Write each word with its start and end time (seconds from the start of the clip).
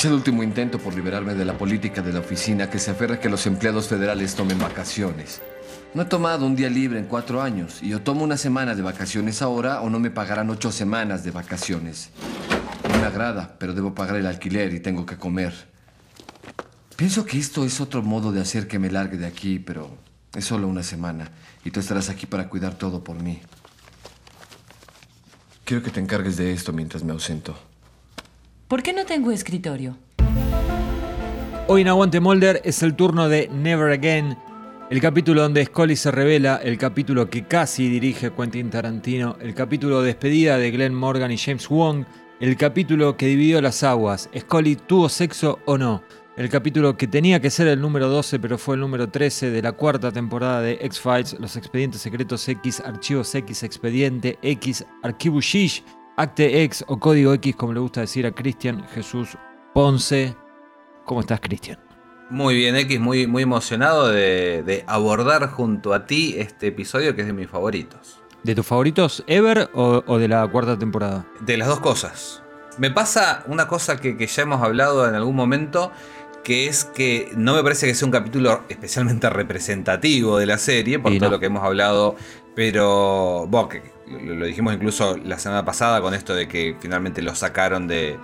Hice 0.00 0.08
el 0.08 0.14
último 0.14 0.42
intento 0.42 0.78
por 0.78 0.94
liberarme 0.94 1.34
de 1.34 1.44
la 1.44 1.58
política 1.58 2.00
de 2.00 2.10
la 2.10 2.20
oficina 2.20 2.70
que 2.70 2.78
se 2.78 2.90
aferra 2.90 3.16
a 3.16 3.20
que 3.20 3.28
los 3.28 3.46
empleados 3.46 3.86
federales 3.86 4.34
tomen 4.34 4.58
vacaciones. 4.58 5.42
No 5.92 6.00
he 6.00 6.04
tomado 6.06 6.46
un 6.46 6.56
día 6.56 6.70
libre 6.70 6.98
en 6.98 7.04
cuatro 7.04 7.42
años 7.42 7.82
y 7.82 7.92
o 7.92 8.00
tomo 8.00 8.24
una 8.24 8.38
semana 8.38 8.74
de 8.74 8.80
vacaciones 8.80 9.42
ahora 9.42 9.82
o 9.82 9.90
no 9.90 10.00
me 10.00 10.10
pagarán 10.10 10.48
ocho 10.48 10.72
semanas 10.72 11.22
de 11.22 11.32
vacaciones. 11.32 12.08
No 12.90 12.98
me 12.98 13.04
agrada, 13.04 13.56
pero 13.58 13.74
debo 13.74 13.94
pagar 13.94 14.16
el 14.16 14.24
alquiler 14.24 14.72
y 14.72 14.80
tengo 14.80 15.04
que 15.04 15.18
comer. 15.18 15.52
Pienso 16.96 17.26
que 17.26 17.36
esto 17.36 17.66
es 17.66 17.78
otro 17.82 18.00
modo 18.00 18.32
de 18.32 18.40
hacer 18.40 18.68
que 18.68 18.78
me 18.78 18.90
largue 18.90 19.18
de 19.18 19.26
aquí, 19.26 19.58
pero 19.58 19.98
es 20.34 20.46
solo 20.46 20.66
una 20.66 20.82
semana 20.82 21.30
y 21.62 21.72
tú 21.72 21.80
estarás 21.80 22.08
aquí 22.08 22.24
para 22.24 22.48
cuidar 22.48 22.72
todo 22.76 23.04
por 23.04 23.22
mí. 23.22 23.42
Quiero 25.66 25.82
que 25.82 25.90
te 25.90 26.00
encargues 26.00 26.38
de 26.38 26.54
esto 26.54 26.72
mientras 26.72 27.04
me 27.04 27.12
ausento. 27.12 27.69
¿Por 28.70 28.84
qué 28.84 28.92
no 28.92 29.04
tengo 29.04 29.32
escritorio? 29.32 29.96
Hoy 31.66 31.80
en 31.80 31.88
Aguante 31.88 32.20
Molder 32.20 32.62
es 32.64 32.84
el 32.84 32.94
turno 32.94 33.28
de 33.28 33.48
Never 33.48 33.90
Again, 33.90 34.38
el 34.90 35.00
capítulo 35.00 35.42
donde 35.42 35.64
Scully 35.64 35.96
se 35.96 36.12
revela, 36.12 36.60
el 36.62 36.78
capítulo 36.78 37.28
que 37.28 37.48
casi 37.48 37.88
dirige 37.88 38.30
Quentin 38.30 38.70
Tarantino, 38.70 39.36
el 39.40 39.56
capítulo 39.56 40.02
despedida 40.02 40.56
de 40.56 40.70
Glenn 40.70 40.94
Morgan 40.94 41.32
y 41.32 41.36
James 41.36 41.68
Wong, 41.68 42.04
el 42.38 42.56
capítulo 42.56 43.16
que 43.16 43.26
dividió 43.26 43.60
las 43.60 43.82
aguas, 43.82 44.30
Scully 44.38 44.76
tuvo 44.76 45.08
sexo 45.08 45.58
o 45.64 45.76
no, 45.76 46.04
el 46.36 46.48
capítulo 46.48 46.96
que 46.96 47.08
tenía 47.08 47.40
que 47.40 47.50
ser 47.50 47.66
el 47.66 47.80
número 47.80 48.08
12 48.08 48.38
pero 48.38 48.56
fue 48.56 48.76
el 48.76 48.82
número 48.82 49.08
13 49.08 49.50
de 49.50 49.62
la 49.62 49.72
cuarta 49.72 50.12
temporada 50.12 50.60
de 50.60 50.78
X-Files, 50.80 51.36
Los 51.40 51.56
Expedientes 51.56 52.02
Secretos 52.02 52.48
X, 52.48 52.80
Archivos 52.86 53.34
X, 53.34 53.64
Expediente 53.64 54.38
X, 54.42 54.86
Archivo 55.02 55.40
Shish, 55.40 55.82
Acte 56.20 56.62
X 56.64 56.84
o 56.86 57.00
Código 57.00 57.32
X 57.32 57.56
como 57.56 57.72
le 57.72 57.80
gusta 57.80 58.02
decir 58.02 58.26
a 58.26 58.32
Cristian 58.32 58.86
Jesús 58.88 59.38
Ponce. 59.72 60.36
¿Cómo 61.06 61.22
estás 61.22 61.40
Cristian? 61.40 61.78
Muy 62.28 62.54
bien, 62.56 62.76
X, 62.76 63.00
muy, 63.00 63.26
muy 63.26 63.42
emocionado 63.44 64.08
de, 64.08 64.62
de 64.62 64.84
abordar 64.86 65.48
junto 65.48 65.94
a 65.94 66.04
ti 66.04 66.34
este 66.36 66.66
episodio 66.66 67.14
que 67.16 67.22
es 67.22 67.26
de 67.26 67.32
mis 67.32 67.48
favoritos. 67.48 68.20
¿De 68.42 68.54
tus 68.54 68.66
favoritos 68.66 69.24
ever 69.28 69.70
o, 69.72 70.04
o 70.06 70.18
de 70.18 70.28
la 70.28 70.46
cuarta 70.46 70.78
temporada? 70.78 71.24
De 71.40 71.56
las 71.56 71.68
dos 71.68 71.80
cosas. 71.80 72.42
Me 72.76 72.90
pasa 72.90 73.42
una 73.46 73.66
cosa 73.66 73.96
que, 73.98 74.18
que 74.18 74.26
ya 74.26 74.42
hemos 74.42 74.62
hablado 74.62 75.08
en 75.08 75.14
algún 75.14 75.34
momento, 75.34 75.90
que 76.44 76.66
es 76.66 76.84
que 76.84 77.30
no 77.34 77.54
me 77.54 77.62
parece 77.62 77.86
que 77.86 77.94
sea 77.94 78.04
un 78.04 78.12
capítulo 78.12 78.64
especialmente 78.68 79.30
representativo 79.30 80.36
de 80.36 80.44
la 80.44 80.58
serie, 80.58 80.98
por 80.98 81.12
Y 81.12 81.18
todo 81.18 81.30
no. 81.30 81.36
lo 81.36 81.40
que 81.40 81.46
hemos 81.46 81.64
hablado, 81.64 82.14
pero 82.54 83.46
bueno, 83.48 83.70
lo, 84.10 84.46
dijimos 84.46 84.74
incluso 84.74 85.16
la 85.24 85.38
semana 85.38 85.64
pasada 85.64 86.00
con 86.00 86.14
esto 86.14 86.34
de 86.34 86.48
que 86.48 86.76
finalmente 86.80 87.22
lo 87.22 87.34
sacaron 87.34 87.86
de, 87.86 88.18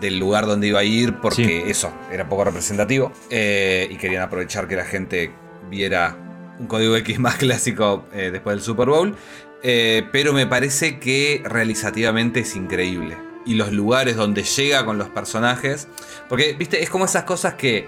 del 0.00 0.18
lugar 0.18 0.46
donde 0.46 0.68
iba 0.68 0.80
a 0.80 0.84
ir 0.84 1.20
porque 1.20 1.44
Sí. 1.44 1.62
eso 1.66 1.92
era 2.12 2.28
poco 2.28 2.44
representativo 2.44 3.12
eh, 3.30 3.88
y 3.90 3.96
querían 3.96 4.22
aprovechar 4.22 4.68
que 4.68 4.76
la 4.76 4.84
gente 4.84 5.32
viera 5.70 6.16
un 6.58 6.66
código 6.66 6.96
X 6.96 7.18
más 7.18 7.36
clásico 7.38 8.04
eh, 8.12 8.30
después 8.30 8.56
del 8.56 8.64
Super 8.64 8.88
Bowl. 8.88 9.16
Eh, 9.62 10.06
pero 10.12 10.34
me 10.34 10.46
parece 10.46 10.98
que 10.98 11.42
realizativamente 11.44 12.40
es 12.40 12.54
increíble. 12.54 13.16
Y 13.46 13.54
los 13.54 13.72
lugares 13.72 14.14
donde 14.16 14.42
llega 14.42 14.84
con 14.84 14.98
los 14.98 15.08
personajes. 15.08 15.88
Porque, 16.28 16.52
viste, 16.52 16.82
es 16.82 16.90
como 16.90 17.06
esas 17.06 17.24
cosas 17.24 17.54
que 17.54 17.86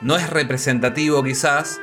no 0.00 0.16
es 0.16 0.30
representativo 0.30 1.22
quizás, 1.22 1.80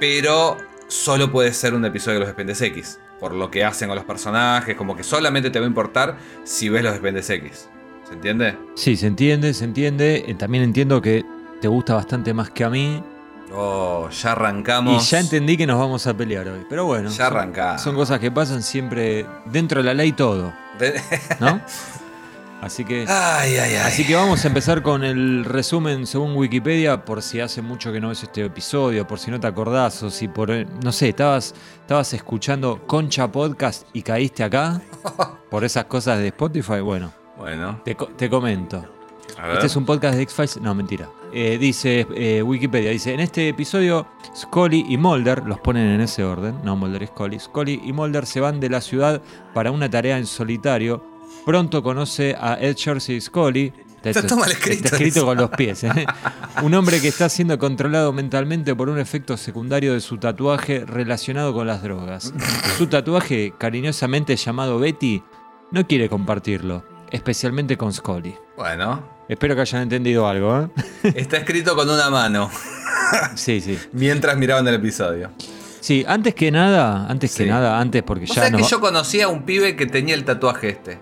pero 0.00 0.56
solo 0.88 1.30
puede 1.30 1.52
ser 1.52 1.74
un 1.74 1.84
episodio 1.84 2.14
de 2.14 2.20
los 2.20 2.28
Dependes 2.28 2.60
X. 2.62 2.98
Por 3.24 3.32
lo 3.32 3.50
que 3.50 3.64
hacen 3.64 3.88
con 3.88 3.96
los 3.96 4.04
personajes, 4.04 4.76
como 4.76 4.94
que 4.94 5.02
solamente 5.02 5.48
te 5.48 5.58
va 5.58 5.64
a 5.64 5.68
importar 5.68 6.18
si 6.44 6.68
ves 6.68 6.82
los 6.84 6.92
Dependes 6.92 7.30
X. 7.30 7.70
¿Se 8.06 8.12
entiende? 8.12 8.54
Sí, 8.74 8.96
se 8.98 9.06
entiende, 9.06 9.54
se 9.54 9.64
entiende. 9.64 10.26
Eh, 10.28 10.34
También 10.34 10.62
entiendo 10.62 11.00
que 11.00 11.24
te 11.58 11.66
gusta 11.68 11.94
bastante 11.94 12.34
más 12.34 12.50
que 12.50 12.64
a 12.64 12.68
mí. 12.68 13.02
Oh, 13.50 14.10
ya 14.10 14.28
Y 14.28 14.32
arrancamos. 14.32 15.08
ya 15.10 15.20
entendí 15.20 15.56
que 15.56 15.66
nos 15.66 15.78
vamos 15.78 16.06
a 16.06 16.14
pelear 16.14 16.46
hoy. 16.48 16.66
Pero 16.68 16.84
bueno, 16.84 17.08
Ya 17.08 17.28
arrancamos. 17.28 17.80
son 17.80 17.94
cosas 17.94 18.20
que 18.20 18.30
pasan 18.30 18.62
siempre 18.62 19.24
dentro 19.46 19.80
de 19.80 19.84
la 19.86 19.94
ley 19.94 20.12
todo, 20.12 20.52
¿no? 21.40 21.60
Así 22.64 22.84
que... 22.84 23.04
Ay, 23.08 23.56
ay, 23.56 23.74
ay. 23.74 23.76
Así 23.76 24.06
que 24.06 24.14
vamos 24.14 24.44
a 24.44 24.48
empezar 24.48 24.82
con 24.82 25.04
el 25.04 25.44
resumen 25.44 26.06
según 26.06 26.34
Wikipedia, 26.36 27.04
por 27.04 27.20
si 27.22 27.40
hace 27.40 27.60
mucho 27.62 27.92
que 27.92 28.00
no 28.00 28.08
ves 28.08 28.22
este 28.22 28.44
episodio, 28.44 29.06
por 29.06 29.18
si 29.18 29.30
no 29.30 29.38
te 29.38 29.46
acordás, 29.46 30.02
o 30.02 30.10
si 30.10 30.28
por, 30.28 30.50
no 30.82 30.92
sé, 30.92 31.10
estabas, 31.10 31.54
estabas 31.82 32.12
escuchando 32.14 32.86
Concha 32.86 33.30
Podcast 33.30 33.86
y 33.92 34.02
caíste 34.02 34.42
acá 34.44 34.80
por 35.50 35.64
esas 35.64 35.84
cosas 35.84 36.18
de 36.18 36.28
Spotify. 36.28 36.80
Bueno, 36.80 37.12
Bueno, 37.36 37.80
te, 37.84 37.94
co- 37.94 38.08
te 38.08 38.30
comento. 38.30 38.84
a 39.38 39.46
ver. 39.46 39.54
Este 39.56 39.66
es 39.66 39.76
un 39.76 39.84
podcast 39.84 40.16
de 40.16 40.22
X-Files. 40.22 40.60
No, 40.62 40.74
mentira. 40.74 41.08
Eh, 41.36 41.58
dice 41.58 42.06
eh, 42.14 42.42
Wikipedia, 42.42 42.90
dice, 42.92 43.12
en 43.12 43.18
este 43.20 43.48
episodio 43.48 44.06
Scully 44.36 44.86
y 44.88 44.96
Mulder, 44.96 45.42
los 45.44 45.58
ponen 45.58 45.88
en 45.88 46.00
ese 46.00 46.22
orden, 46.22 46.60
no 46.62 46.76
Mulder 46.76 47.02
y 47.02 47.06
Scully, 47.08 47.40
Scully 47.40 47.80
y 47.84 47.92
Mulder 47.92 48.24
se 48.24 48.38
van 48.40 48.60
de 48.60 48.70
la 48.70 48.80
ciudad 48.80 49.20
para 49.52 49.70
una 49.72 49.90
tarea 49.90 50.16
en 50.16 50.26
solitario. 50.26 51.12
Pronto 51.44 51.82
conoce 51.82 52.34
a 52.40 52.58
Ed 52.60 52.76
Jersey 52.78 53.20
Scully. 53.20 53.72
Está 54.02 54.26
todo 54.26 54.38
mal 54.40 54.50
escrito 54.50 54.84
Está 54.84 54.96
escrito 54.96 55.24
con 55.24 55.38
los 55.38 55.50
pies. 55.50 55.82
¿eh? 55.84 56.06
Un 56.62 56.74
hombre 56.74 57.00
que 57.00 57.08
está 57.08 57.28
siendo 57.30 57.58
controlado 57.58 58.12
mentalmente 58.12 58.74
por 58.74 58.90
un 58.90 58.98
efecto 58.98 59.36
secundario 59.38 59.94
de 59.94 60.00
su 60.00 60.18
tatuaje 60.18 60.84
relacionado 60.86 61.54
con 61.54 61.66
las 61.66 61.82
drogas. 61.82 62.32
Su 62.76 62.86
tatuaje, 62.86 63.54
cariñosamente 63.56 64.36
llamado 64.36 64.78
Betty, 64.78 65.22
no 65.70 65.86
quiere 65.86 66.08
compartirlo, 66.10 66.84
especialmente 67.10 67.76
con 67.78 67.92
Scully. 67.92 68.34
Bueno, 68.56 69.14
Espero 69.26 69.54
que 69.54 69.62
hayan 69.62 69.82
entendido 69.82 70.28
algo, 70.28 70.60
¿eh? 70.60 70.68
está 71.14 71.38
escrito 71.38 71.74
con 71.74 71.88
una 71.88 72.10
mano 72.10 72.50
Sí, 73.36 73.62
sí. 73.62 73.78
mientras 73.92 74.36
miraban 74.36 74.68
el 74.68 74.74
episodio. 74.74 75.30
Sí, 75.80 76.04
antes 76.06 76.34
que 76.34 76.50
nada, 76.50 77.06
antes 77.08 77.30
Sí. 77.30 77.44
que 77.44 77.50
nada, 77.50 77.80
antes 77.80 78.02
porque 78.02 78.24
O 78.24 78.28
ya 78.28 78.34
sea 78.34 78.50
nos 78.50 78.60
que 78.60 78.68
yo 78.68 78.80
conocía 78.80 79.24
a 79.24 79.28
un 79.28 79.44
pibe 79.44 79.76
que 79.76 79.86
tenía 79.86 80.14
el 80.14 80.24
tatuaje 80.26 80.68
este. 80.68 80.98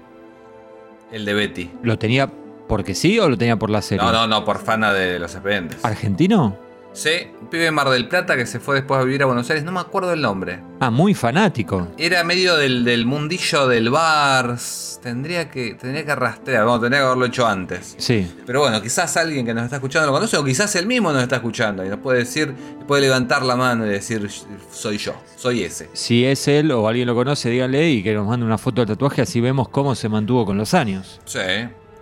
El 1.12 1.24
de 1.24 1.34
Betty. 1.34 1.70
¿Lo 1.82 1.98
tenía 1.98 2.30
porque 2.66 2.94
sí 2.94 3.18
o 3.18 3.28
lo 3.28 3.36
tenía 3.36 3.58
por 3.58 3.70
la 3.70 3.82
serie? 3.82 4.04
No, 4.04 4.12
no, 4.12 4.26
no, 4.26 4.44
por 4.44 4.58
fana 4.58 4.92
de 4.92 5.18
los 5.18 5.34
expedientes. 5.34 5.84
¿Argentino? 5.84 6.56
Sí, 6.94 7.10
un 7.40 7.48
pibe 7.48 7.64
de 7.64 7.70
Mar 7.70 7.88
del 7.88 8.08
Plata 8.08 8.36
que 8.36 8.46
se 8.46 8.60
fue 8.60 8.76
después 8.76 9.00
a 9.00 9.04
vivir 9.04 9.22
a 9.22 9.26
Buenos 9.26 9.48
Aires, 9.48 9.64
no 9.64 9.72
me 9.72 9.80
acuerdo 9.80 10.12
el 10.12 10.20
nombre. 10.20 10.60
Ah, 10.80 10.90
muy 10.90 11.14
fanático. 11.14 11.88
Era 11.98 12.22
medio 12.24 12.56
del, 12.56 12.84
del 12.84 13.06
mundillo 13.06 13.66
del 13.68 13.90
bar. 13.90 14.56
Tendría 15.02 15.50
que, 15.50 15.74
tendría 15.74 16.06
que 16.06 16.14
rastrear, 16.14 16.64
vamos, 16.64 16.80
tendría 16.80 17.00
que 17.00 17.06
haberlo 17.06 17.26
hecho 17.26 17.44
antes. 17.44 17.96
Sí. 17.98 18.30
Pero 18.46 18.60
bueno, 18.60 18.80
quizás 18.80 19.16
alguien 19.16 19.44
que 19.44 19.52
nos 19.52 19.64
está 19.64 19.76
escuchando 19.76 20.06
lo 20.06 20.12
conoce, 20.12 20.36
o 20.36 20.44
quizás 20.44 20.76
él 20.76 20.86
mismo 20.86 21.12
nos 21.12 21.24
está 21.24 21.36
escuchando 21.36 21.84
y 21.84 21.88
nos 21.88 21.98
puede 21.98 22.20
decir, 22.20 22.54
puede 22.86 23.02
levantar 23.02 23.42
la 23.42 23.56
mano 23.56 23.84
y 23.84 23.88
decir, 23.88 24.30
soy 24.70 24.98
yo, 24.98 25.14
soy 25.34 25.64
ese. 25.64 25.90
Si 25.92 26.24
es 26.24 26.46
él 26.46 26.70
o 26.70 26.86
alguien 26.86 27.08
lo 27.08 27.16
conoce, 27.16 27.50
díganle 27.50 27.90
y 27.90 28.02
que 28.04 28.14
nos 28.14 28.28
mande 28.28 28.46
una 28.46 28.58
foto 28.58 28.82
del 28.82 28.88
tatuaje, 28.88 29.22
así 29.22 29.40
vemos 29.40 29.68
cómo 29.68 29.96
se 29.96 30.08
mantuvo 30.08 30.46
con 30.46 30.56
los 30.56 30.72
años. 30.72 31.20
Sí, 31.24 31.40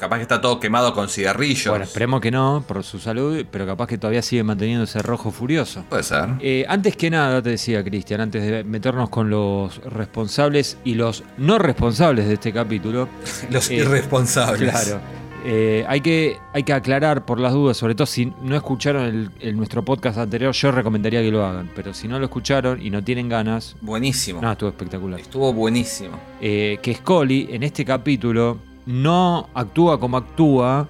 capaz 0.01 0.17
que 0.17 0.23
está 0.23 0.41
todo 0.41 0.59
quemado 0.59 0.93
con 0.95 1.09
cigarrillos. 1.09 1.69
Bueno, 1.69 1.85
esperemos 1.85 2.21
que 2.21 2.31
no, 2.33 2.65
por 2.67 2.83
su 2.83 2.99
salud, 2.99 3.45
pero 3.51 3.67
capaz 3.67 3.87
que 3.87 3.99
todavía 3.99 4.23
sigue 4.23 4.43
manteniendo 4.43 4.85
ese 4.85 5.01
rojo 5.03 5.31
furioso. 5.31 5.85
Puede 5.89 6.03
ser. 6.03 6.31
Eh, 6.41 6.65
antes 6.69 6.97
que 6.97 7.11
nada, 7.11 7.41
te 7.43 7.51
decía 7.51 7.85
Cristian, 7.85 8.21
antes 8.23 8.43
de 8.45 8.65
meternos 8.65 9.11
con 9.11 9.31
los 9.31 9.79
responsables 9.85 10.79
y 10.85 10.95
los 10.95 11.23
no 11.39 11.59
responsables 11.59 12.27
de 12.27 12.35
este 12.35 12.53
capítulo, 12.53 13.09
Los 13.51 13.71
eh, 13.71 13.75
irresponsables. 13.77 14.71
Claro. 14.71 15.01
Eh, 15.43 15.87
hay, 15.89 16.03
que, 16.03 16.37
hay 16.53 16.65
que 16.65 16.75
aclarar 16.75 17.25
por 17.25 17.41
las 17.41 17.55
dudas, 17.55 17.75
sobre 17.77 17.95
todo 17.95 18.05
si 18.07 18.27
no 18.43 18.55
escucharon 18.57 19.05
el, 19.05 19.31
el- 19.41 19.57
nuestro 19.57 19.83
podcast 19.83 20.19
anterior, 20.19 20.53
yo 20.53 20.71
recomendaría 20.71 21.23
que 21.23 21.31
lo 21.31 21.47
hagan. 21.47 21.71
Pero 21.75 21.95
si 21.95 22.09
no 22.09 22.19
lo 22.19 22.27
escucharon 22.27 22.83
y 22.83 22.91
no 22.91 23.03
tienen 23.03 23.29
ganas, 23.31 23.75
Buenísimo. 23.81 24.43
no, 24.43 24.53
estuvo 24.53 24.69
espectacular. 24.69 25.19
Estuvo 25.19 25.51
buenísimo. 25.55 26.19
Eh, 26.43 26.79
que 26.83 26.95
Scully 26.95 27.49
en 27.53 27.63
este 27.63 27.87
capítulo 27.87 28.59
no 28.91 29.49
actúa 29.55 29.99
como 29.99 30.17
actúa, 30.17 30.89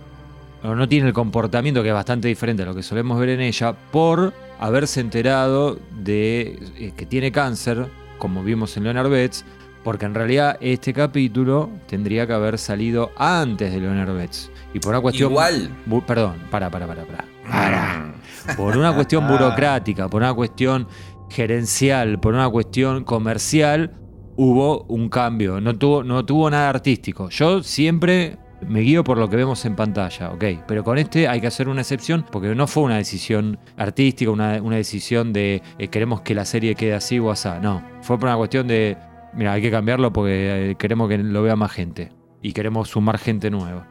o 0.62 0.74
no 0.74 0.88
tiene 0.88 1.08
el 1.08 1.14
comportamiento 1.14 1.82
que 1.82 1.88
es 1.88 1.94
bastante 1.94 2.28
diferente 2.28 2.62
a 2.62 2.66
lo 2.66 2.74
que 2.74 2.82
solemos 2.82 3.18
ver 3.18 3.30
en 3.30 3.40
ella, 3.40 3.74
por 3.90 4.32
haberse 4.58 5.00
enterado 5.00 5.78
de 5.98 6.58
eh, 6.76 6.92
que 6.96 7.06
tiene 7.06 7.32
cáncer, 7.32 7.86
como 8.18 8.42
vimos 8.42 8.76
en 8.76 8.84
Leonard 8.84 9.08
Betts, 9.08 9.44
porque 9.82 10.04
en 10.04 10.14
realidad 10.14 10.58
este 10.60 10.92
capítulo 10.92 11.70
tendría 11.88 12.26
que 12.26 12.34
haber 12.34 12.58
salido 12.58 13.10
antes 13.16 13.72
de 13.72 13.80
Leonard 13.80 14.14
Betts. 14.14 14.50
Y 14.74 14.78
por 14.78 14.90
una 14.90 15.00
cuestión. 15.00 15.30
Igual. 15.30 15.70
Perdón, 16.06 16.36
para, 16.50 16.70
para, 16.70 16.86
para, 16.86 17.04
para. 17.04 17.24
Para. 17.50 18.14
Por 18.56 18.76
una 18.76 18.94
cuestión 18.94 19.26
burocrática, 19.28 20.08
por 20.08 20.22
una 20.22 20.34
cuestión 20.34 20.86
gerencial, 21.30 22.20
por 22.20 22.34
una 22.34 22.48
cuestión 22.48 23.04
comercial, 23.04 23.92
hubo 24.42 24.84
un 24.88 25.08
cambio. 25.08 25.60
No 25.60 25.76
tuvo, 25.76 26.02
no 26.02 26.24
tuvo 26.24 26.48
nada 26.50 26.70
artístico. 26.70 27.28
Yo 27.28 27.62
siempre 27.62 28.38
me 28.66 28.80
guío 28.80 29.04
por 29.04 29.18
lo 29.18 29.28
que 29.28 29.36
vemos 29.36 29.64
en 29.64 29.76
pantalla, 29.76 30.30
ok. 30.30 30.44
Pero 30.66 30.82
con 30.84 30.96
este 30.98 31.28
hay 31.28 31.40
que 31.40 31.46
hacer 31.46 31.68
una 31.68 31.82
excepción 31.82 32.24
porque 32.30 32.54
no 32.54 32.66
fue 32.66 32.82
una 32.84 32.96
decisión 32.96 33.58
artística, 33.76 34.30
una, 34.30 34.60
una 34.62 34.76
decisión 34.76 35.32
de 35.32 35.62
eh, 35.78 35.88
queremos 35.88 36.22
que 36.22 36.34
la 36.34 36.44
serie 36.44 36.74
quede 36.74 36.94
así 36.94 37.18
o 37.18 37.30
así. 37.30 37.48
No, 37.60 37.82
fue 38.02 38.18
por 38.18 38.28
una 38.28 38.36
cuestión 38.36 38.66
de, 38.66 38.96
mira, 39.34 39.52
hay 39.52 39.62
que 39.62 39.70
cambiarlo 39.70 40.12
porque 40.12 40.70
eh, 40.70 40.74
queremos 40.76 41.08
que 41.08 41.18
lo 41.18 41.42
vea 41.42 41.56
más 41.56 41.72
gente 41.72 42.12
y 42.42 42.52
queremos 42.52 42.88
sumar 42.88 43.18
gente 43.18 43.50
nueva. 43.50 43.86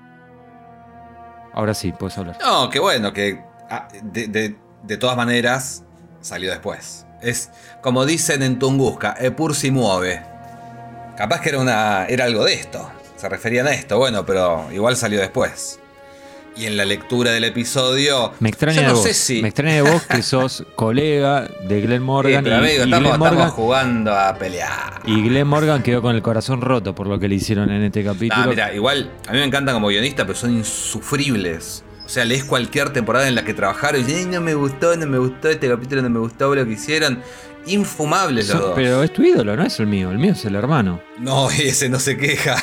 Ahora 1.54 1.74
sí, 1.74 1.92
puedes 1.92 2.18
hablar. 2.18 2.38
No, 2.44 2.70
que 2.70 2.80
bueno, 2.80 3.12
que 3.14 3.40
ah, 3.70 3.88
de, 4.04 4.28
de- 4.28 4.56
de 4.84 4.98
todas 4.98 5.18
maneras 5.18 5.84
salió 6.22 6.52
después. 6.52 7.06
Es 7.22 7.52
como 7.82 8.06
dicen 8.06 8.42
en 8.44 8.60
Tunguska, 8.60 9.14
Epur 9.20 9.54
si 9.56 9.72
mueve. 9.72 10.22
Capaz 11.20 11.42
que 11.42 11.50
era, 11.50 11.60
una, 11.60 12.06
era 12.08 12.24
algo 12.26 12.46
de 12.46 12.54
esto. 12.54 12.90
Se 13.18 13.28
referían 13.28 13.68
a 13.68 13.74
esto, 13.74 13.98
bueno, 13.98 14.26
pero 14.26 14.70
igual 14.72 14.96
salió 14.96 15.20
después. 15.20 15.78
Y 16.56 16.66
en 16.66 16.78
la 16.78 16.86
lectura 16.86 17.32
del 17.32 17.44
episodio. 17.44 18.32
Me 18.40 18.48
extraña 18.48 18.76
yo 18.78 18.82
de 18.84 18.88
no 18.88 18.94
vos. 18.96 19.04
sé 19.04 19.14
si. 19.14 19.42
Me 19.42 19.50
extraña 19.50 19.76
de 19.76 19.82
vos 19.82 20.02
que 20.06 20.22
sos 20.24 20.64
colega 20.76 21.42
de 21.68 21.82
Glenn 21.82 22.00
Sí, 22.00 22.06
Morgan. 22.06 22.44
pero 22.44 22.56
y, 22.56 22.60
amigo, 22.60 22.72
y 22.72 22.76
estamos, 22.78 22.88
Glenn 23.00 23.06
estamos 23.14 23.20
Morgan 23.34 23.50
jugando 23.52 24.16
a 24.18 24.34
pelear. 24.36 25.02
y 25.06 25.22
Glenn 25.24 25.48
Morgan 25.48 25.84
quedó 25.84 26.02
con 26.02 26.16
el 26.16 26.22
corazón 26.22 26.62
roto 26.62 26.96
por 26.96 27.08
lo 27.08 27.20
que 27.20 27.28
le 27.28 27.36
hicieron 27.36 27.70
en 27.70 27.84
este 27.84 28.02
capítulo. 28.02 28.42
Ah, 28.42 28.48
mira, 28.48 28.74
igual 28.74 29.12
a 29.28 29.34
mí 29.34 29.40
me 29.40 29.44
encantan 29.44 29.76
como 29.76 29.90
guionista, 29.90 30.26
pero 30.26 30.38
son 30.40 30.54
insufribles. 30.54 31.84
O 32.06 32.10
sea, 32.10 32.26
lees 32.26 32.44
cualquier 32.44 32.92
temporada 32.92 33.28
en 33.28 33.36
la 33.36 33.44
que 33.44 33.54
trabajaron 33.54 34.02
y 34.02 34.04
dices, 34.04 34.26
"Ay, 34.26 34.32
no 34.32 34.42
me 34.42 34.54
gustó, 34.56 34.96
no 34.98 35.06
me 35.06 35.18
gustó 35.20 35.50
este 35.50 35.68
capítulo, 35.70 36.02
no 36.02 36.10
me 36.10 36.20
gustó 36.20 36.56
lo 36.56 36.66
que 36.66 36.72
hicieron. 36.72 37.22
Infumables 37.66 38.50
los 38.50 38.60
dos. 38.60 38.72
pero 38.76 39.04
es 39.04 39.14
tu 39.14 39.22
ídolo, 39.22 39.56
no 39.56 39.64
es 39.64 39.80
el 39.80 39.88
mío. 39.88 40.10
El 40.12 40.18
mío 40.18 40.32
es 40.32 40.44
el 40.46 40.56
hermano. 40.56 41.02
No, 41.20 41.50
ese 41.52 41.90
no 41.90 42.00
se 42.00 42.18
queja. 42.18 42.56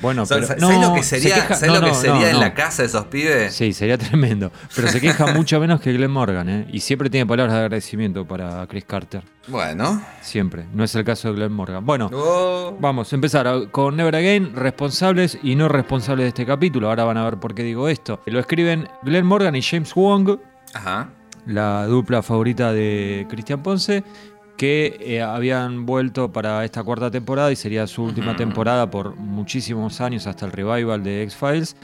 Bueno, 0.00 0.24
¿Sabes 0.24 0.48
pero- 0.48 0.60
¿sabes 0.60 0.78
no, 0.80 0.88
lo 0.88 0.94
que 0.94 1.02
se 1.02 1.20
sería, 1.20 1.46
¿sabes 1.48 1.66
no, 1.66 1.74
lo 1.74 1.80
que 1.82 1.88
no, 1.88 1.94
sería 1.94 2.30
en 2.30 2.40
la 2.40 2.54
casa 2.54 2.82
de 2.82 2.88
esos 2.88 3.04
pibes? 3.06 3.54
Sí, 3.54 3.72
sería 3.72 3.98
tremendo. 3.98 4.50
Pero 4.74 4.88
se 4.88 5.00
queja 5.00 5.26
mucho 5.34 5.60
menos 5.60 5.80
que 5.80 5.92
Glenn 5.92 6.10
Morgan, 6.10 6.48
¿eh? 6.48 6.66
Y 6.72 6.80
siempre 6.80 7.10
tiene 7.10 7.26
palabras 7.26 7.54
de 7.54 7.60
agradecimiento 7.60 8.26
para 8.26 8.66
Chris 8.68 8.84
Carter. 8.84 9.22
Bueno. 9.48 10.02
Siempre. 10.22 10.66
No 10.72 10.84
es 10.84 10.94
el 10.94 11.04
caso 11.04 11.28
de 11.28 11.34
Glenn 11.34 11.52
Morgan. 11.52 11.84
Bueno, 11.84 12.10
Oh. 12.12 12.76
vamos 12.80 13.12
a 13.12 13.16
empezar 13.16 13.70
con 13.70 13.96
Never 13.96 14.14
Again, 14.14 14.54
responsables 14.54 15.38
y 15.42 15.56
no 15.56 15.68
responsables 15.68 16.24
de 16.24 16.28
este 16.28 16.46
capítulo. 16.46 16.88
Ahora 16.88 17.04
van 17.04 17.16
a 17.16 17.24
ver 17.24 17.38
por 17.38 17.54
qué 17.54 17.62
digo 17.62 17.88
esto. 17.88 18.20
Lo 18.26 18.38
escriben 18.40 18.88
Glenn 19.02 19.26
Morgan 19.26 19.56
y 19.56 19.62
James 19.62 19.92
Wong, 19.94 20.38
Ajá. 20.74 21.08
La 21.48 21.86
dupla 21.86 22.22
favorita 22.22 22.72
de 22.72 23.26
Cristian 23.28 23.62
Ponce, 23.62 24.04
que 24.56 24.96
eh, 25.00 25.22
habían 25.22 25.86
vuelto 25.86 26.32
para 26.32 26.64
esta 26.64 26.82
cuarta 26.84 27.10
temporada 27.10 27.50
y 27.50 27.56
sería 27.56 27.86
su 27.86 28.04
última 28.04 28.36
temporada 28.36 28.90
por 28.90 29.16
muchísimos 29.16 30.00
años 30.00 30.26
hasta 30.26 30.46
el 30.46 30.52
revival 30.52 31.02
de 31.02 31.22
X-Files. 31.24 31.76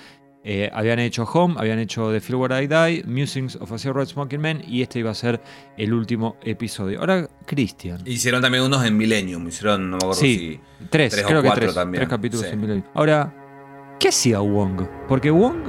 Eh, 0.46 0.70
habían 0.74 0.98
hecho 0.98 1.24
Home, 1.24 1.54
habían 1.56 1.78
hecho 1.78 2.12
The 2.12 2.20
Feel 2.20 2.36
Where 2.36 2.62
I 2.62 2.66
Die, 2.66 3.04
Musings 3.06 3.56
of 3.56 3.72
a 3.72 3.78
Cigarette 3.78 4.10
Smoking 4.10 4.40
Man 4.42 4.62
y 4.66 4.82
este 4.82 4.98
iba 4.98 5.10
a 5.10 5.14
ser 5.14 5.40
el 5.78 5.94
último 5.94 6.36
episodio. 6.42 7.00
Ahora, 7.00 7.26
Cristian. 7.46 8.02
Hicieron 8.04 8.42
también 8.42 8.62
unos 8.64 8.84
en 8.84 8.94
Millennium. 8.94 9.48
Hicieron, 9.48 9.88
no 9.88 9.96
me 9.96 10.04
acuerdo 10.04 10.20
Sí, 10.20 10.60
si. 10.80 10.86
Tres, 10.90 11.12
tres 11.14 11.24
o 11.24 11.28
creo 11.28 11.40
que 11.40 11.46
cuatro 11.48 11.62
tres. 11.64 11.74
también, 11.74 12.00
Tres 12.00 12.08
capítulos 12.10 12.44
sí. 12.44 12.52
en 12.52 12.60
Millennium. 12.60 12.86
Ahora, 12.92 13.96
¿qué 13.98 14.08
hacía 14.08 14.40
Wong? 14.40 14.82
Porque 15.08 15.30
Wong. 15.30 15.62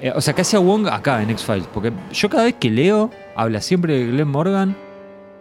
Eh, 0.00 0.12
o 0.14 0.20
sea, 0.20 0.34
¿qué 0.34 0.42
hacía 0.42 0.58
Wong 0.58 0.86
acá 0.88 1.22
en 1.22 1.30
X-Files? 1.30 1.66
Porque 1.72 1.92
yo 2.12 2.28
cada 2.30 2.44
vez 2.44 2.54
que 2.60 2.70
leo, 2.70 3.10
habla 3.36 3.60
siempre 3.60 3.98
de 3.98 4.06
Glenn 4.10 4.28
Morgan. 4.28 4.76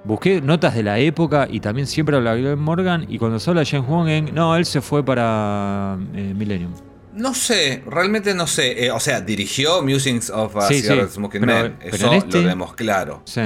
Busqué 0.06 0.42
notas 0.42 0.76
de 0.76 0.84
la 0.84 0.98
época 1.00 1.48
y 1.52 1.60
también 1.60 1.86
siempre 1.86 2.16
habla 2.16 2.34
de 2.36 2.42
Glenn 2.42 2.60
Morgan. 2.60 3.06
Y 3.10 3.18
cuando 3.20 3.40
se 3.40 3.50
habla 3.50 3.62
de 3.62 3.66
James 3.68 3.88
Wong, 3.90 4.08
en- 4.08 4.34
no, 4.34 4.56
él 4.56 4.66
se 4.66 4.82
fue 4.82 5.04
para 5.04 5.98
eh, 6.16 6.34
Millennium. 6.36 6.72
No 7.14 7.34
sé, 7.34 7.84
realmente 7.86 8.34
no 8.34 8.48
sé. 8.48 8.86
Eh, 8.86 8.92
o 8.92 9.00
sea, 9.00 9.20
dirigió 9.20 9.82
Musings 9.84 10.30
of 10.30 10.56
a 10.56 10.62
Sí, 10.68 10.82
sí, 10.82 10.94
Smoking 11.10 11.42
pero- 11.42 11.54
Man. 11.54 11.76
pero 11.80 11.96
Eso 11.96 12.08
en 12.08 12.14
este- 12.14 12.38
lo 12.38 12.44
tenemos 12.44 12.74
claro. 12.76 13.22
Sí. 13.26 13.42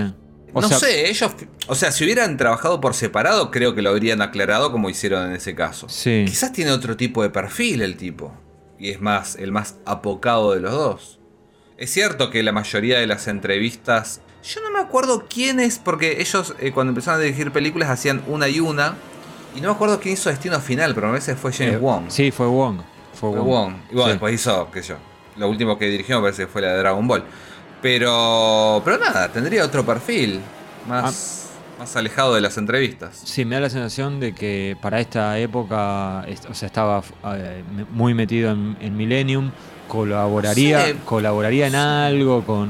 O 0.56 0.62
no 0.62 0.68
sea, 0.68 0.78
sé, 0.78 1.10
ellos. 1.10 1.32
O 1.68 1.74
sea, 1.74 1.92
si 1.92 2.04
hubieran 2.04 2.38
trabajado 2.38 2.80
por 2.80 2.94
separado, 2.94 3.50
creo 3.50 3.74
que 3.74 3.82
lo 3.82 3.90
habrían 3.90 4.22
aclarado 4.22 4.72
como 4.72 4.88
hicieron 4.92 5.30
en 5.30 5.36
ese 5.36 5.56
caso. 5.56 5.90
Sí. 5.90 6.26
Quizás 6.28 6.52
tiene 6.54 6.70
otro 6.70 6.96
tipo 6.96 7.24
de 7.24 7.32
perfil 7.32 7.82
el 7.82 7.98
tipo. 7.98 8.32
Y 8.80 8.90
es 8.90 9.02
más, 9.02 9.36
el 9.36 9.52
más 9.52 9.76
apocado 9.86 10.54
de 10.54 10.60
los 10.62 10.72
dos. 10.74 11.20
Es 11.78 11.92
cierto 11.92 12.30
que 12.30 12.44
la 12.44 12.52
mayoría 12.52 13.00
de 13.00 13.08
las 13.08 13.28
entrevistas. 13.28 14.22
Yo 14.44 14.62
no 14.62 14.72
me 14.72 14.80
acuerdo 14.80 15.26
quién 15.30 15.60
es, 15.60 15.80
porque 15.80 16.20
ellos 16.22 16.54
eh, 16.60 16.72
cuando 16.72 16.92
empezaron 16.92 17.20
a 17.20 17.24
dirigir 17.24 17.52
películas 17.52 17.90
hacían 17.90 18.24
una 18.28 18.48
y 18.50 18.60
una. 18.60 18.96
Y 19.56 19.62
no 19.62 19.70
me 19.70 19.76
acuerdo 19.76 20.00
quién 20.00 20.16
hizo 20.16 20.30
Destino 20.30 20.60
Final, 20.60 20.94
pero 20.96 21.08
a 21.08 21.12
veces 21.12 21.38
fue 21.38 21.54
James 21.54 21.76
eh, 21.76 21.78
Wong. 21.78 22.06
Sí, 22.10 22.32
fue 22.32 22.48
Wong. 22.48 22.80
Fue 23.14 23.32
Fue 23.32 23.40
Wong. 23.40 23.48
Wong. 23.48 23.74
Y 23.92 23.94
bueno, 23.94 24.06
Sí. 24.06 24.12
después 24.12 24.34
hizo, 24.34 24.72
qué 24.72 24.82
sé 24.82 24.90
yo. 24.90 24.96
Lo 25.38 25.48
último 25.50 25.78
que 25.78 25.86
dirigió 25.86 26.18
me 26.18 26.24
parece 26.24 26.44
que 26.44 26.48
fue 26.48 26.62
la 26.62 26.70
de 26.74 26.78
Dragon 26.80 27.08
Ball. 27.08 27.24
Pero. 27.82 28.82
Pero 28.84 28.98
nada, 28.98 29.30
tendría 29.32 29.64
otro 29.66 29.86
perfil. 29.86 30.42
Más, 30.88 31.43
Ah. 31.43 31.43
Más 31.80 31.96
alejado 31.96 32.36
de 32.36 32.42
las 32.42 32.58
entrevistas. 32.58 33.22
Sí, 33.26 33.46
me 33.46 33.56
da 33.56 33.62
la 33.62 33.70
sensación 33.70 34.20
de 34.20 34.34
que 34.34 34.78
para 34.82 35.00
esta 35.00 35.38
época, 35.40 36.26
o 36.50 36.54
sea, 36.54 36.68
estaba 36.68 37.04
eh, 37.36 37.64
muy 37.92 38.14
metido 38.14 38.52
en, 38.52 38.78
en 38.80 38.96
Millennium, 38.96 39.52
colaboraría, 39.88 40.86
Sí. 40.88 40.94
colaboraría 41.06 41.68
en 41.68 41.76
algo 41.76 42.44
con, 42.46 42.70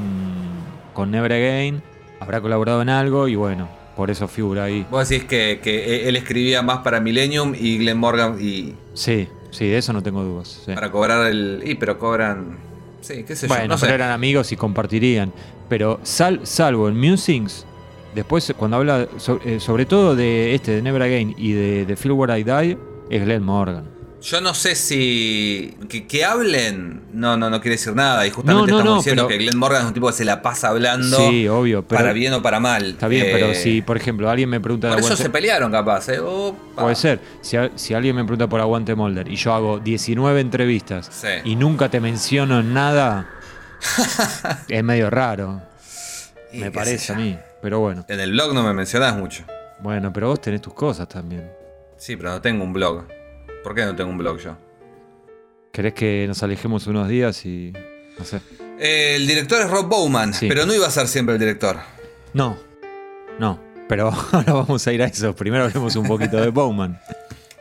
con 0.92 1.10
Never 1.10 1.32
Again, 1.32 1.82
habrá 2.20 2.40
colaborado 2.40 2.82
en 2.82 2.88
algo 2.88 3.28
y 3.28 3.34
bueno, 3.36 3.68
por 3.96 4.10
eso 4.10 4.28
figura 4.28 4.64
ahí. 4.64 4.86
Vos 4.90 5.08
decís 5.08 5.24
que, 5.26 5.60
que 5.62 6.08
él 6.08 6.16
escribía 6.16 6.62
más 6.62 6.78
para 6.78 7.00
Millennium 7.00 7.54
y 7.58 7.78
Glenn 7.78 7.98
Morgan 7.98 8.36
y 8.40 8.74
Sí, 8.94 9.28
sí, 9.50 9.66
de 9.68 9.78
eso 9.78 9.92
no 9.92 10.02
tengo 10.02 10.22
dudas. 10.22 10.62
sí. 10.64 10.72
para 10.74 10.90
cobrar 10.90 11.26
el. 11.26 11.62
Y 11.66 11.74
pero 11.76 11.98
cobran. 11.98 12.58
Sí, 13.00 13.24
qué 13.26 13.36
sé 13.36 13.46
yo. 13.48 13.54
Bueno, 13.54 13.68
No 13.68 13.78
sé. 13.78 13.86
pero 13.86 13.96
eran 13.96 14.10
amigos 14.12 14.50
y 14.52 14.56
compartirían. 14.56 15.32
Pero 15.68 16.00
sal- 16.04 16.40
salvo 16.44 16.88
en 16.88 16.98
Musings, 16.98 17.66
después 18.14 18.52
cuando 18.56 18.76
habla 18.78 19.06
eh, 19.44 19.60
sobre 19.60 19.86
todo 19.86 20.14
de 20.16 20.54
este, 20.54 20.72
de 20.72 20.82
Never 20.82 21.02
Again 21.02 21.34
y 21.36 21.52
de, 21.52 21.86
de 21.86 21.96
Feel 21.96 22.12
Where 22.12 22.38
I 22.38 22.44
Die, 22.44 22.78
es 23.10 23.24
Glenn 23.24 23.42
Morgan. 23.42 23.92
Yo 24.22 24.40
no 24.40 24.54
sé 24.54 24.74
si. 24.74 25.76
Que, 25.86 26.06
que 26.06 26.24
hablen. 26.24 27.02
No, 27.12 27.36
no, 27.36 27.50
no 27.50 27.60
quiere 27.60 27.76
decir 27.76 27.94
nada. 27.94 28.26
Y 28.26 28.30
justamente 28.30 28.70
No, 28.72 28.78
no, 28.78 28.78
estamos 28.78 28.84
no, 28.94 28.96
diciendo 29.00 29.26
pero- 29.26 29.38
que 29.38 29.44
Glenn 29.44 29.58
Morgan 29.58 29.82
es 29.82 29.88
un 29.88 29.92
tipo 29.92 30.06
que 30.06 30.14
se 30.14 30.24
la 30.24 30.40
pasa 30.40 30.68
hablando. 30.68 31.14
Sí, 31.28 31.46
obvio, 31.46 31.82
pero 31.86 31.98
para 32.00 32.14
bien 32.14 32.32
o 32.32 32.40
para 32.40 32.58
mal. 32.58 32.92
Está 32.92 33.06
bien, 33.06 33.26
Eh, 33.26 33.30
pero 33.32 33.52
si, 33.54 33.82
por 33.82 33.98
ejemplo, 33.98 34.30
alguien 34.30 34.48
me 34.48 34.60
pregunta 34.60 34.86
de 34.88 34.94
Por 34.94 35.00
eso 35.00 35.08
Aguante- 35.12 35.22
se 35.24 35.28
pelearon, 35.28 35.70
capaz, 35.70 36.08
¿eh? 36.08 36.20
Opa. 36.20 36.82
Puede 36.84 36.94
ser. 36.94 37.20
Si, 37.42 37.92
alguien 37.92 38.16
me 38.16 38.22
pregunta 38.24 38.48
por 38.48 38.62
Aguante 38.62 38.94
Molder 38.94 39.28
y 39.28 39.36
yo 39.36 39.52
hago 39.52 39.78
19 39.78 40.40
entrevistas 40.40 41.10
Sí. 41.12 41.28
y 41.44 41.56
nunca 41.56 41.90
te 41.90 42.00
menciono 42.00 42.60
en 42.60 42.72
nada, 42.72 43.28
es 44.68 44.82
medio 44.84 45.10
raro. 45.10 45.60
Me 46.54 46.70
parece 46.70 47.12
a 47.12 47.16
mí. 47.16 47.36
Pero 47.64 47.80
bueno. 47.80 48.04
En 48.08 48.20
el 48.20 48.32
blog 48.32 48.52
no 48.52 48.62
me 48.62 48.74
mencionás 48.74 49.16
mucho. 49.16 49.42
Bueno, 49.80 50.12
pero 50.12 50.28
vos 50.28 50.38
tenés 50.38 50.60
tus 50.60 50.74
cosas 50.74 51.08
también. 51.08 51.50
Sí, 51.96 52.14
pero 52.14 52.28
no 52.32 52.42
tengo 52.42 52.62
un 52.62 52.74
blog. 52.74 53.06
¿Por 53.62 53.74
qué 53.74 53.86
no 53.86 53.96
tengo 53.96 54.10
un 54.10 54.18
blog 54.18 54.36
yo? 54.38 54.54
¿Querés 55.72 55.94
que 55.94 56.26
nos 56.28 56.42
alejemos 56.42 56.86
unos 56.88 57.08
días 57.08 57.46
y. 57.46 57.72
No 58.18 58.24
sé. 58.26 58.42
Eh, 58.78 59.14
el 59.16 59.26
director 59.26 59.62
es 59.62 59.70
Rob 59.70 59.88
Bowman, 59.88 60.34
Sí. 60.34 60.46
pero 60.46 60.66
no 60.66 60.74
iba 60.74 60.86
a 60.86 60.90
ser 60.90 61.08
siempre 61.08 61.36
el 61.36 61.38
director. 61.38 61.78
No. 62.34 62.58
No. 63.38 63.58
Pero 63.88 64.12
ahora 64.32 64.52
vamos 64.52 64.86
a 64.86 64.92
ir 64.92 65.02
a 65.02 65.06
eso. 65.06 65.34
Primero 65.34 65.64
hablemos 65.64 65.96
un 65.96 66.06
poquito 66.06 66.36
de 66.36 66.50
Bowman. 66.50 67.00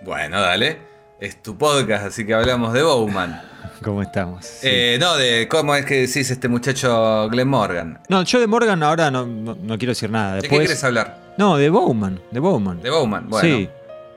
Bueno, 0.02 0.42
dale. 0.42 0.80
Es 1.22 1.42
tu 1.42 1.58
podcast, 1.58 2.08
así 2.08 2.26
que 2.26 2.34
hablamos 2.34 2.74
de 2.74 2.84
Bowman. 2.84 3.42
¿Cómo 3.84 4.02
estamos? 4.02 4.46
Sí. 4.46 4.68
Eh, 4.70 4.98
no, 5.00 5.16
de 5.18 5.48
cómo 5.48 5.76
es 5.76 5.86
que 5.86 5.96
decís 6.08 6.30
este 6.32 6.48
muchacho 6.48 7.30
Glenn 7.30 7.48
Morgan. 7.50 8.00
no, 8.10 8.24
yo 8.24 8.40
de 8.40 8.48
Morgan 8.48 8.82
ahora 8.84 9.12
no, 9.12 9.26
no- 9.26 9.56
no 9.62 9.78
quiero 9.78 9.92
decir 9.92 10.10
nada. 10.10 10.36
¿De 10.36 10.42
qué 10.42 10.48
Después, 10.48 10.68
quieres 10.68 10.84
hablar? 10.84 11.34
No, 11.38 11.58
de 11.58 11.70
Bowman. 11.70 12.20
De 12.32 12.40
Bowman. 12.40 12.82
De 12.82 12.90
Bowman. 12.90 13.30
Bueno. 13.30 13.48
Sí. 13.58 13.70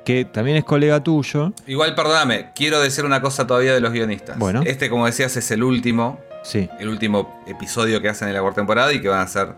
Que 0.04 0.25
también 0.25 0.56
es 0.58 0.64
colega 0.64 1.02
tuyo. 1.02 1.52
Igual, 1.66 1.94
perdóname, 1.96 2.50
quiero 2.54 2.80
decir 2.80 3.04
una 3.04 3.20
cosa 3.20 3.46
todavía 3.46 3.75
de 3.75 3.80
los 3.80 3.92
guionistas. 3.92 4.38
Bueno. 4.38 4.62
Este, 4.64 4.88
como 4.88 5.04
decías, 5.06 5.37
es 5.37 5.50
el 5.50 5.64
último, 5.64 6.20
Sí. 6.44 6.68
el 6.78 6.88
último 6.88 7.42
episodio 7.49 8.00
que 8.00 8.08
hacen 8.08 8.28
en 8.28 8.35
la 8.35 8.40
cuarta 8.40 8.61
temporada 8.61 8.92
y 8.92 9.00
que 9.00 9.08
van 9.08 9.20
a 9.20 9.26
ser 9.26 9.49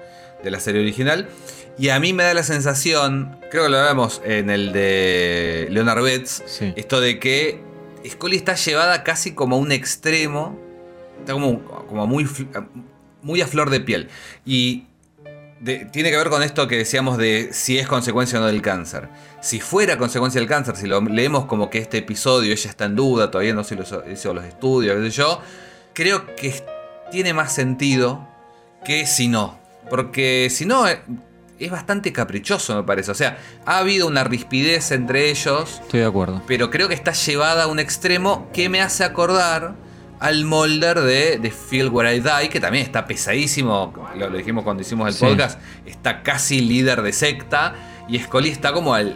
de 0.43 0.51
la 0.51 0.59
serie 0.59 0.81
original. 0.81 1.29
Y 1.79 1.91
a 1.91 2.01
mí 2.01 2.13
me 2.15 2.23
da 2.25 2.33
la 2.35 2.43
sensación, 2.45 3.37
creo 3.51 3.65
que 3.65 3.69
lo 3.69 3.79
hablamos 3.79 4.23
en 4.25 4.49
el 4.51 4.73
de 4.73 5.69
Leonard 5.71 6.03
Betts, 6.03 6.43
Sí. 6.47 6.73
esto 6.77 7.01
de 7.01 7.19
que 7.19 7.61
Scully 8.09 8.37
está 8.37 8.55
llevada 8.55 9.05
casi 9.05 9.33
como 9.33 9.57
a 9.57 9.59
un 9.59 9.73
extremo, 9.73 10.59
está 11.21 11.33
como, 11.33 12.07
muy, 12.07 13.41
a 13.41 13.47
flor 13.47 13.71
de 13.71 13.81
piel. 13.81 14.09
Y 14.45 14.87
tiene 15.93 16.11
que 16.11 16.17
ver 16.17 16.29
con 16.29 16.43
esto 16.43 16.69
que 16.69 16.77
decíamos 16.77 17.19
de 17.19 17.51
si 17.53 17.79
es 17.79 17.89
consecuencia 17.89 18.39
o 18.39 18.43
no 18.43 18.47
del 18.47 18.63
cáncer. 18.63 19.09
Si 19.41 19.61
fuera 19.61 19.99
consecuencia 19.99 20.41
del 20.41 20.49
cáncer, 20.49 20.77
si 20.77 20.87
lo 20.87 21.01
leemos 21.01 21.47
como 21.47 21.71
que 21.71 21.79
este 21.79 21.99
episodio 21.99 22.53
ella 22.53 22.71
está 22.71 22.85
en 22.85 22.97
duda, 22.97 23.31
todavía 23.31 23.55
no 23.55 23.65
se 23.65 23.75
hizo, 23.75 24.05
hizo 24.11 24.35
los 24.35 24.45
estudios, 24.45 25.15
yo, 25.15 25.41
creo 25.93 26.37
que 26.37 26.63
tiene 27.11 27.35
más 27.35 27.53
sentido 27.53 28.29
que 28.85 29.07
si 29.07 29.29
no. 29.29 29.59
Porque 29.91 30.49
si 30.51 30.65
no, 30.65 30.87
eh, 30.87 31.01
es 31.59 31.71
bastante 31.71 32.13
caprichoso, 32.13 32.77
me 32.77 32.83
parece. 32.85 33.11
O 33.11 33.15
sea, 33.15 33.39
ha 33.67 33.79
habido 33.79 34.07
una 34.07 34.25
rispidez 34.25 34.91
entre 34.93 35.31
ellos, 35.31 35.81
Estoy 35.83 36.01
de 36.01 36.07
acuerdo. 36.07 36.43
pero 36.47 36.71
creo 36.71 36.89
que 36.89 36.95
está 36.95 37.13
llevada 37.13 37.65
a 37.65 37.67
un 37.67 37.79
extremo 37.79 38.49
que 38.53 38.69
me 38.69 38.81
hace 38.81 39.05
acordar 39.05 39.75
al 40.21 40.45
molder 40.45 41.01
de, 41.01 41.39
de 41.39 41.51
Feel 41.51 41.89
Where 41.91 42.15
I 42.15 42.21
Die, 42.21 42.49
que 42.51 42.59
también 42.61 42.85
está 42.85 43.07
pesadísimo, 43.07 43.93
lo, 44.17 44.29
lo 44.31 44.37
dijimos 44.39 44.65
cuando 44.65 44.83
hicimos 44.83 45.07
el 45.09 45.15
Sí. 45.15 45.25
podcast, 45.25 45.61
está 45.87 46.23
casi 46.23 46.61
líder 46.61 47.03
de 47.03 47.13
secta, 47.13 47.75
y 48.09 48.19
Scully 48.19 48.49
está 48.49 48.73
como 48.73 48.95
al, 48.95 49.15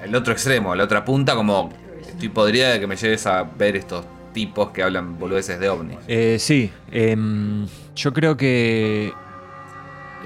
al 0.00 0.14
otro 0.14 0.32
extremo, 0.32 0.72
a 0.72 0.76
la 0.76 0.84
otra 0.84 1.04
punta, 1.04 1.34
como 1.34 1.70
estoy 2.06 2.28
podrida 2.28 2.70
de 2.70 2.78
que 2.80 2.86
me 2.86 2.94
lleves 2.96 3.26
a 3.26 3.42
ver 3.42 3.74
estos 3.76 4.04
tipos 4.32 4.70
que 4.70 4.82
hablan 4.84 5.18
boludeces 5.18 5.58
de 5.58 5.68
ovnis. 5.70 5.98
Eh, 6.06 6.36
sí, 6.38 6.70
em, 6.92 7.66
yo 7.96 8.12
creo 8.12 8.36
que. 8.36 9.12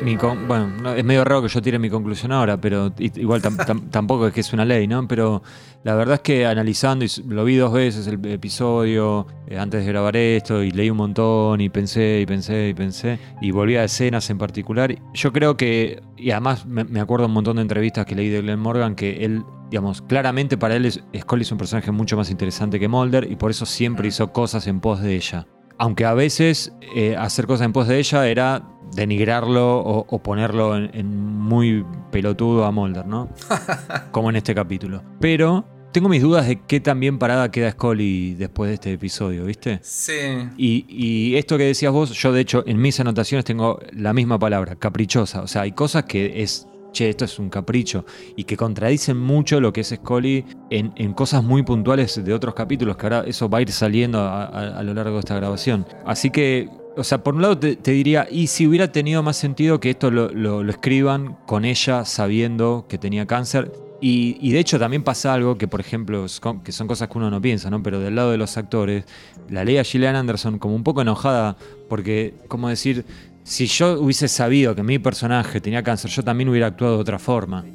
Mi 0.02 0.16
con- 0.16 0.47
bueno, 0.49 0.68
no, 0.82 0.94
es 0.94 1.04
medio 1.04 1.25
raro 1.25 1.42
que 1.42 1.49
yo 1.49 1.62
tire 1.62 1.78
mi 1.78 1.88
conclusión 1.90 2.32
ahora, 2.32 2.61
pero 2.61 2.92
igual 2.99 3.40
tam- 3.42 3.56
tam- 3.56 3.88
tampoco 3.90 4.26
es 4.26 4.32
que 4.35 4.40
es 4.40 4.52
una 4.52 4.64
ley, 4.64 4.87
¿no? 4.87 5.06
Pero 5.09 5.42
la 5.85 5.94
verdad 5.94 6.14
es 6.16 6.21
que 6.21 6.47
analizando, 6.47 7.04
y 7.04 7.09
lo 7.28 7.44
vi 7.44 7.56
dos 7.56 7.73
veces 7.73 8.06
el 8.06 8.25
episodio 8.26 9.26
eh, 9.47 9.59
antes 9.59 9.85
de 9.85 9.92
grabar 9.92 10.16
esto, 10.16 10.62
y 10.62 10.71
leí 10.71 10.90
un 10.90 10.97
montón, 10.99 11.61
y 11.61 11.68
pensé, 11.68 12.21
y 12.23 12.26
pensé, 12.26 12.68
y 12.71 12.75
pensé, 12.75 13.18
y 13.40 13.50
volví 13.50 13.76
a 13.76 13.85
escenas 13.85 14.28
en 14.30 14.38
particular. 14.38 14.94
Yo 15.14 15.32
creo 15.32 15.56
que, 15.56 16.02
y 16.16 16.30
además 16.30 16.66
me, 16.66 16.85
me 16.85 17.00
acuerdo 17.00 17.26
un 17.26 17.32
montón 17.32 17.56
de 17.56 17.62
entrevistas 17.62 18.04
que 18.06 18.14
leí 18.14 18.28
de 18.28 18.40
Glenn 18.42 18.61
Morgan, 18.61 18.94
que 18.94 19.25
él 19.25 19.42
digamos, 19.71 20.02
claramente 20.02 20.59
para 20.59 20.76
él 20.76 20.85
es- 20.85 21.00
Scully 21.18 21.42
es 21.44 21.52
un 21.52 21.56
personaje 21.56 21.90
mucho 21.90 22.14
más 22.14 22.30
interesante 22.30 22.78
que 22.78 22.88
Mulder 22.88 23.26
y 23.30 23.37
por 23.37 23.50
eso 23.50 23.64
siempre 23.64 24.06
hizo 24.06 24.30
cosas 24.30 24.66
en 24.66 24.80
pos 24.80 25.00
de 25.00 25.16
ella. 25.16 25.47
Aunque 25.78 26.04
a 26.04 26.12
veces 26.12 26.75
eh, 26.94 27.16
hacer 27.16 27.47
cosas 27.47 27.64
en 27.64 27.73
pos 27.73 27.88
de 27.88 27.99
ella 27.99 28.28
era 28.28 28.68
denigrarlo 28.94 29.78
o, 29.78 30.06
o 30.08 30.22
ponerlo 30.22 30.76
en, 30.76 30.90
en 30.94 31.16
muy 31.38 31.84
pelotudo 32.11 32.64
a 32.64 32.70
Mulder, 32.72 33.06
¿no? 33.06 33.28
Como 34.11 34.30
en 34.30 34.37
este 34.37 34.54
capítulo. 34.54 35.02
Pero 35.20 35.66
tengo 35.92 36.08
mis 36.08 36.22
dudas 36.22 36.46
de 36.46 36.61
qué 36.66 36.80
tan 36.80 37.00
bien 37.00 37.18
parada 37.18 37.50
queda 37.50 37.70
Scully 37.72 38.34
después 38.34 38.68
de 38.68 38.75
este 38.75 38.92
episodio, 38.92 39.44
¿viste? 39.44 39.78
Sí. 39.82 40.12
Y, 40.56 40.87
y 40.88 41.37
esto 41.37 41.58
que 41.58 41.64
decías 41.64 41.92
vos, 41.92 42.12
yo 42.12 42.32
de 42.32 42.40
hecho 42.40 42.64
en 42.66 42.80
mis 42.80 42.99
anotaciones 43.00 43.44
tengo 43.44 43.78
la 43.92 44.12
misma 44.12 44.38
palabra, 44.38 44.76
caprichosa. 44.76 45.42
O 45.42 45.46
sea, 45.46 45.62
hay 45.62 45.72
cosas 45.72 46.04
que 46.04 46.42
es, 46.42 46.66
che, 46.92 47.11
esto 47.11 47.25
es 47.26 47.38
un 47.38 47.50
capricho. 47.50 48.06
Y 48.37 48.44
que 48.44 48.56
contradicen 48.56 49.18
mucho 49.18 49.61
lo 49.61 49.72
que 49.72 49.82
es 49.82 49.88
Scully 49.88 50.44
en, 50.70 50.92
en 50.96 51.12
cosas 51.12 51.42
muy 51.44 51.62
puntuales 51.62 52.22
de 52.25 52.32
otros 52.32 52.54
capítulos, 52.54 52.96
que 52.96 53.04
ahora 53.06 53.25
eso 53.26 53.50
va 53.50 53.58
a 53.58 53.62
ir 53.62 53.70
saliendo 53.70 54.18
a, 54.20 54.44
a- 54.44 54.78
a 54.78 54.82
lo 54.82 54.94
largo 54.94 55.14
de 55.14 55.20
esta 55.20 55.34
grabación. 55.37 55.87
Así 56.06 56.30
que, 56.30 56.68
o 56.96 57.04
sea, 57.04 57.22
por 57.22 57.34
un 57.34 57.42
lado 57.42 57.58
te, 57.58 57.76
diría, 57.92 58.26
y 58.30 58.46
si 58.49 58.66
hubiera 58.66 58.92
tenido 58.92 59.22
más 59.22 59.37
sentido 59.37 59.80
que 59.80 59.90
esto 59.90 60.11
lo, 60.11 60.28
lo- 60.30 60.62
lo 60.62 60.70
escriban 60.70 61.37
con 61.46 61.64
ella 61.64 62.04
sabiendo 62.04 62.87
que 62.88 62.99
tenía 62.99 63.26
cáncer. 63.26 63.72
Y, 64.00 64.37
y 64.40 64.50
de 64.52 64.58
hecho 64.58 64.80
también 64.80 65.04
pasa 65.04 65.32
algo 65.32 65.56
que, 65.56 65.68
por 65.68 65.78
ejemplo, 65.80 66.26
que 66.64 66.72
son 66.72 66.88
cosas 66.88 67.08
que 67.08 67.18
uno 67.18 67.30
no 67.30 67.40
piensa, 67.40 67.70
¿no? 67.70 67.82
Pero 67.84 68.00
del 68.00 68.16
lado 68.16 68.32
de 68.32 68.37
los 68.37 68.56
actores, 68.56 69.04
la 69.49 69.64
ley 69.64 69.78
a 69.78 69.84
Gillian 69.84 70.16
Anderson 70.16 70.58
como 70.58 70.75
un 70.75 70.82
poco 70.82 71.02
enojada 71.02 71.56
porque, 71.88 72.34
como 72.49 72.68
decir, 72.68 73.06
si 73.44 73.66
yo 73.66 74.00
hubiese 74.00 74.26
sabido 74.28 74.75
que 74.75 74.82
mi 74.82 74.99
personaje 74.99 75.61
tenía 75.61 75.82
cáncer, 75.84 76.11
yo 76.11 76.25
también 76.25 76.49
hubiera 76.49 76.66
actuado 76.66 76.96
de 76.96 77.00
otra 77.02 77.18
forma. 77.20 77.70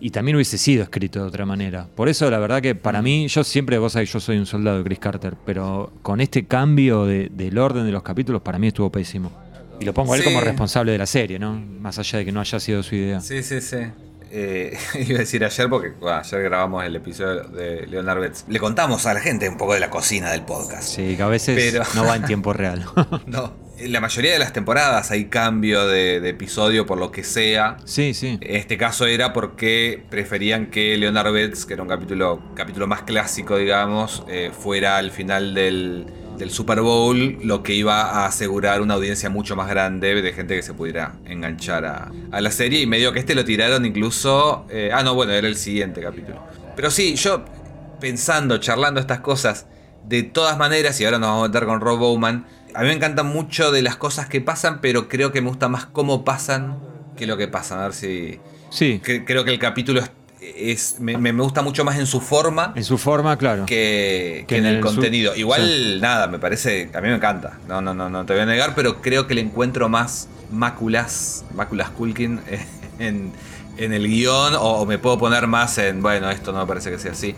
Y 0.00 0.10
también 0.10 0.36
hubiese 0.36 0.56
sido 0.58 0.82
escrito 0.82 1.20
de 1.20 1.26
otra 1.28 1.44
manera. 1.44 1.86
Por 1.94 2.08
eso, 2.08 2.30
la 2.30 2.38
verdad 2.38 2.62
que 2.62 2.74
para 2.74 3.02
mí, 3.02 3.28
yo 3.28 3.44
siempre, 3.44 3.76
vos 3.78 3.92
sabés, 3.92 4.10
yo 4.12 4.18
soy 4.20 4.38
un 4.38 4.46
soldado 4.46 4.78
de 4.78 4.84
Chris 4.84 4.98
Carter, 4.98 5.34
pero 5.44 5.92
con 6.02 6.20
este 6.20 6.46
cambio 6.46 7.04
de- 7.04 7.28
del 7.30 7.58
orden 7.58 7.84
de 7.84 7.92
los 7.92 8.02
capítulos, 8.02 8.40
para 8.42 8.58
mí 8.58 8.68
estuvo 8.68 8.90
pésimo. 8.90 9.30
Y 9.78 9.84
lo 9.84 9.92
pongo 9.94 10.12
a 10.12 10.16
él 10.16 10.22
Sí. 10.22 10.28
como 10.28 10.40
responsable 10.42 10.92
de 10.92 10.98
la 10.98 11.06
serie, 11.06 11.38
¿no? 11.38 11.54
Más 11.54 11.98
allá 11.98 12.18
de 12.18 12.24
que 12.24 12.32
no 12.32 12.40
haya 12.40 12.58
sido 12.60 12.82
su 12.82 12.94
idea. 12.94 13.20
Sí, 13.20 13.42
sí, 13.42 13.60
sí. 13.60 13.76
Eh, 14.32 14.76
iba 15.08 15.16
a 15.16 15.20
decir 15.20 15.44
ayer 15.44 15.68
porque 15.68 15.90
bueno, 16.00 16.18
ayer 16.18 16.42
grabamos 16.42 16.84
el 16.84 16.96
episodio 16.96 17.44
de 17.48 17.86
Leonard 17.86 18.20
Betts. 18.20 18.44
Le 18.48 18.58
contamos 18.60 19.04
a 19.06 19.14
la 19.14 19.20
gente 19.20 19.48
un 19.48 19.56
poco 19.56 19.74
de 19.74 19.80
la 19.80 19.90
cocina 19.90 20.30
del 20.30 20.42
podcast. 20.42 20.84
Sí, 20.84 21.16
que 21.16 21.22
a 21.22 21.26
veces 21.28 21.56
Pero- 21.72 21.84
no 21.94 22.04
va 22.04 22.16
en 22.16 22.24
tiempo 22.26 22.52
real. 22.52 22.84
No, 23.26 23.52
en 23.80 23.92
la 23.92 24.00
mayoría 24.00 24.32
de 24.32 24.38
las 24.38 24.52
temporadas 24.52 25.10
hay 25.10 25.26
cambio 25.26 25.86
de, 25.86 26.20
de 26.20 26.28
episodio 26.30 26.86
por 26.86 26.98
lo 26.98 27.10
que 27.10 27.24
sea. 27.24 27.76
sí, 27.84 28.14
sí. 28.14 28.38
Este 28.40 28.76
caso 28.76 29.06
era 29.06 29.32
porque 29.32 30.02
preferían 30.10 30.66
que 30.66 30.96
Leonard 30.96 31.32
Betts, 31.32 31.64
que 31.66 31.74
era 31.74 31.82
un 31.82 31.88
capítulo, 31.88 32.42
capítulo 32.54 32.86
más 32.86 33.02
clásico, 33.02 33.56
digamos, 33.56 34.22
eh, 34.28 34.50
fuera 34.52 34.96
al 34.98 35.10
final 35.10 35.54
del, 35.54 36.06
del 36.38 36.50
Super 36.50 36.80
Bowl, 36.80 37.38
lo 37.42 37.62
que 37.62 37.74
iba 37.74 38.02
a 38.02 38.26
asegurar 38.26 38.80
una 38.82 38.94
audiencia 38.94 39.30
mucho 39.30 39.56
más 39.56 39.68
grande 39.68 40.20
de 40.20 40.32
gente 40.32 40.56
que 40.56 40.62
se 40.62 40.74
pudiera 40.74 41.14
enganchar 41.26 41.84
a, 41.84 42.12
a 42.32 42.40
la 42.40 42.50
serie. 42.50 42.80
Y 42.80 42.86
medio 42.86 43.12
que 43.12 43.18
este 43.20 43.34
lo 43.34 43.44
tiraron 43.44 43.84
incluso. 43.86 44.66
eh, 44.70 44.90
ah, 44.92 45.02
no, 45.02 45.14
bueno, 45.14 45.32
era 45.32 45.48
el 45.48 45.56
siguiente 45.56 46.00
capítulo. 46.00 46.40
Pero 46.76 46.90
sí, 46.90 47.14
yo 47.16 47.44
pensando, 48.00 48.58
charlando 48.58 49.00
estas 49.00 49.20
cosas, 49.20 49.66
de 50.06 50.22
todas 50.22 50.56
maneras, 50.56 50.98
y 51.00 51.04
ahora 51.04 51.18
nos 51.18 51.28
vamos 51.28 51.44
a 51.44 51.48
meter 51.48 51.66
con 51.66 51.80
Rob 51.80 51.98
Bowman, 51.98 52.46
a 52.74 52.80
mí 52.82 52.88
me 52.88 52.94
encantan 52.94 53.26
mucho 53.26 53.70
de 53.72 53.82
las 53.82 53.96
cosas 53.96 54.26
que 54.28 54.40
pasan, 54.40 54.80
pero 54.80 55.08
creo 55.08 55.32
que 55.32 55.40
me 55.40 55.48
gusta 55.48 55.68
más 55.68 55.86
cómo 55.86 56.24
pasan 56.24 56.78
que 57.16 57.26
lo 57.26 57.36
que 57.36 57.48
pasa. 57.48 57.80
A 57.80 57.84
ver 57.88 57.94
si. 57.94 58.38
Sí, 58.70 59.00
cre- 59.04 59.24
creo 59.26 59.44
que 59.44 59.50
el 59.52 59.58
capítulo 59.58 60.00
es. 60.00 60.10
es- 60.40 61.00
me, 61.00 61.16
me- 61.18 61.32
gusta 61.32 61.62
mucho 61.62 61.84
más 61.84 61.98
en 61.98 62.06
su 62.06 62.20
forma 62.20 62.72
en 62.76 62.84
su 62.84 62.96
forma, 62.98 63.36
claro. 63.36 63.66
que, 63.66 64.44
que 64.46 64.54
Que 64.54 64.56
en 64.58 64.64
en 64.66 64.70
el, 64.70 64.76
el 64.78 64.82
su- 64.82 64.94
contenido. 64.94 65.34
Igual, 65.36 65.62
sí. 65.66 65.98
nada, 66.00 66.26
me 66.28 66.38
parece. 66.38 66.90
A 66.94 67.00
mí 67.00 67.08
me 67.08 67.14
encanta. 67.16 67.58
No, 67.68 67.80
no, 67.80 67.92
no, 67.94 68.08
no 68.08 68.24
te 68.26 68.32
voy 68.32 68.42
a 68.42 68.46
negar, 68.46 68.74
pero 68.74 69.00
creo 69.02 69.26
que 69.26 69.34
le 69.34 69.40
encuentro 69.42 69.88
más 69.88 70.28
máculas. 70.50 71.44
Máculas 71.54 71.90
Culkin 71.90 72.40
en, 72.98 73.32
en 73.76 73.92
el 73.92 74.06
guion. 74.08 74.54
O, 74.54 74.60
o 74.80 74.86
me 74.86 74.98
puedo 74.98 75.18
poner 75.18 75.46
más 75.46 75.76
en. 75.78 76.00
Bueno, 76.02 76.30
esto 76.30 76.52
no 76.52 76.60
me 76.60 76.66
parece 76.66 76.90
que 76.90 76.98
sea 76.98 77.12
así. 77.12 77.34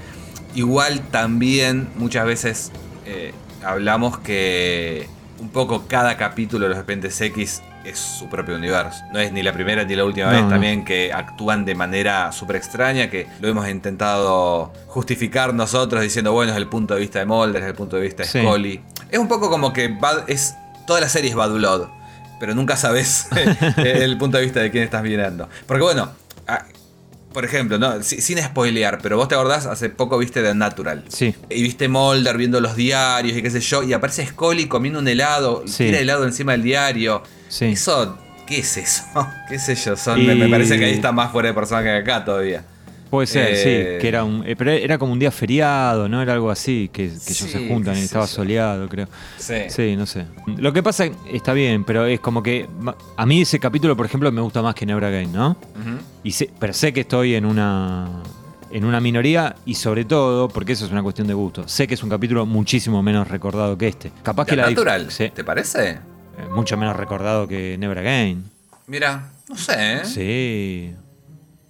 Igual 0.55 1.01
también 1.11 1.89
muchas 1.97 2.27
veces 2.27 2.73
eh, 3.07 3.33
hablamos 3.65 4.19
que 4.19 5.09
un 5.42 5.49
poco 5.49 5.84
cada 5.88 6.16
capítulo 6.16 6.64
de 6.64 6.68
los 6.70 6.78
Repentes 6.78 7.20
X 7.20 7.62
es 7.84 7.99
su 7.99 8.28
propio 8.28 8.54
universo. 8.54 9.02
No 9.12 9.18
es 9.18 9.32
ni 9.32 9.42
la 9.42 9.52
primera 9.52 9.82
ni 9.84 9.96
la 9.96 10.04
última 10.04 10.26
No, 10.26 10.32
vez 10.32 10.42
no. 10.42 10.49
también 10.49 10.84
que 10.84 11.12
actúan 11.12 11.64
de 11.64 11.75
manera 11.75 12.30
súper 12.30 12.56
extraña, 12.56 13.11
que 13.11 13.26
lo 13.40 13.49
hemos 13.49 13.68
intentado 13.68 14.72
justificar 14.87 15.52
nosotros 15.52 16.00
diciendo, 16.02 16.32
bueno, 16.32 16.52
es 16.52 16.58
el 16.58 16.68
punto 16.68 16.94
de 16.94 17.00
vista 17.00 17.18
de 17.18 17.26
Mulder, 17.26 17.62
es 17.62 17.68
el 17.68 17.75
punto 17.75 17.96
de 17.96 18.02
vista 18.02 18.22
de 18.22 18.28
Sí. 18.28 18.40
Scully. 18.40 18.80
Es 19.11 19.18
un 19.18 19.26
poco 19.28 19.50
como 19.50 19.72
que 19.72 19.88
Bad- 19.88 20.25
es 20.28 20.54
toda 20.87 21.00
la 21.00 21.08
serie 21.08 21.30
es 21.30 21.37
Bad 21.37 21.50
Blood, 21.50 21.88
pero 22.38 22.54
nunca 22.54 22.76
sabes 22.76 23.26
el 23.76 24.16
punto 24.16 24.38
de 24.38 24.44
vista 24.44 24.61
de 24.61 24.70
quién 24.70 24.84
estás 24.84 25.02
mirando. 25.02 25.49
Porque 25.66 25.82
bueno, 25.82 26.11
por 27.33 27.45
ejemplo, 27.45 27.79
no, 27.79 28.03
Si- 28.03 28.21
sin 28.21 28.39
spoilear, 28.43 28.99
pero 29.03 29.17
vos 29.17 29.29
te 29.29 29.35
acordás, 29.35 29.67
hace 29.67 29.89
poco 29.91 30.19
viste 30.19 30.43
The 30.43 30.55
Natural. 30.55 31.05
Sí. 31.09 31.35
Y 31.51 31.62
viste 31.62 31.89
Mulder 31.89 32.37
viendo 32.37 32.61
los 32.61 32.77
diarios 32.77 33.37
y 33.37 33.43
qué 33.43 33.51
sé 33.51 33.61
yo, 33.61 33.83
y 33.83 33.93
aparece 33.93 34.27
Scully 34.27 34.67
comiendo 34.67 34.99
un 35.01 35.09
helado, 35.09 35.62
y 35.67 35.69
Sí. 35.69 35.85
tira 35.87 35.99
helado 35.99 36.25
encima 36.25 36.53
del 36.53 36.62
diario. 36.62 37.23
Sí. 37.49 37.67
Eso, 37.67 38.19
¿qué 38.47 38.59
es 38.61 38.77
eso? 38.77 39.03
¿Qué 39.49 39.59
sé 39.59 39.75
yo? 39.75 39.97
Son, 39.97 40.21
Y- 40.21 40.25
me, 40.27 40.49
parece 40.49 40.79
que 40.79 40.85
ahí 40.87 40.93
está 40.95 41.12
más 41.12 41.33
fuera 41.33 41.49
de 41.49 41.55
personaje 41.55 41.87
que 41.87 41.97
acá 41.97 42.25
todavía. 42.25 42.65
Puede 43.12 43.26
ser, 43.26 43.52
Eh, 43.52 43.57
sí, 43.57 44.00
que 44.00 44.09
era 44.09 44.25
un. 44.25 44.42
eh, 44.47 44.57
pero 44.57 44.71
era 44.71 44.97
como 44.97 45.12
un 45.12 45.19
día 45.19 45.31
feriado, 45.31 46.09
¿no? 46.09 46.23
Era 46.23 46.33
algo 46.33 46.50
así, 46.50 46.88
que, 46.90 47.09
que 47.09 47.12
ellos 47.33 47.37
se 47.50 47.69
juntan 47.69 47.95
y 47.99 48.00
estaba 48.00 48.26
soleado, 48.26 48.88
creo. 48.88 49.07
Sí. 49.37 49.57
Sí, 49.69 49.97
no 49.97 50.07
sé. 50.07 50.25
Lo 50.57 50.73
que 50.73 50.83
pasa 50.83 51.04
está 51.31 51.52
bien, 51.52 51.85
pero 51.85 52.07
es 52.07 52.21
como 52.21 52.42
que. 52.42 52.66
A 53.19 53.26
mí 53.26 53.42
ese 53.42 53.61
capítulo, 53.61 53.95
por 53.99 54.07
ejemplo, 54.07 54.33
me 54.33 54.40
gusta 54.40 54.62
más 54.62 54.75
que 54.75 54.87
Never 54.87 55.04
Again, 55.04 55.31
¿no? 55.31 55.50
Ujú. 55.50 55.99
Y 56.25 56.33
sé- 56.33 56.49
pero 56.59 56.73
sé 56.73 56.95
que 56.95 57.00
estoy 57.00 57.35
en 57.35 57.45
una. 57.45 58.09
En 58.71 58.87
una 58.87 58.99
minoría 58.99 59.57
y 59.66 59.75
sobre 59.75 60.07
todo, 60.07 60.49
porque 60.49 60.73
eso 60.73 60.87
es 60.87 60.90
una 60.90 61.02
cuestión 61.02 61.26
de 61.28 61.35
gusto, 61.35 61.69
sé 61.69 61.87
que 61.87 61.92
es 61.92 62.02
un 62.02 62.09
capítulo 62.09 62.47
muchísimo 62.47 63.02
menos 63.02 63.28
recordado 63.28 63.76
que 63.76 63.88
este. 63.88 64.11
Capaz 64.23 64.47
que 64.47 64.57
la 64.57 64.71
Natural, 64.71 65.11
Sí, 65.11 65.28
¿te 65.28 65.45
parece? 65.45 65.90
eh, 65.90 65.99
mucho 66.54 66.78
menos 66.78 66.97
recordado 66.97 67.47
que 67.47 67.76
Never 67.78 67.99
Again. 67.99 68.42
Mira, 68.87 69.31
no 69.50 69.57
sé. 69.59 69.75
¿eh? 69.76 70.00
Sí. 70.07 70.95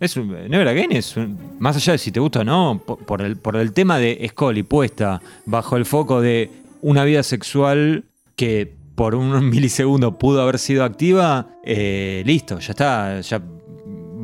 Es 0.03 0.17
un, 0.17 0.29
Never 0.49 0.67
Again 0.67 0.91
es 0.93 1.15
más 1.61 1.77
allá 1.77 1.93
de 1.93 1.99
si 1.99 2.11
te 2.11 2.19
gusta 2.19 2.41
o 2.41 2.45
no, 2.45 2.83
por, 2.85 3.23
el, 3.23 3.73
tema 3.73 3.99
de 3.99 4.27
Scully 4.31 4.65
puesta 4.65 5.23
bajo 5.47 5.77
el 5.77 5.85
foco 5.87 6.21
de 6.21 6.51
una 6.81 7.05
vida 7.05 7.23
sexual 7.23 8.05
que 8.35 8.75
por 8.97 9.15
un 9.15 9.49
milisegundo 9.51 10.19
pudo 10.19 10.43
haber 10.43 10.59
sido 10.59 10.83
activa, 10.83 11.47
eh, 11.65 12.25
listo, 12.27 12.59
ya 12.59 12.71
está, 12.73 13.21
ya 13.21 13.41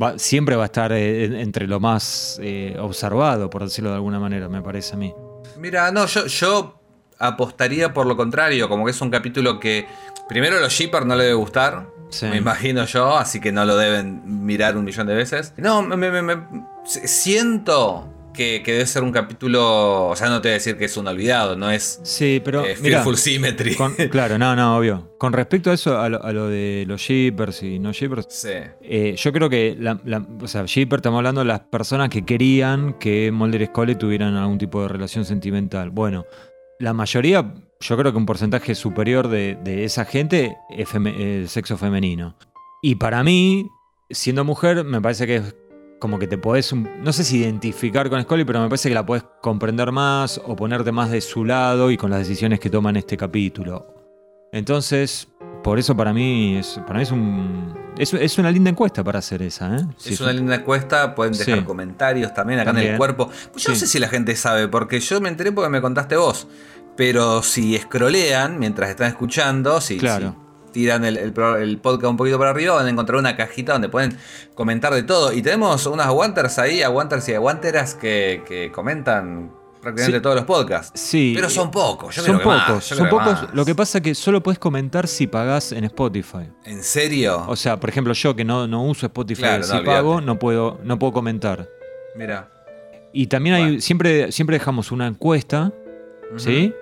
va- 0.01 0.19
siempre 0.19 0.57
va 0.57 0.63
a 0.63 0.65
estar 0.65 0.91
eh, 0.91 1.23
en- 1.25 1.35
entre 1.35 1.65
lo 1.65 1.79
más 1.79 2.39
eh, 2.43 2.75
observado, 2.77 3.49
por 3.49 3.63
decirlo 3.63 3.91
de 3.91 3.95
alguna 3.95 4.19
manera, 4.19 4.49
me 4.49 4.61
parece 4.61 4.95
a 4.95 4.97
mí. 4.97 5.13
Mira, 5.57 5.91
no, 5.91 6.05
yo, 6.07 6.25
yo 6.27 6.75
apostaría 7.19 7.93
por 7.93 8.05
lo 8.05 8.17
contrario, 8.17 8.67
como 8.67 8.83
que 8.83 8.91
es 8.91 8.99
un 9.01 9.09
capítulo 9.09 9.59
que 9.61 9.85
primero 10.27 10.59
los 10.59 10.73
shippers 10.73 11.05
no 11.05 11.15
le 11.15 11.23
debe 11.23 11.35
gustar, 11.35 11.87
Sí. 12.09 12.25
me 12.25 12.37
imagino 12.37 12.85
yo, 12.85 13.17
así 13.17 13.39
que 13.39 13.51
no 13.51 13.65
lo 13.65 13.77
deben 13.77 14.21
mirar 14.45 14.75
un 14.77 14.83
millón 14.85 15.07
de 15.07 15.15
veces. 15.15 15.53
No, 15.57 15.81
me, 15.81 15.95
me- 15.97 16.21
me- 16.21 16.43
s- 16.85 17.07
siento 17.07 18.07
que, 18.33 18.61
que 18.63 18.71
debe 18.73 18.85
ser 18.85 19.03
un 19.03 19.11
capítulo, 19.11 20.07
o 20.07 20.15
sea, 20.15 20.29
no 20.29 20.39
te 20.41 20.47
voy 20.47 20.51
a 20.51 20.53
decir 20.55 20.77
que 20.77 20.85
es 20.85 20.95
un 20.97 21.07
olvidado, 21.07 21.55
no 21.57 21.69
es 21.69 21.99
Sí, 22.03 22.41
pero 22.43 22.63
eh, 22.65 22.75
Symmetry. 23.15 23.75
con- 23.75 23.93
claro, 24.11 24.37
no, 24.37 24.55
no, 24.55 24.77
obvio. 24.77 25.15
Con 25.17 25.33
respecto 25.33 25.71
a 25.71 25.73
eso, 25.73 25.99
a 25.99 26.07
lo, 26.09 26.23
a 26.23 26.31
lo 26.31 26.47
de 26.47 26.85
los 26.87 27.01
shippers 27.01 27.63
y 27.63 27.79
no 27.79 27.91
shippers, 27.91 28.27
sí. 28.29 28.49
Eh, 28.81 29.15
yo 29.17 29.33
creo 29.33 29.49
que, 29.49 29.75
la, 29.77 29.99
la- 30.05 30.25
o 30.41 30.47
sea, 30.47 30.63
Shipper, 30.65 30.99
estamos 30.99 31.17
hablando 31.17 31.41
de 31.41 31.45
las 31.47 31.59
personas 31.61 32.09
que 32.09 32.23
querían 32.23 32.93
que 32.93 33.31
Mulder 33.31 33.61
y 33.63 33.65
Scully 33.67 33.95
tuvieran 33.95 34.35
algún 34.35 34.57
tipo 34.57 34.81
de 34.83 34.87
relación 34.87 35.25
sentimental. 35.25 35.89
Bueno, 35.89 36.25
la 36.79 36.93
mayoría, 36.93 37.53
yo 37.81 37.97
creo 37.97 38.11
que 38.11 38.17
un 38.17 38.25
porcentaje 38.25 38.75
superior 38.75 39.29
de, 39.29 39.57
de 39.63 39.85
esa 39.85 40.03
gente 40.05 40.57
es 40.69 40.89
el 40.93 41.47
sexo 41.47 41.77
femenino. 41.77 42.35
Y 42.81 42.95
para 42.95 43.23
mí, 43.23 43.69
siendo 44.09 44.43
mujer, 44.43 44.83
me 44.83 45.01
parece 45.01 45.25
que 45.25 45.37
es 45.37 45.55
como 45.99 46.19
que 46.19 46.27
te 46.27 46.37
podés, 46.37 46.73
no 46.73 47.11
sé 47.13 47.23
si 47.23 47.37
identificar 47.39 48.09
con 48.09 48.21
Scully, 48.21 48.45
pero 48.45 48.61
me 48.61 48.67
parece 48.69 48.89
que 48.89 48.95
la 48.95 49.05
podés 49.05 49.23
comprender 49.41 49.91
más 49.91 50.41
o 50.45 50.55
ponerte 50.55 50.91
más 50.91 51.09
de 51.11 51.21
su 51.21 51.43
lado 51.45 51.91
y 51.91 51.97
con 51.97 52.09
las 52.09 52.19
decisiones 52.19 52.59
que 52.59 52.69
toma 52.69 52.89
en 52.89 52.97
este 52.97 53.17
capítulo. 53.17 53.95
Entonces, 54.51 55.27
por 55.63 55.77
eso 55.77 55.95
para 55.95 56.13
mí 56.13 56.55
es, 56.57 56.79
para 56.87 56.95
mí 56.99 57.03
es 57.03 57.11
un 57.11 57.77
es, 57.97 58.13
es 58.13 58.37
una 58.37 58.49
linda 58.49 58.69
encuesta 58.69 59.03
para 59.03 59.19
hacer 59.19 59.41
esa, 59.41 59.75
¿eh? 59.75 59.81
Sí, 59.97 60.13
es 60.13 60.21
una 60.21 60.31
linda 60.31 60.55
encuesta, 60.55 61.13
pueden 61.15 61.33
dejar 61.33 61.59
Sí. 61.59 61.65
comentarios 61.65 62.33
también 62.33 62.59
acá 62.61 62.71
en 62.71 62.77
el 62.77 62.97
cuerpo. 62.97 63.29
Pues 63.51 63.63
yo 63.65 63.71
no 63.71 63.75
sé 63.77 63.85
si 63.87 63.99
la 63.99 64.07
gente 64.07 64.35
sabe, 64.37 64.69
porque 64.69 65.01
yo 65.01 65.19
me 65.19 65.27
enteré 65.27 65.51
porque 65.51 65.69
me 65.69 65.81
contaste 65.81 66.15
vos. 66.15 66.47
Pero 66.95 67.41
si 67.43 67.77
scrollean 67.77 68.59
mientras 68.59 68.89
están 68.89 69.07
escuchando, 69.07 69.79
si, 69.81 69.97
Claro. 69.97 70.35
si 70.67 70.71
tiran 70.73 71.05
el, 71.05 71.17
el 71.17 71.31
pro- 71.33 71.57
el 71.57 71.77
podcast 71.79 72.11
un 72.11 72.17
poquito 72.17 72.37
para 72.37 72.51
arriba, 72.51 72.75
van 72.75 72.85
a 72.87 72.89
encontrar 72.89 73.17
una 73.19 73.35
cajita 73.37 73.73
donde 73.73 73.89
pueden 73.89 74.17
comentar 74.53 74.93
de 74.93 75.03
todo. 75.03 75.31
Y 75.33 75.41
tenemos 75.41 75.85
unas 75.85 76.07
aguanters 76.07 76.59
ahí, 76.59 76.81
aguanters 76.83 77.27
y 77.29 77.33
aguanteras 77.35 77.95
que, 77.95 78.43
que 78.47 78.71
comentan 78.71 79.51
prácticamente 79.81 80.17
Sí. 80.17 80.21
todos 80.21 80.35
los 80.35 80.43
podcasts. 80.45 80.99
Sí. 80.99 81.31
Pero 81.33 81.49
son 81.49 81.71
pocos, 81.71 82.13
yo 82.13 82.21
son 82.21 82.35
creo 82.35 82.39
que 82.41 82.45
más, 82.53 82.67
pocos, 82.67 82.89
yo 82.89 82.95
son 82.97 83.07
creo 83.07 83.17
que 83.19 83.25
pocos. 83.25 83.41
más. 83.43 83.53
Lo 83.53 83.63
que 83.63 83.75
pasa 83.75 83.99
es 83.99 84.03
que 84.03 84.13
solo 84.13 84.43
puedes 84.43 84.59
comentar 84.59 85.07
si 85.07 85.25
pagás 85.25 85.71
en 85.71 85.85
Spotify. 85.85 86.49
¿En 86.65 86.83
serio? 86.83 87.45
O 87.47 87.55
sea, 87.55 87.79
por 87.79 87.89
ejemplo, 87.89 88.11
yo 88.13 88.35
que 88.35 88.43
no, 88.43 88.67
no 88.67 88.83
uso 88.83 89.05
Spotify, 89.05 89.41
Claro, 89.43 89.63
si 89.63 89.73
no, 89.77 89.83
pago, 89.85 90.19
no 90.19 90.37
puedo, 90.37 90.81
no 90.83 90.99
puedo 90.99 91.13
comentar. 91.13 91.69
Mira. 92.17 92.49
Y 93.13 93.25
también 93.27 93.55
hay, 93.55 93.63
Bueno. 93.63 93.81
siempre, 93.81 94.31
siempre 94.33 94.57
dejamos 94.59 94.91
una 94.91 95.07
encuesta, 95.07 95.71
¿sí? 96.37 96.73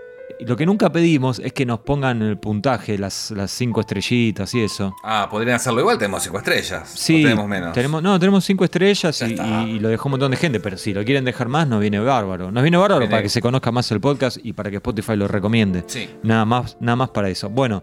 Lo 0.41 0.57
que 0.57 0.65
nunca 0.65 0.91
pedimos 0.91 1.39
es 1.39 1.53
que 1.53 1.65
nos 1.65 1.79
pongan 1.79 2.21
el 2.21 2.37
puntaje, 2.37 2.97
las, 2.97 3.31
las 3.31 3.49
cinco 3.49 3.79
estrellitas 3.79 4.53
y 4.53 4.61
eso. 4.61 4.93
Ah, 5.03 5.27
podrían 5.31 5.55
hacerlo 5.55 5.79
igual, 5.79 5.97
tenemos 5.97 6.21
cinco 6.21 6.37
estrellas. 6.37 6.89
Sí, 6.93 7.21
¿O 7.23 7.29
tenemos 7.29 7.47
menos. 7.47 7.73
Tenemos, 7.73 8.03
no, 8.03 8.19
tenemos 8.19 8.43
cinco 8.43 8.65
estrellas 8.65 9.21
y, 9.21 9.79
lo 9.79 9.87
dejó 9.87 10.09
un 10.09 10.11
montón 10.11 10.31
de 10.31 10.37
gente, 10.37 10.59
pero 10.59 10.77
si 10.77 10.93
lo 10.93 11.03
quieren 11.05 11.23
dejar 11.23 11.47
más, 11.47 11.67
nos 11.67 11.79
viene 11.79 11.99
bárbaro. 11.99 12.51
Nos 12.51 12.61
viene 12.61 12.77
bárbaro 12.77 12.99
Viene- 12.99 13.09
para 13.11 13.23
que 13.23 13.29
se 13.29 13.41
conozca 13.41 13.71
más 13.71 13.89
el 13.91 14.01
podcast 14.01 14.37
y 14.43 14.51
para 14.53 14.69
que 14.69 14.75
Spotify 14.75 15.15
lo 15.15 15.27
recomiende. 15.29 15.85
Sí. 15.87 16.09
Nada 16.23 16.43
más, 16.45 16.77
nada 16.81 16.97
más 16.97 17.09
para 17.11 17.29
eso. 17.29 17.49
Bueno, 17.49 17.81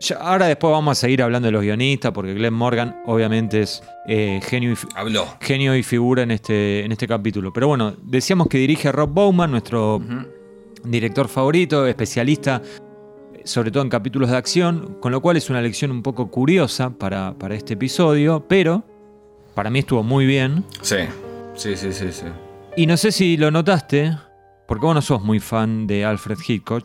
ya- 0.00 0.16
ahora 0.16 0.46
después 0.46 0.72
vamos 0.72 0.98
a 0.98 1.00
seguir 1.00 1.22
hablando 1.22 1.46
de 1.46 1.52
los 1.52 1.62
guionistas, 1.62 2.12
porque 2.12 2.32
Glenn 2.32 2.54
Morgan 2.54 3.02
obviamente 3.04 3.60
es 3.60 3.82
eh, 4.08 4.40
genio, 4.42 4.72
y, 4.72 4.76
Habló. 4.96 5.26
genio 5.40 5.76
y 5.76 5.82
figura 5.82 6.22
en 6.22 6.30
este, 6.30 6.82
en 6.84 6.92
este 6.92 7.06
capítulo. 7.06 7.52
Pero 7.52 7.68
bueno, 7.68 7.94
decíamos 8.02 8.48
que 8.48 8.56
dirige 8.56 8.88
a 8.88 8.92
Rob 8.92 9.10
Bowman, 9.10 9.50
nuestro. 9.50 10.02
Director 10.84 11.28
favorito, 11.28 11.86
especialista 11.86 12.60
sobre 13.44 13.70
todo 13.70 13.82
en 13.82 13.90
capítulos 13.90 14.30
de 14.30 14.36
acción, 14.38 14.96
con 15.00 15.12
lo 15.12 15.20
cual 15.20 15.36
es 15.36 15.50
una 15.50 15.60
lección 15.60 15.90
un 15.90 16.02
poco 16.02 16.30
curiosa 16.30 16.90
para, 16.90 17.34
para 17.34 17.54
este 17.54 17.74
episodio, 17.74 18.44
pero 18.48 18.82
para 19.54 19.68
mí 19.68 19.80
estuvo 19.80 20.02
muy 20.02 20.24
bien. 20.24 20.64
Sí. 20.80 20.96
Sí, 21.54 21.76
sí, 21.76 21.92
sí, 21.92 22.10
sí. 22.10 22.24
Y 22.76 22.86
no 22.86 22.96
sé 22.96 23.12
si 23.12 23.36
lo 23.36 23.50
notaste, 23.50 24.16
porque 24.66 24.86
vos 24.86 24.94
no 24.94 25.02
sos 25.02 25.22
muy 25.22 25.40
fan 25.40 25.86
de 25.86 26.04
Alfred 26.06 26.38
Hitchcock, 26.48 26.84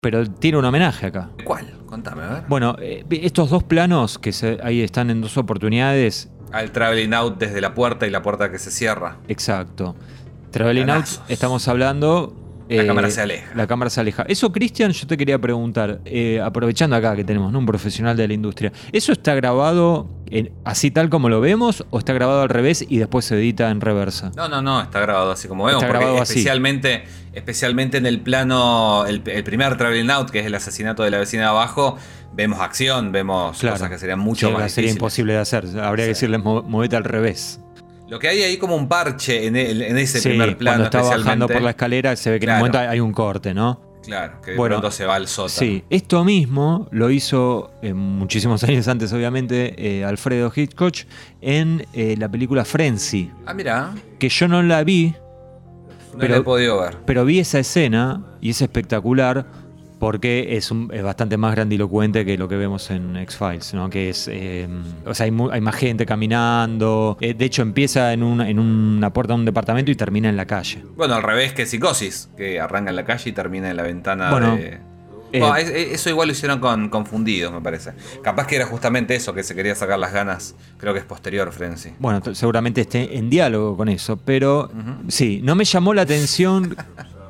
pero 0.00 0.24
tiene 0.30 0.56
un 0.58 0.64
homenaje 0.64 1.06
acá. 1.06 1.30
¿Cuál? 1.44 1.66
Contame, 1.86 2.22
a 2.22 2.28
ver. 2.28 2.44
Bueno, 2.48 2.76
eh, 2.80 3.04
estos 3.10 3.50
dos 3.50 3.64
planos 3.64 4.18
que 4.18 4.32
se- 4.32 4.58
ahí 4.62 4.80
están 4.82 5.10
en 5.10 5.20
dos 5.20 5.36
oportunidades, 5.36 6.30
Al 6.52 6.70
traveling 6.70 7.12
out 7.12 7.38
desde 7.38 7.60
la 7.60 7.74
puerta 7.74 8.06
y 8.06 8.10
la 8.10 8.22
puerta 8.22 8.50
que 8.52 8.58
se 8.58 8.70
cierra. 8.70 9.16
exacto. 9.28 9.96
Traveling 10.52 10.90
Out, 10.90 11.06
estamos 11.28 11.66
hablando... 11.66 12.36
La 12.76 12.82
eh, 12.82 12.86
cámara 12.86 13.10
se 13.10 13.20
aleja. 13.20 13.54
La 13.54 13.66
cámara 13.66 13.90
se 13.90 14.00
aleja. 14.00 14.24
Eso, 14.28 14.50
Cristian, 14.52 14.92
yo 14.92 15.06
te 15.06 15.16
quería 15.16 15.38
preguntar, 15.38 16.00
eh, 16.04 16.40
aprovechando 16.42 16.96
acá 16.96 17.14
que 17.16 17.24
tenemos 17.24 17.52
¿no? 17.52 17.58
un 17.58 17.66
profesional 17.66 18.16
de 18.16 18.26
la 18.28 18.34
industria, 18.34 18.72
¿eso 18.92 19.12
está 19.12 19.34
grabado 19.34 20.08
en- 20.30 20.50
así 20.64 20.90
tal 20.90 21.10
como 21.10 21.28
lo 21.28 21.40
vemos 21.40 21.84
o 21.90 21.98
está 21.98 22.12
grabado 22.12 22.42
al 22.42 22.48
revés 22.48 22.84
y 22.88 22.98
después 22.98 23.24
se 23.24 23.34
edita 23.36 23.70
en 23.70 23.80
reversa? 23.80 24.32
No, 24.36 24.48
no, 24.48 24.62
no, 24.62 24.80
está 24.82 25.00
grabado 25.00 25.32
así 25.32 25.48
como 25.48 25.64
vemos. 25.64 25.82
Está 25.82 25.94
grabado 25.94 26.20
así. 26.22 26.34
especialmente, 26.34 27.04
especialmente 27.32 27.98
en 27.98 28.06
el 28.06 28.20
plano, 28.20 29.04
el, 29.06 29.22
el 29.26 29.44
primer 29.44 29.76
traveling 29.76 30.10
out, 30.10 30.30
que 30.30 30.40
es 30.40 30.46
el 30.46 30.54
asesinato 30.54 31.02
de 31.02 31.10
la 31.10 31.18
vecina 31.18 31.42
de 31.42 31.48
abajo, 31.48 31.96
vemos 32.34 32.60
acción, 32.60 33.12
vemos 33.12 33.58
Claro. 33.58 33.74
cosas 33.76 33.90
que 33.90 33.98
serían 33.98 34.18
mucho 34.18 34.46
Sí, 34.48 34.52
más 34.52 34.72
Sería 34.72 34.88
difíciles. 34.88 34.92
imposible 34.96 35.32
de 35.34 35.38
hacer. 35.40 35.64
Habría 35.82 36.04
que 36.06 36.10
decirles, 36.10 36.42
"Mo- 36.42 36.62
movete 36.62 36.96
al 36.96 37.04
revés. 37.04 37.60
Lo 38.12 38.18
que 38.18 38.28
hay 38.28 38.42
ahí 38.42 38.58
como 38.58 38.76
un 38.76 38.88
parche 38.88 39.46
en, 39.46 39.56
el- 39.56 39.80
en 39.80 39.96
ese 39.96 40.20
Sí, 40.20 40.28
primer 40.28 40.58
plano 40.58 40.84
cuando 40.84 40.98
está 40.98 41.16
bajando 41.16 41.48
por 41.48 41.62
la 41.62 41.70
escalera 41.70 42.14
se 42.14 42.30
ve 42.30 42.38
que 42.38 42.44
en 42.44 42.50
un 42.52 42.58
momento 42.58 42.78
hay 42.78 43.00
un 43.00 43.10
corte, 43.10 43.54
¿no? 43.54 43.80
Claro, 44.04 44.38
que 44.44 44.50
de 44.50 44.56
Bueno, 44.58 44.74
pronto 44.80 44.90
se 44.94 45.06
va 45.06 45.14
al 45.14 45.26
sótano. 45.28 45.48
Sí, 45.48 45.82
esto 45.88 46.22
mismo 46.22 46.88
lo 46.90 47.08
hizo 47.08 47.72
eh, 47.80 47.94
muchísimos 47.94 48.62
años 48.68 48.86
antes, 48.86 49.14
obviamente, 49.14 49.74
eh, 49.78 50.04
Alfredo 50.04 50.52
Hitchcock 50.54 50.94
en 51.40 51.86
eh, 51.94 52.14
la 52.18 52.28
película 52.28 52.66
Frenzy, 52.66 53.30
Ah, 53.46 53.54
mira, 53.54 53.94
que 54.18 54.28
yo 54.28 54.46
no 54.46 54.62
la 54.62 54.84
vi, 54.84 55.14
no 56.12 56.18
Pero- 56.18 56.34
lo 56.34 56.40
he 56.42 56.44
podido 56.44 56.80
ver. 56.82 56.98
pero 57.06 57.24
vi 57.24 57.38
esa 57.38 57.60
escena 57.60 58.22
y 58.42 58.50
es 58.50 58.60
espectacular 58.60 59.46
porque 60.02 60.56
es, 60.56 60.72
un- 60.72 60.90
es 60.92 61.00
bastante 61.04 61.36
más 61.36 61.54
grandilocuente 61.54 62.24
que 62.24 62.36
lo 62.36 62.48
que 62.48 62.56
vemos 62.56 62.90
en 62.90 63.16
X-Files, 63.18 63.72
¿no? 63.72 63.88
Que 63.88 64.10
es, 64.10 64.28
eh, 64.28 64.66
o 65.06 65.14
sea, 65.14 65.26
hay, 65.26 65.30
mu- 65.30 65.48
hay 65.48 65.60
más 65.60 65.76
gente 65.76 66.04
caminando, 66.04 67.16
eh, 67.20 67.34
de 67.34 67.44
hecho 67.44 67.62
empieza 67.62 68.12
en 68.12 68.24
una, 68.24 68.50
en 68.50 68.58
una 68.58 69.12
puerta 69.12 69.32
de 69.34 69.38
un 69.38 69.44
departamento 69.44 69.92
y 69.92 69.94
termina 69.94 70.28
en 70.28 70.36
la 70.36 70.44
calle. 70.44 70.82
Bueno, 70.96 71.14
al 71.14 71.22
revés 71.22 71.52
que 71.52 71.66
Psicosis, 71.66 72.30
que 72.36 72.58
arranca 72.58 72.90
en 72.90 72.96
la 72.96 73.04
calle 73.04 73.30
y 73.30 73.32
termina 73.32 73.70
en 73.70 73.76
la 73.76 73.84
ventana 73.84 74.28
Bueno, 74.32 74.56
de... 74.56 74.80
eh, 75.34 75.40
es- 75.60 75.70
eso 75.92 76.10
igual 76.10 76.26
lo 76.26 76.32
hicieron 76.32 76.58
con 76.58 76.88
confundidos, 76.88 77.52
me 77.52 77.60
parece. 77.60 77.92
Capaz 78.24 78.48
que 78.48 78.56
era 78.56 78.66
justamente 78.66 79.14
eso, 79.14 79.32
que 79.32 79.44
se 79.44 79.54
quería 79.54 79.76
sacar 79.76 80.00
las 80.00 80.12
ganas. 80.12 80.56
Creo 80.78 80.92
que 80.94 80.98
es 80.98 81.06
posterior, 81.06 81.52
Frenzy. 81.52 81.90
Bueno, 82.00 82.20
seguramente 82.34 82.80
esté 82.80 83.16
en 83.16 83.30
diálogo 83.30 83.76
con 83.76 83.88
eso, 83.88 84.16
pero 84.16 84.68
sí, 85.06 85.40
no 85.44 85.54
me 85.54 85.64
llamó 85.64 85.94
la 85.94 86.02
atención 86.02 86.74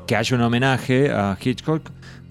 que 0.07 0.17
haya 0.17 0.37
un 0.37 0.43
homenaje 0.43 1.11
a 1.13 1.37
Hitchcock, 1.39 1.83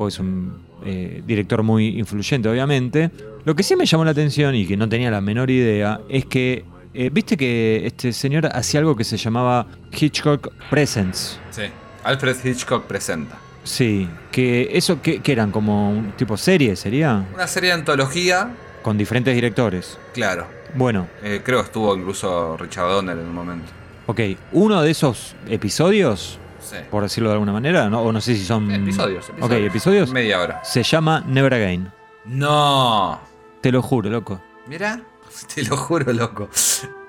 porque 0.01 0.13
es 0.15 0.19
un 0.19 0.53
eh, 0.83 1.21
director 1.27 1.61
muy 1.61 1.99
influyente, 1.99 2.49
obviamente. 2.49 3.11
Lo 3.45 3.55
que 3.55 3.61
sí 3.61 3.75
me 3.75 3.85
llamó 3.85 4.03
la 4.03 4.09
atención 4.11 4.55
y 4.55 4.65
que 4.65 4.75
no 4.75 4.89
tenía 4.89 5.11
la 5.11 5.21
menor 5.21 5.51
idea 5.51 6.01
es 6.09 6.25
que, 6.25 6.65
eh, 6.95 7.11
viste 7.13 7.37
que 7.37 7.83
este 7.85 8.11
señor 8.11 8.49
hacía 8.51 8.79
algo 8.79 8.95
que 8.95 9.03
se 9.03 9.15
llamaba 9.17 9.67
Hitchcock 9.91 10.51
Presents. 10.71 11.39
Sí. 11.51 11.63
Alfred 12.03 12.35
Hitchcock 12.43 12.85
presenta. 12.85 13.37
Sí, 13.63 14.07
que 14.31 14.69
eso, 14.73 14.99
que, 15.03 15.21
eran 15.23 15.51
como 15.51 15.91
un 15.91 16.13
tipo 16.13 16.35
serie, 16.35 16.75
sería, 16.75 17.23
Una 17.35 17.45
serie 17.45 17.69
de 17.69 17.75
antología, 17.75 18.49
con 18.81 18.97
diferentes 18.97 19.35
directores. 19.35 19.99
claro. 20.13 20.47
Bueno, 20.73 21.07
Eh, 21.21 21.41
creo 21.43 21.59
que 21.59 21.65
estuvo 21.65 21.95
incluso 21.95 22.57
Richard 22.57 22.87
Donner 22.89 23.17
en 23.19 23.25
un 23.27 23.35
momento. 23.35 23.71
ok, 24.07 24.19
uno 24.53 24.81
de 24.81 24.89
esos 24.89 25.35
episodios 25.47 26.39
Sí. 26.71 26.77
por 26.89 27.03
decirlo 27.03 27.29
de 27.29 27.33
alguna 27.33 27.51
manera, 27.53 27.89
¿no? 27.89 28.01
o 28.01 28.11
no 28.11 28.19
sé 28.21 28.35
si 28.35 28.43
son... 28.45 28.71
Episodios. 28.71 29.31
Ok, 29.39 29.51
episodios. 29.51 30.11
Media 30.11 30.39
hora. 30.41 30.63
Se 30.63 30.81
llama 30.83 31.23
Never 31.27 31.53
Again. 31.53 31.91
No. 32.25 33.19
Te 33.61 33.71
lo 33.71 33.81
juro, 33.81 34.09
loco. 34.09 34.41
Mira, 34.67 35.01
te 35.55 35.63
lo 35.63 35.77
juro, 35.77 36.11
loco. 36.13 36.49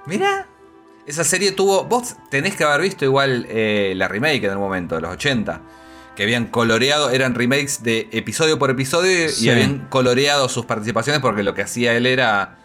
Mira. 0.06 0.46
Esa 1.06 1.24
serie 1.24 1.50
tuvo. 1.52 1.84
Vos 1.84 2.14
tenés 2.30 2.54
que 2.54 2.62
haber 2.64 2.82
visto 2.82 3.04
igual 3.04 3.46
eh, 3.48 3.92
la 3.96 4.06
remake 4.06 4.44
en 4.44 4.52
un 4.52 4.60
momento, 4.62 4.94
de 4.94 5.00
los 5.00 5.10
80. 5.12 5.60
Que 6.14 6.22
habían 6.22 6.46
coloreado, 6.46 7.10
eran 7.10 7.34
remakes 7.34 7.82
de 7.82 8.08
episodio 8.12 8.58
por 8.58 8.70
episodio 8.70 9.28
Sí. 9.28 9.46
y 9.46 9.50
habían 9.50 9.88
coloreado 9.88 10.48
sus 10.48 10.64
participaciones 10.66 11.20
porque 11.20 11.42
lo 11.42 11.54
que 11.54 11.62
hacía 11.62 11.94
él 11.94 12.06
era. 12.06 12.58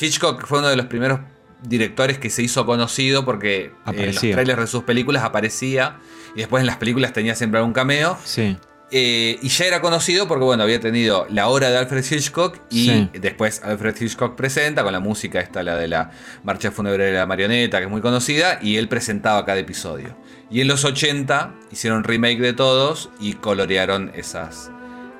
Hitchcock 0.00 0.46
fue 0.46 0.60
uno 0.60 0.68
de 0.68 0.76
los 0.76 0.86
primeros 0.86 1.20
directores 1.62 2.18
que 2.18 2.30
se 2.30 2.42
hizo 2.42 2.64
conocido 2.66 3.24
porque 3.24 3.72
en 3.86 4.06
los 4.06 4.16
trailers 4.20 4.60
de 4.60 4.66
sus 4.66 4.84
películas 4.84 5.22
aparecía 5.24 5.96
y 6.34 6.38
después 6.40 6.60
en 6.60 6.66
las 6.66 6.76
películas 6.76 7.12
tenía 7.12 7.34
siempre 7.34 7.58
algún 7.58 7.72
cameo. 7.72 8.18
Sí. 8.24 8.56
Eh, 8.94 9.38
y 9.40 9.48
ya 9.48 9.64
era 9.64 9.80
conocido 9.80 10.28
porque, 10.28 10.44
bueno, 10.44 10.64
había 10.64 10.78
tenido 10.78 11.26
la 11.30 11.48
obra 11.48 11.70
de 11.70 11.78
Alfred 11.78 12.04
Hitchcock 12.10 12.58
y 12.68 12.88
Sí. 12.90 13.10
después 13.14 13.62
Alfred 13.64 13.96
Hitchcock 13.98 14.34
presenta 14.36 14.82
con 14.84 14.92
la 14.92 15.00
música 15.00 15.40
esta, 15.40 15.62
la 15.62 15.76
de 15.76 15.88
la 15.88 16.10
marcha 16.44 16.70
fúnebre 16.70 17.06
de 17.06 17.12
la 17.12 17.24
marioneta, 17.24 17.78
que 17.78 17.84
es 17.84 17.90
muy 17.90 18.02
conocida, 18.02 18.58
y 18.60 18.76
él 18.76 18.88
presentaba 18.88 19.46
cada 19.46 19.58
episodio. 19.58 20.14
Y 20.50 20.60
en 20.60 20.68
los 20.68 20.84
80 20.84 21.54
hicieron 21.70 22.04
remake 22.04 22.40
de 22.40 22.52
todos 22.52 23.08
y 23.18 23.32
colorearon 23.32 24.12
esas, 24.14 24.70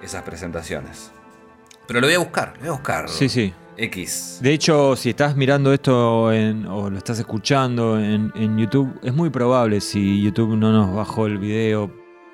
esas 0.02 0.22
presentaciones. 0.22 1.10
Pero 1.86 2.00
lo 2.02 2.06
voy 2.06 2.14
a 2.16 2.18
buscar, 2.18 2.52
lo 2.56 2.60
voy 2.60 2.68
a 2.68 2.72
buscar. 2.72 3.08
Sí, 3.08 3.30
sí. 3.30 3.54
X. 3.76 4.38
De 4.42 4.52
hecho, 4.52 4.96
si 4.96 5.10
estás 5.10 5.36
mirando 5.36 5.72
esto 5.72 6.32
en- 6.32 6.66
o 6.66 6.90
lo 6.90 6.98
estás 6.98 7.18
escuchando 7.18 7.98
en, 7.98 8.32
en 8.34 8.58
YouTube, 8.58 8.98
es 9.02 9.14
muy 9.14 9.30
probable 9.30 9.80
si 9.80 10.22
YouTube 10.22 10.56
no 10.56 10.72
nos 10.72 10.94
bajó 10.94 11.26
el 11.26 11.38
video 11.38 11.90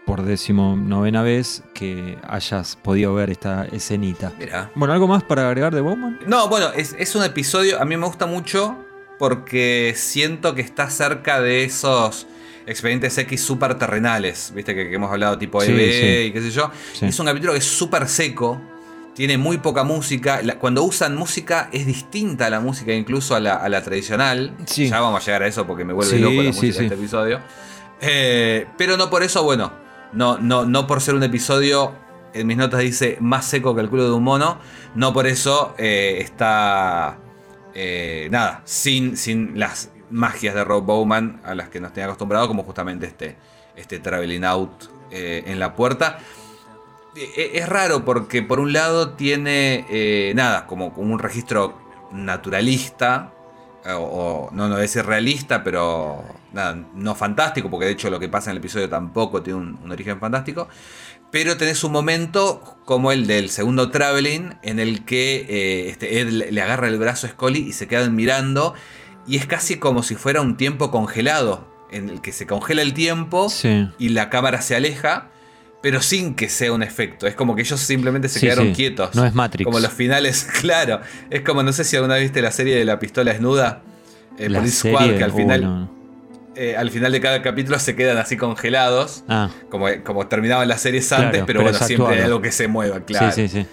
por 0.07 0.22
décimo 0.22 0.74
novena 0.77 1.22
vez 1.22 1.62
que 1.74 2.16
hayas 2.27 2.77
podido 2.77 3.12
ver 3.14 3.31
esta 3.31 3.66
escenita. 3.66 4.33
Bueno, 4.74 4.94
¿algo 4.94 5.07
más 5.07 5.22
para 5.22 5.46
agregar 5.48 5.74
de 5.74 5.83
Bowman? 5.83 6.18
No, 6.27 6.48
bueno, 6.48 6.70
es, 6.74 6.96
es 6.98 7.14
un 7.14 7.22
episodio, 7.24 7.81
a 7.81 7.85
mí 7.85 7.96
me 7.96 8.07
gusta 8.07 8.24
mucho 8.27 8.77
porque 9.18 9.92
siento 9.96 10.55
que 10.55 10.62
está 10.62 10.88
cerca 10.88 11.40
de 11.42 11.64
esos 11.64 12.27
expedientes 12.66 13.16
X 13.18 13.40
super 13.42 13.74
terrenales, 13.79 14.53
viste 14.55 14.74
que, 14.74 14.88
que 14.88 14.94
hemos 14.94 15.11
hablado 15.11 15.37
tipo 15.38 15.61
Sí, 15.61 15.72
EB 15.72 15.79
sí. 15.92 16.27
y 16.29 16.33
qué 16.33 16.40
sé 16.40 16.51
yo. 16.53 16.70
Sí. 16.94 17.07
Es 17.07 17.18
un 17.20 17.27
capítulo 17.27 17.53
que 17.53 17.59
es 17.59 17.64
súper 17.64 18.09
seco, 18.09 18.61
tiene 19.18 19.37
muy 19.37 19.59
poca 19.59 19.83
música. 19.83 20.40
La- 20.44 20.61
cuando 20.61 20.85
usan 20.85 21.16
música 21.16 21.68
es 21.72 21.87
distinta 21.87 22.46
a 22.46 22.50
la 22.50 22.61
música 22.61 22.92
incluso 22.92 23.35
a 23.35 23.40
la, 23.40 23.57
a 23.57 23.68
la 23.68 23.83
tradicional. 23.83 24.54
Sí. 24.64 24.88
Ya 24.88 25.00
vamos 25.00 25.20
a 25.20 25.26
llegar 25.26 25.42
a 25.42 25.48
eso 25.48 25.66
porque 25.66 25.85
me 25.85 25.92
vuelve 25.92 26.12
Sí, 26.12 26.18
loco 26.20 26.37
la 26.37 26.42
música 26.44 26.72
sí. 26.72 26.78
de 26.78 26.85
este 26.85 26.94
episodio. 26.94 27.40
Eh, 28.00 28.66
pero 28.78 28.96
no 28.96 29.11
por 29.11 29.24
eso, 29.24 29.42
bueno, 29.42 29.72
no, 30.12 30.38
no, 30.38 30.64
no 30.64 30.87
por 30.87 31.00
ser 31.00 31.16
un 31.16 31.24
episodio, 31.24 31.94
en 32.33 32.46
mis 32.46 32.57
notas 32.57 32.78
dice 32.78 33.16
más 33.20 33.44
seco 33.44 33.74
que 33.74 33.81
el 33.81 33.90
culo 33.90 34.04
de 34.04 34.12
un 34.12 34.22
mono, 34.22 34.61
no 34.94 35.12
por 35.12 35.26
eso 35.26 35.74
eh, 35.78 36.18
está, 36.20 37.18
eh, 37.74 38.28
nada, 38.31 38.62
sin, 38.66 39.16
sin 39.16 39.59
las 39.59 39.90
magias 40.11 40.54
de 40.54 40.62
Rob 40.62 40.85
Bowman 40.85 41.40
a 41.44 41.57
las 41.57 41.70
que 41.70 41.81
nos 41.81 41.92
tenía 41.92 42.07
acostumbrado, 42.07 42.46
como 42.46 42.62
justamente 42.62 43.07
este, 43.07 43.37
este 43.74 43.98
traveling 43.98 44.44
out 44.44 44.70
eh, 45.11 45.42
en 45.46 45.59
la 45.59 45.74
puerta. 45.74 46.20
Eh, 47.37 47.50
Es 47.54 47.68
raro 47.68 48.04
porque 48.04 48.42
por 48.42 48.61
un 48.61 48.72
lado 48.72 49.11
tiene, 49.11 49.85
eh, 49.90 50.33
nada, 50.37 50.66
como, 50.66 50.92
como 50.92 51.12
un 51.12 51.18
registro 51.18 51.76
naturalista, 52.12 53.33
o, 53.87 53.90
o- 53.96 54.50
no, 54.52 54.68
no 54.68 54.76
decir 54.76 55.04
realista, 55.04 55.62
pero 55.64 56.22
nada, 56.52 56.76
no 56.94 57.14
fantástico, 57.14 57.70
porque 57.70 57.87
de 57.87 57.92
hecho 57.92 58.11
lo 58.11 58.20
que 58.20 58.28
pasa 58.28 58.50
en 58.50 58.52
el 58.52 58.59
episodio 58.59 58.88
tampoco 58.88 59.42
tiene 59.42 59.59
un, 59.61 59.78
un 59.83 59.90
origen 59.90 60.18
fantástico. 60.20 60.68
Pero 61.31 61.57
tenés 61.59 61.85
un 61.85 61.92
momento 61.92 62.78
como 62.87 63.12
el 63.12 63.26
del 63.26 63.50
segundo 63.50 63.90
Traveling, 63.90 64.54
en 64.62 64.78
el 64.78 65.04
que 65.04 65.44
eh, 65.48 65.88
este 65.90 66.20
Ed 66.20 66.28
le 66.31 66.50
le 66.52 66.62
agarra 66.62 66.88
el 66.88 66.98
brazo 66.98 67.26
a 67.26 67.31
Scully 67.31 67.61
y 67.68 67.72
se 67.72 67.87
quedan 67.87 68.14
mirando, 68.16 68.74
y 69.26 69.37
es 69.37 69.46
casi 69.46 69.78
como 69.78 70.02
si 70.02 70.14
fuera 70.14 70.40
un 70.40 70.57
tiempo 70.57 70.90
congelado, 70.90 71.68
en 71.90 72.09
el 72.09 72.20
que 72.22 72.33
se 72.33 72.46
congela 72.46 72.81
el 72.83 72.94
tiempo 72.94 73.48
Sí. 73.50 73.88
y 73.98 74.09
la 74.11 74.31
cámara 74.31 74.62
se 74.62 74.74
aleja, 74.74 75.28
pero 75.83 76.01
sin 76.03 76.35
que 76.35 76.49
sea 76.49 76.73
un 76.73 76.83
efecto. 76.83 77.27
Es 77.27 77.35
como 77.35 77.55
que 77.55 77.62
ellos 77.62 77.79
simplemente 77.81 78.29
se 78.29 78.41
Sí, 78.41 78.47
quedaron 78.47 78.69
sí. 78.69 78.73
quietos. 78.75 79.14
No 79.14 79.25
es 79.25 79.35
Matrix. 79.35 79.64
Como 79.64 79.79
los 79.81 79.93
finales, 79.93 80.45
claro. 80.61 81.01
Es 81.31 81.43
como, 81.43 81.62
no 81.62 81.73
sé 81.73 81.85
si 81.85 81.97
alguna 81.97 82.14
vez 82.14 82.25
viste 82.25 82.43
la 82.43 82.51
serie 82.51 82.77
de 82.77 82.85
la 82.85 82.99
pistola 82.99 83.33
desnuda. 83.33 83.83
eh, 84.38 84.49
La 84.49 84.59
Police 84.59 84.88
Squad, 84.88 85.17
que 85.17 85.25
al 85.25 85.33
final, 85.33 85.62
no. 85.62 85.91
eh, 86.57 86.77
al 86.77 86.91
final 86.91 87.12
de 87.12 87.21
cada 87.21 87.43
capítulo 87.43 87.79
se 87.79 87.95
quedan 87.97 88.19
así 88.19 88.37
congelados. 88.37 89.25
Ah, 89.29 89.51
Como, 89.71 89.87
como 90.05 90.27
terminaban 90.27 90.67
las 90.69 90.81
series 90.81 91.11
antes, 91.12 91.43
pero, 91.45 91.47
pero 91.47 91.62
bueno, 91.62 91.79
siempre 91.79 92.17
hay 92.17 92.23
algo 92.23 92.41
que 92.43 92.51
se 92.53 92.67
mueva, 92.69 93.01
claro. 93.05 93.31
sí, 93.33 93.49
sí, 93.49 93.61
sí. 93.62 93.67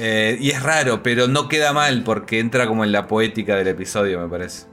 Eh, 0.00 0.36
y 0.40 0.50
es 0.50 0.62
raro, 0.62 1.02
pero 1.02 1.26
no 1.26 1.48
queda 1.48 1.72
mal 1.72 2.04
porque 2.04 2.38
entra 2.38 2.68
como 2.68 2.84
en 2.84 2.92
la 2.92 3.08
poética 3.08 3.56
del 3.56 3.66
episodio, 3.66 4.20
me 4.20 4.28
parece. 4.28 4.66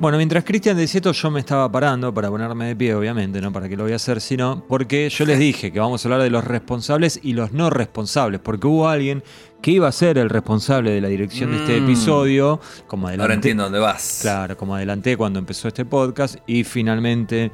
Bueno, 0.00 0.16
mientras 0.16 0.44
Cristian 0.44 0.76
decía 0.76 0.98
esto, 0.98 1.10
yo 1.10 1.28
me 1.28 1.40
estaba 1.40 1.70
parando 1.72 2.14
para 2.14 2.28
ponerme 2.28 2.66
de 2.66 2.76
pie, 2.76 2.94
obviamente, 2.94 3.40
no 3.40 3.52
para 3.52 3.68
que 3.68 3.76
lo 3.76 3.82
voy 3.82 3.92
a 3.92 3.96
hacer, 3.96 4.20
sino 4.20 4.62
porque 4.68 5.08
yo 5.10 5.24
les 5.24 5.40
dije 5.40 5.72
que 5.72 5.80
vamos 5.80 6.04
a 6.04 6.08
hablar 6.08 6.22
de 6.22 6.30
los 6.30 6.44
responsables 6.44 7.18
y 7.20 7.32
los 7.32 7.50
no 7.52 7.68
responsables, 7.68 8.40
porque 8.40 8.68
hubo 8.68 8.86
alguien 8.88 9.24
que 9.60 9.72
iba 9.72 9.88
a 9.88 9.92
ser 9.92 10.16
el 10.18 10.30
responsable 10.30 10.92
de 10.92 11.00
la 11.00 11.08
dirección 11.08 11.50
de 11.50 11.56
este 11.58 11.80
Mm. 11.80 11.84
episodio, 11.84 12.60
como 12.86 13.08
adelanté, 13.08 13.22
Ahora 13.24 13.34
entiendo 13.34 13.62
dónde 13.64 13.80
vas. 13.80 14.18
Claro, 14.22 14.56
como 14.56 14.76
adelanté 14.76 15.16
cuando 15.16 15.40
empezó 15.40 15.66
este 15.66 15.84
podcast 15.84 16.36
y 16.46 16.62
finalmente, 16.62 17.50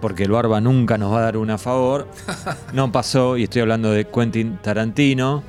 porque 0.00 0.24
el 0.24 0.32
Barba 0.32 0.60
nunca 0.60 0.98
nos 0.98 1.12
va 1.12 1.18
a 1.18 1.22
dar 1.22 1.36
una 1.36 1.58
favor, 1.58 2.08
no 2.72 2.90
pasó 2.90 3.36
y 3.36 3.44
estoy 3.44 3.62
hablando 3.62 3.92
de 3.92 4.08
Quentin 4.08 4.58
Tarantino, 4.60 5.44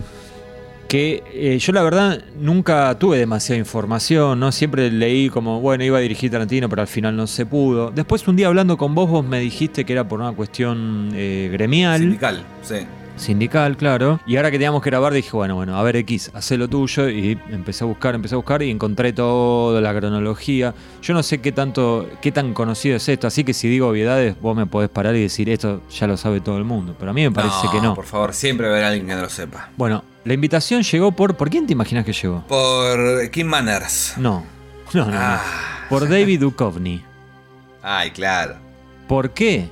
que 0.96 1.24
eh, 1.34 1.60
yo 1.60 1.74
la 1.74 1.84
verdad 1.84 2.24
nunca 2.40 2.98
tuve 2.98 3.18
demasiada 3.18 3.60
información, 3.60 4.40
¿no? 4.40 4.54
Siempre 4.54 4.90
leí 4.90 5.30
como, 5.30 5.60
bueno, 5.60 5.84
iba 5.84 5.98
a 5.98 6.00
dirigir 6.00 6.32
Tarantino, 6.32 6.70
pero 6.70 6.84
al 6.84 6.88
final 6.88 7.18
no 7.18 7.28
se 7.28 7.46
pudo. 7.46 7.92
Después 7.92 8.26
un 8.30 8.38
día 8.38 8.48
hablando 8.48 8.78
con 8.78 8.96
vos, 8.96 9.10
vos 9.10 9.26
me 9.26 9.42
dijiste 9.42 9.84
que 9.84 9.92
era 9.92 10.08
por 10.08 10.22
una 10.22 10.32
cuestión 10.32 11.10
eh, 11.14 11.50
gremial. 11.52 12.00
Sindical, 12.00 12.46
sí. 12.62 12.78
Sindical, 13.18 13.78
claro. 13.78 14.20
Y 14.26 14.36
ahora 14.36 14.52
que 14.52 14.58
teníamos 14.58 14.82
que 14.82 14.90
grabar, 14.90 15.14
dije, 15.14 15.30
bueno, 15.32 15.56
bueno, 15.56 15.78
a 15.78 15.84
ver, 15.84 15.96
X, 15.98 16.32
hacé 16.34 16.58
lo 16.58 16.68
tuyo. 16.68 17.10
Y 17.10 17.40
empecé 17.50 17.84
a 17.84 17.88
buscar, 17.88 18.16
empecé 18.16 18.36
a 18.36 18.38
buscar 18.38 18.62
y 18.62 18.70
encontré 18.70 19.14
toda 19.14 19.80
la 19.82 19.94
cronología. 19.98 20.74
Yo 21.02 21.14
no 21.14 21.24
sé 21.24 21.40
qué 21.40 21.52
tanto, 21.52 22.10
qué 22.22 22.32
tan 22.32 22.54
conocido 22.54 22.98
es 22.98 23.08
esto, 23.08 23.28
así 23.28 23.44
que 23.44 23.54
si 23.54 23.68
digo 23.68 23.88
obviedades, 23.88 24.40
vos 24.42 24.56
me 24.56 24.66
podés 24.66 24.90
parar 24.90 25.16
y 25.16 25.22
decir 25.22 25.50
esto 25.50 25.82
ya 25.90 26.08
lo 26.08 26.18
sabe 26.18 26.42
todo 26.42 26.58
el 26.58 26.66
mundo. 26.66 26.96
Pero 26.98 27.12
a 27.12 27.14
mí 27.14 27.24
me 27.24 27.32
parece 27.32 27.68
que 27.72 27.82
no. 27.82 27.96
Por 27.96 28.06
favor, 28.06 28.34
siempre 28.34 28.68
haber 28.68 28.84
alguien 28.84 29.08
que 29.08 29.16
no 29.16 29.22
lo 29.22 29.30
sepa. 29.30 29.70
Bueno, 29.78 30.04
la 30.24 30.34
invitación 30.34 30.84
llegó 30.84 31.12
por. 31.12 31.36
¿Por 31.36 31.50
quién 31.50 31.66
te 31.68 31.74
imaginas 31.74 32.06
que 32.06 32.14
llegó? 32.14 32.44
Por 32.48 33.30
Kim 33.32 33.48
Manners. 33.48 34.16
No. 34.18 34.44
No, 34.94 35.06
no, 35.06 35.12
no. 35.12 35.18
Ah. 35.20 35.42
Por 35.90 36.08
David 36.08 36.40
Duchovny. 36.40 37.04
Ay, 37.82 38.12
claro. 38.12 38.56
¿Por 39.08 39.32
qué? 39.32 39.70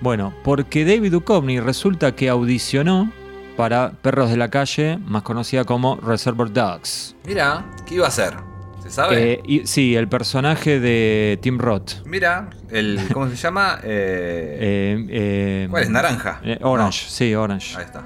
Bueno, 0.00 0.32
porque 0.44 0.84
David 0.84 1.12
Duchovny 1.12 1.60
resulta 1.60 2.12
que 2.14 2.28
audicionó 2.28 3.10
para 3.56 3.92
Perros 4.02 4.30
de 4.30 4.36
la 4.36 4.48
Calle, 4.50 4.98
más 5.06 5.22
conocida 5.22 5.64
como 5.64 5.96
Reservoir 5.96 6.52
Dogs. 6.52 7.16
Mira, 7.26 7.64
¿qué 7.86 7.94
iba 7.94 8.04
a 8.04 8.08
hacer? 8.08 8.34
¿Se 8.82 8.90
sabe? 8.90 9.32
Eh, 9.32 9.40
y- 9.46 9.66
sí, 9.66 9.96
el 9.96 10.06
personaje 10.08 10.78
de 10.78 11.38
Tim 11.40 11.58
Roth. 11.58 12.04
Mira, 12.04 12.50
el. 12.70 13.00
¿Cómo 13.12 13.28
se 13.28 13.36
llama? 13.36 13.78
Eh, 13.82 14.58
Eh, 14.60 15.06
eh, 15.10 15.68
¿Cuál 15.70 15.82
es? 15.84 15.90
¿Naranja? 15.90 16.40
Orange, 16.60 17.06
sí, 17.08 17.34
Orange. 17.34 17.76
Ahí 17.78 17.84
está. 17.84 18.02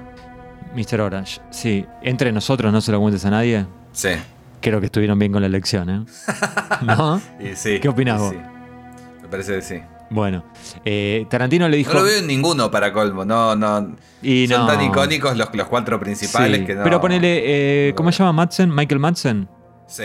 Mr. 0.73 1.01
Orange, 1.01 1.41
sí. 1.51 1.85
Entre 2.01 2.31
nosotros, 2.31 2.71
no 2.71 2.79
se 2.79 2.91
lo 2.93 2.99
cuentes 3.01 3.25
a 3.25 3.29
nadie. 3.29 3.65
Sí. 3.91 4.09
Creo 4.61 4.79
que 4.79 4.85
estuvieron 4.85 5.19
bien 5.19 5.31
con 5.33 5.41
la 5.41 5.47
elección, 5.47 5.89
¿eh? 5.89 6.05
¿No? 6.81 7.21
Y 7.39 7.55
sí. 7.55 7.79
¿Qué 7.81 7.89
opinás 7.89 8.19
vos? 8.21 8.31
sí. 8.31 8.37
Me 9.21 9.27
parece 9.27 9.55
que 9.55 9.61
sí. 9.61 9.81
Bueno, 10.11 10.43
eh, 10.85 11.25
Tarantino 11.29 11.67
le 11.69 11.77
dijo... 11.77 11.93
No 11.93 11.99
lo 12.01 12.05
veo 12.05 12.19
en 12.19 12.27
ninguno 12.27 12.69
para 12.69 12.91
colmo. 12.93 13.23
No, 13.25 13.55
no. 13.55 13.95
Y 14.21 14.45
Son 14.47 14.61
no. 14.61 14.67
tan 14.67 14.81
icónicos 14.83 15.35
los, 15.37 15.55
los 15.55 15.67
cuatro 15.67 15.99
principales 15.99 16.59
Sí, 16.59 16.65
que 16.65 16.75
no. 16.75 16.83
Pero 16.83 16.99
ponele, 17.01 17.87
eh, 17.87 17.93
¿cómo 17.95 18.11
se 18.11 18.19
llama 18.19 18.33
Madsen? 18.33 18.75
Michael 18.75 18.99
Madsen. 18.99 19.47
Sí. 19.87 20.03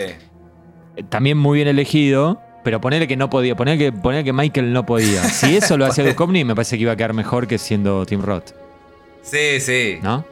También 1.09 1.37
muy 1.37 1.57
bien 1.57 1.67
elegido, 1.67 2.41
pero 2.63 2.79
ponele 2.81 3.07
que 3.07 3.17
no 3.17 3.29
podía, 3.29 3.55
ponele 3.55 3.77
que, 3.77 3.91
ponele 3.91 4.23
que 4.23 4.33
Michael 4.33 4.71
no 4.73 4.85
podía. 4.85 5.23
Si 5.29 5.57
eso 5.57 5.77
lo 5.77 5.85
hacía 5.85 6.05
Duchovny, 6.05 6.43
me 6.45 6.55
parece 6.55 6.77
que 6.77 6.83
iba 6.83 6.93
a 6.93 6.95
quedar 6.95 7.13
mejor 7.13 7.45
que 7.47 7.57
siendo 7.57 8.05
Tim 8.05 8.21
Roth, 8.21 8.51
Sí, 9.21 9.59
sí. 9.59 9.99
¿no? 10.01 10.23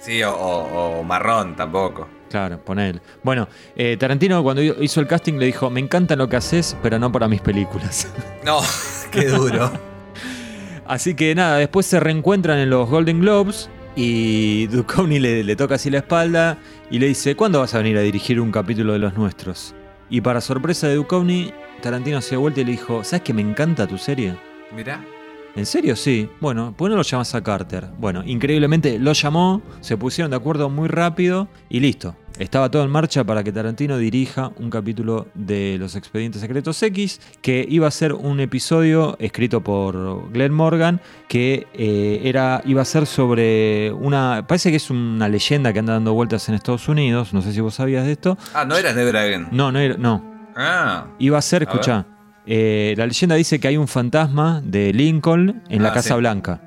Sí, 0.00 0.20
o, 0.24 0.32
o- 0.34 0.98
o 0.98 1.02
marrón 1.04 1.54
tampoco. 1.54 2.08
Claro, 2.32 2.64
ponele. 2.64 2.98
Bueno, 3.22 3.46
eh, 3.76 3.98
Tarantino 3.98 4.42
cuando 4.42 4.62
hizo 4.62 5.00
el 5.00 5.06
casting 5.06 5.34
le 5.34 5.44
dijo, 5.44 5.68
me 5.68 5.80
encanta 5.80 6.16
lo 6.16 6.30
que 6.30 6.36
haces, 6.36 6.74
pero 6.82 6.98
no 6.98 7.12
para 7.12 7.28
mis 7.28 7.42
películas. 7.42 8.08
No, 8.42 8.60
qué 9.10 9.26
duro. 9.26 9.70
Así 10.86 11.14
que 11.14 11.34
nada, 11.34 11.58
después 11.58 11.84
se 11.84 12.00
reencuentran 12.00 12.58
en 12.58 12.70
los 12.70 12.88
Golden 12.88 13.20
Globes 13.20 13.68
y 13.94 14.66
Duchovny 14.68 15.20
le, 15.20 15.44
le 15.44 15.56
toca 15.56 15.74
así 15.74 15.90
la 15.90 15.98
espalda 15.98 16.56
y 16.90 16.98
le 16.98 17.06
dice, 17.06 17.36
¿cuándo 17.36 17.60
vas 17.60 17.74
a 17.74 17.78
venir 17.78 17.98
a 17.98 18.00
dirigir 18.00 18.40
un 18.40 18.50
capítulo 18.50 18.94
de 18.94 18.98
los 18.98 19.14
nuestros? 19.14 19.74
Y 20.08 20.22
para 20.22 20.40
sorpresa 20.40 20.88
de 20.88 20.94
Duchovny, 20.94 21.52
Tarantino 21.82 22.22
se 22.22 22.30
dio 22.30 22.40
vuelta 22.40 22.62
y 22.62 22.64
le 22.64 22.72
dijo, 22.72 23.04
¿sabes 23.04 23.22
que 23.22 23.34
me 23.34 23.42
encanta 23.42 23.86
tu 23.86 23.98
serie? 23.98 24.34
Mira. 24.74 25.04
¿En 25.54 25.66
serio? 25.66 25.96
Sí. 25.96 26.30
Bueno, 26.40 26.74
¿por 26.74 26.88
qué 26.88 26.90
no 26.92 26.96
lo 26.96 27.02
llamas 27.02 27.34
a 27.34 27.42
Carter? 27.42 27.88
Bueno, 27.98 28.22
increíblemente 28.24 28.98
lo 28.98 29.12
llamó, 29.12 29.60
se 29.80 29.98
pusieron 29.98 30.30
de 30.30 30.36
acuerdo 30.38 30.70
muy 30.70 30.88
rápido 30.88 31.46
y 31.68 31.80
listo. 31.80 32.16
Estaba 32.42 32.68
todo 32.72 32.82
en 32.82 32.90
marcha 32.90 33.22
para 33.22 33.44
que 33.44 33.52
Tarantino 33.52 33.96
dirija 33.98 34.50
un 34.58 34.68
capítulo 34.68 35.28
de 35.34 35.76
Los 35.78 35.94
Expedientes 35.94 36.40
Secretos 36.40 36.82
X, 36.82 37.20
que 37.40 37.64
iba 37.68 37.86
a 37.86 37.90
ser 37.92 38.12
un 38.12 38.40
episodio 38.40 39.16
escrito 39.20 39.62
por 39.62 40.28
Glenn 40.32 40.52
Morgan, 40.52 41.00
que 41.28 41.68
eh, 41.72 42.20
era, 42.24 42.60
iba 42.64 42.82
a 42.82 42.84
ser 42.84 43.06
sobre 43.06 43.92
una... 43.92 44.44
Parece 44.48 44.70
que 44.70 44.76
es 44.78 44.90
una 44.90 45.28
leyenda 45.28 45.72
que 45.72 45.78
anda 45.78 45.92
dando 45.92 46.14
vueltas 46.14 46.48
en 46.48 46.56
Estados 46.56 46.88
Unidos, 46.88 47.32
no 47.32 47.42
sé 47.42 47.52
si 47.52 47.60
vos 47.60 47.76
sabías 47.76 48.04
de 48.06 48.12
esto. 48.12 48.36
Ah, 48.54 48.64
no 48.64 48.76
eras 48.76 48.96
Never 48.96 49.16
Again. 49.16 49.46
No, 49.52 49.70
no 49.70 49.78
era... 49.78 49.96
No, 49.96 50.24
Ah. 50.56 51.06
Iba 51.20 51.38
a 51.38 51.42
ser, 51.42 51.62
A 51.62 51.66
ver. 51.66 51.74
escuchá, 51.74 52.06
eh, 52.44 52.94
la 52.98 53.06
leyenda 53.06 53.36
dice 53.36 53.60
que 53.60 53.68
hay 53.68 53.76
un 53.76 53.86
fantasma 53.88 54.60
de 54.64 54.92
Lincoln 54.92 55.62
en 55.68 55.82
la 55.82 55.90
Ah, 55.90 55.94
Casa 55.94 56.14
sí. 56.14 56.18
Blanca. 56.20 56.60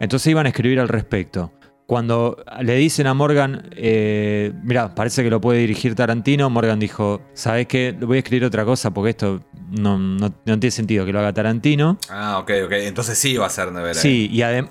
Entonces 0.00 0.26
iban 0.26 0.46
a 0.46 0.48
escribir 0.48 0.80
al 0.80 0.88
respecto. 0.88 1.52
Cuando 1.92 2.42
le 2.62 2.74
dicen 2.76 3.06
a 3.06 3.12
Morgan, 3.12 3.68
eh, 3.72 4.50
mira, 4.62 4.94
parece 4.94 5.22
que 5.22 5.28
lo 5.28 5.42
puede 5.42 5.58
dirigir 5.58 5.94
Tarantino, 5.94 6.48
Morgan 6.48 6.78
dijo, 6.80 7.20
¿sabes 7.34 7.66
qué? 7.66 7.94
Voy 8.00 8.16
a 8.16 8.20
escribir 8.20 8.46
otra 8.46 8.64
cosa 8.64 8.94
porque 8.94 9.10
esto 9.10 9.40
no, 9.78 9.98
no- 9.98 10.32
no 10.46 10.58
tiene 10.58 10.70
sentido 10.70 11.04
que 11.04 11.12
lo 11.12 11.18
haga 11.18 11.34
Tarantino. 11.34 11.98
Ah, 12.08 12.38
ok, 12.38 12.50
ok. 12.64 12.72
Entonces 12.78 13.18
sí 13.18 13.36
va 13.36 13.44
a 13.44 13.50
ser 13.50 13.70
Never. 13.72 13.94
Sí, 13.94 14.30
y 14.32 14.40
además... 14.40 14.70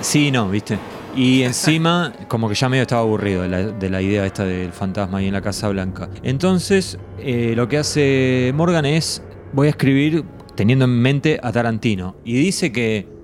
sí 0.00 0.26
y 0.26 0.30
no, 0.32 0.50
¿viste? 0.50 0.78
Y 1.14 1.42
encima, 1.44 2.12
como 2.26 2.48
que 2.48 2.56
ya 2.56 2.68
medio 2.68 2.82
estaba 2.82 3.02
aburrido 3.02 3.42
de 3.42 3.48
la, 3.48 3.58
de 3.68 3.88
la 3.88 4.02
idea 4.02 4.26
esta 4.26 4.44
del 4.44 4.72
fantasma 4.72 5.18
ahí 5.18 5.28
en 5.28 5.32
la 5.34 5.42
Casa 5.42 5.68
Blanca. 5.68 6.08
Entonces, 6.24 6.98
eh, 7.20 7.52
lo 7.54 7.68
que 7.68 7.78
hace 7.78 8.50
Morgan 8.56 8.84
es, 8.84 9.22
voy 9.52 9.68
a 9.68 9.70
escribir 9.70 10.24
teniendo 10.56 10.86
en 10.86 11.00
mente 11.00 11.38
a 11.40 11.52
Tarantino. 11.52 12.16
Y 12.24 12.34
dice 12.34 12.72
que 12.72 13.19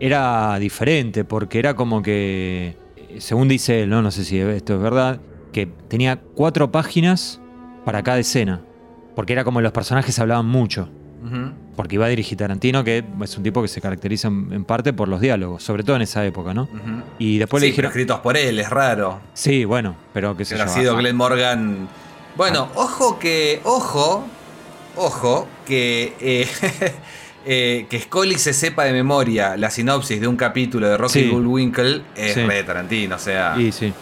era 0.00 0.58
diferente, 0.58 1.24
porque 1.24 1.58
era 1.58 1.74
como 1.74 2.02
que, 2.02 2.76
eh, 2.96 3.16
según 3.20 3.48
dice 3.48 3.82
él, 3.82 3.90
¿no? 3.90 4.02
no 4.02 4.10
sé 4.10 4.24
si 4.24 4.38
esto 4.38 4.74
es 4.74 4.80
verdad, 4.80 5.20
que 5.52 5.66
tenía 5.88 6.20
cuatro 6.34 6.70
páginas 6.70 7.40
para 7.84 8.02
cada 8.02 8.18
escena. 8.18 8.60
Porque 9.14 9.32
era 9.32 9.44
como 9.44 9.60
los 9.62 9.72
personajes 9.72 10.18
hablaban 10.18 10.46
mucho. 10.46 10.88
Porque 11.74 11.96
iba 11.96 12.06
a 12.06 12.08
dirigir 12.08 12.38
Tarantino, 12.38 12.84
que 12.84 13.02
es 13.22 13.36
un 13.36 13.42
tipo 13.42 13.60
que 13.60 13.66
se 13.68 13.80
caracteriza 13.80 14.28
en, 14.28 14.64
parte 14.64 14.92
por 14.92 15.08
los 15.08 15.20
diálogos, 15.20 15.62
sobre 15.64 15.82
todo 15.82 15.96
en 15.96 16.02
esa 16.02 16.24
época, 16.24 16.54
¿no? 16.54 16.68
Y 17.18 17.38
después 17.38 17.60
Sí, 17.62 17.70
le 17.70 17.74
pero 17.74 17.88
dijeron. 17.88 17.90
escritos 17.90 18.20
por 18.20 18.36
él, 18.36 18.58
es 18.60 18.70
raro. 18.70 19.18
Sí, 19.34 19.64
bueno, 19.64 19.96
pero 20.12 20.36
Que 20.36 20.44
ha 20.44 20.46
yo. 20.46 20.68
sido 20.68 20.94
ah, 20.94 20.98
Glenn 21.00 21.16
Morgan. 21.16 21.88
Bueno, 22.36 22.68
ojo 22.76 23.18
que. 23.18 23.60
Ojo. 23.64 24.24
Ojo. 24.94 25.48
Que. 25.66 26.14
eh, 26.20 26.46
eh, 27.46 27.86
que 27.88 28.00
Scully 28.00 28.38
se 28.38 28.52
sepa 28.52 28.84
de 28.84 28.92
memoria 28.92 29.56
la 29.56 29.70
sinopsis 29.70 30.20
de 30.20 30.26
un 30.26 30.36
capítulo 30.36 30.88
de 30.88 30.96
Rocky 30.96 31.20
Sí. 31.20 31.28
Bullwinkle 31.30 32.02
es 32.16 32.34
Sí. 32.34 32.42
re 32.44 32.56
de 32.56 32.64
Tarantino. 32.64 33.16
O 33.16 33.18
sea, 33.18 33.54
Y 33.58 33.70
sí. 33.72 33.92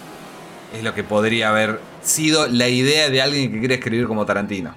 es 0.75 0.83
lo 0.83 0.95
que 0.95 1.05
podría 1.05 1.51
haber 1.51 1.79
sido 2.03 2.47
la 2.49 2.69
idea 2.69 3.11
de 3.11 3.21
alguien 3.23 3.53
que 3.53 3.59
quiere 3.59 3.75
escribir 3.75 4.07
como 4.07 4.25
Tarantino. 4.27 4.75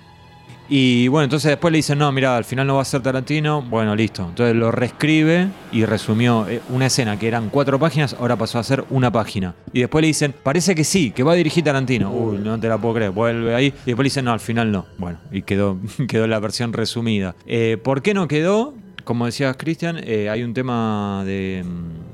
Y 0.69 1.07
bueno, 1.07 1.25
entonces 1.25 1.49
después 1.49 1.71
le 1.71 1.77
dicen, 1.77 1.97
no, 1.97 2.11
mira, 2.11 2.35
al 2.35 2.43
final 2.43 2.67
no 2.67 2.75
va 2.75 2.81
a 2.81 2.85
ser 2.85 3.01
Tarantino. 3.01 3.61
Bueno, 3.61 3.95
listo. 3.95 4.25
Entonces 4.27 4.55
lo 4.55 4.71
reescribe 4.71 5.47
y 5.71 5.85
resumió 5.85 6.47
eh, 6.47 6.61
una 6.69 6.87
escena 6.87 7.17
que 7.17 7.27
eran 7.27 7.49
cuatro 7.49 7.79
páginas, 7.79 8.15
ahora 8.19 8.35
pasó 8.35 8.59
a 8.59 8.63
ser 8.63 8.83
una 8.89 9.11
página. 9.11 9.55
Y 9.71 9.81
después 9.81 10.01
le 10.01 10.07
dicen, 10.07 10.33
parece 10.43 10.75
que 10.75 10.83
sí, 10.83 11.11
que 11.11 11.23
va 11.23 11.33
a 11.33 11.35
dirigir 11.35 11.63
Tarantino. 11.63 12.11
Uy, 12.11 12.37
no 12.39 12.59
te 12.59 12.67
la 12.67 12.77
puedo 12.77 12.95
creer. 12.95 13.11
Vuelve 13.11 13.55
ahí. 13.55 13.67
Y 13.67 13.71
después 13.87 13.99
le 13.99 14.03
dicen, 14.05 14.25
no, 14.25 14.33
al 14.33 14.39
final 14.39 14.71
no. 14.71 14.85
Bueno, 14.97 15.19
y 15.31 15.43
quedó, 15.43 15.77
quedó 16.07 16.27
la 16.27 16.39
versión 16.39 16.73
resumida. 16.73 17.35
Eh, 17.45 17.77
¿Por 17.81 18.01
qué 18.01 18.13
no 18.13 18.27
quedó? 18.27 18.73
Como 19.03 19.25
decías, 19.25 19.55
Cristian, 19.55 19.97
eh, 20.03 20.29
hay 20.29 20.43
un 20.43 20.53
tema 20.53 21.23
de, 21.25 21.63
mm, 21.65 22.06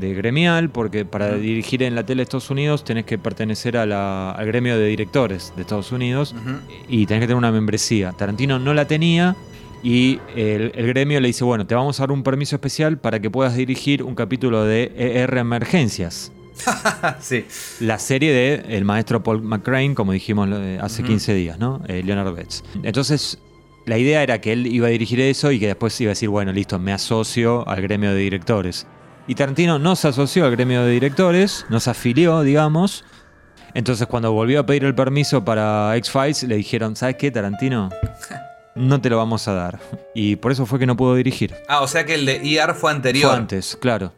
de 0.00 0.14
gremial, 0.14 0.70
porque 0.70 1.04
para 1.04 1.34
dirigir 1.36 1.82
en 1.82 1.94
la 1.94 2.04
tele 2.04 2.20
de 2.20 2.22
Estados 2.24 2.50
Unidos 2.50 2.84
tenés 2.84 3.04
que 3.04 3.18
pertenecer 3.18 3.76
a 3.76 3.86
la- 3.86 4.32
al 4.32 4.46
gremio 4.46 4.76
de 4.78 4.86
directores 4.86 5.52
de 5.56 5.62
Estados 5.62 5.92
Unidos 5.92 6.34
y 6.88 7.06
tenés 7.06 7.20
que 7.22 7.26
tener 7.26 7.36
una 7.36 7.52
membresía. 7.52 8.12
Tarantino 8.12 8.58
no 8.58 8.74
la 8.74 8.86
tenía 8.86 9.36
y 9.82 10.18
el, 10.34 10.72
el 10.74 10.86
gremio 10.88 11.20
le 11.20 11.28
dice, 11.28 11.44
bueno, 11.44 11.66
te 11.66 11.74
vamos 11.74 12.00
a 12.00 12.02
dar 12.04 12.12
un 12.12 12.22
permiso 12.22 12.56
especial 12.56 12.98
para 12.98 13.20
que 13.20 13.30
puedas 13.30 13.54
dirigir 13.56 14.02
un 14.02 14.14
capítulo 14.14 14.64
de 14.64 14.92
ER 14.96 15.38
Emergencias. 15.38 16.32
sí. 17.20 17.44
La 17.80 17.98
serie 17.98 18.32
de 18.32 18.76
el 18.76 18.84
maestro 18.84 19.22
Paul 19.22 19.40
McCrane, 19.42 19.94
como 19.94 20.12
dijimos 20.12 20.48
eh, 20.52 20.78
hace 20.80 21.02
Ujú. 21.02 21.12
15 21.12 21.34
días, 21.34 21.58
¿no? 21.58 21.80
Eh, 21.88 22.02
Leonard 22.04 22.34
Betts. 22.34 22.62
Entonces, 22.82 23.38
la 23.86 23.96
idea 23.96 24.22
era 24.22 24.40
que 24.42 24.52
él 24.52 24.66
iba 24.66 24.88
a 24.88 24.90
dirigir 24.90 25.20
eso 25.20 25.50
y 25.52 25.58
que 25.58 25.66
después 25.68 25.98
iba 26.02 26.10
a 26.10 26.12
decir, 26.12 26.28
bueno, 26.28 26.52
listo, 26.52 26.78
me 26.78 26.92
asocio 26.92 27.66
al 27.66 27.80
gremio 27.80 28.12
de 28.12 28.20
directores. 28.20 28.86
Y 29.30 29.36
Tarantino 29.36 29.78
no 29.78 29.94
se 29.94 30.08
asoció 30.08 30.44
al 30.44 30.50
gremio 30.50 30.82
de 30.82 30.90
directores, 30.90 31.64
no 31.68 31.78
se 31.78 31.88
afilió, 31.88 32.40
digamos. 32.42 33.04
Entonces, 33.74 34.08
cuando 34.08 34.32
volvió 34.32 34.58
a 34.58 34.66
pedir 34.66 34.82
el 34.84 34.92
permiso 34.92 35.44
para 35.44 35.94
X-Files, 35.98 36.42
le 36.42 36.56
dijeron, 36.56 36.96
¿sabes 36.96 37.14
qué, 37.14 37.30
Tarantino? 37.30 37.90
No 38.74 39.00
te 39.00 39.10
lo 39.10 39.16
vamos 39.16 39.46
a 39.46 39.52
dar. 39.52 39.78
Y 40.14 40.36
por 40.36 40.50
eso 40.52 40.64
fue 40.64 40.78
que 40.78 40.86
no 40.86 40.96
pudo 40.96 41.14
dirigir. 41.16 41.54
Ah, 41.68 41.80
o 41.82 41.88
sea 41.88 42.06
que 42.06 42.14
el 42.14 42.24
de 42.24 42.40
ER 42.56 42.74
fue 42.74 42.90
anterior. 42.92 43.30
Fue 43.30 43.38
antes, 43.38 43.76
claro. 43.80 44.12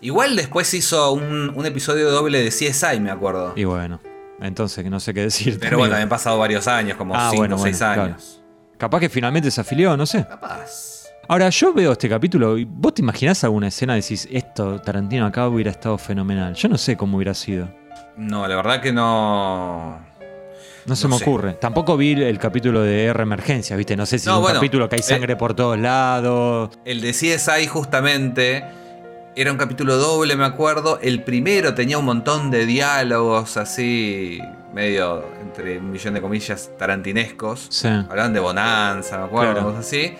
Igual 0.00 0.36
después 0.36 0.72
hizo 0.74 1.12
un, 1.12 1.52
un 1.54 1.66
episodio 1.66 2.10
doble 2.10 2.40
de 2.42 2.48
CSI, 2.50 3.00
me 3.00 3.10
acuerdo. 3.10 3.52
Y 3.56 3.64
bueno, 3.64 4.00
entonces 4.40 4.82
que 4.82 4.90
no 4.90 5.00
sé 5.00 5.12
qué 5.12 5.22
decir. 5.22 5.58
Pero 5.60 5.78
bueno, 5.78 5.96
han 5.96 6.08
pasado 6.08 6.38
varios 6.38 6.66
años, 6.68 6.96
como 6.96 7.14
Ah, 7.16 7.28
5 7.30 7.36
bueno, 7.36 7.56
o 7.56 7.58
6 7.58 7.78
bueno, 7.78 7.94
claro. 7.94 8.08
años. 8.12 8.42
Capaz 8.78 9.00
que 9.00 9.08
finalmente 9.08 9.50
se 9.50 9.60
afilió, 9.60 9.96
no 9.96 10.06
sé. 10.06 10.24
Capaz. 10.26 10.93
Ahora, 11.28 11.48
yo 11.48 11.72
veo 11.72 11.92
este 11.92 12.08
capítulo 12.08 12.58
y 12.58 12.64
vos 12.64 12.94
te 12.94 13.02
imaginás 13.02 13.42
alguna 13.44 13.68
escena 13.68 13.94
decís, 13.94 14.28
esto 14.30 14.80
Tarantino 14.80 15.24
acá 15.26 15.48
hubiera 15.48 15.70
estado 15.70 15.96
fenomenal. 15.96 16.54
Yo 16.54 16.68
no 16.68 16.76
sé 16.76 16.96
cómo 16.96 17.16
hubiera 17.16 17.32
sido. 17.34 17.68
No, 18.16 18.46
la 18.46 18.56
verdad 18.56 18.80
que 18.80 18.92
no. 18.92 19.98
No 20.86 20.96
se 20.96 21.04
No 21.08 21.14
me 21.14 21.18
sé. 21.18 21.24
ocurre. 21.24 21.52
Tampoco 21.54 21.96
vi 21.96 22.12
el 22.12 22.38
capítulo 22.38 22.82
de 22.82 23.06
R 23.06 23.22
Emergencia, 23.22 23.74
¿viste? 23.76 23.96
No 23.96 24.04
sé 24.04 24.18
si 24.18 24.26
No, 24.26 24.32
es 24.32 24.36
un 24.36 24.42
bueno, 24.42 24.58
capítulo 24.58 24.88
que 24.88 24.96
hay 24.96 25.00
eh, 25.00 25.02
sangre 25.02 25.34
por 25.36 25.54
todos 25.54 25.78
lados. 25.78 26.70
El 26.84 27.00
de 27.00 27.10
CSI, 27.12 27.66
justamente, 27.68 28.62
era 29.34 29.50
un 29.50 29.56
capítulo 29.56 29.96
doble, 29.96 30.36
me 30.36 30.44
acuerdo. 30.44 30.98
El 31.00 31.22
primero 31.24 31.74
tenía 31.74 31.96
un 31.96 32.04
montón 32.04 32.50
de 32.50 32.66
diálogos 32.66 33.56
así, 33.56 34.40
medio 34.74 35.24
entre 35.40 35.78
un 35.78 35.90
millón 35.90 36.12
de 36.14 36.20
comillas, 36.20 36.70
tarantinescos. 36.78 37.66
Sí. 37.70 37.88
Hablaban 37.88 38.34
de 38.34 38.40
Bonanza, 38.40 39.16
me 39.18 39.24
acuerdo, 39.24 39.52
Claro. 39.54 39.66
cosas 39.70 39.86
así. 39.86 40.12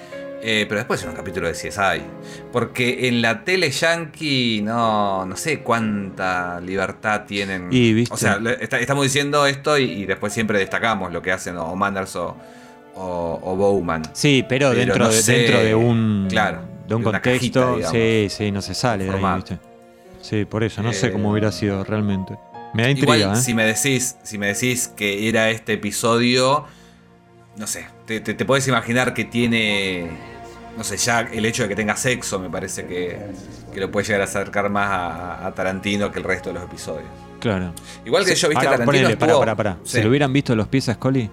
Eh, 0.46 0.66
pero 0.68 0.80
después 0.80 1.00
era 1.00 1.10
un 1.10 1.16
capítulo 1.16 1.48
de 1.48 1.54
CSI. 1.54 2.02
Porque 2.52 3.08
en 3.08 3.22
la 3.22 3.44
tele 3.44 3.70
yankee 3.70 4.60
no, 4.62 5.24
no 5.24 5.36
sé 5.38 5.60
cuánta 5.60 6.60
libertad 6.60 7.22
tienen. 7.26 7.68
Y, 7.70 7.94
¿viste? 7.94 8.12
O 8.14 8.18
sea, 8.18 8.38
está- 8.60 8.78
estamos 8.78 9.04
diciendo 9.04 9.46
esto 9.46 9.78
y, 9.78 9.84
y 9.84 10.04
después 10.04 10.34
siempre 10.34 10.58
destacamos 10.58 11.10
lo 11.14 11.22
que 11.22 11.32
hacen 11.32 11.56
o 11.56 11.74
Manders 11.74 12.14
o, 12.16 12.36
o, 12.94 13.40
o 13.42 13.56
Bowman. 13.56 14.02
Sí, 14.12 14.44
pero, 14.46 14.68
Pero 14.68 14.78
dentro, 14.80 15.04
no 15.06 15.10
de, 15.10 15.22
sé, 15.22 15.32
dentro 15.32 15.60
de 15.60 15.74
un, 15.74 16.26
claro, 16.28 16.58
de 16.86 16.94
un 16.94 17.00
de 17.00 17.04
contexto. 17.10 17.76
cajita, 17.78 17.90
sí, 17.90 18.26
sí, 18.28 18.50
no 18.52 18.60
se 18.60 18.74
sale 18.74 19.04
de 19.04 19.10
ahí. 19.16 19.42
Sí, 20.20 20.44
por 20.44 20.62
eso, 20.62 20.82
no 20.82 20.92
sé 20.92 21.06
Eh, 21.06 21.12
cómo 21.12 21.30
hubiera 21.30 21.52
sido 21.52 21.82
realmente. 21.84 22.34
Me 22.74 22.82
da 22.82 22.90
intriga, 22.90 23.16
Igual, 23.16 23.38
¿eh? 23.38 23.40
si 23.40 23.54
me 23.54 23.64
decís, 23.64 24.16
si 24.24 24.36
me 24.36 24.48
decís 24.48 24.88
que 24.88 25.26
era 25.28 25.48
este 25.48 25.72
episodio, 25.74 26.64
no 27.56 27.66
sé, 27.66 27.86
te, 28.04 28.20
te, 28.20 28.34
te 28.34 28.44
puedes 28.44 28.68
imaginar 28.68 29.14
que 29.14 29.24
tiene. 29.24 30.33
No 30.76 30.82
sé, 30.84 30.96
ya 30.96 31.20
el 31.20 31.44
hecho 31.46 31.62
de 31.64 31.68
que 31.68 31.76
tenga 31.76 31.94
sexo 31.96 32.38
me 32.40 32.50
parece 32.50 32.84
que, 32.86 33.16
que 33.72 33.80
lo 33.80 33.90
puede 33.90 34.06
llegar 34.06 34.22
a 34.22 34.24
acercar 34.24 34.68
más 34.70 34.88
a, 34.90 35.46
a 35.46 35.54
Tarantino 35.54 36.10
que 36.10 36.18
el 36.18 36.24
resto 36.24 36.50
de 36.50 36.54
los 36.54 36.64
episodios. 36.64 37.08
Claro. 37.40 37.72
Igual 38.04 38.24
que 38.24 38.34
yo, 38.34 38.48
viste, 38.48 38.66
Ahora, 38.66 38.78
Tarantino 38.78 38.86
ponele, 38.86 39.12
estuvo- 39.12 39.38
pará, 39.38 39.54
pará. 39.54 39.76
Sí, 39.84 39.92
¿Se 39.92 40.02
lo 40.02 40.08
hubieran 40.10 40.32
visto 40.32 40.56
los 40.56 40.66
pies 40.68 40.88
a 40.88 40.94
Scully? 40.94 41.30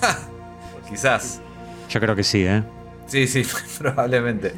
Quizás. 0.88 1.40
Yo 1.88 2.00
creo 2.00 2.14
que 2.16 2.24
sí, 2.24 2.44
¿eh? 2.46 2.62
Sí, 3.06 3.26
sí, 3.26 3.46
probablemente. 3.78 4.52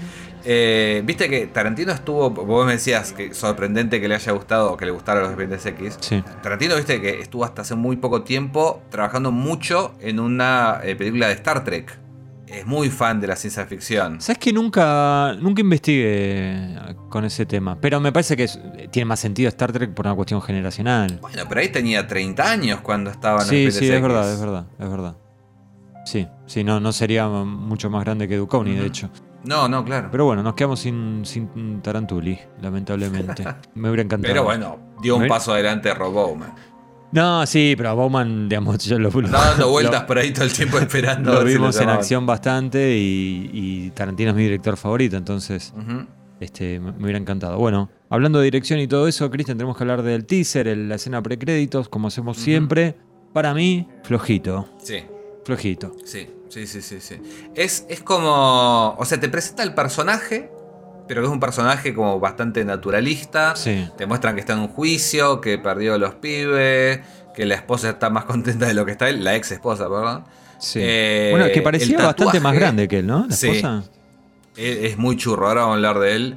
Eh, 0.44 1.02
Viste 1.04 1.28
que 1.30 1.46
Tarantino 1.46 1.90
estuvo, 1.92 2.30
vos 2.30 2.66
me 2.66 2.72
decías 2.72 3.12
que 3.12 3.32
sorprendente 3.32 4.00
que 4.00 4.08
le 4.08 4.14
haya 4.14 4.32
gustado 4.32 4.72
o 4.72 4.76
que 4.76 4.84
le 4.84 4.90
gustaran 4.90 5.22
los 5.22 5.30
expedientes 5.30 5.64
X. 5.66 5.96
Sí. 6.00 6.22
Tarantino, 6.42 6.76
viste 6.76 7.00
que 7.00 7.20
estuvo 7.20 7.44
hasta 7.44 7.62
hace 7.62 7.74
muy 7.74 7.96
poco 7.96 8.22
tiempo 8.22 8.82
trabajando 8.90 9.32
mucho 9.32 9.94
en 10.00 10.20
una 10.20 10.80
eh, 10.84 10.94
película 10.96 11.28
de 11.28 11.32
Star 11.34 11.64
Trek. 11.64 11.98
Es 12.58 12.66
muy 12.66 12.88
fan 12.90 13.20
de 13.20 13.26
la 13.26 13.36
ciencia 13.36 13.66
ficción. 13.66 14.20
¿Sabes 14.20 14.38
que 14.38 14.52
nunca, 14.52 15.34
nunca 15.40 15.60
investigué 15.62 16.76
con 17.08 17.24
ese 17.24 17.46
tema? 17.46 17.78
Pero 17.80 18.00
me 18.00 18.12
parece 18.12 18.36
que 18.36 18.44
es- 18.44 18.58
tiene 18.90 19.06
más 19.06 19.20
sentido 19.20 19.48
Star 19.48 19.72
Trek 19.72 19.92
por 19.92 20.06
una 20.06 20.14
cuestión 20.14 20.40
generacional. 20.42 21.18
Bueno, 21.20 21.42
pero 21.48 21.60
ahí 21.60 21.68
tenía 21.70 22.06
30 22.06 22.50
años 22.50 22.80
cuando 22.80 23.10
estaba 23.10 23.42
en 23.42 23.48
Sí, 23.48 23.64
los 23.66 23.74
sí, 23.74 23.88
es 23.90 24.00
verdad, 24.02 24.32
es 24.32 24.40
verdad, 24.40 24.66
es 24.78 24.88
verdad. 24.88 25.16
Sí, 26.04 26.28
sí, 26.46 26.62
no, 26.64 26.80
no 26.80 26.92
sería 26.92 27.26
mucho 27.28 27.88
más 27.90 28.04
grande 28.04 28.28
que 28.28 28.36
Duchovny, 28.36 28.74
de 28.76 28.86
hecho. 28.86 29.10
No, 29.44 29.68
no, 29.68 29.84
claro. 29.84 30.08
Pero 30.10 30.24
bueno, 30.26 30.42
nos 30.42 30.54
quedamos 30.54 30.80
sin, 30.80 31.22
sin 31.24 31.80
Tarantuli, 31.82 32.38
lamentablemente. 32.62 33.44
Me 33.74 33.88
hubiera 33.88 34.02
encantado. 34.02 34.32
Pero 34.32 34.44
bueno, 34.44 34.78
dio 35.02 35.16
un 35.16 35.22
¿Me- 35.22 35.28
paso 35.28 35.52
adelante 35.52 35.92
Rob 35.94 36.12
Bowman. 36.12 36.54
No, 37.14 37.46
sí, 37.46 37.74
pero 37.76 37.90
a 37.90 37.92
Bowman, 37.94 38.48
digamos, 38.48 38.78
yo 38.84 38.98
lo, 38.98 39.08
lo- 39.10 39.20
Estaba 39.26 39.50
dando 39.50 39.70
vueltas 39.70 40.00
lo- 40.02 40.06
por 40.08 40.18
ahí 40.18 40.32
todo 40.32 40.44
el 40.44 40.52
tiempo 40.52 40.78
esperando. 40.78 41.32
lo 41.40 41.40
si 41.46 41.46
vimos 41.54 41.80
en 41.80 41.88
acción 41.88 42.26
bastante 42.26 42.96
y, 42.98 43.50
y 43.52 43.90
Tarantino 43.90 44.30
es 44.30 44.36
mi 44.36 44.42
director 44.42 44.76
favorito, 44.76 45.16
entonces 45.16 45.72
este, 46.40 46.80
me, 46.80 46.90
me 46.92 47.04
hubiera 47.04 47.18
encantado. 47.18 47.56
Bueno, 47.58 47.88
hablando 48.10 48.40
de 48.40 48.46
dirección 48.46 48.80
y 48.80 48.88
todo 48.88 49.06
eso, 49.06 49.30
Cristian, 49.30 49.56
tenemos 49.56 49.76
que 49.76 49.84
hablar 49.84 50.02
del 50.02 50.26
teaser, 50.26 50.66
el- 50.66 50.88
la 50.88 50.96
escena 50.96 51.22
precréditos, 51.22 51.88
como 51.88 52.08
hacemos 52.08 52.36
siempre. 52.36 52.96
Para 53.32 53.54
mí, 53.54 53.88
flojito, 54.04 54.68
Sí. 54.82 54.98
flojito. 55.44 55.92
Sí, 56.04 56.28
sí, 56.48 56.66
sí, 56.66 56.80
sí, 56.82 56.96
sí. 57.00 57.16
Es, 57.54 57.84
es 57.88 58.00
como. 58.00 58.94
O 58.98 59.04
sea, 59.04 59.18
te 59.18 59.28
presenta 59.28 59.62
el 59.64 59.74
personaje, 59.74 60.50
pero 61.08 61.20
que 61.22 61.26
es 61.26 61.32
un 61.32 61.40
personaje 61.40 61.94
como 61.94 62.18
bastante 62.20 62.64
naturalista. 62.64 63.56
Sí. 63.56 63.88
Te 63.96 64.06
muestran 64.06 64.34
que 64.34 64.40
está 64.40 64.54
en 64.54 64.60
un 64.60 64.68
juicio, 64.68 65.40
que 65.40 65.58
perdió 65.58 65.94
a 65.94 65.98
los 65.98 66.14
pibes, 66.14 67.00
que 67.34 67.44
la 67.46 67.54
esposa 67.56 67.90
está 67.90 68.10
más 68.10 68.24
contenta 68.26 68.66
de 68.66 68.74
lo 68.74 68.84
que 68.86 68.92
está 68.92 69.08
él, 69.08 69.22
la 69.24 69.34
ex 69.36 69.50
esposa, 69.52 69.84
perdón. 69.88 70.24
Sí. 70.58 70.78
Eh, 70.82 71.28
bueno, 71.32 71.46
que 71.52 71.60
parecía 71.62 71.98
bastante 71.98 72.40
más 72.40 72.54
grande 72.54 72.88
que 72.88 73.00
él, 73.00 73.06
¿no? 73.06 73.26
La 73.28 73.34
Sí. 73.34 73.48
esposa. 73.48 73.84
Es, 74.56 74.92
es 74.92 74.98
muy 74.98 75.16
churro, 75.16 75.48
ahora 75.48 75.62
vamos 75.62 75.74
a 75.74 75.76
hablar 75.76 75.98
de 75.98 76.14
él. 76.16 76.36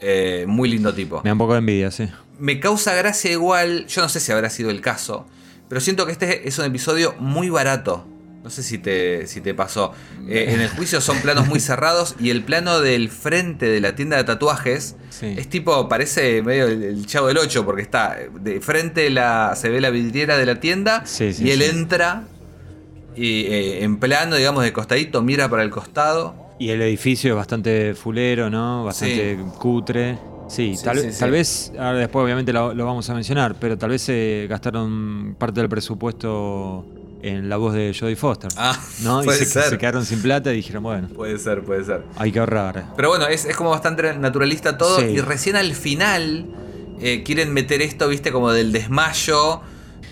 Eh, 0.00 0.44
muy 0.46 0.68
lindo 0.68 0.92
tipo. 0.94 1.20
Me 1.24 1.30
da 1.30 1.32
un 1.32 1.38
poco 1.38 1.52
de 1.54 1.58
envidia, 1.60 1.90
sí. 1.90 2.08
Me 2.38 2.60
causa 2.60 2.94
gracia 2.94 3.32
igual, 3.32 3.86
yo 3.86 4.02
no 4.02 4.08
sé 4.08 4.20
si 4.20 4.30
habrá 4.30 4.50
sido 4.50 4.68
el 4.70 4.80
caso, 4.82 5.26
pero 5.68 5.80
siento 5.80 6.04
que 6.06 6.12
este 6.12 6.46
es 6.46 6.58
un 6.58 6.66
episodio 6.66 7.14
muy 7.18 7.48
barato. 7.48 8.06
No 8.46 8.50
sé 8.50 8.62
si 8.62 8.78
te, 8.78 9.26
si 9.26 9.40
te 9.40 9.54
pasó. 9.54 9.92
Eh, 10.28 10.50
en 10.54 10.60
el 10.60 10.68
juicio 10.68 11.00
son 11.00 11.18
planos 11.18 11.48
muy 11.48 11.58
cerrados 11.58 12.14
y 12.20 12.30
el 12.30 12.44
plano 12.44 12.78
del 12.78 13.08
frente 13.10 13.66
de 13.66 13.80
la 13.80 13.96
tienda 13.96 14.16
de 14.18 14.22
tatuajes 14.22 14.94
Sí. 15.10 15.34
es 15.36 15.48
tipo, 15.48 15.88
parece 15.88 16.42
medio 16.42 16.66
el, 16.68 16.84
el 16.84 17.06
chavo 17.06 17.26
del 17.26 17.38
8 17.38 17.64
porque 17.64 17.82
está 17.82 18.16
de 18.40 18.60
frente 18.60 19.10
la, 19.10 19.54
se 19.56 19.68
ve 19.68 19.80
la 19.80 19.90
vidriera 19.90 20.38
de 20.38 20.46
la 20.46 20.60
tienda 20.60 21.04
Sí, 21.06 21.32
sí, 21.32 21.42
y 21.48 21.50
él 21.50 21.60
entra 21.62 22.22
y 23.16 23.46
eh, 23.46 23.82
en 23.82 23.96
plano, 23.96 24.36
digamos, 24.36 24.62
de 24.62 24.72
costadito, 24.72 25.22
mira 25.22 25.48
para 25.48 25.64
el 25.64 25.70
costado. 25.70 26.36
Y 26.60 26.68
el 26.70 26.80
edificio 26.82 27.30
es 27.32 27.36
bastante 27.36 27.94
fulero, 27.94 28.48
¿no? 28.48 28.84
Bastante 28.84 29.38
cutre. 29.58 30.18
Sí, 30.48 30.76
Sí, 30.76 30.84
tal, 30.84 31.00
sí, 31.00 31.10
sí. 31.12 31.18
tal 31.18 31.32
vez, 31.32 31.72
ahora 31.76 31.98
después 31.98 32.22
obviamente 32.22 32.52
lo, 32.52 32.72
lo 32.72 32.86
vamos 32.86 33.10
a 33.10 33.14
mencionar, 33.14 33.56
pero 33.58 33.76
tal 33.76 33.90
vez 33.90 34.02
se 34.02 34.46
gastaron 34.48 35.34
parte 35.36 35.58
del 35.58 35.68
presupuesto 35.68 36.86
en 37.22 37.48
la 37.48 37.56
voz 37.56 37.74
de 37.74 37.94
Jodie 37.98 38.16
Foster. 38.16 38.50
Ah, 38.56 38.78
¿no? 39.02 39.24
Y 39.24 39.28
se, 39.30 39.44
ser. 39.46 39.64
se 39.64 39.78
quedaron 39.78 40.04
sin 40.04 40.20
plata 40.22 40.52
y 40.52 40.56
dijeron, 40.56 40.82
bueno, 40.82 41.08
Puede 41.08 41.38
ser, 41.38 41.62
puede 41.62 41.84
ser. 41.84 42.02
hay 42.16 42.30
que 42.32 42.38
ahorrar. 42.38 42.84
Pero 42.96 43.08
bueno, 43.08 43.26
es, 43.26 43.44
es 43.44 43.56
como 43.56 43.70
bastante 43.70 44.16
naturalista 44.18 44.76
todo. 44.78 44.98
Sí. 45.00 45.06
Y 45.06 45.20
recién 45.20 45.56
al 45.56 45.74
final 45.74 46.46
eh, 47.00 47.22
quieren 47.24 47.52
meter 47.52 47.82
esto, 47.82 48.08
viste, 48.08 48.30
como 48.32 48.52
del 48.52 48.72
desmayo. 48.72 49.60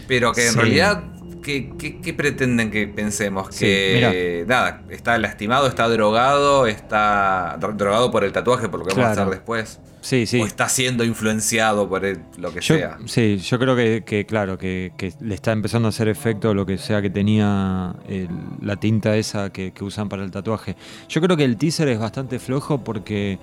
Pero 0.08 0.32
que 0.32 0.46
en 0.46 0.52
Sí. 0.52 0.58
realidad, 0.58 1.04
¿qué, 1.44 1.70
qué, 1.78 2.00
qué 2.00 2.12
pretenden 2.14 2.70
que 2.70 2.88
pensemos? 2.88 3.48
Sí, 3.50 3.66
Que 3.66 4.44
nada, 4.48 4.83
está 4.90 5.16
lastimado, 5.18 5.68
está 5.68 5.88
drogado, 5.88 6.66
está 6.66 7.57
dro- 7.61 7.74
drogado 7.76 8.11
por 8.11 8.24
el 8.24 8.33
tatuaje, 8.33 8.68
por 8.68 8.80
lo 8.80 8.87
que 8.87 8.94
vamos 8.94 9.07
a 9.11 9.12
hacer 9.12 9.28
después. 9.30 9.78
Sí, 10.00 10.26
sí. 10.26 10.38
O 10.40 10.44
está 10.46 10.68
siendo 10.68 11.02
influenciado 11.04 11.88
por 11.88 12.04
el- 12.04 12.20
lo 12.37 12.52
que 12.52 12.61
Yo, 12.61 12.74
sea. 12.76 12.98
sí, 13.07 13.38
yo 13.38 13.59
creo 13.59 13.74
que, 13.74 14.02
que, 14.04 14.26
claro, 14.26 14.59
que, 14.59 14.92
que 14.98 15.14
le 15.20 15.35
está 15.35 15.52
empezando 15.52 15.88
a 15.88 15.90
hacer 15.90 16.09
efecto 16.09 16.52
lo 16.52 16.66
que 16.66 16.76
sea 16.76 17.00
que 17.00 17.09
tenía 17.09 17.94
el- 18.09 18.28
la 18.61 18.76
tinta 18.76 19.16
esa 19.16 19.50
que, 19.50 19.72
que 19.72 19.85
usan 19.85 20.09
para 20.11 20.22
el 20.24 20.30
tatuaje. 20.30 20.76
Yo 21.09 21.20
creo 21.22 21.37
que 21.37 21.44
el 21.44 21.57
teaser 21.57 21.88
es 21.88 21.98
bastante 21.98 22.38
flojo 22.38 22.85
porque 22.85 23.38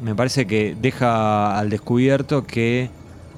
me 0.00 0.14
parece 0.14 0.46
que 0.46 0.76
deja 0.80 1.58
al 1.58 1.70
descubierto 1.70 2.46
que 2.46 2.88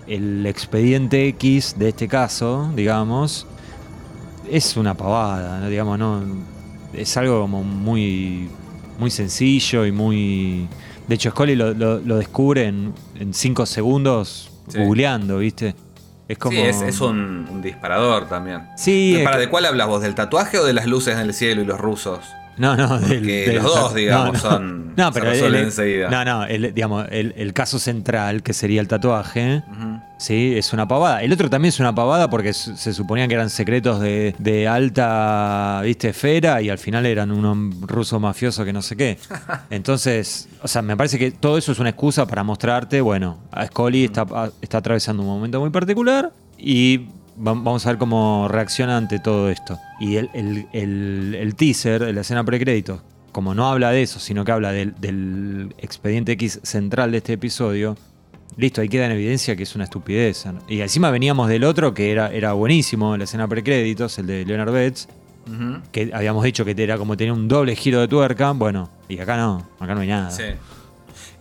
el 0.07 0.44
expediente 0.46 1.26
X 1.28 1.76
de 1.78 1.88
este 1.88 2.07
caso, 2.07 2.70
digamos, 2.76 3.46
es 4.56 4.76
una 4.76 4.94
pavada, 4.94 5.60
¿no? 5.60 5.68
digamos, 5.68 5.98
no 5.98 6.22
es 6.92 7.16
algo 7.16 7.40
como 7.42 7.62
muy 7.64 8.48
muy 8.98 9.10
sencillo 9.10 9.86
y 9.86 9.92
muy 9.92 10.68
de 11.08 11.14
hecho 11.14 11.30
Scully 11.30 11.56
lo, 11.56 11.72
lo- 11.74 11.98
lo 12.00 12.18
descubre 12.18 12.66
en, 12.66 12.92
en 13.18 13.32
cinco 13.34 13.66
segundos 13.66 14.48
Sí. 14.68 14.78
googleando, 14.78 15.38
¿viste? 15.38 15.74
Es 16.28 16.38
como 16.38 16.56
Sí, 16.56 16.62
es, 16.62 16.82
es 16.82 17.00
un, 17.00 17.46
un 17.50 17.60
disparador 17.60 18.28
también. 18.28 18.62
Sí, 18.76 19.20
¿Para 19.24 19.36
es 19.36 19.42
de 19.46 19.48
cuál 19.50 19.66
hablas 19.66 19.88
vos? 19.88 20.00
¿Del 20.02 20.14
tatuaje 20.14 20.58
o 20.58 20.64
de 20.64 20.72
las 20.72 20.86
luces 20.86 21.14
en 21.14 21.20
el 21.20 21.34
cielo 21.34 21.62
y 21.62 21.64
los 21.64 21.80
rusos? 21.80 22.20
No, 22.58 22.76
no, 22.76 22.98
del- 23.00 23.54
los 23.54 23.64
dos, 23.64 23.94
digamos, 23.94 24.34
no, 24.34 24.38
son- 24.38 24.82
No, 24.96 25.10
pero 25.12 25.32
el- 25.32 25.54
enseguida. 25.54 26.10
No, 26.10 26.24
no, 26.24 26.44
el, 26.44 26.74
digamos, 26.74 27.06
el, 27.10 27.32
el 27.36 27.52
caso 27.54 27.78
central, 27.78 28.42
que 28.42 28.52
sería 28.52 28.80
el 28.80 28.88
tatuaje, 28.88 29.62
sí, 30.18 30.52
es 30.56 30.72
una 30.74 30.86
pavada. 30.86 31.22
El 31.22 31.32
otro 31.32 31.48
también 31.48 31.70
es 31.70 31.80
una 31.80 31.94
pavada 31.94 32.28
porque 32.28 32.52
se 32.52 32.92
suponían 32.92 33.28
que 33.28 33.34
eran 33.36 33.48
secretos 33.48 34.00
de, 34.00 34.34
de 34.38 34.68
alta, 34.68 35.80
viste, 35.82 36.10
esfera 36.10 36.60
y 36.60 36.68
al 36.68 36.78
final 36.78 37.06
eran 37.06 37.30
un 37.32 37.86
ruso 37.88 38.20
mafioso 38.20 38.64
que 38.66 38.72
no 38.74 38.82
sé 38.82 38.96
qué. 38.96 39.18
Entonces, 39.70 40.48
o 40.62 40.68
sea, 40.68 40.82
me 40.82 40.96
parece 40.96 41.18
que 41.18 41.30
todo 41.30 41.56
eso 41.58 41.72
es 41.72 41.78
una 41.78 41.88
excusa 41.90 42.26
para 42.26 42.42
mostrarte, 42.44 43.00
bueno, 43.00 43.38
a 43.50 43.66
Scully 43.66 44.04
está, 44.04 44.26
está 44.60 44.78
atravesando 44.78 45.22
un 45.22 45.28
momento 45.28 45.58
muy 45.60 45.70
particular 45.70 46.32
y 46.58 47.06
vamos 47.37 47.87
a 47.87 47.90
ver 47.90 47.99
cómo 47.99 48.47
reacciona 48.49 48.97
ante 48.97 49.18
todo 49.18 49.49
esto. 49.51 49.79
Y 50.01 50.16
el, 50.16 50.31
el- 50.35 50.66
el- 50.73 51.37
el 51.38 51.55
teaser, 51.55 52.12
la 52.14 52.21
escena 52.23 52.45
precréditos, 52.45 53.01
como 53.33 53.55
no 53.55 53.68
habla 53.71 53.90
de 53.90 54.03
eso, 54.03 54.21
sino 54.21 54.45
que 54.45 54.53
habla 54.53 54.73
del, 54.73 54.95
del 55.01 55.75
expediente 55.79 56.33
X 56.33 56.61
central 56.62 57.11
de 57.12 57.18
este 57.18 57.33
episodio, 57.35 57.97
listo, 58.57 58.81
ahí 58.83 58.88
queda 58.88 59.07
en 59.07 59.12
evidencia 59.12 59.57
que 59.57 59.62
es 59.62 59.75
una 59.75 59.85
estupidez. 59.85 60.45
Y 60.68 60.81
encima 60.81 61.11
veníamos 61.11 61.49
del 61.49 61.64
otro 61.64 61.95
que 61.95 62.12
era, 62.12 62.31
era 62.31 62.53
buenísimo, 62.53 63.16
la 63.16 63.25
escena 63.25 63.49
precréditos, 63.49 64.18
el 64.18 64.27
de 64.27 64.45
Leonard 64.45 64.73
Betts, 64.73 65.09
que 65.90 66.11
habíamos 66.14 66.45
dicho 66.45 66.64
que 66.64 66.75
era 66.77 66.99
como 66.99 67.16
tenía 67.16 67.33
un 67.33 67.49
doble 67.49 67.75
giro 67.75 68.01
de 68.01 68.09
tuerca. 68.09 68.53
Bueno, 68.53 68.90
y 69.09 69.18
acá 69.18 69.37
no, 69.38 69.66
acá 69.81 69.95
no 69.95 70.03
hay 70.03 70.09
nada. 70.09 70.31
Sí. 70.31 70.45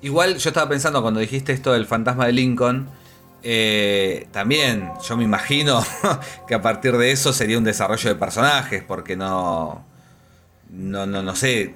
Igual 0.02 0.38
yo 0.38 0.50
estaba 0.50 0.68
pensando 0.70 1.02
cuando 1.02 1.20
dijiste 1.20 1.52
esto 1.54 1.74
del 1.74 1.86
fantasma 1.86 2.26
de 2.26 2.32
Lincoln, 2.32 2.88
eh, 3.44 4.28
también 4.32 4.90
yo 5.08 5.18
me 5.18 5.24
imagino 5.24 5.84
que 6.48 6.56
a 6.56 6.62
partir 6.62 6.98
de 6.98 7.12
eso 7.12 7.34
sería 7.34 7.58
un 7.58 7.64
desarrollo 7.64 8.10
de 8.10 8.16
personajes, 8.16 8.84
porque 8.88 9.16
no, 9.16 9.84
no, 10.70 11.06
no, 11.06 11.22
no 11.24 11.36
sé 11.36 11.76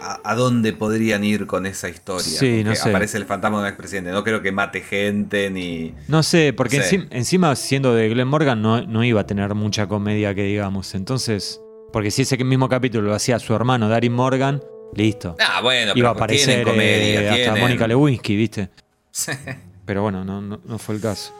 a, 0.00 0.20
a 0.24 0.34
dónde 0.34 0.72
podrían 0.72 1.24
ir 1.24 1.46
con 1.46 1.66
esa 1.66 1.88
historia. 1.88 2.24
Sí, 2.38 2.62
no 2.64 2.74
sé. 2.74 2.88
Aparece 2.88 3.18
el 3.18 3.26
fantasma 3.26 3.58
de 3.58 3.62
un 3.64 3.68
expresidente, 3.68 4.10
no 4.12 4.24
creo 4.24 4.40
que 4.40 4.50
mate 4.52 4.80
gente 4.80 5.50
ni... 5.50 5.94
No 6.08 6.22
sé, 6.22 6.52
porque 6.54 6.78
No 6.78 6.84
sé. 6.84 6.98
encim- 7.00 7.08
encima 7.10 7.54
siendo 7.56 7.94
de 7.94 8.08
Glenn 8.08 8.28
Morgan 8.28 8.62
no, 8.62 8.80
no 8.86 9.04
iba 9.04 9.20
a 9.20 9.26
tener 9.26 9.54
mucha 9.54 9.86
comedia 9.88 10.34
que 10.34 10.44
digamos. 10.44 10.94
Entonces, 10.94 11.60
porque 11.92 12.10
si 12.10 12.22
ese 12.22 12.42
mismo 12.44 12.68
capítulo 12.68 13.08
lo 13.08 13.14
hacía 13.14 13.38
su 13.38 13.54
hermano 13.54 13.88
Darin 13.90 14.12
Morgan, 14.14 14.62
listo. 14.94 15.36
Ah, 15.38 15.60
bueno, 15.60 15.92
iba 15.94 16.08
a 16.10 16.14
pero 16.14 16.24
aparecer 16.24 16.64
comedia, 16.64 17.36
eh, 17.36 17.46
hasta 17.48 17.60
Mónica 17.60 17.86
Lewinsky, 17.86 18.36
¿viste? 18.36 18.68
Pero 19.90 20.02
bueno, 20.02 20.24
no, 20.24 20.40
no- 20.40 20.60
no 20.64 20.78
fue 20.78 20.94
el 20.94 21.00
caso. 21.00 21.32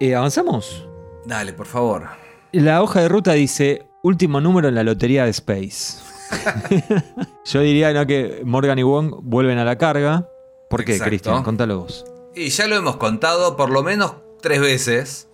Eh, 0.00 0.14
¿Avanzamos? 0.14 0.86
Dale, 1.24 1.54
por 1.54 1.64
favor. 1.64 2.08
La 2.52 2.82
hoja 2.82 3.00
de 3.00 3.08
ruta 3.08 3.32
dice 3.32 3.86
último 4.02 4.38
número 4.42 4.68
en 4.68 4.74
la 4.74 4.82
lotería 4.82 5.24
de 5.24 5.30
Space. 5.30 5.96
Yo 7.46 7.60
diría 7.62 7.90
¿no? 7.94 8.06
que 8.06 8.42
Morgan 8.44 8.78
y 8.78 8.82
Wong 8.82 9.20
vuelven 9.22 9.56
a 9.56 9.64
la 9.64 9.78
carga. 9.78 10.28
¿Por 10.68 10.84
qué. 10.84 10.98
Cristian? 10.98 11.42
Contalo 11.42 11.78
vos. 11.80 12.04
Y 12.34 12.50
ya 12.50 12.66
lo 12.66 12.76
hemos 12.76 12.96
contado 12.96 13.56
por 13.56 13.70
lo 13.70 13.82
menos 13.82 14.16
tres 14.42 14.60
veces 14.60 15.28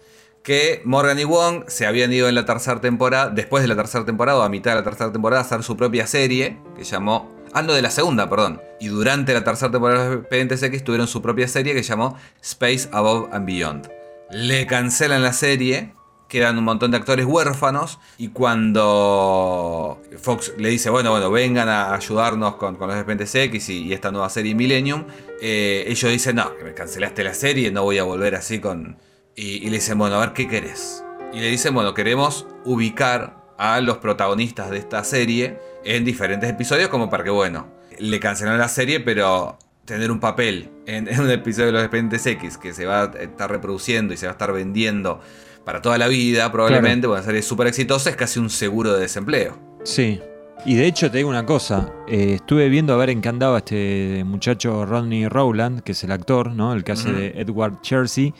que 0.44 0.82
Morgan 0.84 1.18
y 1.18 1.24
Wong 1.24 1.64
se 1.66 1.84
habían 1.84 2.12
ido 2.12 2.28
en 2.28 2.36
la 2.36 2.44
tercera 2.44 2.80
temporada, 2.80 3.28
después 3.28 3.64
de 3.64 3.68
la 3.68 3.74
tercera 3.74 4.04
temporada 4.04 4.38
o 4.38 4.42
a 4.42 4.48
mitad 4.48 4.70
de 4.70 4.76
la 4.76 4.84
tercera 4.84 5.10
temporada, 5.10 5.42
a 5.42 5.44
hacer 5.44 5.64
su 5.64 5.76
propia 5.76 6.06
serie 6.06 6.60
que 6.76 6.84
llamó. 6.84 7.34
Ah, 7.58 7.62
no, 7.62 7.72
de 7.72 7.80
la 7.80 7.90
segunda, 7.90 8.28
perdón. 8.28 8.60
Y 8.78 8.88
durante 8.88 9.32
la 9.32 9.42
tercera 9.42 9.72
temporada 9.72 10.04
de 10.04 10.10
los 10.10 10.18
Expedientes 10.18 10.62
X 10.62 10.84
tuvieron 10.84 11.08
su 11.08 11.22
propia 11.22 11.48
serie 11.48 11.72
que 11.72 11.82
llamó 11.82 12.18
Space 12.42 12.86
Above 12.92 13.30
and 13.32 13.46
Beyond. 13.46 13.90
Le 14.30 14.66
cancelan 14.66 15.22
la 15.22 15.32
serie, 15.32 15.94
quedan 16.28 16.58
un 16.58 16.64
montón 16.64 16.90
de 16.90 16.98
actores 16.98 17.24
huérfanos 17.24 17.98
y 18.18 18.28
cuando 18.28 20.02
Fox 20.18 20.52
le 20.58 20.68
dice, 20.68 20.90
bueno, 20.90 21.12
bueno, 21.12 21.30
vengan 21.30 21.70
a 21.70 21.94
ayudarnos 21.94 22.56
con, 22.56 22.76
los 22.78 22.94
Expedientes 22.94 23.34
X 23.34 23.70
y, 23.70 23.84
y 23.84 23.94
esta 23.94 24.10
nueva 24.10 24.28
serie 24.28 24.54
Millennium, 24.54 25.06
eh, 25.40 25.86
ellos 25.88 26.12
dicen, 26.12 26.36
no, 26.36 26.54
que 26.58 26.62
me 26.62 26.74
cancelaste 26.74 27.24
la 27.24 27.32
serie, 27.32 27.70
no 27.70 27.84
voy 27.84 27.96
a 27.96 28.02
volver 28.02 28.34
así 28.34 28.58
con... 28.58 28.98
Y, 29.34 29.66
y 29.66 29.70
le 29.70 29.76
dicen, 29.76 29.96
bueno, 29.96 30.16
a 30.16 30.18
ver, 30.18 30.34
¿qué 30.34 30.46
querés? 30.46 31.02
Y 31.32 31.40
le 31.40 31.48
dicen, 31.48 31.72
bueno, 31.72 31.94
queremos 31.94 32.46
ubicar 32.66 33.46
a 33.56 33.80
los 33.80 33.96
protagonistas 33.96 34.68
de 34.68 34.76
esta 34.76 35.02
serie 35.04 35.58
en 35.86 36.04
diferentes 36.04 36.50
episodios 36.50 36.88
como 36.88 37.08
para 37.08 37.24
que, 37.24 37.30
bueno, 37.30 37.68
le 37.98 38.20
cancelaron 38.20 38.58
la 38.58 38.68
serie, 38.68 39.00
pero 39.00 39.58
tener 39.84 40.10
un 40.10 40.20
papel 40.20 40.68
en, 40.86 41.08
en 41.08 41.20
un 41.20 41.30
episodio 41.30 41.66
de 41.66 41.72
los 41.72 41.82
Expedientes 41.82 42.26
X 42.26 42.58
que 42.58 42.74
se 42.74 42.84
va 42.86 43.04
a 43.04 43.04
estar 43.22 43.50
reproduciendo 43.50 44.12
y 44.12 44.16
se 44.16 44.26
va 44.26 44.32
a 44.32 44.34
estar 44.34 44.52
vendiendo 44.52 45.20
para 45.66 45.82
toda 45.82 45.98
la 45.98 46.06
vida, 46.06 46.50
probablemente, 46.52 47.08
una 47.08 47.22
serie 47.22 47.42
súper 47.42 47.66
exitosa, 47.66 48.10
es 48.10 48.16
casi 48.16 48.38
un 48.38 48.50
seguro 48.50 48.92
de 48.92 49.00
desempleo. 49.00 49.58
Sí. 49.82 50.20
Y 50.64 50.76
de 50.76 50.86
hecho 50.86 51.10
te 51.10 51.18
digo 51.18 51.28
una 51.28 51.44
cosa, 51.44 51.92
eh, 52.08 52.34
estuve 52.34 52.68
viendo 52.68 52.94
a 52.94 52.96
ver 52.96 53.10
en 53.10 53.20
qué 53.20 53.28
andaba 53.28 53.58
este 53.58 54.22
muchacho 54.24 54.86
Rodney 54.86 55.28
Rowland, 55.28 55.82
que 55.82 55.92
es 55.92 56.04
el 56.04 56.12
actor, 56.12 56.52
¿no? 56.52 56.72
El 56.72 56.84
que 56.84 56.92
hace 56.92 57.12
de 57.12 57.40
Edward 57.40 57.80
Jersey, 57.82 58.32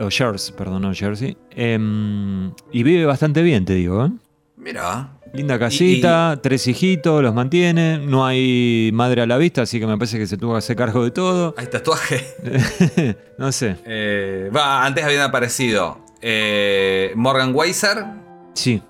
o 0.00 0.08
Shers, 0.08 0.50
perdón, 0.52 0.82
no 0.82 0.94
Jersey. 0.94 1.36
Em, 1.50 2.50
y 2.72 2.82
vive 2.82 3.04
bastante 3.04 3.42
bien, 3.42 3.64
te 3.64 3.74
digo, 3.74 4.06
¿eh? 4.06 4.10
Mira, 4.56 5.17
Linda 5.32 5.58
casita, 5.58 6.38
tres 6.42 6.66
hijitos, 6.66 7.22
los 7.22 7.34
mantiene, 7.34 7.98
no 7.98 8.24
hay 8.26 8.90
madre 8.92 9.22
a 9.22 9.26
la 9.26 9.36
vista, 9.36 9.62
así 9.62 9.78
que 9.78 9.86
me 9.86 9.96
parece 9.98 10.18
que 10.18 10.26
se 10.26 10.36
tuvo 10.36 10.52
que 10.52 10.58
hacer 10.58 10.76
cargo 10.76 11.04
de 11.04 11.10
todo. 11.10 11.54
hay 11.56 11.66
tatuaje. 11.66 12.24
no 13.38 13.52
sé. 13.52 13.76
Eh, 13.84 14.50
va, 14.54 14.84
antes 14.84 15.04
habían 15.04 15.22
aparecido 15.22 15.98
eh, 16.22 17.12
Morgan 17.14 17.54
Weiser, 17.54 18.04
Sí. 18.54 18.82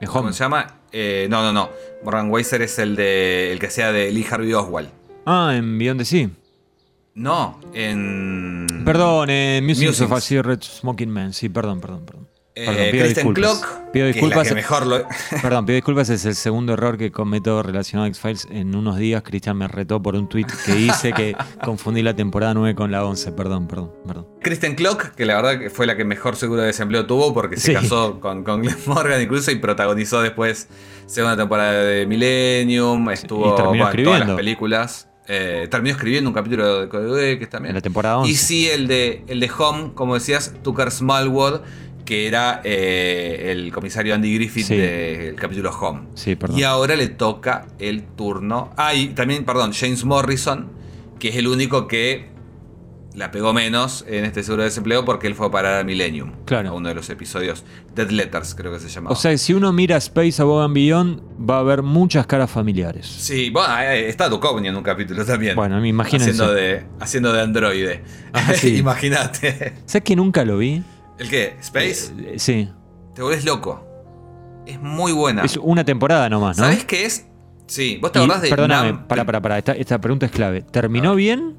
En 0.00 0.08
¿cómo 0.08 0.32
se 0.32 0.38
llama? 0.44 0.78
Eh, 0.92 1.26
no, 1.28 1.42
no, 1.42 1.52
no. 1.52 1.70
Morgan 2.04 2.30
Weiser 2.30 2.62
es 2.62 2.78
el 2.78 2.94
de 2.96 3.52
el 3.52 3.58
que 3.58 3.68
sea 3.70 3.92
de 3.92 4.10
Lee 4.12 4.24
Harvey 4.30 4.52
Oswald. 4.54 4.88
Ah, 5.26 5.52
en 5.56 5.78
Beyond 5.78 6.00
the 6.00 6.04
Sea. 6.04 6.28
No, 7.14 7.60
en. 7.74 8.66
Perdón, 8.84 9.30
en 9.30 9.64
Music 9.64 9.88
Musings. 9.88 10.10
of 10.10 10.12
a 10.16 10.20
Secret 10.20 10.62
Smoking 10.62 11.10
Man. 11.10 11.32
Sí, 11.32 11.48
perdón, 11.48 11.80
perdón, 11.80 12.04
perdón. 12.04 12.23
Eh, 12.56 12.66
Perdón, 12.66 12.76
pido 12.92 13.04
Kristen 13.04 13.14
disculpas. 13.34 13.58
Clock, 13.58 13.90
Pido 13.92 14.04
que 14.04 14.10
es 14.10 14.16
la 14.16 14.22
disculpas. 14.22 14.48
que 14.48 14.54
mejor 14.54 14.86
lo. 14.86 15.02
Perdón, 15.42 15.66
pido 15.66 15.74
disculpas, 15.74 16.08
es 16.10 16.24
el 16.24 16.34
segundo 16.36 16.74
error 16.74 16.96
que 16.96 17.10
cometo 17.10 17.62
relacionado 17.64 18.04
a 18.04 18.08
X-Files. 18.08 18.46
En 18.50 18.76
unos 18.76 18.96
días 18.96 19.22
Cristian 19.24 19.56
me 19.56 19.66
retó 19.66 20.00
por 20.00 20.14
un 20.14 20.28
tweet 20.28 20.46
que 20.64 20.78
hice 20.78 21.12
que 21.12 21.34
confundí 21.64 22.02
la 22.02 22.14
temporada 22.14 22.54
9 22.54 22.76
con 22.76 22.92
la 22.92 23.04
11. 23.04 23.32
Perdón, 23.32 23.66
perdón, 23.66 23.90
perdón. 24.06 24.28
Kristen 24.40 24.76
Clock, 24.76 25.14
que 25.16 25.26
la 25.26 25.34
verdad 25.34 25.58
que 25.58 25.68
fue 25.70 25.84
la 25.86 25.96
que 25.96 26.04
mejor 26.04 26.36
seguro 26.36 26.60
de 26.60 26.68
desempleo 26.68 27.06
tuvo 27.06 27.34
porque 27.34 27.56
se 27.56 27.68
Sí. 27.68 27.74
casó 27.74 28.20
con, 28.20 28.44
con 28.44 28.62
Glenn 28.62 28.76
Morgan 28.86 29.20
incluso 29.20 29.50
y 29.50 29.56
protagonizó 29.56 30.22
después 30.22 30.68
segunda 31.06 31.36
temporada 31.36 31.72
de 31.82 32.06
Millennium, 32.06 33.10
estuvo 33.10 33.52
Y 33.52 33.56
terminó 33.56 33.84
bueno, 33.86 33.98
en 33.98 34.04
todas 34.04 34.26
las 34.28 34.36
películas. 34.36 35.08
Eh, 35.26 35.66
terminó 35.70 35.94
escribiendo 35.96 36.30
un 36.30 36.34
capítulo 36.34 36.82
de 36.82 36.88
Código 36.88 37.18
X 37.18 37.48
también. 37.48 37.70
En 37.70 37.74
la 37.76 37.80
temporada 37.80 38.18
11. 38.18 38.30
Y 38.30 38.34
sí, 38.36 38.68
el 38.68 38.86
de, 38.86 39.24
el 39.26 39.40
de 39.40 39.50
Home, 39.58 39.90
como 39.94 40.14
decías, 40.14 40.52
Tucker 40.62 40.90
Smallwood, 40.90 41.62
que 42.04 42.26
era 42.26 42.60
eh, 42.64 43.50
el 43.52 43.72
comisario 43.72 44.14
Andy 44.14 44.34
Griffith 44.34 44.66
Sí. 44.66 44.76
del 44.76 45.34
capítulo 45.36 45.70
Home. 45.70 46.02
Sí, 46.14 46.36
perdón. 46.36 46.58
Y 46.58 46.62
ahora 46.62 46.96
le 46.96 47.08
toca 47.08 47.66
el 47.78 48.02
turno. 48.04 48.72
Ah, 48.76 48.94
y 48.94 49.08
también, 49.08 49.44
perdón, 49.44 49.72
James 49.72 50.04
Morrison, 50.04 50.68
que 51.18 51.28
es 51.30 51.36
el 51.36 51.48
único 51.48 51.86
que 51.88 52.32
la 53.14 53.30
pegó 53.30 53.52
menos 53.52 54.04
en 54.08 54.24
este 54.24 54.42
seguro 54.42 54.62
de 54.64 54.70
desempleo 54.70 55.04
porque 55.04 55.28
él 55.28 55.36
fue 55.36 55.46
a 55.46 55.50
parar 55.50 55.80
a 55.80 55.84
Millennium. 55.84 56.32
Claro. 56.46 56.70
A 56.70 56.72
uno 56.72 56.88
de 56.88 56.96
los 56.96 57.08
episodios. 57.10 57.64
Dead 57.94 58.10
Letters, 58.10 58.56
creo 58.56 58.72
que 58.72 58.80
se 58.80 58.88
llamaba. 58.88 59.12
O 59.12 59.16
sea, 59.16 59.38
si 59.38 59.54
uno 59.54 59.72
mira 59.72 59.96
Space 59.98 60.42
Above 60.42 60.64
and 60.64 60.74
Beyond, 60.74 61.22
va 61.48 61.60
a 61.60 61.62
ver 61.62 61.82
muchas 61.82 62.26
caras 62.26 62.50
familiares. 62.50 63.06
Sí, 63.06 63.50
bueno, 63.50 63.72
eh, 63.80 64.08
está 64.08 64.28
Duchovny 64.28 64.66
en 64.66 64.74
un 64.76 64.82
capítulo 64.82 65.24
también. 65.24 65.54
Bueno, 65.54 65.84
imagínense. 65.86 66.30
Haciendo 66.32 66.52
de, 66.52 66.82
haciendo 66.98 67.32
de 67.32 67.40
androide. 67.40 68.02
Ah, 68.32 68.52
sí. 68.52 68.76
Imagínate. 68.78 69.74
¿Sabes 69.86 70.02
que 70.02 70.16
nunca 70.16 70.44
lo 70.44 70.58
vi? 70.58 70.82
¿El 71.18 71.28
qué? 71.30 71.56
¿Space? 71.60 72.12
Eh, 72.18 72.34
sí. 72.38 72.68
Te 73.14 73.22
volvés 73.22 73.44
loco. 73.44 73.86
Es 74.66 74.80
muy 74.80 75.12
buena. 75.12 75.42
Es 75.44 75.56
una 75.56 75.84
temporada 75.84 76.28
nomás, 76.28 76.56
¿no? 76.58 76.64
¿Sabés 76.64 76.84
qué 76.84 77.04
es? 77.04 77.26
Sí, 77.66 77.98
vos 78.00 78.12
te 78.12 78.18
Y, 78.18 78.22
acordás 78.22 78.42
de. 78.42 78.48
perdóname, 78.50 78.92
Nam- 78.92 79.06
para, 79.06 79.24
para, 79.24 79.40
para. 79.40 79.58
Esta, 79.58 79.72
esta 79.72 80.00
pregunta 80.00 80.26
es 80.26 80.32
clave. 80.32 80.62
¿Terminó 80.62 81.12
Ah. 81.12 81.14
bien? 81.14 81.56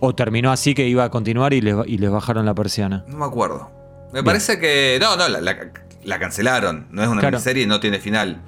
¿O 0.00 0.14
terminó 0.14 0.50
así 0.50 0.74
que 0.74 0.88
iba 0.88 1.04
a 1.04 1.10
continuar 1.10 1.52
y 1.54 1.60
les, 1.60 1.76
y 1.86 1.98
les 1.98 2.10
bajaron 2.10 2.44
la 2.46 2.54
persiana? 2.54 3.04
No 3.06 3.18
me 3.18 3.24
acuerdo. 3.24 3.70
Me 4.08 4.14
Bien. 4.14 4.24
parece 4.24 4.58
que. 4.58 4.98
No, 5.00 5.16
no, 5.16 5.28
la, 5.28 5.40
la- 5.40 5.56
la 6.04 6.18
cancelaron. 6.18 6.86
No 6.90 7.02
es 7.02 7.08
una 7.08 7.20
Claro. 7.20 7.36
miniserie 7.36 7.62
y 7.64 7.66
no 7.66 7.78
tiene 7.78 7.98
final. 8.00 8.40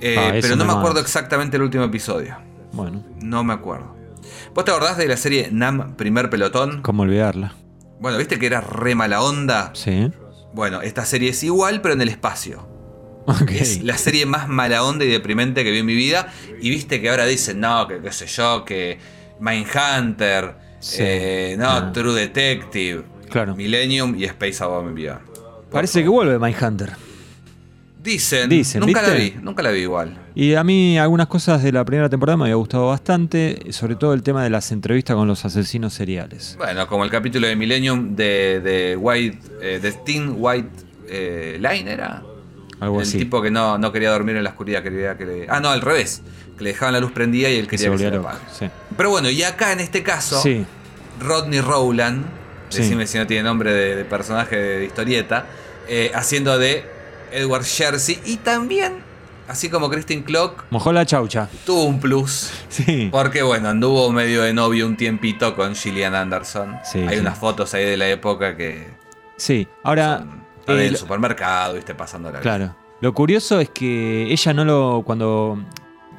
Eh, 0.00 0.16
Ah, 0.18 0.30
pero 0.42 0.56
no 0.56 0.64
me 0.66 0.72
acuerdo 0.74 1.00
exactamente 1.00 1.56
el 1.56 1.62
último 1.62 1.84
episodio. 1.84 2.36
Bueno, 2.72 3.02
No 3.22 3.42
me 3.44 3.54
acuerdo. 3.54 3.94
¿Vos 4.54 4.64
te 4.66 4.70
acordás 4.70 4.98
de 4.98 5.06
la 5.08 5.16
serie 5.16 5.48
Nam 5.50 5.94
Primer 5.96 6.28
Pelotón? 6.28 6.82
¿cómo 6.82 7.04
olvidarla? 7.04 7.54
Bueno, 8.00 8.18
¿viste 8.18 8.38
que 8.38 8.46
era 8.46 8.60
re 8.60 8.94
mala 8.94 9.22
onda? 9.22 9.70
Sí. 9.74 10.10
Bueno, 10.52 10.82
esta 10.82 11.04
serie 11.04 11.30
es 11.30 11.42
igual, 11.42 11.80
pero 11.80 11.94
en 11.94 12.00
el 12.00 12.08
espacio. 12.08 12.66
Ok. 13.26 13.50
Es 13.52 13.82
la 13.82 13.98
serie 13.98 14.24
más 14.26 14.48
mala 14.48 14.84
onda 14.84 15.04
y 15.04 15.08
deprimente 15.08 15.64
que 15.64 15.70
vi 15.70 15.78
en 15.78 15.86
mi 15.86 15.94
vida. 15.94 16.32
Y 16.60 16.70
viste 16.70 17.00
que 17.00 17.10
ahora 17.10 17.26
dicen, 17.26 17.60
no, 17.60 17.88
que 17.88 18.00
qué 18.00 18.12
sé 18.12 18.26
yo, 18.26 18.64
que 18.64 18.98
Mindhunter, 19.40 20.54
Sí. 20.78 20.98
eh, 21.00 21.56
no, 21.58 21.68
Ah. 21.70 21.92
True 21.92 22.12
Detective, 22.14 23.02
Claro. 23.30 23.56
Millennium 23.56 24.14
y 24.16 24.24
Space 24.24 24.62
Above 24.62 24.92
Beyond. 24.94 25.20
Parece 25.70 26.02
que 26.02 26.08
vuelve 26.08 26.38
Mindhunter. 26.38 26.92
Dicen, 28.06 28.48
Dicen, 28.48 28.80
nunca 28.82 29.02
la 29.02 29.10
vi, 29.14 29.34
nunca 29.42 29.62
la 29.64 29.72
vi 29.72 29.80
igual. 29.80 30.16
Y 30.36 30.54
a 30.54 30.62
mí 30.62 30.96
algunas 30.96 31.26
cosas 31.26 31.60
de 31.64 31.72
la 31.72 31.84
primera 31.84 32.08
temporada 32.08 32.36
me 32.36 32.44
había 32.44 32.54
gustado 32.54 32.86
bastante, 32.86 33.58
sobre 33.70 33.96
todo 33.96 34.14
el 34.14 34.22
tema 34.22 34.44
de 34.44 34.50
las 34.50 34.70
entrevistas 34.70 35.16
con 35.16 35.26
los 35.26 35.44
asesinos 35.44 35.92
seriales. 35.92 36.54
Bueno, 36.56 36.86
como 36.86 37.02
el 37.02 37.10
capítulo 37.10 37.48
de 37.48 37.56
Millennium 37.56 38.14
de, 38.14 38.60
de 38.60 38.96
White, 38.96 39.38
eh, 39.60 39.80
de 39.82 39.90
Teen 39.90 40.34
White 40.38 40.68
eh, 41.08 41.58
Line 41.60 41.90
era. 41.90 42.22
Algo 42.78 43.00
el 43.00 43.02
así. 43.08 43.18
tipo 43.18 43.42
que 43.42 43.50
no, 43.50 43.76
no 43.76 43.90
quería 43.90 44.10
dormir 44.12 44.36
en 44.36 44.44
la 44.44 44.50
oscuridad, 44.50 44.84
quería 44.84 45.16
que 45.18 45.26
le. 45.26 45.46
Ah, 45.48 45.58
no, 45.58 45.70
al 45.70 45.80
revés. 45.80 46.22
Que 46.56 46.62
le 46.62 46.70
dejaban 46.70 46.94
la 46.94 47.00
luz 47.00 47.10
prendida 47.10 47.50
y 47.50 47.56
él 47.56 47.66
que 47.66 47.76
se 47.76 47.90
quería 47.90 48.10
que 48.10 48.16
se, 48.16 48.20
apague. 48.20 48.38
Sí. 48.56 48.66
Pero 48.96 49.10
bueno, 49.10 49.28
y 49.30 49.42
acá 49.42 49.72
en 49.72 49.80
este 49.80 50.04
caso, 50.04 50.40
Sí. 50.40 50.64
Rodney 51.20 51.60
Rowland, 51.60 52.24
Sí. 52.68 52.82
decime 52.82 53.06
si 53.08 53.18
no 53.18 53.26
tiene 53.26 53.42
nombre 53.42 53.72
de, 53.72 53.96
de 53.96 54.04
personaje 54.04 54.56
de, 54.56 54.84
historieta, 54.84 55.46
eh, 55.88 56.12
haciendo 56.14 56.56
de 56.56 56.84
Edward 57.32 57.64
Jersey 57.64 58.18
y 58.24 58.36
también, 58.36 58.94
así 59.48 59.68
como 59.68 59.88
Christine 59.90 60.24
Clock, 60.24 60.64
Mojó 60.70 60.92
la 60.92 61.04
chaucha. 61.06 61.48
tuvo 61.64 61.84
un 61.84 62.00
plus. 62.00 62.50
Sí. 62.68 63.08
Porque 63.10 63.42
bueno, 63.42 63.68
anduvo 63.68 64.10
medio 64.12 64.42
de 64.42 64.52
novio 64.52 64.86
un 64.86 64.96
tiempito 64.96 65.54
con 65.54 65.74
Gillian 65.74 66.14
Anderson. 66.14 66.76
Sí, 66.84 66.98
Hay 67.00 67.14
sí. 67.16 67.20
unas 67.20 67.38
fotos 67.38 67.72
ahí 67.74 67.84
de 67.84 67.96
la 67.96 68.08
época 68.08 68.56
que 68.56 68.86
Sí. 69.36 69.66
Ahora. 69.82 70.18
son- 70.18 70.46
el 70.80 70.96
supermercado, 70.96 71.74
viste, 71.74 71.94
pasando 71.94 72.30
la 72.32 72.40
Claro. 72.40 72.74
Lo 73.00 73.12
curioso 73.14 73.60
es 73.60 73.68
que 73.70 74.24
ella 74.32 74.52
no 74.54 74.64
lo. 74.64 75.02
Cuando, 75.06 75.62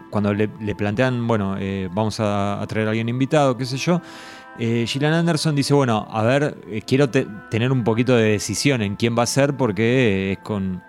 cuando 0.10 0.34
le, 0.34 0.50
le 0.62 0.74
plantean, 0.76 1.28
bueno, 1.28 1.58
eh, 1.60 1.90
vamos 1.92 2.20
a, 2.22 2.62
a 2.62 2.68
traer 2.68 2.88
a 2.88 2.92
alguien 2.92 3.10
invitado, 3.10 3.58
qué 3.58 3.66
sé 3.66 3.76
yo. 3.78 4.00
eh, 4.60 4.86
Gillian 4.88 5.14
Anderson 5.14 5.54
dice, 5.56 5.74
bueno, 5.74 6.08
a 6.10 6.22
ver, 6.24 6.58
eh, 6.70 6.82
quiero 6.86 7.10
te- 7.10 7.28
tener 7.52 7.72
un 7.72 7.84
poquito 7.84 8.16
de 8.16 8.32
decisión 8.32 8.82
en 8.82 8.96
quién 8.96 9.18
va 9.18 9.24
a 9.24 9.26
ser 9.26 9.58
porque 9.58 10.30
eh, 10.30 10.32
es 10.34 10.38
con. 10.40 10.82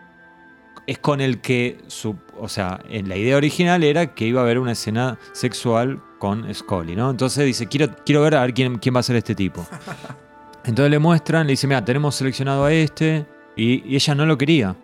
Es 0.89 0.99
con 0.99 1.21
el 1.21 1.41
que. 1.41 1.79
Su, 1.87 2.17
o 2.39 2.49
sea, 2.49 2.81
en 2.89 3.09
la 3.09 3.17
idea 3.17 3.37
original 3.37 3.85
era 3.85 4.15
que 4.15 4.27
iba 4.27 4.41
a 4.41 4.45
haber 4.45 4.59
una 4.59 4.73
escena 4.73 5.19
sexual 5.33 6.03
con 6.19 6.53
Scully, 6.53 6.97
¿no? 6.97 7.11
Entonces 7.11 7.45
dice, 7.45 7.67
quiero, 7.67 7.95
quiero 8.07 8.23
ver 8.23 8.35
a 8.37 8.41
ver 8.41 8.55
quién, 8.55 8.79
quién 8.79 8.95
va 8.95 9.01
a 9.01 9.03
ser 9.03 9.17
este 9.17 9.35
tipo. 9.35 9.67
Entonces 10.65 10.91
le 10.91 10.99
muestran, 10.99 11.47
le 11.47 11.53
dice, 11.53 11.67
mira, 11.67 11.85
tenemos 11.85 12.15
seleccionado 12.15 12.65
a 12.65 12.73
este. 12.73 13.27
Y, 13.55 13.83
y 13.87 13.97
ella 13.97 14.15
no 14.15 14.25
lo 14.25 14.39
quería. 14.39 14.77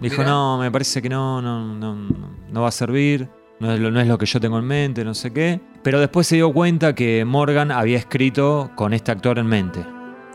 Dijo, 0.00 0.18
Mirá. 0.18 0.30
no, 0.30 0.58
me 0.58 0.70
parece 0.70 1.00
que 1.00 1.08
no, 1.08 1.40
no, 1.40 1.74
no, 1.74 1.94
no, 1.94 2.36
no 2.48 2.62
va 2.62 2.68
a 2.68 2.72
servir. 2.72 3.28
No 3.58 3.72
es, 3.72 3.80
lo, 3.80 3.90
no 3.90 4.00
es 4.00 4.06
lo 4.06 4.18
que 4.18 4.26
yo 4.26 4.38
tengo 4.38 4.58
en 4.58 4.66
mente, 4.66 5.04
no 5.04 5.14
sé 5.14 5.32
qué. 5.32 5.60
Pero 5.82 6.00
después 6.00 6.26
se 6.26 6.36
dio 6.36 6.52
cuenta 6.52 6.94
que 6.94 7.24
Morgan 7.24 7.70
había 7.70 7.96
escrito 7.96 8.70
con 8.74 8.92
este 8.92 9.12
actor 9.12 9.38
en 9.38 9.46
mente. 9.46 9.84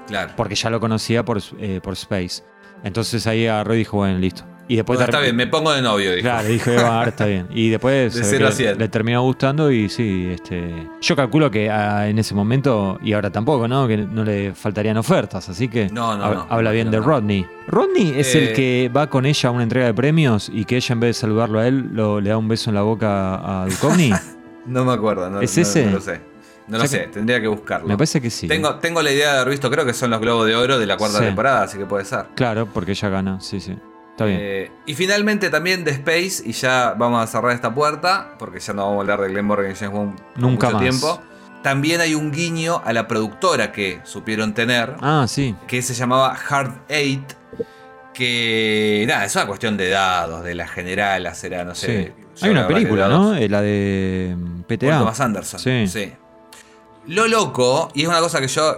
Claro. 0.07 0.33
Porque 0.35 0.55
ya 0.55 0.69
lo 0.69 0.79
conocía 0.79 1.23
por, 1.23 1.39
eh, 1.59 1.79
por 1.83 1.93
Space. 1.93 2.43
Entonces 2.83 3.27
ahí 3.27 3.45
agarró 3.45 3.75
y 3.75 3.79
dijo, 3.79 3.97
bueno, 3.97 4.17
listo. 4.17 4.43
Y 4.71 4.77
después 4.77 4.97
Bueno, 4.97 5.09
está 5.09 5.19
bien, 5.19 5.35
me 5.35 5.47
pongo 5.47 5.73
de 5.73 5.81
novio, 5.81 6.11
dijo. 6.13 6.21
Claro, 6.23 6.47
dijo, 6.47 6.71
"Eva, 6.71 6.97
ahora 6.99 7.09
está 7.09 7.25
bien. 7.25 7.45
Y 7.49 7.67
después 7.69 8.13
De 8.15 8.23
cero 8.23 8.47
a 8.47 8.73
le 8.79 8.87
terminó 8.87 9.21
gustando 9.21 9.69
y 9.69 9.89
sí, 9.89 10.29
este. 10.31 10.87
Yo 11.01 11.13
calculo 11.17 11.51
que 11.51 11.69
ah, 11.69 12.07
en 12.07 12.17
ese 12.19 12.33
momento, 12.33 12.97
y 13.03 13.11
ahora 13.11 13.29
tampoco, 13.29 13.67
¿no? 13.67 13.85
Que 13.85 13.97
no 13.97 14.23
le 14.23 14.53
faltarían 14.53 14.95
ofertas, 14.95 15.49
así 15.49 15.67
que 15.67 15.89
No, 15.89 16.15
no, 16.17 16.23
hab- 16.23 16.33
no, 16.35 16.47
habla 16.49 16.71
bien 16.71 16.89
de. 16.89 16.99
Rodney. 17.01 17.45
Rodney 17.67 18.13
es 18.15 18.33
Eh, 18.33 18.47
el 18.49 18.53
que 18.55 18.89
va 18.95 19.07
con 19.09 19.25
ella 19.25 19.49
a 19.49 19.51
una 19.51 19.63
entrega 19.63 19.87
de 19.87 19.93
premios 19.93 20.49
y 20.53 20.63
que 20.63 20.77
ella 20.77 20.93
en 20.93 20.99
vez 21.01 21.09
de 21.17 21.19
saludarlo 21.19 21.59
a 21.59 21.67
él, 21.67 21.89
lo- 21.91 22.21
le 22.21 22.29
da 22.29 22.37
un 22.37 22.47
beso 22.47 22.69
en 22.69 22.75
la 22.75 22.83
boca 22.83 23.61
a 23.63 23.65
Duchovny. 23.65 24.11
No 24.67 24.85
me 24.85 24.93
acuerdo, 24.93 25.29
no, 25.29 25.41
¿Es 25.41 25.57
ese? 25.57 25.85
no 25.87 25.91
lo 25.93 26.01
sé. 26.01 26.21
No 26.67 26.77
lo 26.77 26.83
O 26.85 26.87
sea 26.87 27.01
sé, 27.01 27.07
tendría 27.07 27.41
que 27.41 27.47
buscarlo. 27.47 27.87
Me 27.89 27.97
parece 27.97 28.21
que 28.21 28.29
sí. 28.29 28.47
tengo, 28.47 28.75
tengo 28.75 29.01
la 29.01 29.11
idea 29.11 29.33
de 29.33 29.39
haber 29.39 29.49
visto, 29.51 29.69
creo 29.69 29.85
que 29.85 29.93
son 29.93 30.11
los 30.11 30.21
Globos 30.21 30.45
de 30.47 30.55
Oro 30.55 30.79
de 30.79 30.85
la 30.85 30.95
cuarta 30.95 31.17
Sí. 31.17 31.25
temporada, 31.25 31.63
así 31.63 31.77
que 31.77 31.85
puede 31.85 32.05
ser. 32.05 32.27
Claro, 32.35 32.67
porque 32.67 32.91
ella 32.91 33.09
gana, 33.09 33.41
sí, 33.41 33.59
sí. 33.59 33.75
Está 34.11 34.25
bien. 34.25 34.39
Eh, 34.41 34.71
y 34.85 34.93
finalmente 34.95 35.49
también 35.49 35.83
de 35.83 35.91
Space, 35.91 36.43
y 36.45 36.51
ya 36.51 36.93
vamos 36.97 37.23
a 37.23 37.27
cerrar 37.27 37.51
esta 37.53 37.73
puerta, 37.73 38.35
porque 38.37 38.59
ya 38.59 38.73
no 38.73 38.83
vamos 38.85 38.97
a 38.97 39.01
hablar 39.01 39.21
de 39.21 39.29
Glenn 39.29 39.45
Morgan 39.45 39.71
y 39.71 39.75
James 39.75 39.93
Bond 39.93 40.19
Nunca 40.35 40.67
mucho 40.67 40.77
más. 40.77 40.81
tiempo. 40.81 41.21
También 41.63 42.01
hay 42.01 42.15
un 42.15 42.31
guiño 42.31 42.81
a 42.83 42.91
la 42.93 43.07
productora 43.07 43.71
que 43.71 44.01
supieron 44.03 44.53
tener, 44.53 44.95
ah, 45.01 45.25
sí. 45.27 45.55
que 45.67 45.81
se 45.81 45.93
llamaba 45.93 46.35
Hard 46.49 46.73
Eight, 46.89 47.33
que 48.13 49.05
nada, 49.07 49.25
es 49.25 49.35
una 49.35 49.47
cuestión 49.47 49.77
de 49.77 49.89
dados, 49.89 50.43
de 50.43 50.55
la 50.55 50.67
general, 50.67 51.29
será, 51.35 51.63
no 51.63 51.75
sé. 51.75 52.13
sí. 52.33 52.45
Hay 52.45 52.51
una 52.51 52.67
película, 52.67 53.07
¿no? 53.07 53.35
Eh, 53.35 53.47
La 53.47 53.61
de 53.61 54.35
mm, 54.37 54.61
PTA. 54.63 54.99
Thomas 54.99 55.19
Anderson. 55.19 55.59
Sí. 55.59 55.87
Sí. 55.87 56.11
Lo 57.07 57.27
loco, 57.27 57.89
y 57.93 58.03
es 58.03 58.07
una 58.07 58.19
cosa 58.19 58.41
que 58.41 58.47
yo 58.47 58.77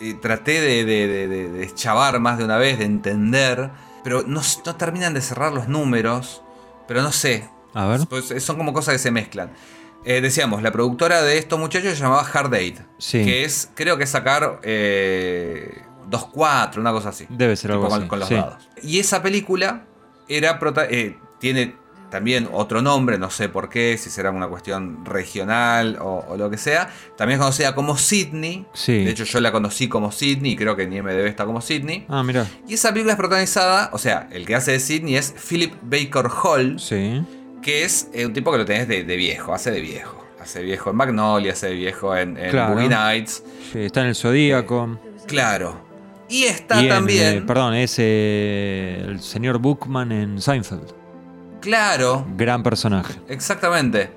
eh, 0.00 0.14
traté 0.20 0.60
de, 0.60 0.84
de, 0.84 1.06
de- 1.08 1.28
de- 1.28 1.48
de 1.50 1.74
chavar 1.74 2.20
más 2.20 2.38
de 2.38 2.44
una 2.44 2.56
vez, 2.58 2.78
de 2.78 2.84
entender, 2.84 3.70
pero 4.08 4.22
no, 4.26 4.40
terminan 4.78 5.12
de 5.12 5.20
cerrar 5.20 5.52
los 5.52 5.68
números, 5.68 6.42
pero 6.86 7.02
no 7.02 7.12
sé. 7.12 7.46
A 7.74 7.86
ver. 7.86 8.00
Pues, 8.08 8.30
eh, 8.30 8.40
son 8.40 8.56
como 8.56 8.72
cosas 8.72 8.94
que 8.94 8.98
se 8.98 9.10
mezclan. 9.10 9.50
Eh, 10.06 10.22
decíamos, 10.22 10.62
la 10.62 10.72
productora 10.72 11.20
de 11.20 11.36
estos 11.36 11.58
muchachos 11.58 11.92
se 11.92 12.02
llamaba 12.02 12.22
Hard 12.22 12.54
Eight, 12.54 12.78
Sí. 12.96 13.22
que 13.22 13.44
es, 13.44 13.68
creo 13.74 13.98
que 13.98 14.04
es 14.04 14.10
sacar 14.10 14.60
eh, 14.62 15.82
2-4, 16.08 16.78
una 16.78 16.90
cosa 16.92 17.10
así. 17.10 17.26
Debe 17.28 17.54
ser 17.54 17.72
algo 17.72 17.86
con, 17.88 17.98
así. 18.00 18.08
con 18.08 18.18
los 18.20 18.28
sí. 18.28 18.34
dados. 18.36 18.66
Y 18.82 18.98
esa 18.98 19.22
película 19.22 19.84
era 20.26 20.58
prota- 20.58 20.86
eh, 20.88 21.18
tiene 21.38 21.76
también 22.10 22.48
otro 22.52 22.80
nombre, 22.82 23.18
no 23.18 23.30
sé 23.30 23.48
por 23.48 23.68
qué, 23.68 23.96
si 23.98 24.08
será 24.10 24.30
una 24.30 24.48
cuestión 24.48 25.04
regional 25.04 25.98
o, 26.00 26.24
o 26.28 26.36
lo 26.36 26.48
que 26.50 26.56
sea. 26.58 26.88
También 27.16 27.38
es 27.38 27.40
conocida 27.40 27.74
como 27.74 27.96
Sydney. 27.96 28.66
Sí. 28.72 29.04
De 29.04 29.10
hecho, 29.10 29.24
yo 29.24 29.40
la 29.40 29.52
conocí 29.52 29.88
como 29.88 30.10
Sydney 30.12 30.52
y 30.52 30.56
creo 30.56 30.74
que 30.76 30.84
en 30.84 30.92
IMDb 30.92 31.26
está 31.26 31.44
como 31.44 31.60
Sydney. 31.60 32.06
Ah, 32.08 32.22
mira. 32.22 32.46
Y 32.66 32.74
esa 32.74 32.90
película 32.90 33.12
es 33.12 33.18
protagonizada, 33.18 33.90
o 33.92 33.98
sea, 33.98 34.28
el 34.32 34.46
que 34.46 34.54
hace 34.54 34.72
de 34.72 34.80
Sydney 34.80 35.16
es 35.16 35.34
Philip 35.48 35.74
Baker 35.82 36.30
Hall, 36.42 36.78
Sí. 36.80 37.22
que 37.62 37.84
es 37.84 38.08
eh, 38.14 38.24
un 38.26 38.32
tipo 38.32 38.50
que 38.52 38.58
lo 38.58 38.64
tenés 38.64 38.88
de, 38.88 39.04
de 39.04 39.16
viejo, 39.16 39.52
hace 39.52 39.70
de 39.70 39.80
viejo. 39.80 40.24
Hace 40.40 40.60
de 40.60 40.64
viejo 40.66 40.90
en 40.90 40.96
Magnolia, 40.96 41.52
hace 41.52 41.66
de 41.66 41.74
viejo 41.74 42.16
en, 42.16 42.36
en 42.38 42.50
Claro. 42.50 42.74
Boogie 42.74 42.88
Nights. 42.88 43.42
Sí, 43.72 43.80
está 43.80 44.00
en 44.02 44.06
el 44.06 44.14
Zodíaco. 44.14 44.98
Claro. 45.26 45.86
Y 46.30 46.44
está 46.44 46.80
Y 46.80 46.84
en, 46.84 46.88
también. 46.88 47.38
eh, 47.38 47.42
perdón, 47.46 47.74
es 47.74 47.96
eh, 47.98 49.02
el 49.06 49.20
señor 49.20 49.58
Bookman 49.58 50.12
en 50.12 50.40
Seinfeld. 50.40 50.92
Claro. 51.60 52.26
Gran 52.36 52.62
personaje. 52.62 53.14
Exactamente, 53.28 54.10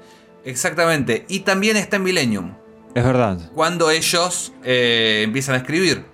exactamente. 0.46 1.26
Y 1.30 1.40
también 1.42 1.78
está 1.78 1.96
en 1.98 2.04
Millennium, 2.04 2.54
Es 2.94 3.04
verdad. 3.04 3.38
cuando 3.54 3.90
ellos 3.92 4.54
eh, 4.64 5.22
empiezan 5.24 5.56
a 5.56 5.58
escribir. 5.60 6.06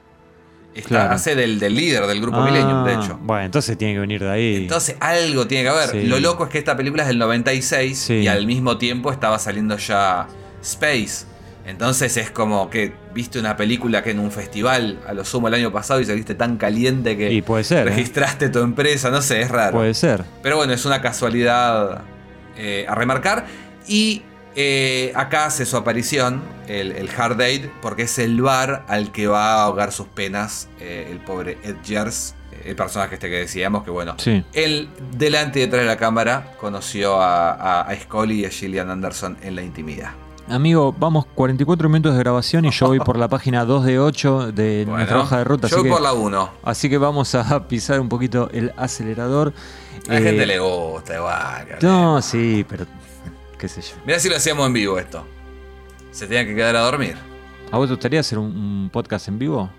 Está, 0.75 0.89
Claro. 0.89 1.13
Hace 1.15 1.35
del, 1.35 1.57
del 1.59 1.73
líder 1.75 2.05
del 2.05 2.21
grupo 2.21 2.39
Millennium, 2.41 2.83
de 2.85 2.91
Ah, 2.93 3.01
hecho. 3.03 3.17
Bueno, 3.23 3.45
entonces 3.45 3.75
tiene 3.79 3.95
que 3.95 3.99
venir 3.99 4.21
de 4.21 4.29
ahí. 4.29 4.55
Entonces 4.57 4.95
algo 4.99 5.47
tiene 5.47 5.63
que 5.63 5.69
haber. 5.69 5.89
Sí. 5.89 6.03
Lo 6.03 6.19
loco 6.19 6.43
es 6.43 6.51
que 6.51 6.59
esta 6.59 6.77
película 6.77 7.01
es 7.01 7.07
del 7.09 7.17
96 7.17 7.97
Sí. 7.97 8.13
y 8.13 8.27
al 8.27 8.45
mismo 8.45 8.77
tiempo 8.77 9.11
estaba 9.11 9.39
saliendo 9.39 9.75
ya 9.77 10.27
Space. 10.61 11.25
Entonces 11.67 12.15
es 12.17 12.31
como 12.31 12.69
que 12.69 12.93
viste 13.13 13.39
una 13.39 13.57
película 13.57 14.01
que 14.01 14.11
en 14.11 14.19
un 14.19 14.31
festival, 14.31 14.99
a 15.05 15.13
lo 15.13 15.25
sumo 15.25 15.49
el 15.49 15.53
año 15.53 15.71
pasado, 15.71 15.99
y 15.99 16.05
saliste 16.05 16.33
tan 16.33 16.55
caliente 16.57 17.17
que 17.17 17.31
y 17.31 17.41
puede 17.41 17.63
ser. 17.65 17.87
¿eh? 17.87 17.91
registraste 17.91 18.47
tu 18.49 18.59
empresa, 18.59 19.11
no 19.11 19.21
sé, 19.21 19.41
es 19.41 19.51
raro. 19.51 19.73
Puede 19.77 19.93
ser. 19.93 20.23
Pero 20.41 20.55
bueno, 20.55 20.71
es 20.73 20.85
una 20.85 21.01
casualidad 21.01 22.03
eh, 22.55 22.85
a 22.87 22.95
remarcar. 22.95 23.45
Y 23.85 24.21
eh, 24.55 25.11
acá 25.13 25.45
hace 25.47 25.65
su 25.65 25.75
aparición 25.75 26.41
el, 26.67 26.93
el 26.93 27.09
Hard 27.15 27.35
Date, 27.37 27.69
porque 27.81 28.03
es 28.03 28.17
el 28.17 28.41
bar 28.41 28.85
al 28.87 29.11
que 29.11 29.27
va 29.27 29.55
a 29.55 29.63
ahogar 29.63 29.91
sus 29.91 30.07
penas 30.07 30.69
el 30.79 31.19
pobre 31.19 31.57
Ed 31.63 31.75
Gers, 31.85 32.33
el 32.63 32.75
personaje 32.77 33.15
este 33.15 33.29
que 33.29 33.37
decíamos, 33.39 33.83
que 33.83 33.91
bueno, 33.91 34.15
Sí. 34.17 34.43
él 34.53 34.89
delante 35.17 35.59
y 35.59 35.63
detrás 35.63 35.81
de 35.83 35.87
la 35.87 35.97
cámara 35.97 36.53
conoció 36.59 37.21
a, 37.21 37.51
a, 37.51 37.81
a 37.81 37.95
Scully 37.95 38.41
y 38.41 38.45
a 38.45 38.49
Gillian 38.49 38.89
Anderson 38.89 39.37
en 39.41 39.55
la 39.55 39.61
intimidad. 39.61 40.11
Amigo, 40.49 40.95
vamos 40.97 41.25
44 41.35 41.89
minutos 41.89 42.13
de 42.13 42.19
grabación 42.19 42.63
y 42.65 42.71
yo 42.71 42.87
voy 42.87 42.99
por 42.99 43.17
la 43.17 43.27
página 43.29 43.65
2 43.65 43.85
de 43.85 43.99
8 43.99 44.51
de 44.53 44.83
Bueno, 44.85 44.97
nuestra 44.97 45.19
hoja 45.19 45.37
de 45.39 45.43
ruta. 45.43 45.67
yo 45.67 45.75
Así 45.75 45.81
voy 45.81 45.83
que, 45.83 45.89
por 45.91 46.01
la 46.01 46.13
1. 46.13 46.49
así 46.63 46.89
que 46.89 46.97
vamos 46.97 47.35
a 47.35 47.67
pisar 47.67 47.99
un 47.99 48.07
poquito 48.07 48.49
el 48.53 48.71
acelerador. 48.77 49.53
A 50.07 50.13
la 50.13 50.19
Eh, 50.19 50.23
gente 50.23 50.45
le 50.45 50.59
gusta, 50.59 51.15
igual. 51.15 51.67
No, 51.81 52.21
sí, 52.21 52.65
pero 52.69 52.85
qué 53.57 53.67
sé 53.67 53.81
yo. 53.81 53.95
Mirá 54.05 54.19
si 54.19 54.29
lo 54.29 54.37
hacíamos 54.37 54.67
en 54.67 54.73
vivo 54.73 54.97
esto. 54.97 55.25
Se 56.11 56.27
tenía 56.27 56.45
que 56.45 56.55
quedar 56.55 56.75
a 56.77 56.81
dormir. 56.81 57.17
¿A 57.71 57.77
vos 57.77 57.87
te 57.87 57.93
gustaría 57.93 58.21
hacer 58.21 58.39
un, 58.39 58.45
un 58.55 58.89
podcast 58.89 59.27
en 59.27 59.39
vivo? 59.39 59.69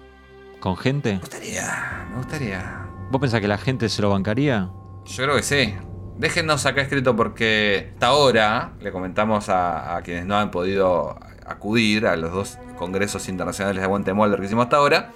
¿Con 0.61 0.77
gente? 0.77 1.15
Me 1.15 1.19
gustaría, 1.21 2.07
me 2.11 2.17
gustaría. 2.19 2.87
¿Vos 3.11 3.21
pensás 3.23 3.41
que 3.41 3.49
la 3.49 3.57
gente 3.57 3.89
se 3.89 4.03
lo 4.03 4.11
bancaría? 4.11 4.69
Yo 5.07 5.25
creo 5.25 5.37
que 5.37 5.43
sí. 5.43 5.75
Déjenos 6.19 6.67
acá 6.67 6.83
escrito 6.83 7.15
porque 7.15 7.91
hasta 7.95 8.09
ahora 8.09 8.73
le 8.81 8.91
comentamos 8.93 9.49
a, 9.49 9.97
a 9.97 10.03
quienes 10.03 10.27
no 10.27 10.37
han 10.37 10.51
podido 10.51 11.19
acudir 11.47 12.07
a 12.07 12.17
los 12.17 12.33
dos 12.33 12.59
congresos 12.77 13.29
internacionales 13.29 13.79
de 13.81 13.85
Aguante 13.85 14.13
Molder 14.13 14.41
que 14.41 14.47
hicimos 14.47 14.65
hasta 14.65 14.77
ahora. 14.79 15.11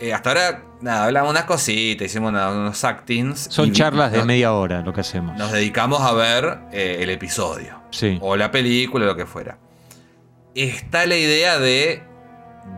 Eh, 0.00 0.12
hasta 0.12 0.30
ahora, 0.30 0.62
nada, 0.80 1.04
hablamos 1.06 1.30
unas 1.30 1.44
cositas, 1.44 2.06
hicimos 2.06 2.30
una- 2.30 2.50
unos 2.50 2.84
actings. 2.84 3.46
Son 3.50 3.68
y 3.68 3.72
charlas 3.72 4.12
de 4.12 4.18
nos- 4.18 4.26
media 4.26 4.52
hora 4.52 4.80
lo 4.82 4.92
que 4.92 5.00
hacemos. 5.00 5.36
Nos 5.38 5.50
dedicamos 5.52 6.00
a 6.02 6.12
ver 6.12 6.58
eh, 6.72 6.98
el 7.00 7.10
episodio. 7.10 7.80
Sí. 7.90 8.18
O 8.20 8.36
la 8.36 8.50
película, 8.50 9.06
lo 9.06 9.16
que 9.16 9.26
fuera. 9.26 9.58
Está 10.54 11.06
la 11.06 11.16
idea 11.16 11.58
de 11.58 12.02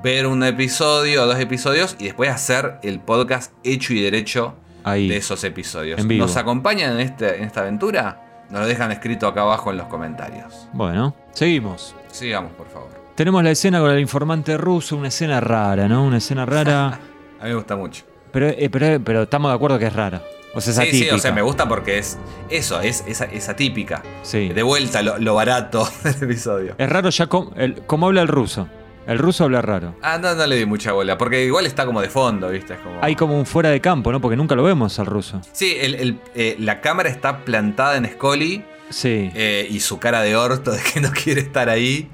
ver 0.02 0.26
un 0.26 0.42
episodio 0.44 1.22
o 1.22 1.26
dos 1.26 1.38
episodios 1.38 1.96
y 1.98 2.04
después 2.04 2.30
hacer 2.30 2.78
el 2.82 3.00
podcast 3.00 3.52
hecho 3.64 3.92
y 3.94 4.00
derecho 4.02 4.54
Ahí. 4.84 5.08
de 5.08 5.16
esos 5.16 5.42
episodios. 5.44 5.98
En 6.00 6.08
vivo. 6.08 6.26
¿Nos 6.26 6.36
acompañan 6.36 6.92
en, 6.94 7.00
este, 7.00 7.36
en 7.38 7.44
esta 7.44 7.60
aventura? 7.60 8.22
Nos 8.50 8.60
lo 8.62 8.66
dejan 8.66 8.90
escrito 8.92 9.26
acá 9.28 9.42
abajo 9.42 9.70
en 9.70 9.76
los 9.76 9.86
comentarios. 9.86 10.68
Bueno, 10.72 11.14
seguimos. 11.32 11.94
Sigamos, 12.10 12.52
por 12.52 12.68
favor. 12.68 12.88
Tenemos 13.14 13.44
la 13.44 13.50
escena 13.50 13.80
con 13.80 13.90
el 13.90 14.00
informante 14.00 14.56
ruso, 14.56 14.96
una 14.96 15.08
escena 15.08 15.40
rara, 15.40 15.86
¿no? 15.88 16.04
Una 16.04 16.16
escena 16.18 16.46
rara. 16.46 16.88
A 17.40 17.44
mí 17.44 17.50
me 17.50 17.54
gusta 17.54 17.76
mucho. 17.76 18.04
pero, 18.32 18.48
eh, 18.48 18.68
pero, 18.70 19.02
pero 19.04 19.22
estamos 19.22 19.50
de 19.50 19.54
acuerdo 19.56 19.78
que 19.78 19.86
es 19.86 19.92
rara. 19.92 20.22
O 20.52 20.60
sea, 20.60 20.72
es 20.72 20.76
Sí, 20.78 20.84
sí, 20.84 20.96
atípica. 20.96 21.14
o 21.14 21.18
sea, 21.20 21.32
me 21.32 21.42
gusta 21.42 21.68
porque 21.68 21.98
es 21.98 22.18
eso, 22.48 22.80
es, 22.80 23.04
es, 23.06 23.20
es 23.20 23.48
atípica. 23.48 24.02
Sí. 24.22 24.48
De 24.48 24.62
vuelta 24.64 25.00
lo, 25.00 25.16
lo 25.18 25.34
barato 25.36 25.88
del 26.02 26.14
episodio. 26.24 26.74
Es 26.76 26.88
raro 26.90 27.08
ya 27.10 27.28
como 27.28 28.06
habla 28.06 28.22
el 28.22 28.28
ruso. 28.28 28.66
El 29.10 29.18
ruso 29.18 29.42
habla 29.42 29.60
raro. 29.60 29.96
Ah, 30.02 30.18
no, 30.18 30.34
no 30.36 30.46
le 30.46 30.54
di 30.56 30.66
mucha 30.66 30.92
bola, 30.92 31.18
porque 31.18 31.44
igual 31.44 31.66
está 31.66 31.84
como 31.84 32.00
de 32.00 32.08
fondo, 32.08 32.48
¿viste? 32.50 32.74
Es 32.74 32.78
como... 32.80 33.00
Hay 33.02 33.16
como 33.16 33.36
un 33.36 33.44
fuera 33.44 33.68
de 33.70 33.80
campo, 33.80 34.12
¿no? 34.12 34.20
Porque 34.20 34.36
nunca 34.36 34.54
lo 34.54 34.62
vemos 34.62 34.98
al 35.00 35.06
ruso. 35.06 35.40
Sí, 35.52 35.76
el- 35.80 35.96
el, 35.96 36.20
eh, 36.36 36.54
la 36.60 36.80
cámara 36.80 37.08
está 37.08 37.44
plantada 37.44 37.96
en 37.96 38.06
Scully 38.06 38.64
Sí. 38.88 39.30
eh, 39.34 39.66
y 39.68 39.80
su 39.80 39.98
cara 39.98 40.20
de 40.22 40.36
orto 40.36 40.70
de 40.70 40.80
que 40.82 41.00
no 41.00 41.10
quiere 41.10 41.40
estar 41.40 41.68
ahí. 41.68 42.08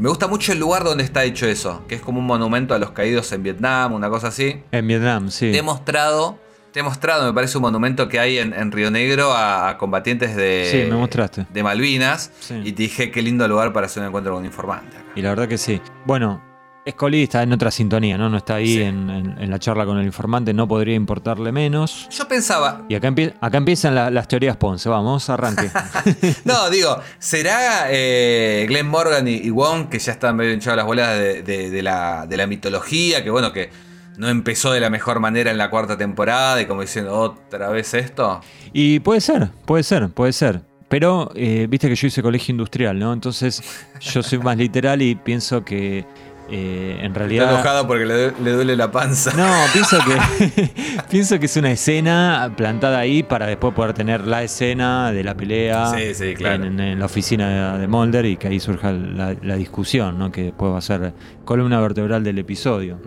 Me 0.00 0.08
gusta 0.08 0.26
mucho 0.26 0.52
el 0.52 0.58
lugar 0.58 0.82
donde 0.82 1.04
está 1.04 1.22
hecho 1.24 1.46
eso, 1.46 1.84
que 1.88 1.94
es 1.94 2.00
como 2.00 2.18
un 2.18 2.26
monumento 2.26 2.74
a 2.74 2.78
los 2.78 2.90
caídos 2.90 3.30
en 3.32 3.42
Vietnam, 3.44 3.92
una 3.92 4.08
cosa 4.10 4.28
así. 4.28 4.60
En 4.72 4.86
Vietnam, 4.88 5.30
sí. 5.30 5.52
Te 5.52 5.58
he 5.58 5.62
mostrado, 5.62 6.38
te 6.72 6.80
he 6.80 6.82
mostrado, 6.82 7.26
me 7.26 7.32
parece 7.32 7.58
un 7.58 7.62
monumento 7.62 8.08
que 8.08 8.18
hay 8.20 8.38
en, 8.38 8.52
en 8.52 8.70
Río 8.72 8.90
Negro 8.90 9.32
a, 9.32 9.68
a 9.70 9.78
combatientes 9.78 10.36
de, 10.36 10.68
Sí, 10.70 10.90
me 10.90 10.96
mostraste. 10.96 11.46
de 11.50 11.62
Malvinas. 11.62 12.30
Sí. 12.40 12.54
Y 12.64 12.72
te 12.72 12.82
dije 12.84 13.10
qué 13.10 13.22
lindo 13.22 13.46
lugar 13.48 13.72
para 13.72 13.86
hacer 13.86 14.02
un 14.02 14.08
encuentro 14.08 14.32
con 14.32 14.40
un 14.40 14.46
informante. 14.46 14.96
acá. 14.96 15.06
Y 15.16 15.22
la 15.22 15.30
verdad 15.30 15.48
que 15.48 15.58
sí. 15.58 15.80
Bueno, 16.06 16.42
Scully 16.88 17.24
está 17.24 17.42
en 17.42 17.52
otra 17.52 17.70
sintonía, 17.70 18.16
¿no? 18.16 18.28
No 18.30 18.38
está 18.38 18.54
ahí 18.56 18.74
Sí. 18.74 18.82
en, 18.82 19.10
en- 19.10 19.36
en 19.38 19.50
la 19.50 19.58
charla 19.58 19.84
con 19.84 19.98
el 19.98 20.06
informante, 20.06 20.52
no 20.54 20.66
podría 20.66 20.94
importarle 20.94 21.52
menos. 21.52 22.08
Yo 22.10 22.26
pensaba, 22.26 22.84
Y 22.88 22.94
acá, 22.94 23.08
empie- 23.08 23.34
acá 23.40 23.58
empiezan 23.58 23.94
la- 23.94 24.10
las 24.10 24.26
teorías 24.28 24.56
Ponce. 24.56 24.88
Vamos, 24.88 25.28
arranque. 25.30 25.70
no, 26.44 26.70
digo, 26.70 26.98
¿será 27.18 27.86
eh, 27.90 28.64
Glenn 28.68 28.88
Morgan 28.88 29.28
y, 29.28 29.34
y 29.34 29.50
Wong 29.50 29.88
que 29.88 29.98
ya 29.98 30.12
están 30.12 30.36
medio 30.36 30.52
hinchados 30.52 30.76
las 30.78 30.86
bolas 30.86 31.18
de, 31.18 31.42
de- 31.42 31.70
de 31.70 31.82
la, 31.82 32.26
de 32.26 32.36
la 32.36 32.46
mitología? 32.46 33.22
Que 33.22 33.30
bueno, 33.30 33.52
que 33.52 33.70
no 34.16 34.28
empezó 34.28 34.72
de 34.72 34.80
la 34.80 34.90
mejor 34.90 35.20
manera 35.20 35.50
en 35.50 35.58
la 35.58 35.70
cuarta 35.70 35.96
temporada 35.96 36.60
y 36.60 36.66
como 36.66 36.82
diciendo 36.82 37.14
otra 37.14 37.68
vez 37.70 37.94
esto. 37.94 38.40
y 38.72 39.00
puede 39.00 39.20
ser, 39.20 39.50
puede 39.64 39.82
ser, 39.82 40.08
puede 40.10 40.32
ser. 40.32 40.62
Pero 40.88 41.30
eh, 41.36 41.68
viste 41.70 41.88
que 41.88 41.94
yo 41.94 42.08
hice 42.08 42.20
colegio 42.20 42.50
industrial, 42.50 42.98
¿no? 42.98 43.12
Entonces 43.12 43.62
yo 44.00 44.24
soy 44.24 44.40
más 44.40 44.56
literal 44.56 45.00
y 45.00 45.14
pienso 45.14 45.64
que 45.64 46.04
eh, 46.50 46.96
en 47.00 47.06
Está 47.06 47.18
realidad... 47.20 47.50
enojado 47.52 47.86
porque 47.86 48.04
le, 48.06 48.32
le 48.42 48.52
duele 48.52 48.76
la 48.76 48.90
panza. 48.90 49.32
No, 49.36 49.48
pienso 49.72 49.98
que 50.04 50.70
pienso 51.10 51.38
que 51.38 51.46
es 51.46 51.56
una 51.56 51.70
escena 51.72 52.52
plantada 52.56 52.98
ahí 52.98 53.22
para 53.22 53.46
después 53.46 53.72
poder 53.74 53.92
tener 53.94 54.26
la 54.26 54.42
escena 54.42 55.12
de 55.12 55.24
la 55.24 55.34
pelea 55.36 55.92
Sí, 55.96 56.14
sí, 56.14 56.34
claro. 56.34 56.64
en, 56.64 56.80
en 56.80 56.98
la 56.98 57.04
oficina 57.06 57.78
de 57.78 57.86
Mulder 57.86 58.26
y 58.26 58.36
que 58.36 58.48
ahí 58.48 58.60
surja 58.60 58.92
la, 58.92 59.34
la 59.42 59.56
discusión, 59.56 60.18
¿no? 60.18 60.30
Que 60.32 60.44
después 60.44 60.72
va 60.72 60.78
a 60.78 60.82
ser 60.82 61.12
columna 61.44 61.80
vertebral 61.80 62.22
del 62.22 62.38
episodio. 62.38 62.98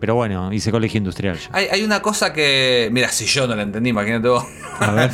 Pero 0.00 0.14
bueno, 0.16 0.52
hice 0.52 0.70
colegio 0.70 0.98
industrial. 0.98 1.38
Hay, 1.52 1.66
hay 1.72 1.82
una 1.82 2.02
cosa 2.02 2.32
que. 2.32 2.88
Mira, 2.92 3.08
si 3.08 3.24
yo 3.24 3.46
no 3.46 3.56
la 3.56 3.62
entendí, 3.62 3.88
imagínate 3.90 4.28
vos. 4.28 4.44
A 4.78 4.90
ver. 4.92 5.10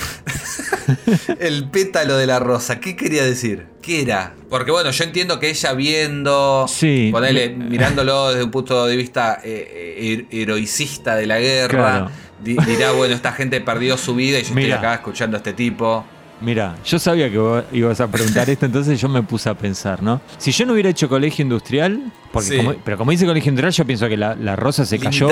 El 1.39 1.69
pétalo 1.71 2.17
de 2.17 2.27
la 2.27 2.39
rosa, 2.41 2.81
¿qué 2.81 2.97
quería 2.97 3.25
decir? 3.25 3.67
¿Qué 3.83 4.03
era? 4.03 4.35
Porque 4.51 4.71
bueno, 4.71 4.91
yo 4.91 5.05
entiendo 5.05 5.39
que 5.41 5.49
ella 5.49 5.73
viendo, 5.73 6.67
Sí. 6.69 7.09
ponele, 7.13 7.49
mirándolo 7.51 8.29
desde 8.31 8.45
un 8.45 8.51
punto 8.51 8.87
de 8.87 8.95
vista 8.97 9.41
eh, 9.43 10.27
eh, 10.31 10.43
heroicista 10.43 11.17
de 11.17 11.27
la 11.27 11.39
guerra, 11.41 11.69
Claro. 11.69 12.11
di- 12.43 12.57
dirá, 12.67 12.93
bueno, 12.93 13.15
esta 13.15 13.33
gente 13.33 13.61
perdió 13.63 13.97
su 13.97 14.15
vida 14.15 14.39
y 14.39 14.43
yo 14.43 14.55
Mira. 14.55 14.75
estoy 14.75 14.79
acá 14.87 14.95
escuchando 14.97 15.37
a 15.37 15.39
este 15.39 15.55
tipo. 15.55 16.05
Mira, 16.41 16.77
yo 16.85 16.99
sabía 16.99 17.31
que 17.31 17.37
vos 17.39 17.65
ibas 17.73 18.01
a 18.01 18.09
preguntar 18.09 18.49
esto, 18.49 18.65
entonces 18.67 18.99
yo 19.01 19.09
me 19.09 19.23
puse 19.23 19.49
a 19.51 19.55
pensar, 19.55 20.03
¿no? 20.03 20.21
Si 20.39 20.53
yo 20.53 20.65
no 20.65 20.73
hubiera 20.73 20.89
hecho 20.89 21.09
colegio 21.09 21.43
industrial, 21.43 22.01
porque 22.33 22.49
Sí. 22.49 22.57
como- 22.57 22.75
pero 22.83 22.97
como 22.97 23.11
dice 23.11 23.27
colegio 23.27 23.51
industrial, 23.51 23.73
yo 23.73 23.85
pienso 23.85 24.09
que 24.09 24.17
la, 24.17 24.35
la 24.37 24.57
rosa 24.57 24.87
se 24.87 24.99
cayó. 24.99 25.29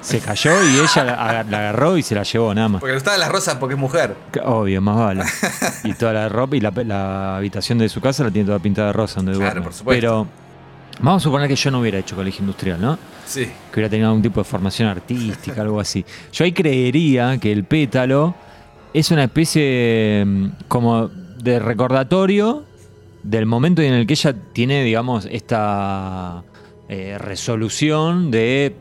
Se 0.00 0.18
cayó 0.20 0.52
y 0.64 0.78
ella 0.80 1.04
la, 1.04 1.42
la 1.44 1.58
agarró 1.58 1.98
y 1.98 2.02
se 2.02 2.14
la 2.14 2.22
llevó 2.22 2.54
nada 2.54 2.68
más. 2.68 2.80
Porque 2.80 2.92
le 2.92 2.96
gustaban 2.96 3.20
las 3.20 3.30
rosas 3.30 3.56
porque 3.56 3.74
es 3.74 3.80
mujer. 3.80 4.16
Obvio, 4.44 4.80
más 4.80 4.96
vale. 4.96 5.24
Y 5.84 5.92
toda 5.94 6.12
la 6.14 6.28
ropa 6.28 6.56
y 6.56 6.60
la, 6.60 6.70
la 6.86 7.36
habitación 7.36 7.78
de 7.78 7.88
su 7.88 8.00
casa 8.00 8.24
la 8.24 8.30
tiene 8.30 8.46
toda 8.46 8.58
pintada 8.58 8.88
de 8.88 8.92
rosa 8.94 9.16
donde 9.16 9.32
Claro, 9.32 9.44
duerme. 9.46 9.62
por 9.62 9.72
supuesto. 9.74 10.00
Pero 10.00 10.26
vamos 11.00 11.22
a 11.22 11.24
suponer 11.24 11.48
que 11.48 11.56
yo 11.56 11.70
no 11.70 11.80
hubiera 11.80 11.98
hecho 11.98 12.16
colegio 12.16 12.40
industrial, 12.42 12.80
¿no? 12.80 12.98
Sí. 13.26 13.44
Que 13.44 13.74
hubiera 13.74 13.90
tenido 13.90 14.08
algún 14.08 14.22
tipo 14.22 14.40
de 14.40 14.44
formación 14.44 14.88
artística, 14.88 15.60
algo 15.62 15.80
así. 15.80 16.04
Yo 16.32 16.44
ahí 16.44 16.52
creería 16.52 17.36
que 17.38 17.52
el 17.52 17.64
pétalo 17.64 18.34
es 18.94 19.10
una 19.10 19.24
especie 19.24 20.24
mm, 20.26 20.46
como 20.68 21.08
de 21.08 21.58
recordatorio 21.58 22.64
del 23.22 23.46
momento 23.46 23.82
en 23.82 23.92
el 23.92 24.06
que 24.06 24.14
ella 24.14 24.34
tiene, 24.52 24.82
digamos, 24.84 25.26
esta 25.30 26.42
eh, 26.88 27.16
resolución 27.18 28.30
de 28.30 28.74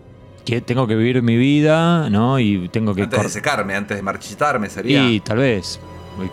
que 0.46 0.62
tengo 0.62 0.88
que 0.88 0.96
vivir 0.96 1.22
mi 1.22 1.38
vida, 1.38 2.10
¿no? 2.10 2.40
Y 2.40 2.70
tengo 2.70 2.96
que 2.96 3.04
Antes 3.04 3.22
de 3.22 3.30
secarme, 3.30 3.76
antes 3.76 3.98
de 3.98 4.02
marchitarme 4.04 4.70
sería. 4.70 5.10
y 5.10 5.20
tal 5.20 5.38
vez. 5.40 5.80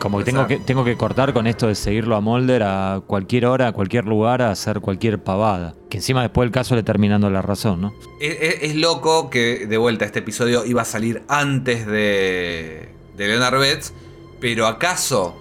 Como 0.01 0.19
que 0.19 0.25
tengo, 0.25 0.47
que 0.49 0.57
tengo 0.59 0.85
que 0.85 0.97
cortar 0.97 1.33
con 1.33 1.47
esto 1.47 1.69
de 1.69 1.77
seguirlo 1.77 2.17
a 2.17 2.21
Mulder 2.21 2.63
a 2.65 3.03
cualquier 3.07 3.47
hora, 3.47 3.69
a 3.69 3.73
cualquier 3.73 4.05
lugar, 4.05 4.43
a 4.43 4.51
hacer 4.51 4.81
cualquier 4.81 5.23
pavada. 5.23 5.75
Que 5.89 5.99
encima 5.99 6.23
después 6.23 6.47
del 6.47 6.53
caso 6.53 6.75
le 6.75 6.83
terminando 6.83 7.31
la 7.31 7.41
razón, 7.41 7.81
¿no? 7.83 7.95
Es, 8.21 8.37
es- 8.41 8.63
es 8.63 8.75
loco 8.77 9.31
que 9.31 9.67
de 9.69 9.77
vuelta 9.77 10.05
este 10.05 10.21
episodio 10.21 10.65
iba 10.65 10.83
a 10.83 10.85
salir 10.85 11.23
antes 11.29 11.87
de, 11.87 12.89
de 13.17 13.29
Leonard 13.29 13.59
Betts, 13.59 13.93
pero 14.41 14.67
acaso, 14.67 15.37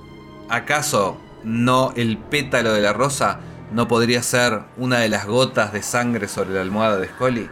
acaso 0.49 1.17
no 1.43 1.93
el 1.95 2.17
pétalo 2.17 2.73
de 2.73 2.81
la 2.81 2.93
rosa 2.93 3.39
no 3.71 3.87
podría 3.87 4.23
ser 4.23 4.61
una 4.77 4.99
de 4.99 5.09
las 5.09 5.25
gotas 5.25 5.73
de 5.73 5.81
sangre 5.81 6.27
sobre 6.27 6.53
la 6.53 6.61
almohada 6.61 6.97
de 6.97 7.07
Scully. 7.07 7.49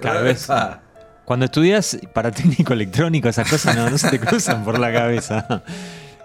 Cada 0.00 0.20
vez. 0.22 0.44
Epa. 0.44 0.80
Cuando 1.24 1.46
estudias 1.46 1.98
para 2.12 2.30
técnico 2.30 2.74
electrónico, 2.74 3.28
esas 3.28 3.48
cosas 3.48 3.74
no, 3.76 3.88
no 3.88 3.98
se 3.98 4.10
te 4.10 4.20
cruzan 4.20 4.64
por 4.64 4.78
la 4.78 4.92
cabeza. 4.92 5.62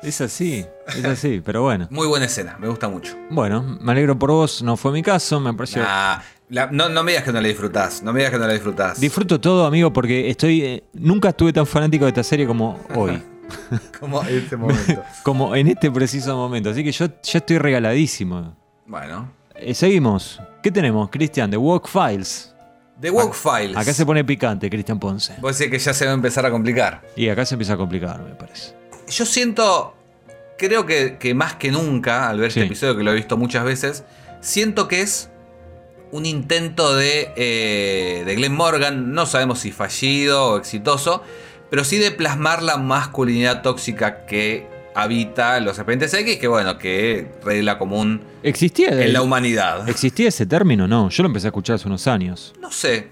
Es 0.02 0.22
así, 0.22 0.66
es 0.88 1.06
así, 1.06 1.42
pero 1.46 1.62
bueno. 1.64 1.88
Muy 1.92 2.08
buena 2.08 2.26
escena, 2.26 2.58
me 2.60 2.68
gusta 2.68 2.88
mucho. 2.88 3.16
Bueno, 3.30 3.62
me 3.82 3.92
alegro 3.92 4.18
por 4.18 4.32
vos, 4.32 4.62
no 4.64 4.78
fue 4.78 4.92
mi 4.92 5.02
caso, 5.02 5.40
me 5.40 5.54
pareció. 5.54 5.82
Nah, 5.82 6.20
la- 6.50 6.68
no, 6.72 6.88
no 6.90 7.04
me 7.04 7.12
digas 7.12 7.26
que 7.26 7.32
no 7.34 7.42
la 7.42 7.48
disfrutás, 7.48 8.02
no 8.02 8.14
me 8.14 8.20
digas 8.20 8.32
que 8.34 8.40
no 8.40 8.48
la 8.48 8.54
disfrutás. 8.54 9.00
Disfruto 9.00 9.40
todo, 9.42 9.66
amigo, 9.66 9.92
porque 9.92 10.30
estoy. 10.30 10.62
eh, 10.62 10.84
nunca 10.94 11.30
estuve 11.30 11.52
tan 11.54 11.66
fanático 11.66 12.06
de 12.06 12.10
esta 12.10 12.24
serie 12.24 12.48
como 12.48 12.80
hoy. 12.96 13.22
Como 14.00 14.22
en 14.24 14.38
este 14.38 14.56
momento. 14.56 15.04
como 15.24 15.56
en 15.56 15.68
este 15.70 15.90
preciso 15.90 16.38
momento. 16.38 16.70
Así 16.70 16.84
que 16.84 16.92
yo 16.92 17.08
ya 17.08 17.40
estoy 17.40 17.58
regaladísimo. 17.58 18.56
bueno. 18.86 19.32
Eh, 19.56 19.74
seguimos. 19.74 20.40
¿Qué 20.62 20.72
tenemos, 20.72 21.10
Cristian? 21.10 21.50
The 21.50 21.58
Walk 21.58 21.88
Files. 21.88 22.54
The 23.02 23.10
Walk 23.10 23.34
Files. 23.34 23.76
Acá 23.76 23.92
se 23.92 24.06
pone 24.06 24.24
picante, 24.24 24.70
Cristian 24.70 25.00
Ponce. 25.00 25.34
Vos 25.42 25.58
decís 25.58 25.72
que 25.72 25.80
ya 25.80 25.94
se 25.96 26.06
va 26.06 26.12
a 26.12 26.14
empezar 26.14 26.46
a 26.46 26.52
complicar. 26.52 27.02
Y 27.16 27.28
acá 27.28 27.44
se 27.44 27.56
empieza 27.56 27.74
a 27.74 27.78
complicar, 27.78 28.22
me 28.22 28.36
parece. 28.36 28.76
Yo 29.10 29.26
siento, 29.26 29.96
creo 30.58 30.86
que, 30.86 31.18
que 31.18 31.34
más 31.34 31.56
que 31.56 31.72
nunca, 31.72 32.30
al 32.30 32.40
ver 32.40 32.52
Sí. 32.52 32.60
este 32.60 32.68
episodio, 32.68 32.98
que 32.98 33.04
lo 33.04 33.12
he 33.12 33.16
visto 33.16 33.38
muchas 33.38 33.64
veces, 33.64 34.04
siento 34.42 34.88
que 34.88 35.02
es 35.02 35.30
un 36.12 36.26
intento 36.26 36.96
de, 36.96 37.32
eh, 37.36 38.24
de 38.26 38.36
Glenn 38.36 38.54
Morgan, 38.56 39.14
no 39.14 39.26
sabemos 39.26 39.60
si 39.60 39.72
fallido 39.72 40.54
o 40.54 40.58
exitoso, 40.58 41.22
pero 41.70 41.84
sí 41.84 41.98
de 41.98 42.12
plasmar 42.12 42.64
la 42.64 42.78
masculinidad 42.78 43.62
tóxica 43.62 44.26
que 44.26 44.68
habita 44.96 45.60
los 45.60 45.76
serpientes 45.76 46.14
X, 46.14 46.38
que 46.38 46.48
bueno, 46.48 46.78
que 46.80 47.28
regla 47.44 47.78
común 47.78 48.22
¿Existía, 48.42 48.90
en 48.90 49.14
la 49.14 49.22
humanidad. 49.22 49.88
¿Existía 49.88 50.30
ese 50.30 50.46
término? 50.48 50.88
No, 50.88 51.10
yo 51.10 51.24
lo 51.24 51.28
empecé 51.28 51.48
a 51.48 51.50
escuchar 51.50 51.76
hace 51.76 51.88
unos 51.88 52.08
años. 52.08 52.54
No 52.60 52.72
sé. 52.72 53.08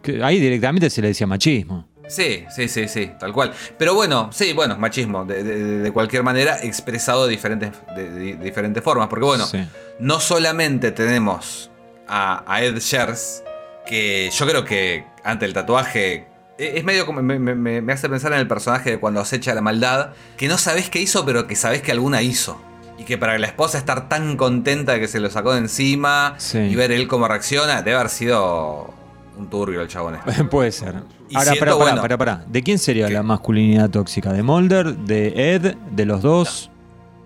Que 0.00 0.22
ahí 0.22 0.38
directamente 0.38 0.88
se 0.90 1.02
le 1.02 1.08
decía 1.08 1.26
machismo. 1.26 1.88
Sí, 2.08 2.44
sí, 2.54 2.68
sí, 2.68 2.88
sí, 2.88 3.12
tal 3.18 3.32
cual. 3.32 3.52
Pero 3.78 3.94
bueno, 3.94 4.30
sí, 4.32 4.52
bueno, 4.54 4.76
machismo, 4.78 5.24
de, 5.24 5.42
de- 5.44 5.78
de 5.80 5.92
cualquier 5.92 6.22
manera, 6.22 6.58
expresado 6.62 7.26
de 7.26 7.30
diferentes, 7.30 7.72
de, 7.94 8.36
diferentes 8.36 8.82
formas. 8.82 9.08
Porque 9.08 9.24
bueno, 9.26 9.46
Sí. 9.46 9.64
no 10.00 10.18
solamente 10.20 10.90
tenemos 10.90 11.70
a, 12.08 12.42
a 12.52 12.62
Ed 12.62 12.78
Shears, 12.78 13.42
que 13.86 14.30
yo 14.32 14.46
creo 14.46 14.64
que 14.64 15.04
ante 15.24 15.44
el 15.44 15.52
tatuaje 15.52 16.26
e- 16.58 16.78
es 16.78 16.84
medio 16.84 17.04
como 17.06 17.22
me, 17.22 17.38
me- 17.38 17.92
hace 17.92 18.08
pensar 18.08 18.32
en 18.32 18.38
el 18.40 18.48
personaje 18.48 18.90
de 18.92 18.98
cuando 18.98 19.20
acecha 19.20 19.54
la 19.54 19.60
maldad, 19.60 20.10
que 20.36 20.48
no 20.48 20.58
sabés 20.58 20.90
qué 20.90 20.98
hizo, 21.00 21.24
pero 21.26 21.46
que 21.46 21.54
sabés 21.56 21.82
que 21.82 21.92
alguna 21.92 22.22
hizo. 22.22 22.60
Y 22.98 23.04
que 23.04 23.16
para 23.16 23.38
la 23.38 23.46
esposa 23.46 23.78
estar 23.78 24.08
tan 24.08 24.36
contenta 24.36 24.94
de 24.94 25.00
que 25.00 25.06
se 25.08 25.20
lo 25.20 25.30
sacó 25.30 25.52
de 25.52 25.58
encima 25.58 26.34
Sí. 26.38 26.58
y 26.58 26.74
ver 26.74 26.90
él 26.90 27.06
cómo 27.06 27.28
reacciona, 27.28 27.82
debe 27.82 27.96
haber 27.96 28.08
sido 28.10 28.92
un 29.38 29.48
turbio 29.48 29.80
el 29.82 29.88
chabón 29.88 30.16
este. 30.16 30.44
Puede 30.50 30.72
ser. 30.72 30.96
Y 31.28 31.36
Ahora, 31.36 31.52
siento, 31.52 31.60
pará, 31.60 31.72
pará, 31.72 31.74
bueno, 31.84 32.00
pará, 32.02 32.18
pará. 32.18 32.44
¿De 32.48 32.62
quién 32.62 32.78
sería 32.78 33.06
¿Qué? 33.08 33.12
la 33.14 33.22
masculinidad 33.22 33.88
tóxica? 33.90 34.32
¿De 34.32 34.42
Mulder? 34.42 34.96
¿De 34.96 35.54
Ed? 35.54 35.76
¿De 35.92 36.04
los 36.06 36.22
dos? 36.22 36.70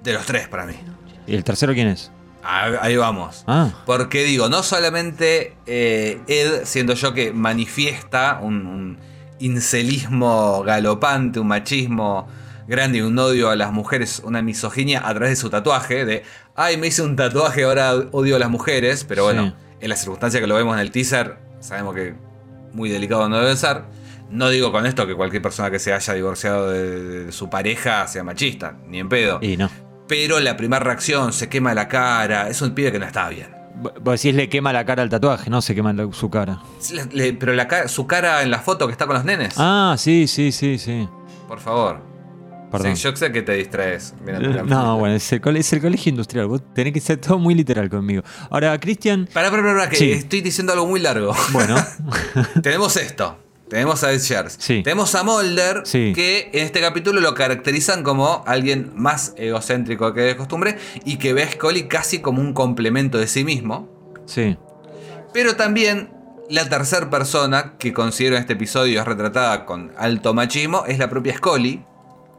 De 0.02 0.12
los 0.12 0.24
tres 0.26 0.48
para 0.48 0.66
mí. 0.66 0.74
¿Y 1.26 1.34
el 1.34 1.44
tercero 1.44 1.72
quién 1.72 1.88
es? 1.88 2.10
Ah, 2.44 2.70
Ahí 2.80 2.96
vamos. 2.96 3.44
Ah, 3.46 3.70
Porque 3.86 4.24
digo, 4.24 4.48
no 4.48 4.62
solamente 4.64 5.54
eh, 5.66 6.20
Ed, 6.26 6.64
siento 6.64 6.94
yo 6.94 7.14
que 7.14 7.32
manifiesta 7.32 8.40
un, 8.42 8.66
un 8.66 8.98
incelismo 9.38 10.62
galopante, 10.64 11.40
un 11.40 11.46
machismo 11.48 12.26
grande 12.66 12.98
y 12.98 13.00
un 13.00 13.18
odio 13.18 13.50
a 13.50 13.56
las 13.56 13.72
mujeres, 13.72 14.22
una 14.24 14.42
misoginia 14.42 15.00
a 15.06 15.10
través 15.14 15.30
de 15.30 15.36
su 15.36 15.50
tatuaje, 15.50 16.04
de, 16.04 16.22
ay, 16.54 16.76
me 16.76 16.88
hice 16.88 17.02
un 17.02 17.16
tatuaje, 17.16 17.64
ahora 17.64 17.94
odio 18.12 18.36
a 18.36 18.38
las 18.38 18.50
mujeres, 18.50 19.04
pero 19.04 19.24
bueno, 19.24 19.46
Sí. 19.46 19.54
en 19.80 19.88
la 19.88 19.96
circunstancia 19.96 20.40
que 20.40 20.46
lo 20.46 20.54
vemos 20.54 20.74
en 20.74 20.80
el 20.80 20.90
teaser, 20.90 21.38
sabemos 21.62 21.94
que 21.94 22.14
muy 22.74 22.90
delicado 22.90 23.28
no 23.28 23.38
debe 23.38 23.56
ser. 23.56 23.82
No 24.30 24.48
digo 24.48 24.72
con 24.72 24.86
esto 24.86 25.06
que 25.06 25.14
cualquier 25.14 25.42
persona 25.42 25.70
que 25.70 25.78
se 25.78 25.92
haya 25.92 26.14
divorciado 26.14 26.70
de, 26.70 27.24
de 27.26 27.32
su 27.32 27.50
pareja 27.50 28.06
sea 28.08 28.24
machista, 28.24 28.76
ni 28.86 28.98
en 28.98 29.08
pedo. 29.08 29.38
y 29.42 29.56
no. 29.56 29.70
Pero 30.08 30.40
la 30.40 30.56
primera 30.56 30.82
reacción, 30.84 31.32
se 31.32 31.48
quema 31.48 31.72
la 31.74 31.88
cara, 31.88 32.48
es 32.48 32.60
un 32.60 32.72
pibe 32.74 32.92
que 32.92 32.98
no 32.98 33.06
está 33.06 33.28
bien. 33.28 33.48
Vos 34.00 34.20
decís 34.22 34.34
le 34.34 34.48
quema 34.48 34.72
la 34.72 34.84
cara 34.84 35.02
al 35.02 35.08
tatuaje, 35.08 35.48
no 35.50 35.60
se 35.62 35.74
quema 35.74 35.92
la- 35.92 36.12
su 36.12 36.28
cara. 36.30 36.60
Le- 36.92 37.06
le- 37.12 37.32
pero 37.32 37.52
la 37.54 37.88
su 37.88 38.06
cara 38.06 38.42
en 38.42 38.50
la 38.50 38.58
foto 38.58 38.86
que 38.86 38.92
está 38.92 39.06
con 39.06 39.14
los 39.16 39.24
nenes. 39.24 39.54
Ah, 39.56 39.94
sí, 39.98 40.26
sí, 40.26 40.52
sí, 40.52 40.78
sí. 40.78 41.08
Por 41.48 41.58
favor. 41.60 42.00
Perdón. 42.72 42.96
Sí, 42.96 43.02
yo 43.02 43.14
sé 43.14 43.30
que 43.30 43.42
te 43.42 43.52
distraes. 43.52 44.14
No, 44.66 44.98
bueno, 44.98 45.14
es 45.16 45.30
el, 45.32 45.40
cole- 45.40 45.60
es 45.60 45.72
el 45.72 45.80
colegio 45.80 46.10
industrial. 46.10 46.46
Vos 46.46 46.62
tenés 46.74 46.92
que 46.92 47.00
ser 47.00 47.18
todo 47.18 47.38
muy 47.38 47.54
literal 47.54 47.88
conmigo. 47.90 48.22
Ahora, 48.50 48.78
Cristian, 48.80 49.28
Pará, 49.32 49.50
pará, 49.50 49.62
pará, 49.62 49.88
que 49.88 49.96
Sí. 49.96 50.10
estoy 50.12 50.40
diciendo 50.40 50.72
algo 50.72 50.86
muy 50.86 50.98
largo. 51.00 51.32
bueno, 51.52 51.76
Tenemos 52.62 52.96
esto. 52.96 53.38
Tenemos 53.68 54.04
a 54.04 54.12
Ed 54.12 54.20
Shears. 54.20 54.56
Sí. 54.58 54.82
Tenemos 54.82 55.14
a 55.14 55.22
Mulder, 55.22 55.82
Sí. 55.84 56.12
que 56.14 56.50
en 56.52 56.64
este 56.66 56.80
capítulo 56.82 57.20
lo 57.20 57.34
caracterizan 57.34 58.02
como 58.02 58.44
alguien 58.46 58.92
más 58.94 59.32
egocéntrico 59.36 60.12
que 60.12 60.20
de 60.20 60.36
costumbre 60.36 60.76
y 61.06 61.16
que 61.16 61.32
ve 61.32 61.42
a 61.44 61.50
Scully 61.50 61.88
casi 61.88 62.18
como 62.20 62.40
un 62.42 62.52
complemento 62.52 63.16
de 63.18 63.26
sí 63.26 63.44
mismo. 63.44 63.88
sí. 64.26 64.56
Pero 65.32 65.56
también 65.56 66.10
la 66.50 66.68
tercera 66.68 67.08
persona 67.08 67.76
que 67.78 67.94
considero 67.94 68.36
en 68.36 68.42
este 68.42 68.52
episodio 68.52 69.00
es 69.00 69.06
retratada 69.06 69.64
con 69.64 69.92
alto 69.96 70.34
machismo 70.34 70.84
es 70.86 70.98
la 70.98 71.08
propia 71.08 71.34
Scully. 71.34 71.82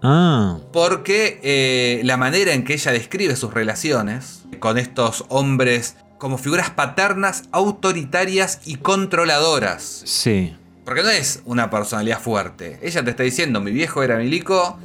Ah, 0.03 0.57
Porque 0.73 1.39
eh, 1.43 2.01
la 2.03 2.17
manera 2.17 2.53
en 2.53 2.63
que 2.65 2.73
ella 2.73 2.91
describe 2.91 3.35
sus 3.35 3.53
relaciones 3.53 4.43
con 4.59 4.77
estos 4.77 5.25
hombres 5.29 5.95
como 6.17 6.37
figuras 6.37 6.69
paternas, 6.69 7.43
autoritarias 7.51 8.59
y 8.65 8.75
controladoras. 8.75 10.03
sí. 10.05 10.55
Porque 10.85 11.01
no 11.01 11.09
es 11.09 11.41
una 11.45 11.69
personalidad 11.69 12.19
fuerte. 12.19 12.77
Ella 12.81 13.01
te 13.05 13.09
está 13.11 13.23
diciendo, 13.23 13.61
mi 13.61 13.71
viejo 13.71 14.03
era 14.03 14.17
milico 14.17 14.77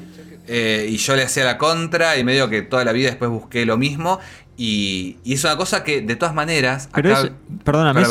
eh, 0.47 0.87
y 0.89 0.97
yo 0.97 1.17
le 1.17 1.25
hacía 1.25 1.45
la 1.45 1.59
contra 1.59 2.17
y 2.17 2.23
medio 2.23 2.49
que 2.49 2.63
toda 2.63 2.85
la 2.85 2.93
vida 2.93 3.09
después 3.09 3.29
busqué 3.33 3.67
lo 3.67 3.77
mismo. 3.77 4.21
Y, 4.57 5.17
y 5.25 5.35
es 5.35 5.43
una 5.43 5.57
cosa 5.57 5.83
que 5.83 6.01
de 6.01 6.15
todas 6.15 6.37
maneras... 6.37 6.89
Pero 6.95 7.11
acá- 7.11 7.21
eso, 7.27 7.31
perdóname, 7.65 8.03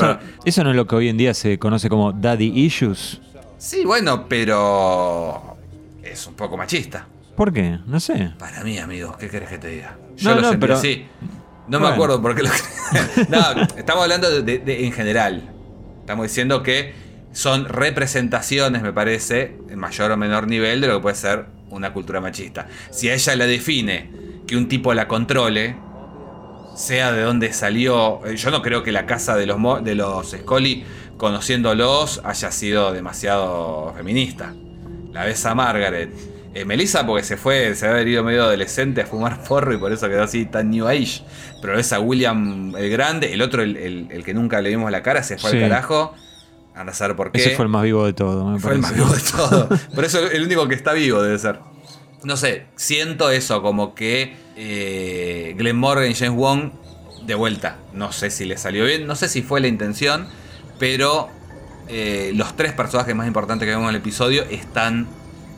eso 0.43 0.63
no 0.65 0.69
es 0.71 0.75
lo 0.75 0.85
que 0.85 0.95
hoy 0.97 1.07
en 1.07 1.15
día 1.15 1.33
se 1.33 1.57
conoce 1.59 1.87
como 1.87 2.11
daddy 2.11 2.47
issues. 2.59 3.21
Sí, 3.57 3.85
bueno, 3.85 4.27
pero... 4.27 5.56
Es 6.11 6.25
un 6.27 6.33
poco 6.35 6.57
machista. 6.57 7.07
¿Por 7.35 7.53
qué? 7.53 7.77
No 7.85 7.99
sé. 7.99 8.33
Para 8.39 8.63
mí, 8.63 8.77
amigos, 8.79 9.15
¿qué 9.17 9.29
querés 9.29 9.49
que 9.49 9.57
te 9.57 9.67
diga? 9.67 9.97
Yo 10.15 10.29
No, 10.29 10.35
lo 10.37 10.41
no, 10.41 10.49
sentí 10.49 10.61
pero- 10.61 10.73
así. 10.75 11.05
No 11.67 11.79
me 11.81 11.87
acuerdo 11.89 12.21
por 12.21 12.33
qué 12.33 12.43
lo 12.43 12.49
No, 13.29 13.61
estamos 13.75 14.03
hablando 14.03 14.29
de, 14.29 14.41
de- 14.41 14.59
de- 14.59 14.85
en 14.85 14.91
general. 14.93 15.49
Estamos 15.99 16.23
diciendo 16.23 16.63
que 16.63 16.93
son 17.33 17.65
representaciones, 17.65 18.81
me 18.81 18.93
parece, 18.93 19.57
en 19.69 19.77
mayor 19.77 20.11
o 20.11 20.17
menor 20.17 20.47
nivel 20.47 20.79
de 20.81 20.87
lo 20.87 20.95
que 20.95 21.01
puede 21.01 21.15
ser 21.15 21.45
una 21.69 21.91
cultura 21.91 22.21
machista. 22.21 22.67
Si 22.89 23.09
a 23.09 23.13
ella 23.13 23.35
la 23.35 23.45
define 23.45 24.09
que 24.47 24.55
un 24.55 24.69
tipo 24.69 24.93
la 24.93 25.07
controle, 25.09 25.75
sea 26.75 27.11
de 27.11 27.21
dónde 27.23 27.51
salió. 27.51 28.25
eh, 28.25 28.37
Yo 28.37 28.49
no 28.49 28.61
creo 28.61 28.81
que 28.83 28.93
la 28.93 29.05
casa 29.05 29.35
de 29.35 29.45
los, 29.45 29.83
de 29.83 29.93
los 29.95 30.31
Scully, 30.31 30.85
conociéndolos, 31.17 32.21
haya 32.23 32.51
sido 32.51 32.93
demasiado 32.93 33.93
feminista. 33.97 34.53
La 35.17 35.25
ves 35.25 35.43
a 35.47 35.55
Margaret. 35.55 36.09
Eh, 36.53 36.63
Melissa, 36.63 37.05
porque 37.05 37.23
se 37.23 37.37
fue, 37.37 37.73
se 37.75 37.87
había 37.87 38.03
ido 38.03 38.23
medio 38.23 38.43
adolescente 38.43 39.01
a 39.01 39.05
fumar 39.07 39.43
porro 39.47 39.73
y 39.73 39.77
por 39.77 39.91
eso 39.91 40.07
quedó 40.07 40.23
así 40.23 40.45
tan 40.45 40.69
New 40.69 40.87
Age. 40.87 41.21
Pero 41.61 41.75
ves 41.75 41.91
a 41.91 41.99
William 41.99 42.75
el 42.75 42.89
Grande, 42.91 43.33
el 43.33 43.41
otro, 43.41 43.63
el, 43.63 43.77
el- 43.77 44.07
el 44.11 44.23
que 44.23 44.33
nunca 44.35 44.61
le 44.61 44.69
vimos 44.69 44.91
la 44.91 45.01
cara, 45.01 45.23
se 45.23 45.37
fue 45.37 45.51
Sí. 45.51 45.57
al 45.57 45.69
carajo. 45.69 46.13
Anda 46.75 46.91
a 46.91 46.95
saber 46.95 47.15
por 47.15 47.31
qué. 47.31 47.39
Ese 47.39 47.55
fue 47.55 47.65
el 47.65 47.69
más 47.69 47.81
vivo 47.83 48.05
de 48.05 48.13
todo, 48.13 48.45
me 48.45 48.59
Fue 48.59 48.73
el 48.73 48.79
más 48.79 48.93
vivo 48.93 49.09
de 49.09 49.19
todo. 49.35 49.69
Por 49.95 50.05
eso 50.05 50.19
el 50.29 50.43
único 50.43 50.67
que 50.67 50.75
está 50.75 50.93
vivo 50.93 51.21
debe 51.23 51.39
ser. 51.39 51.59
No 52.23 52.37
sé, 52.37 52.65
siento 52.75 53.31
eso, 53.31 53.61
como 53.63 53.95
que 53.95 54.35
eh, 54.55 55.55
Glenn 55.57 55.77
Morgan 55.77 56.09
y 56.11 56.13
James 56.13 56.35
Wong, 56.37 56.71
de 57.25 57.35
vuelta, 57.35 57.77
no 57.93 58.11
sé 58.11 58.29
si 58.29 58.45
le 58.45 58.57
salió 58.57 58.85
bien, 58.85 59.05
no 59.07 59.15
sé 59.15 59.27
si 59.29 59.41
fue 59.41 59.59
la 59.61 59.67
intención, 59.67 60.27
pero 60.79 61.29
eh, 61.89 62.31
los 62.35 62.55
tres 62.55 62.73
personajes 62.73 63.15
más 63.15 63.27
importantes 63.27 63.65
que 63.65 63.71
vemos 63.71 63.89
en 63.89 63.95
el 63.95 64.01
episodio 64.01 64.43
están, 64.49 65.07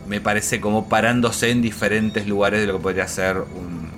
me 0.07 0.21
parece, 0.21 0.59
como 0.61 0.88
parándose 0.89 1.51
en 1.51 1.61
diferentes 1.61 2.27
lugares 2.27 2.61
de 2.61 2.67
lo 2.67 2.73
que 2.77 2.84
podría 2.84 3.07
ser 3.07 3.38
un... 3.38 3.89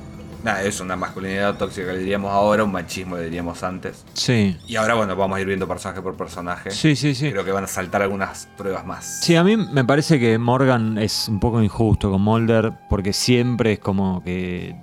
Nada, 0.43 0.63
es 0.63 0.79
una 0.79 0.95
masculinidad 0.95 1.55
tóxica, 1.57 1.93
le 1.93 1.99
diríamos 1.99 2.31
ahora, 2.31 2.63
un 2.63 2.71
machismo, 2.71 3.15
le 3.15 3.25
diríamos 3.25 3.61
antes. 3.61 4.03
Sí, 4.13 4.57
Y 4.67 4.75
ahora, 4.75 4.95
bueno, 4.95 5.15
vamos 5.15 5.37
a 5.37 5.41
ir 5.41 5.45
viendo 5.45 5.67
personaje 5.67 6.01
por 6.01 6.17
personaje. 6.17 6.71
sí, 6.71 6.95
sí, 6.95 7.13
sí. 7.13 7.29
Creo 7.31 7.45
que 7.45 7.51
van 7.51 7.65
a 7.65 7.67
saltar 7.67 8.01
algunas 8.01 8.47
pruebas 8.57 8.83
más. 8.83 9.19
Sí, 9.21 9.35
a 9.35 9.43
mí 9.43 9.55
me 9.55 9.85
parece 9.85 10.19
que 10.19 10.39
Morgan 10.39 10.97
es 10.97 11.27
un 11.27 11.39
poco 11.39 11.61
injusto 11.61 12.09
con 12.09 12.23
Mulder 12.23 12.73
porque 12.89 13.13
siempre 13.13 13.73
es 13.73 13.79
como 13.79 14.23
que 14.23 14.75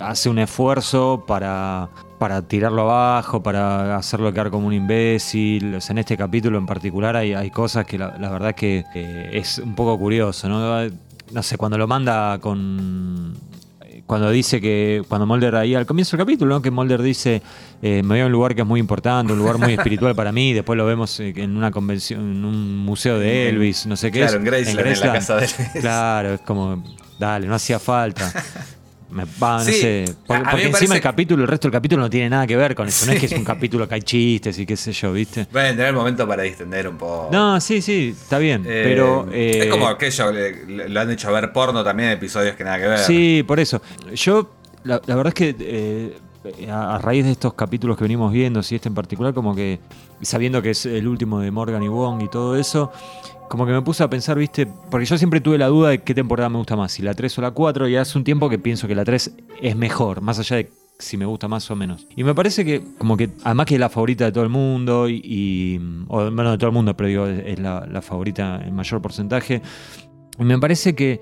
hace 0.00 0.28
un 0.28 0.38
esfuerzo 0.38 1.24
para, 1.26 1.88
para 2.18 2.42
tirarlo 2.42 2.82
abajo, 2.82 3.42
para 3.42 3.96
hacerlo 3.96 4.32
quedar 4.32 4.50
como 4.50 4.66
un 4.66 4.72
imbécil. 4.72 5.74
O 5.76 5.80
sea, 5.80 5.94
en 5.94 5.98
este 5.98 6.16
capítulo 6.16 6.58
en 6.58 6.66
particular 6.66 7.16
hay, 7.16 7.34
hay 7.34 7.50
cosas 7.50 7.84
que 7.86 7.98
la, 7.98 8.16
la 8.18 8.30
verdad 8.30 8.54
que 8.54 8.84
eh, 8.94 9.30
es 9.32 9.58
un 9.58 9.74
poco 9.74 9.98
curioso, 9.98 10.48
¿no? 10.48 10.88
No 11.32 11.42
sé, 11.42 11.56
cuando 11.56 11.78
lo 11.78 11.86
manda 11.86 12.38
con... 12.40 13.34
Cuando 14.04 14.30
dice 14.30 14.60
que, 14.60 15.02
cuando 15.08 15.26
Mulder 15.26 15.54
ahí 15.54 15.74
al 15.74 15.86
comienzo 15.86 16.16
del 16.16 16.26
capítulo, 16.26 16.56
¿no? 16.56 16.60
que 16.60 16.70
Mulder 16.70 17.00
dice, 17.00 17.40
eh, 17.80 18.02
me 18.02 18.08
voy 18.16 18.20
a 18.20 18.26
un 18.26 18.32
lugar 18.32 18.54
que 18.54 18.60
es 18.62 18.66
muy 18.66 18.80
importante, 18.80 19.32
un 19.32 19.38
lugar 19.38 19.56
muy 19.58 19.72
espiritual 19.74 20.14
para 20.14 20.32
mí, 20.32 20.52
después 20.52 20.76
lo 20.76 20.84
vemos 20.84 21.18
eh, 21.20 21.32
en 21.36 21.56
una 21.56 21.70
convención, 21.70 22.20
en 22.20 22.44
un 22.44 22.76
museo 22.78 23.18
de 23.18 23.48
Elvis, 23.48 23.86
no 23.86 23.96
sé 23.96 24.10
qué 24.10 24.18
Claro, 24.18 24.32
es. 24.32 24.38
en 24.38 24.44
Graceland, 24.44 24.68
en 24.70 24.76
la 24.76 24.82
Graceland. 24.82 25.14
casa 25.14 25.36
de 25.36 25.44
Elvis. 25.46 25.80
Claro, 25.80 26.34
es 26.34 26.40
como, 26.42 26.82
dale, 27.18 27.46
no 27.46 27.54
hacía 27.54 27.78
falta. 27.78 28.30
Me, 29.12 29.24
va, 29.42 29.58
no 29.58 29.64
Sí, 29.64 29.72
sé. 29.72 30.04
porque 30.26 30.66
encima 30.66 30.94
el 30.96 31.00
capítulo, 31.00 31.42
el 31.42 31.48
resto 31.48 31.68
del 31.68 31.72
capítulo 31.72 32.02
no 32.02 32.10
tiene 32.10 32.30
nada 32.30 32.46
que 32.46 32.56
ver 32.56 32.74
con 32.74 32.88
eso. 32.88 33.06
No 33.06 33.12
es 33.12 33.20
que 33.20 33.26
es 33.26 33.32
un 33.32 33.44
capítulo 33.44 33.86
que 33.88 33.94
hay 33.96 34.02
chistes 34.02 34.58
y 34.58 34.66
qué 34.66 34.76
sé 34.76 34.92
yo, 34.92 35.12
¿viste? 35.12 35.42
A 35.42 35.44
tener 35.46 35.86
el 35.88 35.92
momento 35.94 36.26
para 36.26 36.42
distender 36.42 36.88
un 36.88 36.96
poco. 36.96 37.28
No, 37.30 37.60
sí, 37.60 37.82
sí, 37.82 38.16
está 38.20 38.38
bien. 38.38 38.62
Eh, 38.66 38.82
pero. 38.84 39.26
eh, 39.32 39.60
es 39.64 39.66
como 39.66 39.86
aquello, 39.86 40.32
le, 40.32 40.64
le- 40.66 40.88
lo 40.88 41.00
han 41.00 41.10
hecho 41.10 41.32
ver 41.32 41.52
porno 41.52 41.84
también 41.84 42.08
en 42.10 42.14
episodios 42.16 42.56
que 42.56 42.64
nada 42.64 42.78
que 42.78 42.86
ver. 42.88 42.98
Sí, 42.98 43.44
por 43.46 43.60
eso. 43.60 43.82
Yo, 44.14 44.50
la, 44.84 45.00
la 45.06 45.14
verdad 45.14 45.28
es 45.28 45.34
que 45.34 45.56
eh, 45.60 46.68
a, 46.70 46.96
a 46.96 46.98
raíz 46.98 47.24
de 47.24 47.32
estos 47.32 47.54
capítulos 47.54 47.96
que 47.96 48.04
venimos 48.04 48.32
viendo, 48.32 48.62
si 48.62 48.74
este 48.76 48.88
en 48.88 48.94
particular, 48.94 49.32
como 49.34 49.54
que 49.54 49.78
sabiendo 50.22 50.62
que 50.62 50.70
es 50.70 50.86
el 50.86 51.06
último 51.06 51.40
de 51.40 51.50
Morgan 51.50 51.82
y 51.82 51.88
Wong 51.88 52.22
y 52.22 52.28
todo 52.28 52.56
eso, 52.56 52.90
como 53.52 53.66
que 53.66 53.72
me 53.72 53.82
puse 53.82 54.02
a 54.02 54.08
pensar, 54.08 54.38
viste, 54.38 54.66
porque 54.90 55.04
yo 55.04 55.18
siempre 55.18 55.38
tuve 55.42 55.58
la 55.58 55.66
duda 55.66 55.90
de 55.90 55.98
qué 55.98 56.14
temporada 56.14 56.48
me 56.48 56.56
gusta 56.56 56.74
más, 56.74 56.90
si 56.92 57.02
la 57.02 57.12
3 57.12 57.36
o 57.36 57.42
la 57.42 57.50
4, 57.50 57.86
y 57.86 57.96
hace 57.96 58.16
un 58.16 58.24
tiempo 58.24 58.48
que 58.48 58.58
pienso 58.58 58.88
que 58.88 58.94
la 58.94 59.04
3 59.04 59.30
es 59.60 59.76
mejor, 59.76 60.22
más 60.22 60.38
allá 60.38 60.56
de 60.56 60.72
si 60.98 61.18
me 61.18 61.26
gusta 61.26 61.48
más 61.48 61.70
o 61.70 61.76
menos. 61.76 62.06
Y 62.16 62.24
me 62.24 62.34
parece 62.34 62.64
que, 62.64 62.82
como 62.96 63.14
que, 63.18 63.28
además 63.44 63.66
que 63.66 63.74
es 63.74 63.80
la 63.80 63.90
favorita 63.90 64.24
de 64.24 64.32
todo 64.32 64.42
el 64.44 64.48
mundo, 64.48 65.06
y, 65.06 65.20
y- 65.22 65.78
o 66.08 66.30
bueno, 66.30 66.52
de 66.52 66.56
todo 66.56 66.68
el 66.68 66.72
mundo, 66.74 66.96
pero 66.96 67.08
digo, 67.08 67.26
es 67.26 67.58
la, 67.58 67.86
la 67.92 68.00
favorita 68.00 68.58
en 68.64 68.74
mayor 68.74 69.02
porcentaje. 69.02 69.60
Y 70.38 70.44
me 70.44 70.58
parece 70.58 70.94
que 70.94 71.20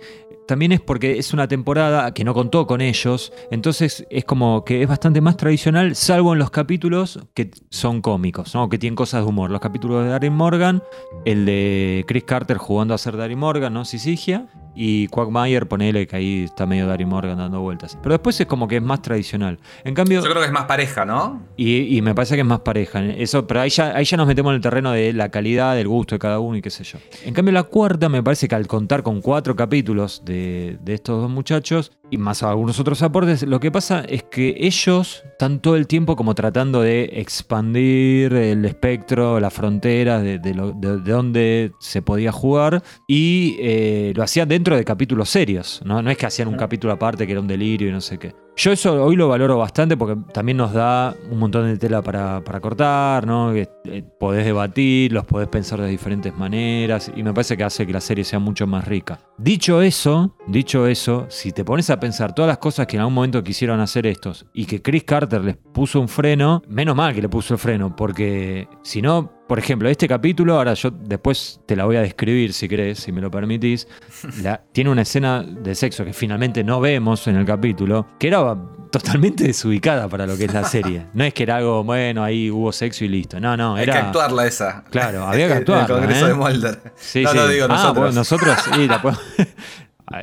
también 0.50 0.72
es 0.72 0.80
porque 0.80 1.16
es 1.16 1.32
una 1.32 1.46
temporada 1.46 2.12
que 2.12 2.24
no 2.24 2.34
contó 2.34 2.66
con 2.66 2.80
ellos, 2.80 3.32
entonces 3.52 4.04
es 4.10 4.24
como 4.24 4.64
que 4.64 4.82
es 4.82 4.88
bastante 4.88 5.20
más 5.20 5.36
tradicional, 5.36 5.94
salvo 5.94 6.32
en 6.32 6.40
los 6.40 6.50
capítulos 6.50 7.20
que 7.34 7.52
son 7.68 8.02
cómicos, 8.02 8.52
¿no? 8.52 8.68
que 8.68 8.76
tienen 8.76 8.96
cosas 8.96 9.22
de 9.22 9.28
humor. 9.28 9.52
Los 9.52 9.60
capítulos 9.60 10.02
de 10.02 10.10
Darin 10.10 10.32
Morgan, 10.32 10.82
el 11.24 11.46
de 11.46 12.04
Chris 12.08 12.24
Carter 12.24 12.56
jugando 12.56 12.94
a 12.94 12.98
ser 12.98 13.16
Darin 13.16 13.38
Morgan, 13.38 13.72
¿no? 13.72 13.84
Sisigia, 13.84 14.48
y 14.74 15.08
Quagmire, 15.08 15.66
ponele 15.66 16.06
que 16.06 16.16
ahí 16.16 16.44
está 16.44 16.66
medio 16.66 16.86
Darin 16.86 17.08
Morgan 17.08 17.38
dando 17.38 17.60
vueltas. 17.60 17.98
Pero 18.02 18.14
después 18.14 18.40
es 18.40 18.46
como 18.46 18.68
que 18.68 18.76
es 18.76 18.82
más 18.82 19.02
tradicional. 19.02 19.58
En 19.84 19.94
cambio, 19.94 20.20
Yo 20.22 20.28
creo 20.30 20.40
que 20.40 20.46
es 20.46 20.52
más 20.52 20.64
pareja, 20.64 21.04
¿no? 21.04 21.42
y, 21.56 21.96
y 21.96 22.02
me 22.02 22.14
parece 22.14 22.34
que 22.34 22.40
es 22.42 22.46
más 22.46 22.60
pareja. 22.60 23.04
Eso, 23.04 23.46
pero 23.46 23.60
ahí 23.60 23.70
ya, 23.70 23.96
ahí 23.96 24.04
ya 24.04 24.16
nos 24.16 24.26
metemos 24.26 24.50
en 24.50 24.56
el 24.56 24.60
terreno 24.62 24.92
de 24.92 25.12
la 25.12 25.28
calidad, 25.30 25.74
del 25.74 25.88
gusto 25.88 26.14
de 26.14 26.18
cada 26.18 26.38
uno 26.40 26.56
y 26.56 26.62
qué 26.62 26.70
sé 26.70 26.84
yo. 26.84 26.98
En 27.24 27.34
cambio, 27.34 27.52
la 27.52 27.64
cuarta 27.64 28.08
me 28.08 28.22
parece 28.22 28.48
que 28.48 28.54
al 28.54 28.66
contar 28.66 29.02
con 29.02 29.20
cuatro 29.20 29.56
capítulos 29.56 30.22
de, 30.24 30.78
de 30.82 30.94
estos 30.94 31.20
dos 31.20 31.30
muchachos 31.30 31.92
y 32.12 32.16
más 32.18 32.42
algunos 32.42 32.78
otros 32.80 33.02
aportes, 33.02 33.42
lo 33.44 33.60
que 33.60 33.70
pasa 33.70 34.00
es 34.08 34.24
que 34.24 34.54
ellos 34.58 35.22
están 35.30 35.60
todo 35.60 35.76
el 35.76 35.86
tiempo 35.86 36.16
como 36.16 36.34
tratando 36.34 36.80
de 36.82 37.08
expandir 37.14 38.32
el 38.32 38.64
espectro, 38.64 39.38
las 39.40 39.52
fronteras 39.52 40.22
de, 40.22 40.38
de 40.38 40.54
lo- 40.54 40.72
de- 40.72 40.98
de 41.00 41.12
dónde 41.12 41.72
se 41.80 42.02
podía 42.02 42.32
jugar 42.32 42.82
y 43.06 43.56
eh, 43.60 44.12
lo 44.16 44.22
hacían 44.22 44.48
dentro 44.48 44.59
de 44.62 44.84
capítulos 44.84 45.28
serios. 45.30 45.80
¿no? 45.84 46.02
no 46.02 46.10
es 46.10 46.16
que 46.16 46.26
hacían 46.26 46.48
un 46.48 46.56
capítulo 46.56 46.92
aparte 46.92 47.26
que 47.26 47.32
era 47.32 47.40
un 47.40 47.48
delirio 47.48 47.88
y 47.88 47.92
no 47.92 48.00
sé 48.00 48.18
qué. 48.18 48.34
Yo 48.56 48.72
eso 48.72 49.02
hoy 49.02 49.16
lo 49.16 49.28
valoro 49.28 49.56
bastante 49.56 49.96
porque 49.96 50.20
también 50.34 50.58
nos 50.58 50.72
da 50.72 51.14
un 51.30 51.38
montón 51.38 51.66
de 51.66 51.78
tela 51.78 52.02
para, 52.02 52.44
para 52.44 52.60
cortar, 52.60 53.26
¿no? 53.26 53.52
Que, 53.52 53.68
eh, 53.84 54.02
podés 54.18 54.44
debatir, 54.44 55.12
los 55.12 55.24
podés 55.24 55.48
pensar 55.48 55.80
de 55.80 55.88
diferentes 55.88 56.36
maneras 56.36 57.10
y 57.14 57.22
me 57.22 57.32
parece 57.32 57.56
que 57.56 57.64
hace 57.64 57.86
que 57.86 57.92
la 57.92 58.02
serie 58.02 58.22
sea 58.22 58.38
mucho 58.38 58.66
más 58.66 58.86
rica. 58.86 59.18
Dicho 59.38 59.80
eso, 59.80 60.36
dicho 60.46 60.86
eso, 60.86 61.24
si 61.30 61.52
te 61.52 61.64
pones 61.64 61.88
a 61.88 61.98
pensar 61.98 62.34
todas 62.34 62.50
las 62.50 62.58
cosas 62.58 62.86
que 62.86 62.96
en 62.96 63.00
algún 63.00 63.14
momento 63.14 63.42
quisieron 63.42 63.80
hacer 63.80 64.06
estos 64.06 64.44
y 64.52 64.66
que 64.66 64.82
Chris 64.82 65.04
Carter 65.04 65.42
les 65.42 65.56
puso 65.56 65.98
un 65.98 66.08
freno, 66.08 66.62
menos 66.68 66.94
mal 66.94 67.14
que 67.14 67.22
le 67.22 67.30
puso 67.30 67.54
el 67.54 67.60
freno, 67.60 67.96
porque 67.96 68.68
si 68.82 69.00
no, 69.00 69.39
por 69.50 69.58
ejemplo, 69.58 69.88
este 69.88 70.06
capítulo, 70.06 70.54
ahora 70.58 70.74
yo 70.74 70.92
después 70.92 71.60
te 71.66 71.74
la 71.74 71.84
voy 71.84 71.96
a 71.96 72.02
describir 72.02 72.52
si 72.52 72.68
querés, 72.68 73.00
si 73.00 73.10
me 73.10 73.20
lo 73.20 73.32
permitís, 73.32 73.88
la- 74.44 74.62
tiene 74.70 74.90
una 74.90 75.02
escena 75.02 75.42
de 75.42 75.74
sexo 75.74 76.04
que 76.04 76.12
finalmente 76.12 76.62
no 76.62 76.78
vemos 76.80 77.26
en 77.26 77.34
el 77.34 77.44
capítulo, 77.44 78.06
que 78.16 78.28
era 78.28 78.56
totalmente 78.92 79.42
desubicada 79.42 80.08
para 80.08 80.24
lo 80.24 80.36
que 80.36 80.44
es 80.44 80.54
la 80.54 80.62
serie. 80.62 81.06
No 81.14 81.24
es 81.24 81.34
que 81.34 81.42
era 81.42 81.56
algo, 81.56 81.82
bueno, 81.82 82.22
ahí 82.22 82.48
hubo 82.48 82.70
sexo 82.70 83.04
y 83.04 83.08
listo. 83.08 83.40
No, 83.40 83.56
no, 83.56 83.74
Hay 83.74 83.82
era... 83.82 83.92
que 83.94 83.98
actuarla 83.98 84.46
esa. 84.46 84.84
Claro, 84.88 85.24
había 85.26 85.48
que 85.48 85.54
actuarla, 85.54 85.82
El 85.96 86.00
Congreso 86.00 86.26
¿eh? 86.26 86.28
de 86.28 86.34
Mulder. 86.36 86.80
Sí, 86.94 87.22
no, 87.24 87.30
sí. 87.32 87.36
no 87.36 87.48
digo 87.48 87.64
Ah, 87.64 87.68
nosotros. 87.72 87.96
bueno, 87.96 88.12
nosotros, 88.12 88.56
sí, 88.72 88.86
la 88.86 89.02
podemos- 89.02 89.22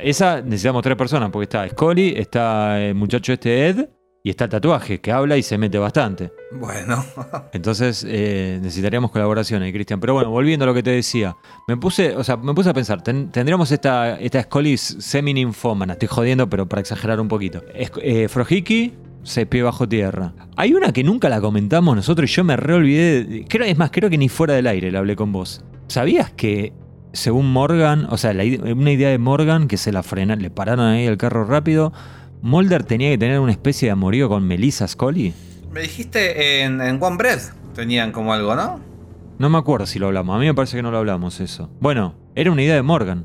Esa 0.02 0.40
necesitamos 0.40 0.82
tres 0.82 0.96
personas, 0.96 1.28
porque 1.30 1.44
está 1.44 1.68
Scully, 1.68 2.14
está 2.16 2.80
el 2.80 2.94
muchacho 2.94 3.34
este 3.34 3.68
Ed, 3.68 3.88
y 4.22 4.30
está 4.30 4.44
el 4.44 4.50
tatuaje, 4.50 5.00
que 5.00 5.12
habla 5.12 5.36
y 5.36 5.42
se 5.42 5.56
mete 5.58 5.78
bastante. 5.78 6.32
Bueno. 6.52 7.04
Entonces 7.52 8.04
eh, 8.08 8.58
necesitaríamos 8.62 9.10
colaboración 9.10 9.62
ahí, 9.62 9.72
Cristian. 9.72 10.00
Pero 10.00 10.14
bueno, 10.14 10.30
volviendo 10.30 10.64
a 10.64 10.66
lo 10.66 10.74
que 10.74 10.82
te 10.82 10.90
decía, 10.90 11.36
me 11.66 11.76
puse, 11.76 12.14
o 12.16 12.24
sea, 12.24 12.36
me 12.36 12.52
puse 12.54 12.70
a 12.70 12.74
pensar, 12.74 13.02
ten- 13.02 13.30
tendríamos 13.30 13.70
esta, 13.72 14.18
esta 14.18 14.42
Scully 14.42 14.76
semi-ninfómana, 14.76 15.94
estoy 15.94 16.08
jodiendo, 16.08 16.48
pero 16.48 16.68
para 16.68 16.80
exagerar 16.80 17.20
un 17.20 17.28
poquito. 17.28 17.62
Es- 17.74 17.92
eh, 18.02 18.28
Frojiki, 18.28 18.94
se 19.22 19.46
pie 19.46 19.62
bajo 19.62 19.88
tierra. 19.88 20.32
Hay 20.56 20.74
una 20.74 20.92
que 20.92 21.04
nunca 21.04 21.28
la 21.28 21.40
comentamos 21.40 21.94
nosotros 21.96 22.30
y 22.30 22.34
yo 22.34 22.44
me 22.44 22.56
reolvidé. 22.56 23.44
Creo, 23.48 23.66
es 23.66 23.76
más, 23.78 23.90
creo 23.90 24.10
que 24.10 24.18
ni 24.18 24.28
fuera 24.28 24.54
del 24.54 24.66
aire 24.66 24.90
la 24.90 25.00
hablé 25.00 25.16
con 25.16 25.32
vos. 25.32 25.64
¿Sabías 25.88 26.30
que, 26.32 26.72
según 27.12 27.50
Morgan, 27.52 28.06
o 28.10 28.16
sea, 28.16 28.32
la 28.32 28.44
una 28.74 28.92
idea 28.92 29.08
de 29.10 29.18
Morgan 29.18 29.68
que 29.68 29.76
se 29.76 29.92
la 29.92 30.02
frenaron, 30.02 30.42
le 30.42 30.50
pararon 30.50 30.86
ahí 30.86 31.06
el 31.06 31.16
carro 31.18 31.44
rápido? 31.44 31.92
Mulder 32.42 32.84
tenía 32.84 33.10
que 33.10 33.18
tener 33.18 33.40
una 33.40 33.52
especie 33.52 33.88
de 33.88 33.92
amorío 33.92 34.28
con 34.28 34.46
Melissa 34.46 34.86
Scully. 34.86 35.34
Me 35.72 35.80
dijiste 35.82 36.62
en, 36.62 36.80
en 36.80 37.02
One 37.02 37.16
Breath 37.16 37.52
tenían 37.74 38.12
como 38.12 38.32
algo, 38.32 38.54
¿no? 38.56 38.80
No 39.38 39.48
me 39.48 39.58
acuerdo 39.58 39.86
si 39.86 39.98
lo 39.98 40.06
hablamos. 40.06 40.34
A 40.34 40.38
mí 40.38 40.46
me 40.46 40.54
parece 40.54 40.76
que 40.76 40.82
no 40.82 40.90
lo 40.90 40.98
hablamos 40.98 41.38
eso. 41.40 41.70
Bueno, 41.80 42.14
era 42.34 42.50
una 42.50 42.62
idea 42.62 42.74
de 42.74 42.82
Morgan. 42.82 43.24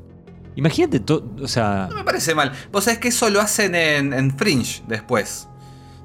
Imagínate 0.56 1.00
todo. 1.00 1.28
O 1.42 1.48
sea. 1.48 1.88
No 1.90 1.96
me 1.96 2.04
parece 2.04 2.36
mal. 2.36 2.52
Vos 2.72 2.84
sabés 2.84 3.00
que 3.00 3.08
eso 3.08 3.30
lo 3.30 3.42
hacen 3.42 3.74
en, 3.74 4.14
en 4.14 4.38
Fringe 4.38 4.84
después. 4.88 5.48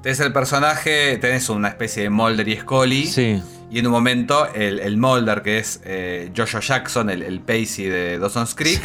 Tenés 0.01 0.19
el 0.21 0.33
personaje, 0.33 1.17
tenés 1.17 1.49
una 1.49 1.67
especie 1.67 2.03
de 2.03 2.09
Mulder 2.09 2.47
y 2.47 2.57
Scully. 2.57 3.05
Sí. 3.05 3.41
Y 3.69 3.79
en 3.79 3.85
un 3.85 3.91
momento 3.91 4.51
el, 4.55 4.79
el 4.79 4.97
Mulder, 4.97 5.43
que 5.43 5.59
es 5.59 5.81
eh, 5.83 6.31
Joshua 6.35 6.61
Jackson, 6.61 7.09
el, 7.11 7.21
el 7.21 7.41
Pacey 7.41 7.85
de 7.85 8.17
Dawson's 8.17 8.55
Creek, 8.55 8.81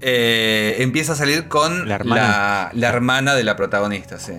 eh, 0.00 0.76
empieza 0.78 1.12
a 1.12 1.16
salir 1.16 1.48
con 1.48 1.88
La 1.88 1.96
hermana. 1.96 2.22
la, 2.22 2.70
la 2.74 2.88
hermana 2.88 3.34
de 3.34 3.44
la 3.44 3.56
protagonista, 3.56 4.18
sí. 4.18 4.34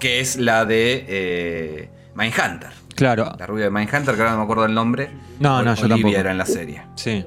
Que 0.00 0.20
es 0.20 0.36
la 0.36 0.64
de 0.64 1.04
eh, 1.08 1.88
Mindhunter. 2.14 2.70
Claro. 2.94 3.32
La 3.38 3.46
rubia 3.46 3.64
de 3.64 3.70
Mindhunter, 3.70 4.14
que 4.14 4.20
ahora 4.20 4.32
no 4.32 4.38
me 4.38 4.42
acuerdo 4.44 4.64
el 4.66 4.74
nombre. 4.74 5.10
No, 5.40 5.62
no, 5.62 5.74
yo 5.74 5.84
Olivia 5.84 5.96
tampoco. 6.02 6.16
era 6.20 6.30
en 6.30 6.38
la 6.38 6.46
serie. 6.46 6.82
Sí. 6.96 7.24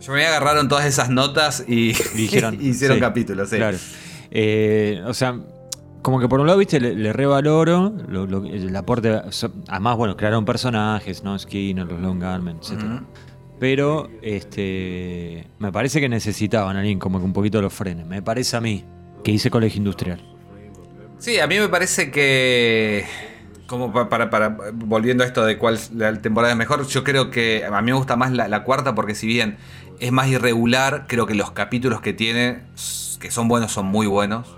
Yo 0.00 0.12
me 0.12 0.26
agarraron 0.26 0.68
todas 0.68 0.84
esas 0.86 1.10
notas 1.10 1.64
y, 1.68 1.90
hicieron 2.16 2.58
sí, 2.60 3.00
capítulos, 3.00 3.48
sí. 3.50 3.56
Claro. 3.56 3.78
Eh, 4.30 5.02
o 5.06 5.14
sea. 5.14 5.38
Como 6.02 6.18
que 6.18 6.26
por 6.28 6.40
un 6.40 6.48
lado, 6.48 6.58
viste, 6.58 6.80
le, 6.80 6.96
le 6.96 7.12
revaloro 7.12 7.92
lo- 8.08 8.26
lo- 8.26 8.44
el 8.44 8.74
aporte. 8.74 9.20
Además, 9.68 9.96
bueno, 9.96 10.16
crearon 10.16 10.44
personajes, 10.44 11.22
¿no? 11.22 11.38
Skinner, 11.38 11.86
los 11.86 12.00
Long 12.00 12.24
Armen, 12.24 12.56
etc. 12.56 12.82
Pero, 13.62 14.10
este. 14.22 15.46
Me 15.60 15.70
parece 15.70 16.00
que 16.00 16.08
necesitaban 16.08 16.74
a 16.74 16.80
alguien 16.80 16.98
como 16.98 17.20
que 17.20 17.24
un 17.24 17.32
poquito 17.32 17.62
los 17.62 17.72
frene. 17.72 18.04
Me 18.04 18.20
parece 18.20 18.56
a 18.56 18.60
mí. 18.60 18.84
Que 19.22 19.30
hice 19.30 19.52
colegio 19.52 19.78
industrial. 19.78 20.20
Sí, 21.20 21.38
a 21.38 21.46
mí 21.46 21.60
me 21.60 21.68
parece 21.68 22.10
que. 22.10 23.04
Como 23.68 23.92
pa- 23.92 24.08
para, 24.08 24.30
para, 24.30 24.48
volviendo 24.74 25.22
a 25.22 25.28
esto 25.28 25.44
de 25.44 25.58
cuál 25.58 25.78
temporada 26.20 26.54
es 26.54 26.58
mejor, 26.58 26.84
yo 26.88 27.04
creo 27.04 27.30
que 27.30 27.64
a 27.64 27.80
mí 27.82 27.92
me 27.92 27.96
gusta 27.96 28.16
más 28.16 28.32
la, 28.32 28.64
cuarta 28.64 28.96
porque 28.96 29.14
si 29.14 29.28
bien 29.28 29.58
es 30.00 30.10
más 30.10 30.26
irregular, 30.26 31.04
creo 31.06 31.26
que 31.26 31.36
los 31.36 31.52
capítulos 31.52 32.00
que 32.00 32.12
tiene, 32.12 32.62
que 33.20 33.30
son 33.30 33.46
buenos, 33.46 33.70
son 33.70 33.86
muy 33.86 34.08
buenos. 34.08 34.56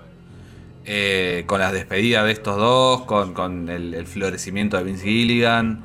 Eh, 0.85 1.43
con 1.45 1.59
las 1.59 1.73
despedidas 1.73 2.25
de 2.25 2.31
estos 2.31 2.57
dos, 2.57 3.03
con, 3.03 3.69
el 3.69 4.07
florecimiento 4.07 4.77
de 4.77 4.83
Vince 4.83 5.05
Gilligan. 5.05 5.83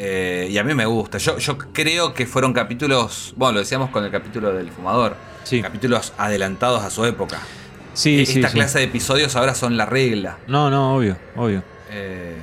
Eh, 0.00 0.46
y 0.50 0.56
a 0.58 0.64
mí 0.64 0.74
me 0.74 0.86
gusta. 0.86 1.18
Yo, 1.18 1.38
yo 1.38 1.58
creo 1.58 2.14
que 2.14 2.24
fueron 2.26 2.52
capítulos, 2.52 3.34
bueno, 3.36 3.54
lo 3.54 3.58
decíamos 3.60 3.90
con 3.90 4.04
el 4.04 4.10
capítulo 4.12 4.52
del 4.52 4.70
fumador, 4.70 5.16
Sí. 5.42 5.60
capítulos 5.60 6.12
adelantados 6.16 6.84
a 6.84 6.90
su 6.90 7.04
época. 7.04 7.40
Sí, 7.94 8.24
sí. 8.24 8.36
Esta 8.38 8.48
sí. 8.50 8.54
clase 8.54 8.78
de 8.78 8.84
episodios 8.84 9.34
ahora 9.34 9.54
son 9.56 9.76
la 9.76 9.86
regla. 9.86 10.38
No, 10.46 10.70
no, 10.70 10.94
obvio, 10.96 11.16
obvio. 11.36 11.62
Eh, 11.90 12.36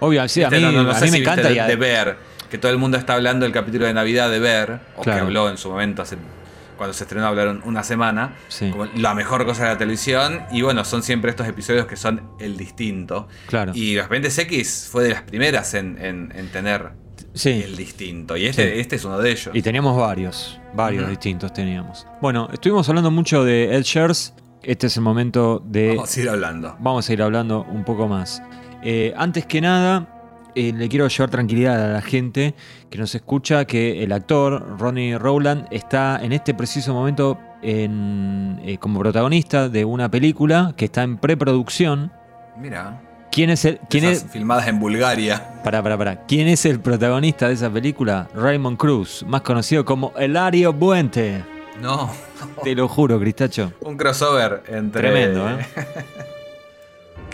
Obvio, 0.00 0.28
sí, 0.28 0.42
a 0.42 0.50
mí, 0.50 0.56
viste, 0.58 0.72
no- 0.72 0.72
no- 0.82 0.82
no 0.84 0.90
a 0.90 0.94
sé 0.98 1.06
mí 1.06 1.10
me 1.12 1.16
si 1.18 1.22
encanta. 1.22 1.48
de, 1.48 1.76
Ver, 1.76 2.16
que 2.50 2.58
todo 2.58 2.70
el 2.70 2.76
mundo 2.76 2.98
está 2.98 3.14
hablando 3.14 3.44
del 3.44 3.52
capítulo 3.54 3.86
de 3.86 3.94
Navidad 3.94 4.30
de 4.30 4.38
Ver, 4.40 4.78
o 4.96 5.00
Claro. 5.02 5.20
que 5.20 5.24
habló 5.24 5.48
en 5.48 5.56
su 5.56 5.70
momento, 5.70 6.02
hace- 6.02 6.18
cuando 6.76 6.92
se 6.94 7.04
estrenó, 7.04 7.26
hablaron 7.26 7.62
una 7.64 7.82
semana, 7.82 8.34
Sí. 8.48 8.70
como 8.70 8.86
la 8.96 9.14
mejor 9.14 9.44
cosa 9.46 9.64
de 9.64 9.68
la 9.70 9.78
televisión, 9.78 10.42
y 10.50 10.62
bueno, 10.62 10.84
son 10.84 11.02
siempre 11.02 11.30
estos 11.30 11.46
episodios 11.48 11.86
que 11.86 11.96
son 11.96 12.22
el 12.38 12.56
distinto. 12.56 13.28
Claro. 13.46 13.72
Y 13.74 13.94
Los 13.94 14.02
Expedientes 14.04 14.38
X 14.38 14.88
fue 14.90 15.04
de 15.04 15.10
las 15.10 15.22
primeras 15.22 15.74
en, 15.74 15.98
en- 16.04 16.32
en 16.36 16.48
tener 16.50 16.90
Sí. 17.34 17.62
el 17.64 17.76
distinto, 17.76 18.36
y 18.36 18.46
este, 18.46 18.74
Sí. 18.74 18.80
este 18.80 18.96
es 18.96 19.04
uno 19.04 19.18
de 19.18 19.30
ellos. 19.30 19.50
Y 19.54 19.62
teníamos 19.62 19.96
varios, 19.96 20.60
varios 20.74 21.08
distintos 21.08 21.52
teníamos. 21.52 22.06
Bueno, 22.20 22.48
estuvimos 22.52 22.88
hablando 22.88 23.10
mucho 23.10 23.44
de 23.44 23.74
Ed 23.74 23.82
Shears. 23.82 24.34
Este 24.62 24.86
es 24.86 24.96
el 24.96 25.02
momento 25.02 25.62
de. 25.66 25.90
Vamos 25.96 26.16
a 26.16 26.20
ir 26.20 26.28
hablando. 26.28 26.76
Vamos 26.80 27.08
a 27.08 27.12
ir 27.12 27.22
hablando 27.22 27.64
un 27.68 27.84
poco 27.84 28.08
más. 28.08 28.42
Eh, 28.82 29.12
antes 29.16 29.46
que 29.46 29.60
nada, 29.60 30.08
eh, 30.54 30.72
le 30.72 30.88
quiero 30.88 31.08
llevar 31.08 31.30
tranquilidad 31.30 31.90
a 31.90 31.92
la 31.94 32.02
gente 32.02 32.54
que 32.90 32.98
nos 32.98 33.14
escucha 33.14 33.64
que 33.64 34.02
el 34.02 34.12
actor 34.12 34.78
Ronnie 34.78 35.18
Rowland 35.18 35.66
está 35.70 36.20
en 36.22 36.32
este 36.32 36.54
preciso 36.54 36.94
momento 36.94 37.38
en, 37.62 38.60
eh, 38.64 38.78
como 38.78 39.00
protagonista 39.00 39.68
de 39.68 39.84
una 39.84 40.10
película 40.10 40.74
que 40.76 40.84
está 40.86 41.02
en 41.02 41.16
preproducción. 41.18 42.12
Mira, 42.58 43.00
¿Quién 43.32 43.50
es 43.50 43.64
el, 43.64 43.80
quién 43.90 44.04
es, 44.04 44.26
filmadas 44.30 44.68
en 44.68 44.78
Bulgaria. 44.78 45.60
para, 45.64 45.82
para, 45.82 45.98
para. 45.98 46.24
¿Quién 46.26 46.46
es 46.46 46.64
el 46.66 46.78
protagonista 46.78 47.48
de 47.48 47.54
esa 47.54 47.68
película? 47.68 48.28
Raymond 48.34 48.76
Cruz, 48.76 49.24
más 49.26 49.40
conocido 49.42 49.84
como 49.84 50.12
Elario 50.16 50.72
Buente. 50.72 51.42
No, 51.80 52.08
Te 52.62 52.76
lo 52.76 52.86
juro, 52.86 53.18
Cristacho. 53.18 53.72
un 53.80 53.96
crossover 53.96 54.62
entre... 54.68 55.02
Tremendo, 55.10 55.50
¿eh? 55.50 55.66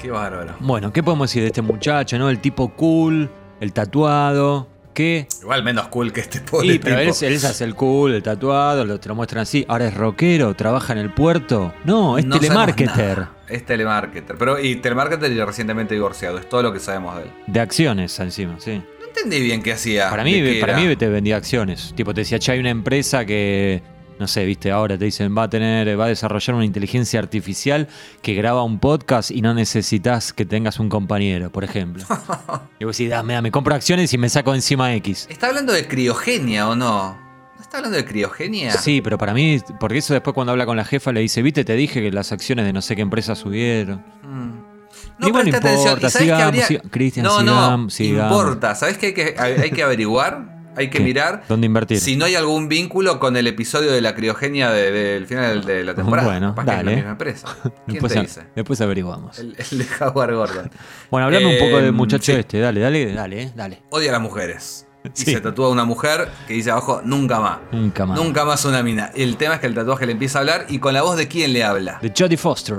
Qué 0.01 0.11
bárbaro. 0.11 0.55
Bueno, 0.61 0.92
¿qué 0.92 1.03
podemos 1.03 1.28
decir 1.28 1.42
de 1.42 1.48
este 1.48 1.61
muchacho, 1.62 2.18
no? 2.18 2.30
El 2.30 2.40
tipo 2.40 2.70
cool, 2.70 3.30
el 3.61 3.72
tatuado. 3.72 4.66
¿Qué? 4.94 5.28
Igual 5.42 5.62
menos 5.62 5.88
cool 5.88 6.12
que 6.12 6.20
este 6.20 6.40
pobre 6.40 6.66
Y, 6.66 6.78
pero 6.78 6.98
él, 6.98 7.12
se 7.14 7.28
hace 7.46 7.64
el 7.64 7.74
cool, 7.74 8.14
el 8.14 8.22
tatuado, 8.22 8.84
lo, 8.84 8.98
te 8.98 9.09
lo 9.09 9.14
muestran 9.14 9.42
así. 9.42 9.64
Ahora 9.68 9.86
es 9.88 9.94
rockero, 9.94 10.55
trabaja 10.55 10.94
en 10.94 11.01
el 11.01 11.12
puerto. 11.12 11.72
No, 11.84 12.18
es 12.18 12.24
No 12.24 12.40
telemarketer. 12.40 13.26
Es 13.48 13.66
telemarketer. 13.66 14.36
Pero, 14.36 14.59
y 14.59 14.76
telemarketer 14.76 15.30
y 15.30 15.44
recientemente 15.44 15.94
divorciado. 15.94 16.38
Es 16.38 16.48
todo 16.48 16.62
lo 16.62 16.72
que 16.72 16.80
sabemos 16.80 17.16
de 17.16 17.22
él. 17.24 17.30
De 17.46 17.61
acciones 17.61 18.18
encima, 18.20 18.57
sí. 18.59 18.82
No 19.01 19.07
entendí 19.07 19.40
bien 19.40 19.62
qué 19.62 19.72
hacía. 19.72 20.09
Para 20.09 20.24
mí, 20.24 20.61
para 20.61 20.80
era. 20.80 20.88
mí 20.88 20.96
te 20.96 21.09
vendía 21.09 21.36
acciones. 21.36 21.92
Tipo, 21.94 22.14
te 22.14 22.22
decía, 22.22 22.38
che, 22.38 22.53
hay 22.53 22.59
una 22.59 22.70
empresa 22.70 23.24
que, 23.24 23.82
no 24.20 24.28
sé, 24.28 24.44
viste, 24.44 24.70
ahora 24.70 24.96
te 24.98 25.06
dicen, 25.06 25.36
va 25.36 25.44
a 25.44 25.50
tener, 25.50 25.98
va 25.98 26.04
a 26.04 26.08
desarrollar 26.08 26.54
una 26.54 26.64
inteligencia 26.66 27.18
artificial 27.18 27.88
que 28.22 28.34
graba 28.34 28.62
un 28.62 28.78
podcast 28.78 29.30
y 29.30 29.40
no 29.40 29.54
necesitas 29.54 30.32
que 30.32 30.44
tengas 30.44 30.78
un 30.78 30.88
compañero, 30.90 31.50
por 31.50 31.64
ejemplo. 31.64 32.04
y 32.78 32.84
vos 32.84 32.96
decís, 32.96 33.10
dame, 33.10 33.32
dame, 33.32 33.50
compro 33.50 33.74
acciones 33.74 34.12
y 34.12 34.18
me 34.18 34.28
saco 34.28 34.54
encima 34.54 34.94
X. 34.96 35.26
¿Está 35.30 35.48
hablando 35.48 35.72
de 35.72 35.88
criogenia 35.88 36.68
o 36.68 36.76
no? 36.76 37.18
¿No 37.56 37.60
está 37.62 37.78
hablando 37.78 37.96
de 37.96 38.04
criogenia? 38.04 38.72
Sí, 38.72 39.00
pero 39.00 39.16
para 39.18 39.32
mí, 39.34 39.58
porque 39.80 39.98
eso 39.98 40.12
después 40.12 40.34
cuando 40.34 40.52
habla 40.52 40.66
con 40.66 40.76
la 40.76 40.84
jefa 40.84 41.12
le 41.12 41.20
dice, 41.20 41.40
viste, 41.42 41.64
te 41.64 41.74
dije 41.74 42.00
que 42.02 42.12
las 42.12 42.30
acciones 42.30 42.66
de 42.66 42.72
no 42.72 42.82
sé 42.82 42.94
qué 42.94 43.02
empresa 43.02 43.34
subieron. 43.34 44.04
Mm. 44.22 44.70
No 45.18 45.26
importa, 45.28 45.48
¿Y 45.74 45.78
sabés 45.78 46.00
qué 46.00 46.10
sigamos, 46.10 46.44
habría- 46.44 46.66
siga- 46.66 46.82
Cristian, 46.90 47.24
no, 47.24 47.42
no, 47.42 47.52
sigamos, 47.52 47.94
sigamos. 47.94 48.38
importa. 48.38 48.74
¿Sabes 48.74 48.98
qué 48.98 49.06
hay 49.06 49.14
que, 49.14 49.34
hay 49.38 49.70
que 49.70 49.82
averiguar? 49.82 50.59
Hay 50.76 50.88
que 50.88 50.98
¿Qué? 50.98 51.04
mirar 51.04 51.42
¿Dónde 51.48 51.66
invertir? 51.66 51.98
si 52.00 52.16
no 52.16 52.24
hay 52.24 52.36
algún 52.36 52.68
vínculo 52.68 53.18
con 53.18 53.36
el 53.36 53.46
episodio 53.48 53.90
de 53.92 54.00
la 54.00 54.14
criogenia 54.14 54.70
de- 54.70 54.90
del 54.92 55.26
final 55.26 55.64
de 55.64 55.82
la 55.84 55.94
temporada. 55.94 56.28
Bueno, 56.28 56.48
Capaz 56.54 56.64
que 56.64 56.70
es 56.70 56.76
dale. 56.76 56.90
la 56.90 56.96
misma 56.96 57.10
empresa. 57.12 57.48
¿Quién 57.62 57.72
Después, 57.86 58.12
te 58.12 58.20
dice? 58.20 58.42
después 58.54 58.80
averiguamos. 58.80 59.38
El, 59.40 59.56
el 59.70 59.78
de 59.78 59.86
Howard 60.00 60.34
Gordon. 60.34 60.70
Bueno, 61.10 61.26
hablame 61.26 61.46
un 61.46 61.58
poco 61.58 61.76
del 61.82 61.92
muchacho 61.92 62.32
sí. 62.32 62.38
este, 62.38 62.60
dale, 62.60 62.80
dale, 62.80 63.12
dale, 63.12 63.42
eh, 63.42 63.52
dale. 63.54 63.82
Odia 63.90 64.10
a 64.10 64.12
las 64.12 64.22
mujeres. 64.22 64.86
Y 65.16 65.22
se 65.22 65.40
tatúa 65.40 65.70
una 65.70 65.84
mujer 65.86 66.28
que 66.46 66.52
dice 66.54 66.70
abajo, 66.70 67.00
nunca 67.04 67.40
más. 67.40 67.58
Nunca 67.72 68.04
más. 68.06 68.18
Nunca 68.18 68.44
más 68.44 68.64
una 68.66 68.82
mina. 68.82 69.10
El 69.14 69.36
tema 69.38 69.54
es 69.54 69.60
que 69.60 69.66
el 69.66 69.74
tatuaje 69.74 70.04
le 70.06 70.12
empieza 70.12 70.38
a 70.38 70.40
hablar 70.42 70.66
y 70.68 70.78
con 70.78 70.92
la 70.94 71.00
voz 71.02 71.16
de 71.16 71.26
quién 71.26 71.52
le 71.54 71.64
habla. 71.64 71.98
De 72.02 72.12
Jodie 72.16 72.36
Foster. 72.36 72.76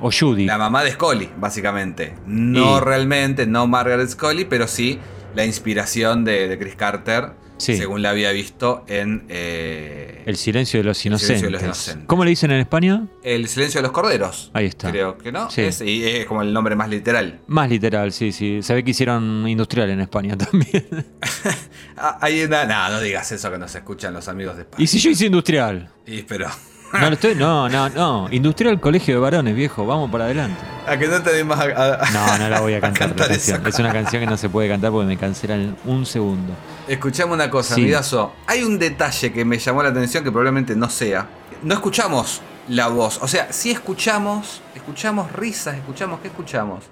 O 0.00 0.10
Judy. 0.10 0.44
La 0.46 0.58
mamá 0.58 0.82
de 0.82 0.90
Scully, 0.90 1.30
básicamente. 1.38 2.16
No 2.26 2.76
Y- 2.78 2.80
realmente, 2.80 3.46
no 3.46 3.66
Margaret 3.68 4.08
Scully, 4.10 4.44
pero 4.44 4.66
sí 4.66 4.98
la 5.34 5.44
inspiración 5.44 6.24
de, 6.24 6.48
de 6.48 6.58
Chris 6.58 6.74
Carter, 6.76 7.42
Sí. 7.56 7.76
según 7.76 8.02
la 8.02 8.10
había 8.10 8.32
visto 8.32 8.84
en 8.88 9.26
eh, 9.28 10.24
El 10.26 10.36
silencio 10.36 10.80
de 10.80 10.84
los 10.84 10.96
El 10.98 11.02
silencio 11.02 11.26
inocentes. 11.28 11.42
de 11.46 11.50
los 11.52 11.62
inocentes. 11.62 12.06
¿Cómo 12.08 12.24
le 12.24 12.30
dicen 12.30 12.50
en 12.50 12.58
España? 12.58 13.06
El 13.22 13.46
silencio 13.46 13.78
de 13.78 13.82
los 13.84 13.92
corderos. 13.92 14.50
Ahí 14.54 14.66
está. 14.66 14.90
Creo 14.90 15.16
que 15.16 15.30
no. 15.30 15.48
Sí. 15.52 15.60
Es, 15.62 15.80
y 15.80 16.04
es 16.04 16.26
como 16.26 16.42
el 16.42 16.52
nombre 16.52 16.74
más 16.74 16.88
literal. 16.88 17.38
Más 17.46 17.70
literal, 17.70 18.10
sí, 18.12 18.32
sí. 18.32 18.58
Se 18.60 18.74
ve 18.74 18.82
que 18.82 18.90
hicieron 18.90 19.46
industrial 19.48 19.88
en 19.90 20.00
España 20.00 20.36
también. 20.38 20.86
Ah, 21.96 22.18
hay 22.20 22.42
una. 22.42 22.64
No, 22.64 22.90
no 22.96 23.00
digas 23.00 23.30
eso 23.30 23.52
que 23.52 23.56
nos 23.58 23.72
escuchan 23.72 24.12
los 24.12 24.26
amigos 24.26 24.56
de 24.56 24.62
España. 24.62 24.82
¿Y 24.82 24.86
si 24.88 24.98
yo 24.98 25.10
hice 25.10 25.26
industrial? 25.26 25.90
Y, 26.06 26.22
pero. 26.22 26.48
No, 27.00 27.08
estoy, 27.08 27.34
no, 27.34 27.68
no, 27.68 27.88
no. 27.88 28.28
Industrial 28.30 28.78
Colegio 28.80 29.14
de 29.14 29.20
Varones, 29.20 29.54
viejo. 29.56 29.84
Vamos 29.86 30.10
para 30.10 30.24
adelante. 30.26 30.60
A 30.86 30.96
que 30.96 31.08
no 31.08 31.20
te 31.22 31.40
a, 31.40 31.42
a- 31.42 32.10
No, 32.12 32.38
no 32.38 32.48
la 32.48 32.60
voy 32.60 32.74
a 32.74 32.76
a 32.78 32.80
cantar. 32.80 33.08
la 33.18 33.26
canción. 33.28 33.66
Es 33.66 33.78
una 33.78 33.92
canción 33.92 34.20
que 34.20 34.26
no 34.26 34.36
se 34.36 34.48
puede 34.48 34.68
cantar 34.68 34.92
porque 34.92 35.06
me 35.06 35.16
cancelan 35.16 35.60
en 35.60 35.76
un 35.86 36.06
segundo. 36.06 36.52
Escuchame 36.86 37.32
una 37.32 37.50
cosa, 37.50 37.74
Sí. 37.74 37.82
Midazo. 37.82 38.32
Hay 38.46 38.62
un 38.62 38.78
detalle 38.78 39.32
que 39.32 39.44
me 39.44 39.58
llamó 39.58 39.82
la 39.82 39.88
atención 39.88 40.22
que 40.22 40.30
probablemente 40.30 40.76
no 40.76 40.88
sea. 40.88 41.26
No 41.62 41.74
escuchamos 41.74 42.42
la 42.68 42.86
voz. 42.88 43.18
O 43.22 43.28
sea, 43.28 43.52
sí 43.52 43.70
escuchamos, 43.70 44.60
escuchamos 44.74 45.32
risas, 45.32 45.74
escuchamos, 45.76 46.20
¿qué 46.20 46.28
escuchamos? 46.28 46.84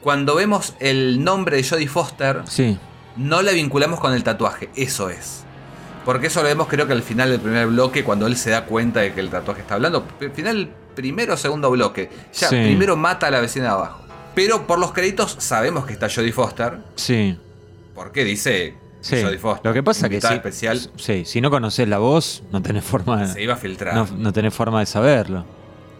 Cuando 0.00 0.34
vemos 0.36 0.74
el 0.78 1.22
nombre 1.24 1.56
de 1.56 1.64
Jodie 1.68 1.88
Foster, 1.88 2.42
Sí. 2.46 2.78
no 3.16 3.42
la 3.42 3.52
vinculamos 3.52 3.98
con 4.00 4.12
el 4.14 4.22
tatuaje. 4.22 4.70
Eso 4.76 5.10
es. 5.10 5.42
Porque 6.06 6.28
eso 6.28 6.40
lo 6.42 6.48
vemos 6.48 6.66
creo 6.68 6.86
que 6.86 6.94
al 6.94 7.02
final 7.02 7.28
del 7.30 7.40
primer 7.40 7.66
bloque, 7.66 8.02
cuando 8.04 8.26
él 8.26 8.36
se 8.36 8.48
da 8.50 8.64
cuenta 8.64 9.00
de 9.00 9.12
que 9.12 9.20
el 9.20 9.28
tatuaje 9.28 9.60
está 9.60 9.74
hablando. 9.74 10.06
Al 10.20 10.30
final, 10.30 10.70
primero 10.94 11.34
o 11.34 11.36
segundo 11.36 11.70
bloque. 11.70 12.08
Ya, 12.32 12.48
Sí. 12.48 12.56
primero 12.56 12.96
mata 12.96 13.26
a 13.26 13.30
la 13.30 13.40
vecina 13.40 13.66
de 13.66 13.70
abajo. 13.72 14.02
Pero 14.34 14.66
por 14.66 14.78
los 14.78 14.92
créditos 14.92 15.36
sabemos 15.40 15.84
que 15.84 15.92
está 15.92 16.08
Jodie 16.08 16.32
Foster. 16.32 16.78
Sí. 16.94 17.38
Porque 17.94 18.24
dice 18.24 18.74
Sí. 19.00 19.22
Jodie 19.22 19.38
Foster. 19.38 19.66
Lo 19.66 19.74
que 19.74 19.82
pasa 19.82 20.08
que 20.08 20.20
sí, 20.20 20.32
especial 20.32 20.80
sí, 20.96 21.24
si 21.24 21.40
no 21.40 21.50
conoces 21.50 21.86
la 21.88 21.98
voz, 21.98 22.42
no 22.52 22.62
tenés 22.62 22.84
forma 22.84 23.26
se 23.26 23.34
de, 23.34 23.42
iba 23.44 23.54
a 23.54 23.56
filtrar. 23.56 23.94
no, 23.94 24.06
no 24.16 24.32
tenés 24.32 24.54
forma 24.54 24.80
de 24.80 24.86
saberlo. 24.86 25.44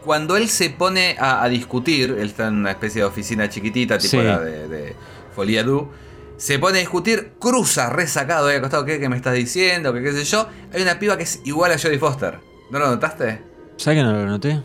Cuando 0.05 0.37
él 0.37 0.49
se 0.49 0.71
pone 0.71 1.17
a, 1.19 1.43
a 1.43 1.49
discutir, 1.49 2.11
él 2.19 2.29
está 2.29 2.47
en 2.47 2.55
una 2.55 2.71
especie 2.71 3.01
de 3.01 3.07
oficina 3.09 3.49
chiquitita, 3.49 3.99
tipo 3.99 4.11
Sí. 4.13 4.23
la 4.23 4.39
de, 4.39 4.69
de 4.69 4.97
Folia 5.35 5.65
Du, 5.65 5.89
se 6.37 6.59
pone 6.59 6.79
a 6.79 6.81
discutir, 6.81 7.33
cruza 7.39 7.91
resacado 7.91 8.49
ahí 8.49 8.57
al 8.57 8.61
costado, 8.63 8.85
¿qué, 8.85 9.01
qué 9.01 9.09
me 9.09 9.17
estás 9.17 9.35
diciendo? 9.35 9.93
¿Qué, 9.93 10.03
qué 10.03 10.13
sé 10.13 10.25
yo? 10.25 10.49
Hay 10.73 10.83
una 10.83 10.99
piba 10.99 11.17
que 11.17 11.23
es 11.23 11.41
igual 11.45 11.73
a 11.73 11.79
Jodie 11.79 11.99
Foster. 11.99 12.39
¿No 12.71 12.79
lo 12.79 12.89
notaste? 12.89 13.43
¿Sabes 13.77 13.99
que 13.99 14.03
no 14.03 14.13
lo 14.13 14.27
noté? 14.27 14.63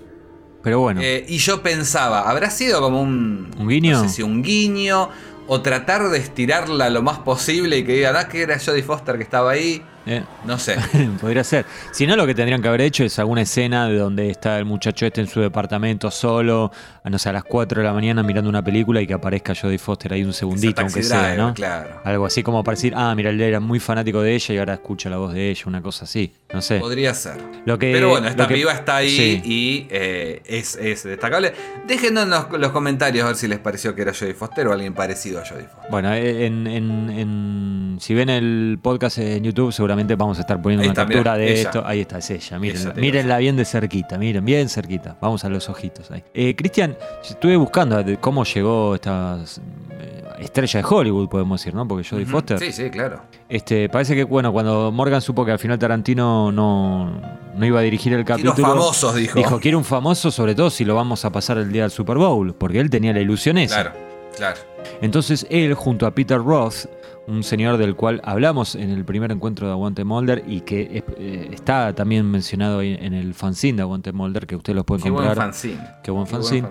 Pero 0.63 0.79
bueno. 0.79 1.01
Eh, 1.01 1.25
y 1.27 1.37
yo 1.37 1.61
pensaba, 1.61 2.29
¿habrá 2.29 2.49
sido 2.49 2.81
como 2.81 3.01
un. 3.01 3.51
¿Un 3.57 3.67
guiño? 3.67 3.93
No 3.93 4.03
sé 4.03 4.15
si 4.15 4.23
un 4.23 4.41
guiño. 4.43 5.09
O 5.47 5.61
tratar 5.61 6.09
de 6.09 6.17
estirarla 6.19 6.89
lo 6.89 7.01
más 7.01 7.19
posible 7.19 7.79
y 7.79 7.83
que 7.83 7.93
digan, 7.93 8.15
ah, 8.15 8.27
que 8.27 8.41
era 8.41 8.57
Jodie 8.59 8.83
Foster 8.83 9.17
que 9.17 9.23
estaba 9.23 9.51
ahí. 9.51 9.83
Eh, 10.05 10.23
No 10.45 10.57
sé. 10.57 10.75
Podría 11.21 11.43
ser. 11.43 11.65
Si 11.91 12.07
no, 12.07 12.15
lo 12.15 12.25
que 12.25 12.33
tendrían 12.35 12.61
que 12.61 12.67
haber 12.67 12.81
hecho 12.81 13.03
es 13.03 13.17
alguna 13.19 13.41
escena 13.41 13.87
de 13.87 13.97
donde 13.97 14.29
está 14.29 14.57
el 14.57 14.65
muchacho 14.65 15.05
este 15.05 15.21
en 15.21 15.27
su 15.27 15.41
departamento 15.41 16.09
solo, 16.11 16.71
a, 17.03 17.09
no 17.09 17.19
sé, 17.19 17.29
a 17.29 17.33
las 17.33 17.43
4 17.43 17.81
de 17.81 17.87
la 17.87 17.93
mañana 17.93 18.23
mirando 18.23 18.49
una 18.49 18.63
película 18.63 19.01
y 19.01 19.07
que 19.07 19.13
aparezca 19.13 19.53
Jodie 19.55 19.77
Foster 19.77 20.13
ahí 20.13 20.23
un 20.23 20.33
segundito, 20.33 20.81
aunque 20.81 21.03
sea, 21.03 21.19
Driver, 21.21 21.37
¿no? 21.37 21.53
Claro. 21.53 22.01
Algo 22.03 22.25
así 22.25 22.41
como 22.43 22.63
para 22.63 22.75
decir, 22.75 22.93
ah, 22.95 23.13
mira, 23.15 23.29
él 23.29 23.39
era 23.41 23.59
muy 23.59 23.79
fanático 23.79 24.21
de 24.21 24.33
ella 24.35 24.55
y 24.55 24.57
ahora 24.57 24.73
escucha 24.73 25.09
la 25.09 25.17
voz 25.17 25.33
de 25.33 25.49
ella, 25.51 25.63
una 25.67 25.81
cosa 25.81 26.05
así. 26.05 26.33
No 26.53 26.61
sé. 26.61 26.79
Podría 26.79 27.13
ser. 27.13 27.35
Lo 27.65 27.77
que, 27.79 27.91
Pero 27.93 28.09
bueno, 28.09 28.27
esta 28.27 28.47
que- 28.47 28.55
piba 28.55 28.73
está 28.73 28.97
ahí 28.97 29.09
Sí. 29.09 29.41
y 29.45 29.87
eh, 29.89 30.41
es, 30.45 30.75
es 30.75 31.03
destacable. 31.03 31.53
Déjenos 31.87 32.23
en 32.25 32.29
los, 32.31 32.51
los 32.59 32.71
comentarios 32.71 33.23
a 33.23 33.27
ver 33.27 33.35
si 33.35 33.47
les 33.47 33.59
pareció 33.59 33.95
que 33.95 34.01
era 34.01 34.13
Jodie 34.13 34.33
Foster 34.33 34.67
o 34.67 34.73
alguien 34.73 34.93
parecido 34.93 35.39
a 35.39 35.45
Jodie 35.45 35.65
Foster. 35.65 35.89
Bueno, 35.91 36.13
en, 36.13 36.67
en- 36.67 37.09
en- 37.09 37.97
si 38.01 38.13
ven 38.13 38.29
el 38.29 38.79
podcast 38.81 39.17
en 39.19 39.43
YouTube, 39.43 39.71
seguramente 39.71 39.90
vamos 40.17 40.37
a 40.37 40.41
estar 40.41 40.61
poniendo 40.61 40.81
Ahí 40.83 40.87
una 40.89 40.93
está, 40.93 41.01
captura 41.03 41.33
mirá, 41.33 41.45
de 41.45 41.61
esto. 41.61 41.83
Ahí 41.85 42.01
está, 42.01 42.17
es 42.17 42.29
ella. 42.31 42.59
Mírenla, 42.59 42.93
mírenla 42.93 43.37
bien 43.37 43.55
de 43.55 43.65
cerquita, 43.65 44.17
miren, 44.17 44.43
bien 44.45 44.69
cerquita. 44.69 45.17
Vamos 45.21 45.43
a 45.45 45.49
los 45.49 45.67
ojitos 45.69 46.09
ahí. 46.11 46.23
Eh, 46.33 46.55
Cristian, 46.55 46.95
estuve 47.23 47.55
buscando 47.57 48.03
cómo 48.19 48.43
llegó 48.43 48.95
esta 48.95 49.37
eh, 49.99 50.23
estrella 50.39 50.81
de 50.81 50.87
Hollywood, 50.89 51.29
podemos 51.29 51.59
decir, 51.61 51.73
¿no? 51.73 51.87
Porque 51.87 52.07
Jodie 52.07 52.23
Ujú. 52.23 52.31
Foster. 52.31 52.59
Sí, 52.59 52.71
sí, 52.71 52.89
claro. 52.89 53.21
Este, 53.47 53.89
parece 53.89 54.15
que, 54.15 54.23
bueno, 54.23 54.51
cuando 54.53 54.91
Morgan 54.91 55.21
supo 55.21 55.43
que 55.45 55.51
al 55.51 55.59
final 55.59 55.77
Tarantino 55.77 56.51
no, 56.51 57.21
no 57.55 57.65
iba 57.65 57.79
a 57.79 57.83
dirigir 57.83 58.13
el 58.13 58.23
Quiero 58.25 58.51
capítulo. 58.51 58.67
famosos, 58.67 59.15
dijo. 59.15 59.37
Dijo, 59.37 59.59
quiero 59.59 59.77
un 59.77 59.83
famoso, 59.85 60.31
sobre 60.31 60.55
todo 60.55 60.69
si 60.69 60.85
lo 60.85 60.95
vamos 60.95 61.25
a 61.25 61.29
pasar 61.31 61.57
el 61.57 61.71
día 61.71 61.83
del 61.83 61.91
Super 61.91 62.17
Bowl, 62.17 62.53
porque 62.55 62.79
él 62.79 62.89
tenía 62.89 63.11
la 63.13 63.19
ilusión 63.19 63.57
esa. 63.57 63.81
Claro, 63.81 63.91
claro. 64.35 64.59
Entonces 65.01 65.45
él, 65.49 65.73
junto 65.73 66.05
a 66.05 66.11
Peter 66.11 66.37
Roth, 66.37 66.85
un 67.31 67.43
señor 67.43 67.77
del 67.77 67.95
cual 67.95 68.21
hablamos 68.23 68.75
en 68.75 68.89
el 68.91 69.05
primer 69.05 69.31
encuentro 69.31 69.67
de 69.67 69.73
Aguante 69.73 70.03
Molder 70.03 70.43
y 70.47 70.61
que 70.61 71.03
eh, 71.17 71.49
está 71.53 71.93
también 71.93 72.29
mencionado 72.29 72.81
en 72.81 73.13
el 73.13 73.33
fanzine 73.33 73.77
de 73.77 73.81
Aguante 73.83 74.11
Molder, 74.11 74.45
que 74.45 74.55
ustedes 74.55 74.75
lo 74.75 74.83
pueden 74.83 75.03
Qué 75.03 75.09
buen 75.09 75.25
comprar. 75.25 75.45
fanzine. 75.47 75.79
Qué 76.03 76.11
buen 76.11 76.25
Qué 76.25 76.31
fanzine. 76.31 76.67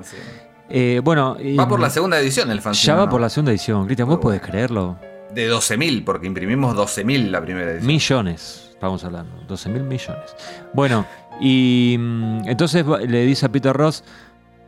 Eh, 0.69 1.01
bueno, 1.03 1.37
Va 1.59 1.67
por 1.67 1.81
la 1.81 1.91
segunda 1.91 2.19
edición 2.21 2.51
el 2.51 2.61
fanzine. 2.61 2.87
ya 2.87 2.95
va 2.95 3.05
¿no? 3.07 3.11
por 3.11 3.21
la 3.21 3.29
segunda 3.29 3.51
edición. 3.53 3.87
Cristian, 3.87 4.07
¿vos 4.09 4.19
Muy 4.19 4.23
podés 4.23 4.41
bueno. 4.41 4.53
creerlo? 4.53 4.97
De 5.35 5.51
12.000, 5.51 6.05
porque 6.05 6.27
imprimimos 6.27 6.77
12.000 6.77 7.31
la 7.31 7.41
primera 7.41 7.71
edición. 7.71 7.87
Millones, 7.87 8.69
estamos 8.71 9.03
hablando, 9.05 9.33
12 9.49 9.69
mil 9.69 9.83
millones. 9.85 10.35
Bueno, 10.75 11.07
y 11.41 11.97
mm, 11.99 12.49
entonces 12.49 12.85
le 13.09 13.25
dice 13.27 13.47
a 13.47 13.49
Peter 13.49 13.73
Ross, 13.73 14.05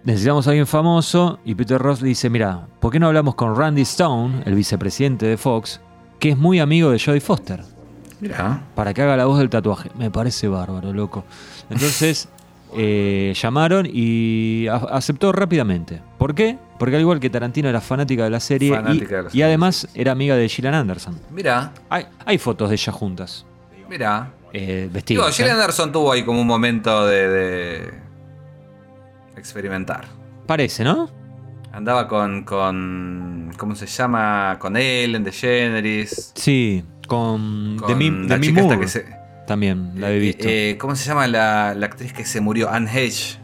necesitamos 0.04 0.46
a 0.46 0.50
alguien 0.50 0.66
famoso, 0.66 1.38
y 1.44 1.54
Peter 1.54 1.80
Ross 1.80 2.00
le 2.02 2.08
dice, 2.08 2.28
mira, 2.30 2.66
¿por 2.80 2.92
qué 2.92 2.98
no 2.98 3.06
hablamos 3.06 3.34
con 3.34 3.56
Randy 3.56 3.82
Stone, 3.82 4.42
el 4.46 4.54
vicepresidente 4.54 5.26
de 5.26 5.36
Fox, 5.36 5.80
que 6.18 6.30
es 6.30 6.38
muy 6.38 6.58
amigo 6.60 6.90
de 6.90 6.98
Jodie 6.98 7.20
Foster, 7.20 7.60
Mirá. 8.20 8.62
para 8.74 8.92
que 8.94 9.02
haga 9.02 9.16
la 9.16 9.26
voz 9.26 9.38
del 9.38 9.48
tatuaje? 9.50 9.90
Me 9.96 10.10
parece 10.10 10.48
bárbaro, 10.48 10.92
loco. 10.92 11.24
Entonces 11.70 12.28
eh, 12.76 13.32
llamaron 13.40 13.86
y 13.92 14.66
aceptó 14.68 15.32
rápidamente. 15.32 16.00
¿Por 16.18 16.34
qué? 16.34 16.58
Porque 16.78 16.96
al 16.96 17.02
igual 17.02 17.20
que 17.20 17.30
Tarantino 17.30 17.68
era 17.68 17.80
fanática 17.80 18.24
de 18.24 18.30
la 18.30 18.40
serie 18.40 18.68
y- 18.68 18.72
Fanática 18.72 19.22
de 19.24 19.28
y, 19.32 19.42
además 19.42 19.86
era 19.94 20.12
amiga 20.12 20.34
de 20.36 20.48
Gillian 20.48 20.74
Anderson. 20.74 21.18
Mirá, 21.30 21.72
Hay, 21.88 22.06
hay 22.26 22.38
fotos 22.38 22.68
de 22.70 22.74
ellas 22.74 22.94
juntas, 22.94 23.46
mirá. 23.88 24.30
eh, 24.52 24.82
Digo, 24.82 24.92
vestidas. 24.94 25.36
Gillian 25.36 25.56
¿eh? 25.56 25.60
Anderson 25.60 25.92
tuvo 25.92 26.10
ahí 26.12 26.24
como 26.24 26.40
un 26.40 26.46
momento 26.46 27.06
de, 27.06 27.28
de 27.28 28.01
experimentar. 29.42 30.04
Parece, 30.46 30.84
¿no? 30.84 31.10
Andaba 31.72 32.06
con, 32.08 32.44
con. 32.44 33.50
¿Cómo 33.56 33.74
se 33.74 33.86
llama? 33.86 34.56
Con 34.58 34.76
Ellen 34.76 35.24
DeGeneres. 35.24 36.32
Sí, 36.34 36.84
con 37.08 37.76
Con 37.78 37.88
Demi, 37.88 38.28
la 38.28 38.40
chica 38.40 38.60
esta 38.60 38.74
Moore 38.74 38.80
que 38.80 38.88
se. 38.88 39.06
también 39.46 40.00
la 40.00 40.10
he 40.10 40.16
eh, 40.16 40.18
visto. 40.18 40.44
eh, 40.48 40.76
¿Cómo 40.78 40.94
se 40.96 41.04
llama 41.06 41.26
la, 41.26 41.74
la 41.74 41.86
actriz 41.86 42.12
que 42.12 42.24
se 42.24 42.40
murió? 42.40 42.70
Anne 42.70 42.90
Hedge. 42.92 43.38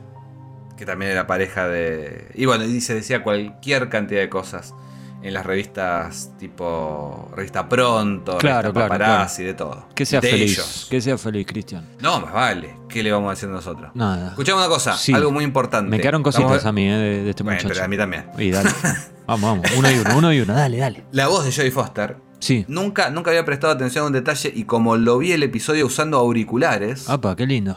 Que 0.76 0.84
también 0.86 1.10
era 1.10 1.26
pareja 1.26 1.66
de. 1.68 2.30
Y 2.34 2.44
bueno, 2.46 2.64
y 2.64 2.80
se 2.80 2.94
decía 2.94 3.22
cualquier 3.22 3.88
cantidad 3.88 4.20
de 4.20 4.28
cosas. 4.28 4.74
En 5.22 5.34
las 5.34 5.44
revistas 5.44 6.30
tipo 6.38 7.28
revista 7.34 7.68
Pronto, 7.68 8.38
Claro, 8.38 8.72
revista 8.72 8.86
claro, 8.88 9.04
Paparazzi, 9.04 9.42
de 9.44 9.54
todo. 9.54 9.86
Que 9.94 10.06
sea 10.06 10.20
de 10.20 10.30
feliz. 10.30 10.52
ellos. 10.52 10.86
Que 10.90 11.00
sea 11.00 11.18
feliz, 11.18 11.46
Cristian. 11.46 11.86
No, 12.00 12.20
más 12.20 12.32
vale. 12.32 12.76
¿Qué 12.88 13.02
le 13.02 13.10
vamos 13.12 13.28
a 13.28 13.30
decir 13.30 13.48
nosotros? 13.48 13.90
Nada. 13.94 14.28
Escuchame 14.30 14.58
una 14.58 14.68
cosa, 14.68 14.96
Sí. 14.96 15.12
algo 15.12 15.30
muy 15.30 15.44
importante. 15.44 15.90
Me 15.90 15.98
quedaron 16.00 16.22
cositas 16.22 16.44
Estamos- 16.50 16.64
a 16.66 16.72
mí, 16.72 16.88
eh, 16.88 16.92
de, 16.96 17.22
de 17.24 17.30
este 17.30 17.42
Bueno, 17.42 17.56
muchacho. 17.56 17.72
pero 17.74 17.84
a 17.84 17.88
mí 17.88 17.96
también. 17.96 18.26
Y 18.38 18.50
dale. 18.50 18.70
vamos, 19.26 19.50
vamos. 19.50 19.66
Uno 19.76 19.90
y 19.90 19.94
uno, 19.98 20.16
uno 20.18 20.32
y 20.32 20.40
uno. 20.40 20.54
Dale, 20.54 20.76
dale. 20.78 21.04
La 21.12 21.26
voz 21.28 21.44
de 21.44 21.52
Jodie 21.52 21.70
Foster. 21.70 22.16
Sí. 22.40 22.64
Nunca, 22.68 23.10
nunca 23.10 23.30
había 23.30 23.44
prestado 23.44 23.72
atención 23.72 24.04
a 24.04 24.06
un 24.06 24.12
detalle 24.12 24.52
y 24.54 24.62
como 24.64 24.96
lo 24.96 25.18
vi 25.18 25.32
el 25.32 25.42
episodio 25.42 25.84
usando 25.86 26.18
auriculares, 26.18 27.08
Apa, 27.10 27.34
qué 27.34 27.44
lindo. 27.46 27.76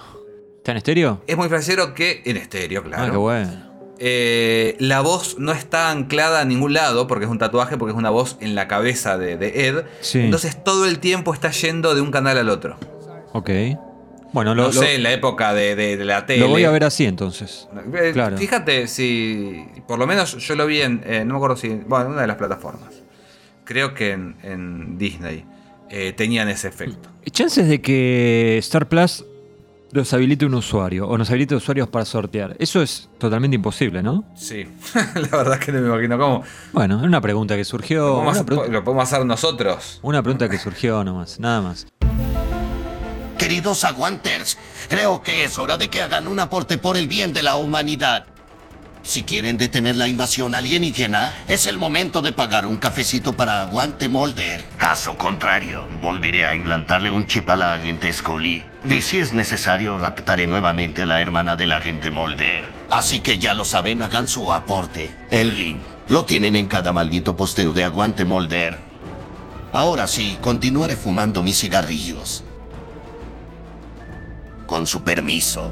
¿Está 0.57 0.71
en 0.71 0.77
estéreo? 0.77 1.23
es 1.25 1.35
muy 1.35 1.49
flashero 1.49 1.95
que 1.95 2.21
en 2.25 2.37
estéreo, 2.37 2.83
claro. 2.83 3.03
Ah, 3.03 3.09
qué 3.09 3.17
bueno. 3.17 3.70
Eh, 4.04 4.76
la 4.80 5.02
voz 5.02 5.38
no 5.38 5.52
está 5.52 5.91
anclada 5.91 6.41
a 6.41 6.45
ningún 6.45 6.74
lado 6.74 7.06
porque 7.06 7.26
es 7.26 7.32
un 7.32 7.38
tatuaje, 7.38 7.78
porque 7.78 7.91
es 7.91 7.97
una 7.97 8.10
voz 8.10 8.36
en 8.39 8.56
la 8.56 8.68
cabeza 8.68 9.20
de, 9.20 9.38
de 9.38 9.68
Ed. 9.68 9.84
Sí. 9.99 10.20
Entonces 10.22 10.64
todo 10.64 10.88
el 10.88 10.97
tiempo 10.97 11.36
está 11.36 11.52
yendo 11.52 11.93
de 11.93 12.02
un 12.02 12.10
canal 12.10 12.38
al 12.39 12.49
otro. 12.49 12.78
Ok. 13.34 13.52
Bueno, 14.34 14.56
lo, 14.56 14.64
no 14.64 14.68
lo- 14.74 14.82
sé, 14.82 14.95
en 14.95 15.04
la 15.04 15.12
época 15.12 15.54
de, 15.54 15.76
de- 15.76 15.97
de 15.97 16.06
la 16.06 16.26
tele. 16.26 16.39
lo 16.39 16.47
voy 16.49 16.64
a 16.64 16.72
ver 16.72 16.84
así 16.84 17.06
entonces. 17.06 17.68
Eh, 17.93 18.10
Claro. 18.14 18.38
Fíjate 18.38 18.88
si. 18.88 19.66
Por 19.88 19.99
lo 19.99 20.08
menos 20.08 20.36
yo 20.38 20.56
lo 20.56 20.66
vi 20.66 20.82
en. 20.82 21.04
eh, 21.06 21.24
no 21.24 21.34
me 21.34 21.38
acuerdo 21.38 21.58
si. 21.58 21.68
Bueno, 21.70 22.06
en 22.06 22.12
una 22.14 22.22
de 22.22 22.28
las 22.28 22.38
plataformas. 22.38 22.89
Creo 23.66 23.93
que 23.93 24.12
en, 24.14 24.36
en 24.41 24.97
Disney. 24.97 25.45
eh, 25.89 26.14
tenían 26.14 26.47
ese 26.49 26.70
efecto. 26.70 27.10
Chances 27.30 27.68
de 27.68 27.82
que 27.82 28.58
Star 28.60 28.88
Plus 28.89 29.26
los 29.93 30.13
habilite 30.13 30.45
un 30.45 30.53
usuario 30.53 31.07
o 31.07 31.17
nos 31.17 31.29
habilite 31.29 31.55
usuarios 31.55 31.87
para 31.89 32.05
sortear. 32.05 32.55
Eso 32.59 32.81
es 32.81 33.09
totalmente 33.17 33.55
imposible, 33.55 34.01
¿no? 34.01 34.23
Sí. 34.35 34.67
la 35.15 35.37
verdad 35.37 35.53
es 35.59 35.65
que 35.65 35.71
no 35.71 35.81
me 35.81 35.87
imagino 35.87 36.17
cómo. 36.17 36.43
Bueno, 36.71 36.97
es 36.97 37.03
una 37.03 37.19
pregunta 37.21 37.55
que 37.55 37.65
surgió. 37.65 38.07
¿Cómo 38.09 38.21
Una, 38.21 38.31
hacer- 38.31 38.45
pregunta, 38.45 38.71
lo 38.71 38.83
podemos 38.83 39.03
hacer 39.11 39.25
nosotros. 39.25 39.99
una 40.01 40.21
pregunta 40.23 40.47
que 40.49 40.57
surgió 40.57 41.03
nomás, 41.03 41.39
nada 41.39 41.61
más. 41.61 41.87
Queridos 43.37 43.83
aguanters, 43.83 44.57
creo 44.87 45.21
que 45.23 45.43
es 45.43 45.57
hora 45.57 45.75
de 45.77 45.89
que 45.89 46.01
hagan 46.01 46.27
un 46.27 46.39
aporte 46.39 46.77
por 46.77 46.95
el 46.95 47.07
bien 47.07 47.33
de 47.33 47.41
la 47.41 47.55
humanidad. 47.55 48.27
Si 49.04 49.24
quieren 49.24 49.58
detener 49.58 49.95
la 49.95 50.08
invasión 50.08 50.54
alienígena, 50.54 51.34
es 51.47 51.66
el 51.66 51.78
momento 51.78 52.22
de 52.22 52.34
pagar 52.34 52.68
un 52.68 52.78
cafecito 52.78 53.34
para 53.34 53.64
Aguante 53.64 54.08
Molder. 54.08 54.64
Caso 54.78 55.18
contrario, 55.18 55.88
volveré 56.02 56.45
a 56.45 56.54
implantarle 56.54 57.10
un 57.10 57.26
chip 57.26 57.49
a 57.49 57.56
la 57.56 57.74
agente 57.74 58.14
Scully. 58.14 58.64
Y 58.88 59.02
si 59.02 59.18
es 59.18 59.34
necesario, 59.34 59.97
raptaré 59.97 60.45
nuevamente 60.45 61.02
a 61.02 61.06
la 61.08 61.20
hermana 61.20 61.56
del 61.56 61.72
agente 61.72 62.12
Molder. 62.12 62.64
Así 62.91 63.22
que 63.22 63.39
ya 63.39 63.56
lo 63.56 63.66
saben, 63.66 64.04
hagan 64.04 64.28
su 64.28 64.54
aporte. 64.54 65.14
El 65.32 65.58
link 65.58 65.80
lo 66.08 66.26
tienen 66.26 66.56
en 66.56 66.68
cada 66.68 66.93
maldito 66.93 67.36
posteo 67.36 67.74
de 67.74 67.84
Aguante 67.84 68.24
Molder. 68.24 68.78
Ahora 69.74 70.06
sí, 70.06 70.38
continuaré 70.41 70.95
fumando 70.95 71.41
mis 71.41 71.60
cigarrillos. 71.60 72.43
Con 74.68 74.86
su 74.86 75.04
permiso. 75.04 75.72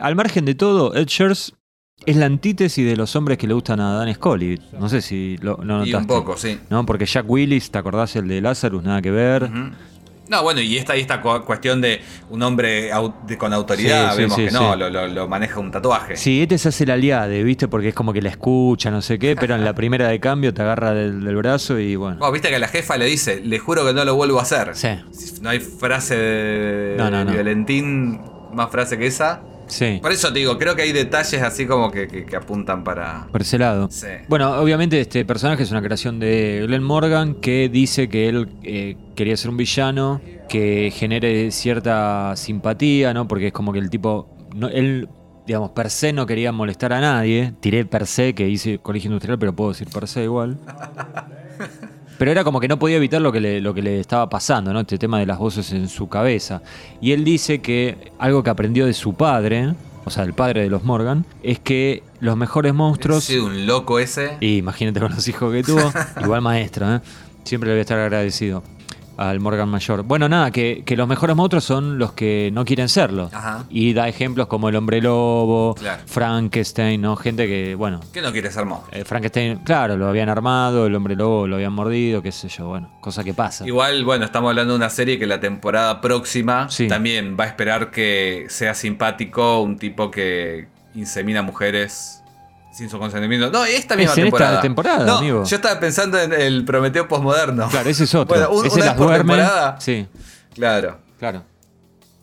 Al 0.00 0.16
margen 0.16 0.44
de 0.44 0.54
todo, 0.54 0.94
Ed 0.94 1.06
Shears 1.06 1.54
es 2.06 2.16
la 2.16 2.26
antítesis 2.26 2.84
de 2.86 2.96
los 2.96 3.14
hombres 3.14 3.38
que 3.38 3.46
le 3.46 3.54
gustan 3.54 3.78
a 3.80 3.94
Dan 3.94 4.12
Scully. 4.14 4.60
No 4.78 4.88
sé 4.88 5.00
si 5.02 5.36
lo, 5.38 5.56
lo 5.58 5.78
notaste. 5.78 5.90
Y 5.90 5.94
un 5.94 6.06
poco, 6.06 6.36
sí. 6.36 6.58
¿No? 6.70 6.84
Porque 6.86 7.06
Jack 7.06 7.28
Willis, 7.28 7.70
¿te 7.70 7.78
acordás 7.78 8.16
el 8.16 8.26
de 8.28 8.40
Lazarus? 8.40 8.82
Nada 8.82 9.00
que 9.02 9.10
ver. 9.10 9.50
No, 10.28 10.42
bueno, 10.42 10.60
y 10.62 10.78
esta, 10.78 10.96
y 10.96 11.00
esta 11.00 11.20
cu- 11.20 11.44
cuestión 11.44 11.80
de 11.82 12.00
un 12.30 12.42
hombre 12.42 12.90
au- 12.92 13.12
de- 13.26 13.36
con 13.36 13.52
autoridad, 13.52 14.12
Sí, 14.14 14.22
vemos 14.22 14.36
sí, 14.36 14.44
que 14.46 14.50
no, 14.50 14.74
lo, 14.76 14.88
lo- 14.88 15.06
lo 15.08 15.28
maneja 15.28 15.60
un 15.60 15.70
tatuaje. 15.70 16.16
Sí, 16.16 16.40
este 16.42 16.56
se 16.58 16.68
hace 16.70 16.84
el 16.84 16.90
aliade, 16.92 17.42
¿viste? 17.42 17.68
Porque 17.68 17.88
es 17.88 17.94
como 17.94 18.12
que 18.14 18.22
la 18.22 18.30
escucha, 18.30 18.90
no 18.90 19.02
sé 19.02 19.18
qué, 19.18 19.36
pero 19.36 19.54
en 19.56 19.64
la 19.64 19.74
primera 19.74 20.08
de 20.08 20.18
cambio 20.20 20.54
te 20.54 20.62
agarra 20.62 20.94
del, 20.94 21.22
del 21.22 21.36
brazo 21.36 21.78
y 21.78 21.96
bueno. 21.96 22.16
Bueno, 22.18 22.32
viste 22.32 22.48
que 22.48 22.58
la 22.58 22.68
jefa 22.68 22.96
le 22.96 23.04
dice, 23.06 23.42
le 23.44 23.58
juro 23.58 23.84
que 23.84 23.92
no 23.92 24.04
lo 24.06 24.14
vuelvo 24.14 24.38
a 24.38 24.42
hacer. 24.42 24.70
Sí. 24.74 24.88
No 25.42 25.50
hay 25.50 25.60
frase 25.60 26.16
de, 26.16 26.94
No, 26.96 27.10
no, 27.10 27.18
de 27.18 27.24
no. 27.26 27.36
Valentín 27.36 28.20
más 28.54 28.70
frase 28.70 28.96
que 28.96 29.06
esa. 29.08 29.42
Sí. 29.72 29.98
Por 30.02 30.12
eso 30.12 30.30
te 30.32 30.38
digo, 30.40 30.58
creo 30.58 30.76
que 30.76 30.82
hay 30.82 30.92
detalles 30.92 31.40
así 31.42 31.64
como 31.66 31.90
que, 31.90 32.06
que- 32.06 32.26
que 32.26 32.36
apuntan 32.36 32.84
para. 32.84 33.26
Por 33.32 33.40
ese 33.40 33.58
lado. 33.58 33.88
Sí. 33.90 34.06
Bueno, 34.28 34.52
obviamente 34.60 35.00
este 35.00 35.24
personaje 35.24 35.62
es 35.62 35.70
una 35.70 35.80
creación 35.80 36.20
de 36.20 36.64
Glenn 36.66 36.82
Morgan 36.82 37.34
que 37.36 37.70
dice 37.70 38.08
que 38.10 38.28
él 38.28 38.48
eh, 38.62 38.96
quería 39.16 39.34
ser 39.36 39.50
un 39.50 39.56
villano 39.56 40.20
que 40.48 40.92
genere 40.94 41.50
cierta 41.52 42.34
simpatía, 42.36 43.14
¿no? 43.14 43.26
Porque 43.26 43.46
es 43.46 43.52
como 43.54 43.72
que 43.72 43.78
el 43.78 43.88
tipo, 43.88 44.28
no, 44.54 44.68
él, 44.68 45.08
digamos, 45.46 45.70
per 45.70 45.88
se 45.88 46.12
no 46.12 46.26
quería 46.26 46.52
molestar 46.52 46.92
a 46.92 47.00
nadie. 47.00 47.54
Tiré 47.60 47.86
per 47.86 48.06
se, 48.06 48.34
que 48.34 48.48
hice 48.50 48.78
colegio 48.78 49.08
industrial, 49.08 49.38
pero 49.38 49.56
puedo 49.56 49.70
decir 49.70 49.88
per 49.88 50.06
se 50.06 50.24
igual. 50.24 50.58
Pero 52.22 52.30
era 52.30 52.44
como 52.44 52.60
que 52.60 52.68
no 52.68 52.78
podía 52.78 52.98
evitar 52.98 53.20
lo 53.20 53.32
que, 53.32 53.40
le, 53.40 53.60
lo 53.60 53.74
que 53.74 53.82
le 53.82 53.98
estaba 53.98 54.30
pasando, 54.30 54.72
¿no? 54.72 54.78
Este 54.78 54.96
tema 54.96 55.18
de 55.18 55.26
las 55.26 55.38
voces 55.38 55.72
en 55.72 55.88
su 55.88 56.08
cabeza. 56.08 56.62
Y 57.00 57.10
él 57.10 57.24
dice 57.24 57.60
que 57.60 58.12
algo 58.20 58.44
que 58.44 58.50
aprendió 58.50 58.86
de 58.86 58.92
su 58.92 59.14
padre, 59.14 59.74
o 60.04 60.10
sea, 60.10 60.22
el 60.22 60.32
padre 60.32 60.62
de 60.62 60.70
los 60.70 60.84
Morgan, 60.84 61.26
es 61.42 61.58
que 61.58 62.04
los 62.20 62.36
mejores 62.36 62.74
monstruos... 62.74 63.24
Sí, 63.24 63.38
un 63.38 63.66
loco 63.66 63.98
ese. 63.98 64.36
Y 64.38 64.58
imagínate 64.58 65.00
con 65.00 65.12
los 65.12 65.26
hijos 65.26 65.52
que 65.52 65.64
tuvo. 65.64 65.80
Igual 66.22 66.42
maestro, 66.42 66.94
¿eh? 66.94 67.00
Siempre 67.42 67.70
le 67.70 67.74
voy 67.74 67.78
a 67.80 67.82
estar 67.82 67.98
agradecido 67.98 68.62
al 69.30 69.40
Morgan 69.40 69.68
Mayor. 69.68 70.02
Bueno, 70.02 70.28
nada, 70.28 70.50
que, 70.50 70.82
que 70.84 70.96
los 70.96 71.06
mejores 71.08 71.34
monstruos 71.36 71.64
son 71.64 71.98
los 71.98 72.12
que 72.12 72.50
no 72.52 72.64
quieren 72.64 72.88
serlo. 72.88 73.30
Ajá. 73.32 73.64
Y 73.70 73.92
da 73.92 74.08
ejemplos 74.08 74.46
como 74.46 74.68
el 74.68 74.76
hombre 74.76 75.00
lobo, 75.00 75.74
Claro. 75.74 76.02
Frankenstein, 76.06 77.00
¿no? 77.00 77.16
Gente 77.16 77.46
que, 77.46 77.74
bueno, 77.74 78.00
¿Qué 78.12 78.20
no 78.22 78.32
quiere 78.32 78.50
ser 78.50 78.64
monstruo? 78.64 78.92
eh, 78.98 79.04
Frankenstein, 79.04 79.58
claro, 79.64 79.96
lo 79.96 80.08
habían 80.08 80.28
armado, 80.28 80.86
el 80.86 80.94
hombre 80.94 81.14
lobo 81.16 81.46
lo 81.46 81.56
habían 81.56 81.72
mordido, 81.72 82.22
qué 82.22 82.32
sé 82.32 82.48
yo, 82.48 82.66
bueno, 82.68 82.90
cosa 83.00 83.22
que 83.24 83.34
pasa. 83.34 83.66
Igual, 83.66 84.04
bueno, 84.04 84.24
estamos 84.24 84.48
hablando 84.50 84.72
de 84.74 84.76
una 84.78 84.90
serie 84.90 85.18
que 85.18 85.26
la 85.26 85.40
temporada 85.40 86.00
próxima 86.00 86.68
Sí. 86.70 86.88
también 86.88 87.36
va 87.38 87.44
a 87.44 87.46
esperar 87.48 87.90
que 87.90 88.46
sea 88.48 88.74
simpático 88.74 89.60
un 89.60 89.78
tipo 89.78 90.10
que 90.10 90.66
insemina 90.94 91.42
mujeres 91.42 92.21
sin 92.72 92.88
su 92.90 92.98
consentimiento. 92.98 93.50
No, 93.50 93.64
esta 93.64 93.94
misma 93.96 94.12
Es 94.12 94.18
en 94.18 94.26
esta 94.26 94.38
temporada. 94.38 94.60
temporada, 94.60 95.04
no, 95.06 95.18
amigo. 95.18 95.44
Yo 95.44 95.56
estaba 95.56 95.78
pensando 95.78 96.18
en 96.18 96.32
el 96.32 96.64
Prometeo 96.64 97.06
postmoderno. 97.06 97.68
Claro, 97.68 97.88
ese 97.90 98.04
es 98.04 98.14
otro. 98.14 98.34
Bueno, 98.36 98.50
un- 98.50 98.66
ese 98.66 98.76
una 98.76 98.86
las 98.86 98.96
duerme. 98.96 99.18
temporada. 99.18 99.80
Sí, 99.80 100.06
Claro. 100.54 100.98
claro. 101.18 101.44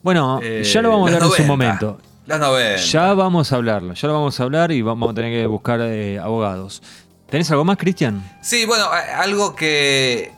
Bueno, 0.02 0.40
Eh, 0.42 0.64
ya 0.64 0.82
lo 0.82 0.90
vamos 0.92 1.12
a 1.12 1.16
hablar 1.16 1.24
en 1.24 1.30
su 1.36 1.44
90. 1.44 1.48
momento. 1.48 2.00
Los 2.26 2.40
90. 2.40 2.82
Ya 2.84 3.14
vamos 3.14 3.52
a 3.52 3.56
hablarlo, 3.56 3.94
ya 3.94 4.08
lo 4.08 4.14
vamos 4.14 4.40
a 4.40 4.44
hablar 4.44 4.72
y 4.72 4.82
vamos 4.82 5.12
a 5.12 5.14
tener 5.14 5.32
que 5.32 5.46
buscar 5.48 5.80
eh, 5.82 6.20
abogados. 6.20 6.82
¿Tenés 7.30 7.50
algo 7.52 7.66
más, 7.66 7.78
Cristian? 7.78 8.24
Sí, 8.42 8.66
bueno, 8.66 8.86
algo 9.18 9.56
que, 9.56 10.32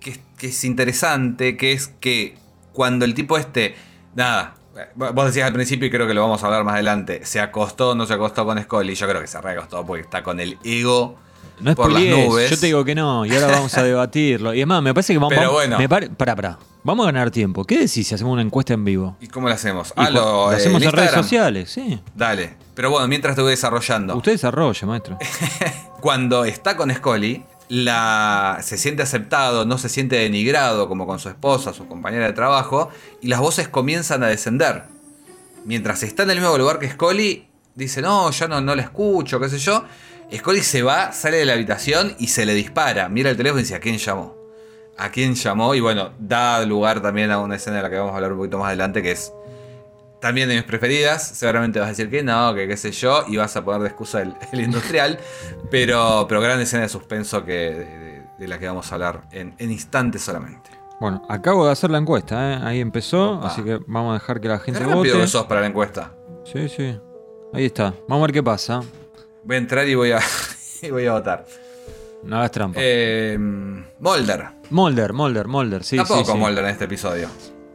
que, 0.00 0.20
que 0.38 0.48
es 0.48 0.64
interesante, 0.64 1.56
que 1.56 1.72
es 1.72 1.88
que 1.88 2.36
cuando 2.72 3.04
el 3.04 3.14
tipo 3.14 3.38
este, 3.38 3.74
nada, 4.14 4.54
vos 4.94 5.26
decías 5.26 5.46
al 5.46 5.52
principio 5.52 5.86
y 5.88 5.90
creo 5.90 6.06
que 6.06 6.14
lo 6.14 6.22
vamos 6.22 6.42
a 6.42 6.46
hablar 6.46 6.64
más 6.64 6.74
adelante, 6.74 7.20
se 7.24 7.40
acostó 7.40 7.90
o 7.90 7.94
no 7.94 8.06
se 8.06 8.14
acostó 8.14 8.44
con 8.44 8.60
Scully, 8.62 8.94
yo 8.94 9.08
creo 9.08 9.20
que 9.20 9.26
se 9.26 9.40
reacostó 9.40 9.84
porque 9.86 10.02
está 10.02 10.22
con 10.22 10.40
el 10.40 10.58
ego 10.64 11.16
No 11.60 11.70
es 11.70 11.76
por 11.76 11.90
las 11.92 12.02
nubes. 12.02 12.50
Yo 12.50 12.58
te 12.58 12.66
digo 12.66 12.84
que 12.84 12.94
no, 12.94 13.24
y 13.26 13.32
ahora 13.34 13.46
vamos 13.48 13.76
a 13.76 13.82
debatirlo. 13.84 14.52
Y 14.54 14.60
es 14.60 14.66
más, 14.66 14.82
me 14.82 14.92
parece 14.92 15.12
que 15.12 15.18
vamos, 15.18 15.30
Pero 15.30 15.42
vamos- 15.42 15.54
bueno. 15.54 15.78
me 15.78 15.88
pare- 15.88 16.10
pará, 16.10 16.36
pará. 16.36 16.58
Vamos 16.84 17.04
a 17.04 17.06
ganar 17.10 17.30
tiempo. 17.32 17.64
¿Qué 17.64 17.78
decís 17.78 18.06
si 18.06 18.14
hacemos 18.14 18.32
una 18.32 18.42
encuesta 18.42 18.72
en 18.74 18.84
vivo? 18.84 19.16
¿Y 19.20 19.26
cómo 19.26 19.48
lo 19.48 19.54
hacemos? 19.54 19.92
Ah, 19.96 20.08
lo, 20.10 20.20
lo 20.46 20.52
eh, 20.52 20.56
hacemos 20.56 20.80
en 20.82 20.92
redes 20.92 21.10
sociales, 21.10 21.70
sí. 21.70 22.00
Dale. 22.14 22.54
Pero 22.76 22.90
bueno, 22.90 23.08
mientras 23.08 23.34
te 23.34 23.42
voy 23.42 23.50
desarrollando. 23.50 24.14
Usted 24.16 24.32
desarrolla, 24.32 24.86
maestro. 24.86 25.18
Cuando 26.00 26.44
está 26.44 26.76
con 26.76 26.94
Scully, 26.94 27.42
la, 27.68 28.58
se 28.62 28.78
siente 28.78 29.02
aceptado, 29.02 29.64
no 29.64 29.78
se 29.78 29.88
siente 29.88 30.16
denigrado 30.16 30.88
como 30.88 31.06
con 31.06 31.18
su 31.18 31.28
esposa, 31.28 31.72
su 31.72 31.86
compañera 31.88 32.26
de 32.26 32.32
trabajo, 32.32 32.90
y 33.20 33.28
las 33.28 33.40
voces 33.40 33.68
comienzan 33.68 34.22
a 34.22 34.28
descender. 34.28 34.84
Mientras 35.64 36.02
está 36.02 36.22
en 36.22 36.30
el 36.30 36.40
mismo 36.40 36.56
lugar 36.58 36.78
que 36.78 36.88
Scully, 36.88 37.48
dice, 37.74 38.00
no, 38.00 38.30
yo 38.30 38.48
no, 38.48 38.60
no 38.60 38.74
la 38.74 38.82
escucho, 38.82 39.40
qué 39.40 39.48
sé 39.48 39.58
yo. 39.58 39.84
Scully 40.34 40.62
se 40.62 40.82
va, 40.82 41.12
sale 41.12 41.38
de 41.38 41.44
la 41.44 41.54
habitación 41.54 42.14
y 42.18 42.28
se 42.28 42.46
le 42.46 42.54
dispara. 42.54 43.08
Mira 43.08 43.30
el 43.30 43.36
teléfono 43.36 43.60
y 43.60 43.62
dice, 43.64 43.74
¿a 43.74 43.80
quién 43.80 43.98
llamó? 43.98 44.36
¿A 44.98 45.10
quién 45.10 45.34
llamó? 45.34 45.74
Y 45.74 45.80
bueno, 45.80 46.12
da 46.18 46.64
lugar 46.64 47.02
también 47.02 47.30
a 47.30 47.38
una 47.38 47.56
escena 47.56 47.76
de 47.76 47.82
la 47.82 47.90
que 47.90 47.96
vamos 47.96 48.12
a 48.12 48.16
hablar 48.16 48.32
un 48.32 48.38
poquito 48.38 48.58
más 48.58 48.68
adelante, 48.68 49.02
que 49.02 49.12
es 49.12 49.32
también 50.26 50.48
de 50.48 50.54
mis 50.56 50.64
preferidas. 50.64 51.26
Seguramente 51.26 51.78
vas 51.78 51.86
a 51.86 51.90
decir 51.90 52.10
que 52.10 52.22
no, 52.22 52.54
que 52.54 52.66
qué 52.68 52.76
sé 52.76 52.90
yo, 52.92 53.24
y 53.28 53.36
vas 53.36 53.56
a 53.56 53.64
poner 53.64 53.82
de 53.82 53.88
excusa 53.88 54.22
el, 54.22 54.34
el 54.52 54.60
industrial. 54.60 55.18
Pero, 55.70 56.26
pero 56.28 56.40
gran 56.40 56.60
escena 56.60 56.82
de 56.82 56.88
suspenso 56.88 57.44
que, 57.44 57.52
de, 57.52 58.22
de- 58.38 58.48
la 58.48 58.58
que 58.58 58.66
vamos 58.66 58.90
a 58.90 58.94
hablar 58.96 59.22
en, 59.32 59.54
en 59.58 59.70
instantes 59.70 60.22
solamente. 60.22 60.70
Bueno, 61.00 61.22
acabo 61.28 61.66
de 61.66 61.72
hacer 61.72 61.90
la 61.90 61.98
encuesta, 61.98 62.52
¿eh? 62.54 62.58
ahí 62.62 62.80
empezó, 62.80 63.32
Opa. 63.38 63.48
así 63.48 63.62
que 63.62 63.78
vamos 63.86 64.10
a 64.10 64.14
dejar 64.14 64.40
que 64.40 64.48
la 64.48 64.58
Qué 64.58 64.64
gente 64.66 64.80
rápido 64.80 64.96
vote. 64.96 65.12
que 65.12 65.26
sos 65.26 65.46
para 65.46 65.60
la 65.60 65.66
encuesta. 65.66 66.12
Sí, 66.50 66.68
sí. 66.68 66.98
Ahí 67.52 67.66
está. 67.66 67.92
Vamos 68.08 68.22
a 68.24 68.26
ver 68.26 68.32
qué 68.34 68.42
pasa. 68.42 68.80
Voy 69.44 69.56
a 69.56 69.58
entrar 69.58 69.86
y 69.88 69.94
voy 69.94 70.12
a, 70.12 70.20
y 70.82 70.90
voy 70.90 71.06
a 71.06 71.12
votar. 71.12 71.46
No 72.22 72.36
hagas 72.38 72.50
trampa. 72.50 72.78
Eh, 72.82 73.36
Molder. 74.00 74.46
Molder, 74.70 75.12
Molder, 75.12 75.46
Molder, 75.46 75.84
sí, 75.84 75.96
Tampoco 75.96 76.24
sí, 76.24 76.32
sí. 76.32 76.38
Molder 76.38 76.64
en 76.64 76.70
este 76.70 76.84
episodio. 76.86 77.28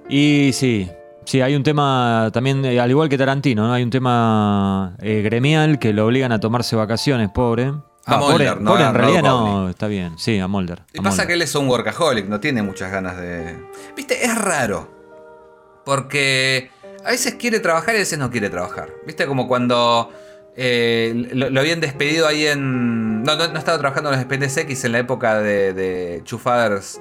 Y 0.10 0.52
sí, 0.54 0.89
Sí, 1.26 1.39
hay 1.41 1.55
un 1.55 1.63
tema 1.63 2.30
también, 2.34 2.65
eh, 2.65 2.80
al 2.80 2.89
igual 2.89 3.07
que 3.07 3.17
Tarantino, 3.17 3.67
¿no? 3.67 3.74
Hay 3.74 3.84
un 3.84 3.89
tema 3.89 4.95
eh, 4.99 5.22
gremial 5.22 5.80
que 5.80 5.93
lo 5.93 6.07
obligan 6.07 6.32
a 6.32 6.39
tomarse 6.39 6.76
vacaciones, 6.76 7.30
pobre. 7.30 7.65
A 8.05 8.15
Ah, 8.15 8.17
Mulder, 8.17 8.53
pobre, 8.53 8.61
no 8.63 8.72
pobre 8.72 8.84
a 8.84 8.89
en 8.89 8.93
realidad 8.95 9.22
no, 9.22 9.69
está 9.69 9.88
bien. 9.88 10.17
Sí, 10.17 10.39
a 10.39 10.47
Mulder. 10.47 10.82
Y 10.91 10.99
a 10.99 11.03
pasa 11.03 11.09
Mulder. 11.17 11.28
que 11.28 11.34
él 11.34 11.41
es 11.43 11.53
un 11.55 11.69
workaholic, 11.69 12.28
no 12.28 12.39
tiene 12.39 12.63
muchas 12.63 12.91
ganas 12.91 13.17
de. 13.17 13.55
Viste, 13.95 14.26
es 14.26 14.36
raro. 14.36 14.89
Porque 15.86 16.72
a 17.05 17.11
veces 17.11 17.36
quiere 17.36 17.59
trabajar 17.59 17.93
y 17.93 17.97
a 17.97 17.99
veces 18.01 18.17
no 18.19 18.30
quiere 18.32 18.49
trabajar. 18.49 18.89
Viste, 19.05 19.26
como 19.28 19.47
cuando 19.47 20.11
eh, 20.57 21.30
lo, 21.34 21.49
lo 21.51 21.59
habían 21.59 21.80
despedido 21.80 22.28
ahí 22.28 22.47
en. 22.47 23.22
No, 23.24 23.36
no, 23.36 23.47
no 23.47 23.59
estaba 23.59 23.78
trabajando 23.78 24.09
en 24.09 24.13
los 24.15 24.22
expedientes 24.22 24.57
X 24.57 24.84
en 24.86 24.91
la 24.93 24.99
época 24.99 25.39
de, 25.39 25.74
de 25.74 26.24
Two 26.28 26.39
Fathers 26.39 26.99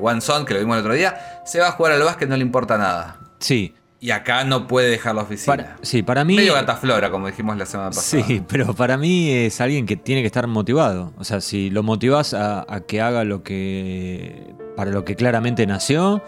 One 0.00 0.20
Son, 0.20 0.44
que 0.44 0.54
lo 0.54 0.60
vimos 0.60 0.74
el 0.76 0.80
otro 0.80 0.94
día. 0.94 1.42
Se 1.44 1.60
va 1.60 1.68
a 1.68 1.72
jugar 1.72 1.92
al 1.92 2.02
básquet, 2.02 2.28
no 2.28 2.36
le 2.36 2.42
importa 2.42 2.76
nada. 2.76 3.16
Sí, 3.40 3.74
Y 4.00 4.12
acá 4.12 4.44
no 4.44 4.66
puede 4.66 4.88
dejar 4.88 5.14
la 5.14 5.22
oficina. 5.22 5.56
para, 5.56 5.76
sí, 5.82 6.02
para 6.02 6.24
mí... 6.24 6.36
Medio 6.36 6.54
gataflora, 6.54 7.10
como 7.10 7.26
dijimos 7.26 7.56
la 7.58 7.66
semana 7.66 7.90
pasada. 7.90 8.22
Sí, 8.24 8.42
pero 8.48 8.74
para 8.74 8.96
mí 8.96 9.30
es 9.30 9.60
alguien 9.60 9.84
que 9.86 9.96
tiene 9.96 10.20
que 10.22 10.26
estar 10.26 10.46
motivado. 10.46 11.12
O 11.18 11.24
sea, 11.24 11.40
si 11.40 11.68
lo 11.70 11.82
motivas 11.82 12.32
a, 12.34 12.64
a 12.72 12.80
que 12.80 13.00
haga 13.02 13.24
lo 13.24 13.42
que. 13.42 14.54
para 14.76 14.90
lo 14.90 15.04
que 15.04 15.16
claramente 15.16 15.66
nació, 15.66 16.22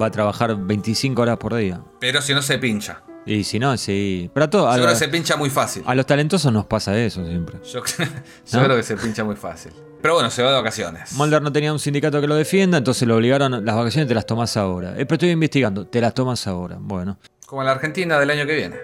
va 0.00 0.06
a 0.06 0.10
trabajar 0.10 0.56
25 0.56 1.22
horas 1.22 1.36
por 1.38 1.54
día. 1.54 1.80
Pero 1.98 2.22
si 2.22 2.32
no 2.34 2.42
se 2.42 2.58
pincha. 2.58 3.02
Y 3.26 3.44
si 3.44 3.58
no, 3.58 3.76
sí. 3.76 4.30
Pero 4.32 4.44
a, 4.44 4.50
to- 4.50 4.68
a, 4.70 4.76
Yo 4.76 4.82
creo 4.82 4.94
que 4.94 4.98
se 4.98 5.08
pincha 5.08 5.36
muy 5.36 5.50
fácil. 5.50 5.82
a 5.86 5.94
los 5.94 6.06
talentosos 6.06 6.52
nos 6.52 6.66
pasa 6.66 6.96
eso 6.98 7.24
siempre. 7.26 7.58
Yo, 7.72 7.82
yo 7.98 8.58
¿No? 8.58 8.64
creo 8.64 8.76
que 8.76 8.82
se 8.84 8.96
pincha 8.96 9.24
muy 9.24 9.36
fácil. 9.36 9.72
Pero 10.02 10.14
bueno, 10.14 10.30
se 10.30 10.42
va 10.42 10.50
de 10.50 10.56
vacaciones. 10.56 11.12
Mulder 11.12 11.42
no 11.42 11.52
tenía 11.52 11.72
un 11.72 11.78
sindicato 11.78 12.20
que 12.20 12.26
lo 12.26 12.34
defienda, 12.34 12.78
entonces 12.78 13.06
lo 13.06 13.16
obligaron, 13.16 13.64
las 13.64 13.76
vacaciones 13.76 14.08
te 14.08 14.14
las 14.14 14.24
tomas 14.26 14.56
ahora. 14.56 14.92
Eh, 14.92 15.04
pero 15.04 15.14
estoy 15.14 15.30
investigando, 15.30 15.86
te 15.86 16.00
las 16.00 16.14
tomas 16.14 16.46
ahora. 16.46 16.76
Bueno, 16.80 17.18
Como 17.46 17.62
la 17.62 17.72
Argentina 17.72 18.18
del 18.18 18.30
año 18.30 18.46
que 18.46 18.54
viene. 18.54 18.76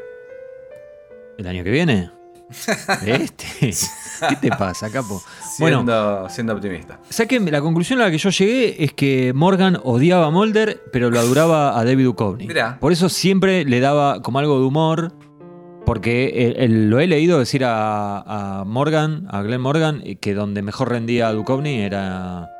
¿el 1.39 1.47
año 1.47 1.63
que 1.65 1.71
viene? 1.71 2.11
¿Este? 3.07 3.47
¿Qué 4.29 4.37
te 4.41 4.49
pasa, 4.51 4.91
capo? 4.91 5.21
Bueno, 5.59 5.79
Siendo, 5.79 6.29
siendo 6.31 6.53
optimista. 6.55 6.99
¿sabes 7.11 7.29
qué? 7.29 7.41
La 7.41 7.61
conclusión 7.61 8.01
a 8.01 8.05
la 8.05 8.11
que 8.11 8.19
yo 8.19 8.31
llegué 8.31 8.85
es 8.85 8.93
que 8.93 9.33
Morgan 9.35 9.79
odiaba 9.83 10.27
a 10.27 10.31
Mulder, 10.31 10.81
pero 10.93 11.11
lo 11.11 11.19
adoraba 11.19 11.79
a 11.79 11.85
David 11.85 12.05
Duchovny. 12.05 12.47
Mirá. 12.47 12.79
Por 12.79 12.93
eso 12.93 13.09
siempre 13.09 13.65
le 13.65 13.81
daba 13.81 14.23
como 14.23 14.39
algo 14.39 14.61
de 14.61 14.65
humor, 14.67 15.13
porque 15.87 16.47
el- 16.47 16.57
el- 16.57 16.91
lo 16.91 17.01
he 17.01 17.07
leído 17.07 17.39
decir 17.39 17.65
a, 17.65 18.61
a 18.61 18.65
Morgan, 18.65 19.27
a 19.31 19.41
Glenn 19.43 19.61
Morgan, 19.63 20.03
eh, 20.05 20.17
que 20.17 20.35
donde 20.35 20.61
mejor 20.63 20.91
rendía 20.91 21.29
a 21.29 21.33
Duchovny 21.33 21.81
era 21.81 22.51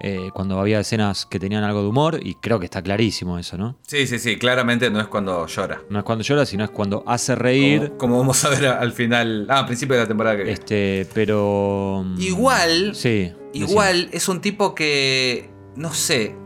eh, 0.00 0.30
cuando 0.32 0.60
había 0.60 0.78
escenas 0.78 1.26
que 1.26 1.40
tenían 1.40 1.64
algo 1.64 1.82
de 1.82 1.88
humor, 1.88 2.20
y 2.22 2.34
creo 2.36 2.60
que 2.60 2.66
está 2.66 2.80
clarísimo 2.82 3.36
eso, 3.36 3.58
¿no? 3.58 3.76
Sí, 3.84 4.06
sí, 4.06 4.20
sí. 4.20 4.38
Claramente 4.38 4.90
no 4.90 5.00
es 5.00 5.08
cuando 5.08 5.44
llora. 5.48 5.80
No 5.90 5.98
es 5.98 6.04
cuando 6.04 6.22
llora, 6.22 6.46
sino 6.46 6.62
es 6.62 6.70
cuando 6.70 7.02
hace 7.04 7.34
reír. 7.34 7.80
Como, 7.80 7.98
como 7.98 8.18
vamos 8.20 8.44
a 8.44 8.48
ver 8.50 8.66
al 8.66 8.92
final. 8.92 9.46
Ah, 9.50 9.58
a 9.58 9.66
principio 9.66 9.96
de 9.96 10.02
la 10.02 10.06
temporada 10.06 10.36
que 10.36 10.44
viene. 10.44 10.54
Este, 10.58 11.04
pero. 11.14 12.04
mm, 12.06 12.20
Igual. 12.20 12.94
Sí. 12.94 13.32
Igual 13.52 14.08
es 14.12 14.28
un 14.28 14.40
tipo 14.40 14.72
que. 14.72 15.50
No 15.74 15.92
sé. 15.92 16.36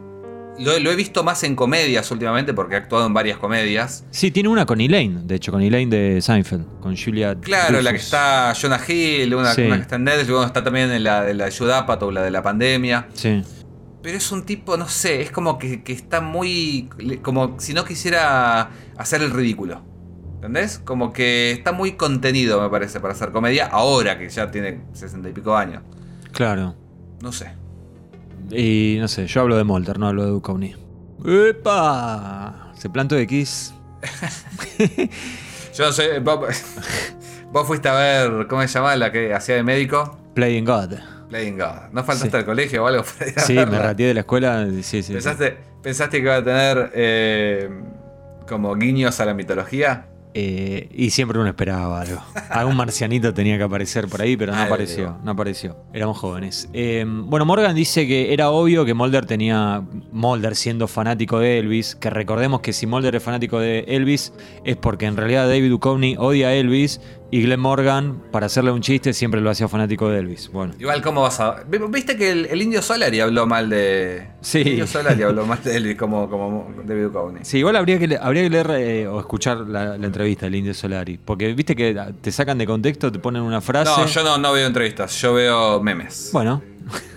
Lo, 0.58 0.78
lo 0.78 0.90
he 0.90 0.96
visto 0.96 1.24
más 1.24 1.42
en 1.44 1.56
comedias 1.56 2.10
últimamente 2.10 2.52
porque 2.52 2.74
ha 2.74 2.78
actuado 2.78 3.06
en 3.06 3.14
varias 3.14 3.38
comedias. 3.38 4.04
Sí, 4.10 4.30
tiene 4.30 4.48
una 4.48 4.66
con 4.66 4.80
Elaine, 4.80 5.22
de 5.26 5.34
hecho, 5.36 5.50
con 5.50 5.62
Elaine 5.62 5.90
de 5.90 6.20
Seinfeld, 6.20 6.80
con 6.80 6.96
Julia. 6.96 7.34
Claro, 7.40 7.80
la 7.80 7.90
que 7.90 7.96
está 7.98 8.52
Jonah 8.60 8.80
Hill, 8.86 9.34
una, 9.34 9.54
Sí. 9.54 9.62
una 9.62 9.76
que 9.76 9.82
está 9.82 9.96
en 9.96 10.04
Netflix, 10.04 10.28
bueno, 10.30 10.46
está 10.46 10.62
también 10.62 10.90
en 10.90 11.02
la 11.04 11.22
de 11.24 11.34
la 11.34 11.50
Judd 11.50 11.70
Apatow, 11.70 12.10
la 12.10 12.22
de 12.22 12.30
la 12.30 12.42
pandemia. 12.42 13.08
Sí. 13.14 13.42
Pero 14.02 14.18
es 14.18 14.30
un 14.32 14.44
tipo, 14.44 14.76
no 14.76 14.88
sé, 14.88 15.22
es 15.22 15.30
como 15.30 15.58
que, 15.58 15.82
que 15.82 15.92
está 15.92 16.20
muy. 16.20 16.88
como 17.22 17.58
si 17.58 17.72
no 17.72 17.84
quisiera 17.84 18.70
hacer 18.98 19.22
el 19.22 19.30
ridículo. 19.30 19.80
¿Entendés? 20.34 20.80
Como 20.80 21.12
que 21.12 21.52
está 21.52 21.70
muy 21.70 21.92
contenido, 21.92 22.60
me 22.60 22.68
parece, 22.68 22.98
para 22.98 23.14
hacer 23.14 23.30
comedia, 23.30 23.66
ahora 23.66 24.18
que 24.18 24.28
ya 24.28 24.50
tiene 24.50 24.80
sesenta 24.92 25.28
y 25.28 25.32
pico 25.32 25.56
años. 25.56 25.82
Claro. 26.32 26.74
No 27.22 27.30
sé. 27.30 27.52
Y 28.50 28.96
no 29.00 29.08
sé, 29.08 29.26
yo 29.26 29.40
hablo 29.42 29.56
de 29.56 29.64
Molter, 29.64 29.98
no 29.98 30.08
hablo 30.08 30.24
de 30.24 30.30
Duchovny. 30.30 30.74
¡Epa! 31.24 32.72
Se 32.76 32.90
plantó 32.90 33.16
X. 33.16 33.74
Yo 35.74 35.86
no 35.86 35.92
sé, 35.92 36.18
vos, 36.18 36.40
vos 37.52 37.66
fuiste 37.66 37.88
a 37.88 37.94
ver, 37.94 38.46
¿cómo 38.48 38.60
se 38.62 38.68
llama? 38.68 38.94
La 38.96 39.10
que 39.12 39.32
hacía 39.32 39.54
de 39.54 39.62
médico. 39.62 40.18
Playing 40.34 40.64
God. 40.64 40.94
Playing 41.30 41.56
God. 41.58 41.90
¿No 41.92 42.04
faltaste 42.04 42.30
Sí. 42.30 42.36
al 42.36 42.44
colegio 42.44 42.84
o 42.84 42.86
algo 42.86 43.04
para 43.04 43.30
ir 43.30 43.38
a 43.38 43.42
Sí, 43.42 43.54
me 43.54 43.78
rateé 43.78 44.08
de 44.08 44.14
la 44.14 44.20
escuela. 44.20 44.66
Sí, 44.66 44.82
sí. 44.82 45.02
sí. 45.02 45.12
¿Pensaste, 45.14 45.56
¿Pensaste 45.82 46.18
que 46.18 46.22
iba 46.24 46.36
a 46.36 46.44
tener 46.44 46.90
eh, 46.94 47.70
como 48.46 48.74
guiños 48.74 49.18
a 49.20 49.24
la 49.24 49.32
mitología? 49.34 50.08
Eh, 50.34 50.88
y 50.94 51.10
siempre 51.10 51.38
uno 51.38 51.48
esperaba 51.48 52.00
algo. 52.00 52.22
Algún 52.50 52.76
marcianito 52.76 53.34
tenía 53.34 53.58
que 53.58 53.64
aparecer 53.64 54.08
por 54.08 54.22
ahí, 54.22 54.36
pero 54.36 54.54
no 54.54 54.62
apareció. 54.62 55.18
No 55.22 55.32
apareció. 55.32 55.76
Éramos 55.92 56.18
jóvenes. 56.18 56.68
Eh, 56.72 57.04
bueno, 57.06 57.44
Morgan 57.44 57.74
dice 57.74 58.06
que 58.06 58.32
era 58.32 58.50
obvio 58.50 58.84
que 58.84 58.94
Mulder 58.94 59.26
tenía. 59.26 59.82
Mulder 60.10 60.56
siendo 60.56 60.88
fanático 60.88 61.38
de 61.38 61.58
Elvis. 61.58 61.94
Que 61.94 62.10
recordemos 62.10 62.60
que 62.60 62.72
si 62.72 62.86
Mulder 62.86 63.16
es 63.16 63.22
fanático 63.22 63.58
de 63.58 63.80
Elvis, 63.88 64.32
es 64.64 64.76
porque 64.76 65.06
en 65.06 65.16
realidad 65.16 65.48
David 65.48 65.68
Duchovny 65.70 66.16
odia 66.18 66.48
a 66.48 66.54
Elvis. 66.54 67.00
Y 67.34 67.40
Glenn 67.40 67.60
Morgan, 67.60 68.22
para 68.30 68.44
hacerle 68.44 68.72
un 68.72 68.82
chiste, 68.82 69.14
siempre 69.14 69.40
lo 69.40 69.48
hacía 69.48 69.66
fanático 69.66 70.06
de 70.10 70.18
Elvis. 70.18 70.50
Bueno. 70.52 70.74
Igual, 70.78 71.00
¿cómo 71.00 71.22
vas 71.22 71.40
a.? 71.40 71.64
Vi- 71.66 71.78
¿Viste 71.88 72.14
que 72.14 72.30
el, 72.30 72.44
el 72.44 72.60
indio 72.60 72.82
Solari 72.82 73.20
habló 73.20 73.46
mal 73.46 73.70
de. 73.70 74.28
Sí. 74.42 74.60
El 74.60 74.68
indio 74.68 74.86
Solari 74.86 75.22
habló 75.22 75.46
mal 75.46 75.58
de 75.64 75.74
Elvis 75.74 75.96
como, 75.96 76.28
como 76.28 76.70
David 76.84 77.04
Duchovny. 77.04 77.40
Sí, 77.42 77.56
igual 77.58 77.76
habría 77.76 77.98
que, 77.98 78.18
habría 78.20 78.42
que 78.42 78.50
leer 78.50 78.70
eh, 78.72 79.06
o 79.08 79.18
escuchar 79.18 79.56
la, 79.60 79.96
la 79.96 80.06
entrevista 80.06 80.44
del 80.44 80.56
Indio 80.56 80.74
Solari. 80.74 81.16
Porque 81.24 81.54
viste 81.54 81.74
que 81.74 81.98
te 82.20 82.30
sacan 82.30 82.58
de 82.58 82.66
contexto, 82.66 83.10
te 83.10 83.18
ponen 83.18 83.40
una 83.40 83.62
frase. 83.62 83.90
No, 83.98 84.06
yo 84.06 84.22
no, 84.24 84.36
no 84.36 84.52
veo 84.52 84.66
entrevistas, 84.66 85.18
yo 85.20 85.32
veo 85.32 85.82
memes. 85.82 86.28
Bueno, 86.34 86.62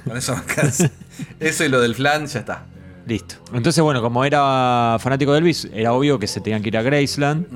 Con 0.07 0.16
eso 0.16 0.32
me 0.34 0.39
alcanza. 0.39 0.89
Eso 1.41 1.66
y 1.66 1.68
lo 1.70 1.82
del 1.82 1.93
flan, 1.93 2.26
ya 2.28 2.39
está. 2.39 2.63
listo. 3.05 3.36
Entonces, 3.53 3.84
bueno, 3.84 4.01
como 4.01 4.24
era 4.24 4.95
fanático 4.99 5.34
de 5.34 5.39
Elvis, 5.39 5.68
era 5.74 5.91
obvio 5.91 6.18
que 6.20 6.28
se 6.28 6.39
tenían 6.39 6.61
que 6.61 6.70
ir 6.70 6.78
a 6.78 6.82
Graceland. 6.84 7.47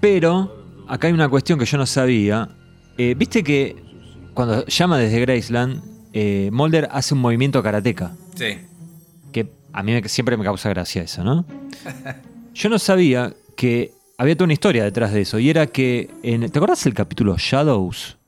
Pero 0.00 0.59
acá 0.92 1.06
hay 1.08 1.12
una 1.14 1.28
cuestión 1.28 1.58
que 1.58 1.64
yo 1.64 1.78
no 1.78 1.86
sabía. 1.86 2.48
Eh, 2.98 3.14
viste 3.16 3.42
que 3.42 3.76
cuando 4.34 4.64
llama 4.66 4.98
desde 4.98 5.20
Graceland, 5.20 5.82
eh, 6.12 6.50
Mulder 6.52 6.88
hace 6.92 7.14
un 7.14 7.20
movimiento 7.20 7.62
karateca. 7.62 8.12
Sí. 8.34 8.58
Que 9.32 9.52
a 9.72 9.82
mí 9.82 9.92
me- 9.92 10.08
siempre 10.08 10.36
me 10.36 10.44
causa 10.44 10.68
gracia 10.68 11.02
eso, 11.02 11.22
¿no? 11.24 11.44
Yo 12.54 12.68
no 12.68 12.78
sabía 12.78 13.32
que 13.56 13.92
había 14.18 14.34
toda 14.36 14.44
una 14.46 14.52
historia 14.54 14.84
detrás 14.84 15.12
de 15.12 15.20
eso. 15.22 15.38
Y 15.38 15.48
era 15.50 15.66
que. 15.66 16.10
en- 16.22 16.50
¿Te 16.50 16.58
acordás 16.58 16.84
el 16.86 16.94
capítulo 16.94 17.36
Shadows? 17.38 18.18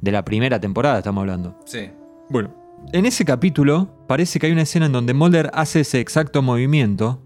De 0.00 0.12
la 0.12 0.24
primera 0.24 0.58
temporada, 0.60 0.98
estamos 0.98 1.20
hablando. 1.22 1.58
Sí. 1.66 1.90
Bueno. 2.30 2.54
En 2.92 3.04
ese 3.06 3.24
capítulo 3.24 4.04
parece 4.06 4.38
que 4.38 4.46
hay 4.46 4.52
una 4.52 4.62
escena 4.62 4.86
en 4.86 4.92
donde 4.92 5.12
Mulder 5.14 5.50
hace 5.54 5.80
ese 5.80 5.98
exacto 6.00 6.40
movimiento 6.42 7.22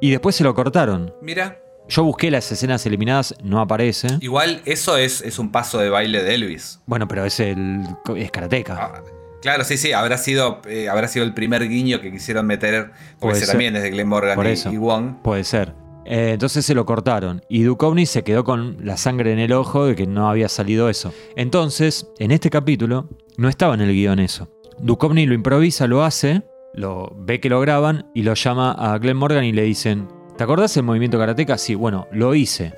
y 0.00 0.10
después 0.10 0.34
se 0.34 0.42
lo 0.44 0.54
cortaron. 0.54 1.12
Mira, 1.22 1.58
Yo 1.88 2.02
busqué 2.04 2.30
las 2.30 2.50
escenas 2.50 2.84
eliminadas, 2.86 3.34
no 3.42 3.60
aparece. 3.60 4.08
igual 4.20 4.62
eso 4.64 4.96
es, 4.96 5.20
es 5.20 5.38
un 5.38 5.52
paso 5.52 5.78
de 5.78 5.90
baile 5.90 6.22
de 6.22 6.34
Elvis. 6.34 6.80
Bueno, 6.86 7.06
pero 7.06 7.24
es 7.24 7.38
el 7.40 7.82
es 8.16 8.30
karateca. 8.30 8.76
Ah, 8.78 9.02
claro, 9.42 9.64
sí, 9.64 9.76
sí, 9.76 9.92
habrá 9.92 10.16
sido, 10.16 10.62
eh, 10.66 10.88
habrá 10.88 11.08
sido 11.08 11.24
el 11.26 11.34
primer 11.34 11.68
guiño 11.68 12.00
que 12.00 12.10
quisieron 12.10 12.46
meter, 12.46 12.92
porque 13.20 13.36
ese 13.36 13.46
ser. 13.46 13.52
también 13.52 13.76
es 13.76 13.82
de 13.82 13.90
Glenn 13.90 14.08
Morgan 14.08 14.34
Por 14.34 14.46
y, 14.46 14.50
eso. 14.50 14.72
y 14.72 14.78
Wong. 14.78 15.16
Puede 15.22 15.44
ser. 15.44 15.74
Eh, 16.06 16.30
entonces 16.32 16.64
se 16.66 16.74
lo 16.74 16.84
cortaron. 16.86 17.42
Y 17.48 17.62
Duchovny 17.62 18.06
se 18.06 18.24
quedó 18.24 18.44
con 18.44 18.78
la 18.84 18.96
sangre 18.96 19.32
en 19.32 19.38
el 19.38 19.52
ojo 19.52 19.86
de 19.86 19.94
que 19.94 20.06
no 20.06 20.28
había 20.28 20.48
salido 20.48 20.88
eso. 20.88 21.12
Entonces, 21.36 22.06
en 22.18 22.30
este 22.30 22.50
capítulo, 22.50 23.08
no 23.36 23.48
estaba 23.48 23.74
en 23.74 23.80
el 23.82 23.92
guion 23.92 24.18
eso. 24.20 24.50
Duchovny 24.78 25.26
lo 25.26 25.34
improvisa, 25.34 25.86
lo 25.86 26.02
hace, 26.04 26.42
lo 26.74 27.12
ve 27.16 27.40
que 27.40 27.48
lo 27.48 27.60
graban 27.60 28.10
y 28.14 28.22
lo 28.22 28.34
llama 28.34 28.72
a 28.72 28.98
Glenn 28.98 29.16
Morgan 29.18 29.44
y 29.44 29.52
le 29.52 29.62
dicen. 29.62 30.08
¿Te 30.36 30.42
acordás 30.42 30.74
del 30.74 30.82
movimiento 30.84 31.16
karateca? 31.18 31.56
Sí, 31.58 31.74
bueno, 31.76 32.08
lo 32.10 32.34
hice. 32.34 32.72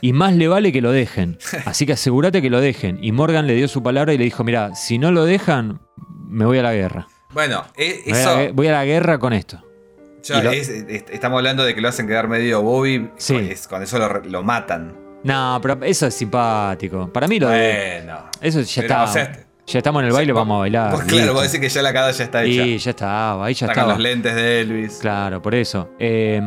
Y 0.00 0.12
más 0.14 0.34
le 0.34 0.48
vale 0.48 0.72
que 0.72 0.80
lo 0.80 0.90
dejen. 0.90 1.36
Así 1.66 1.84
que 1.84 1.92
asegúrate 1.92 2.40
que 2.40 2.48
lo 2.48 2.60
dejen. 2.62 2.98
Y 3.02 3.12
Morgan 3.12 3.46
le 3.46 3.54
dio 3.54 3.68
su 3.68 3.82
palabra 3.82 4.14
y 4.14 4.18
le 4.18 4.24
dijo, 4.24 4.42
mira, 4.42 4.74
si 4.74 4.98
no 4.98 5.10
lo 5.10 5.24
dejan, 5.26 5.80
me 6.26 6.46
voy 6.46 6.58
a 6.58 6.62
la 6.62 6.72
guerra. 6.72 7.06
Bueno, 7.34 7.64
eh, 7.76 8.02
Me 8.06 8.12
voy 8.12 8.18
a 8.18 8.22
eso, 8.22 8.36
la- 8.46 8.52
voy 8.52 8.66
a 8.68 8.72
la 8.72 8.84
guerra 8.86 9.18
con 9.18 9.32
esto. 9.34 9.62
yo- 10.22 10.38
y 10.38 10.42
lo- 10.42 10.50
es- 10.52 10.68
es- 10.70 11.04
estamos 11.10 11.36
hablando 11.38 11.64
de 11.64 11.74
que 11.74 11.82
lo 11.82 11.88
hacen 11.88 12.06
quedar 12.06 12.26
medio 12.28 12.62
Bobby, 12.62 13.10
Sí. 13.18 13.36
es- 13.50 13.68
con 13.68 13.82
eso 13.82 13.98
lo, 14.24 14.42
matan. 14.42 14.96
No, 15.24 15.58
pero 15.60 15.78
eso 15.84 16.06
es 16.06 16.14
simpático. 16.14 17.12
Para 17.12 17.28
mí 17.28 17.38
lo 17.38 17.48
de... 17.50 18.02
Bueno. 18.04 18.30
Eso 18.40 18.60
ya 18.62 18.82
Pero, 18.82 18.94
está. 18.94 19.04
o 19.04 19.06
sea, 19.12 19.43
ya 19.66 19.78
estamos 19.78 20.00
en 20.02 20.08
el 20.08 20.12
baile, 20.12 20.32
vamos 20.32 20.56
a 20.56 20.58
bailar. 20.60 20.92
vos, 20.92 21.02
claro, 21.04 21.32
vos 21.32 21.42
decís 21.42 21.60
que 21.60 21.68
ya 21.68 21.82
la 21.82 21.92
cara 21.92 22.10
ya 22.10 22.24
está 22.24 22.44
hecha. 22.44 22.62
Y 22.66 22.78
ya 22.78 22.90
estaba, 22.90 23.46
ahí 23.46 23.54
ya 23.54 23.66
estaba. 23.66 23.92
los 23.92 23.98
lentes 24.00 24.34
de 24.34 24.60
Elvis. 24.60 24.98
Claro, 25.00 25.40
por 25.40 25.54
eso. 25.54 25.88
Eh, 25.98 26.40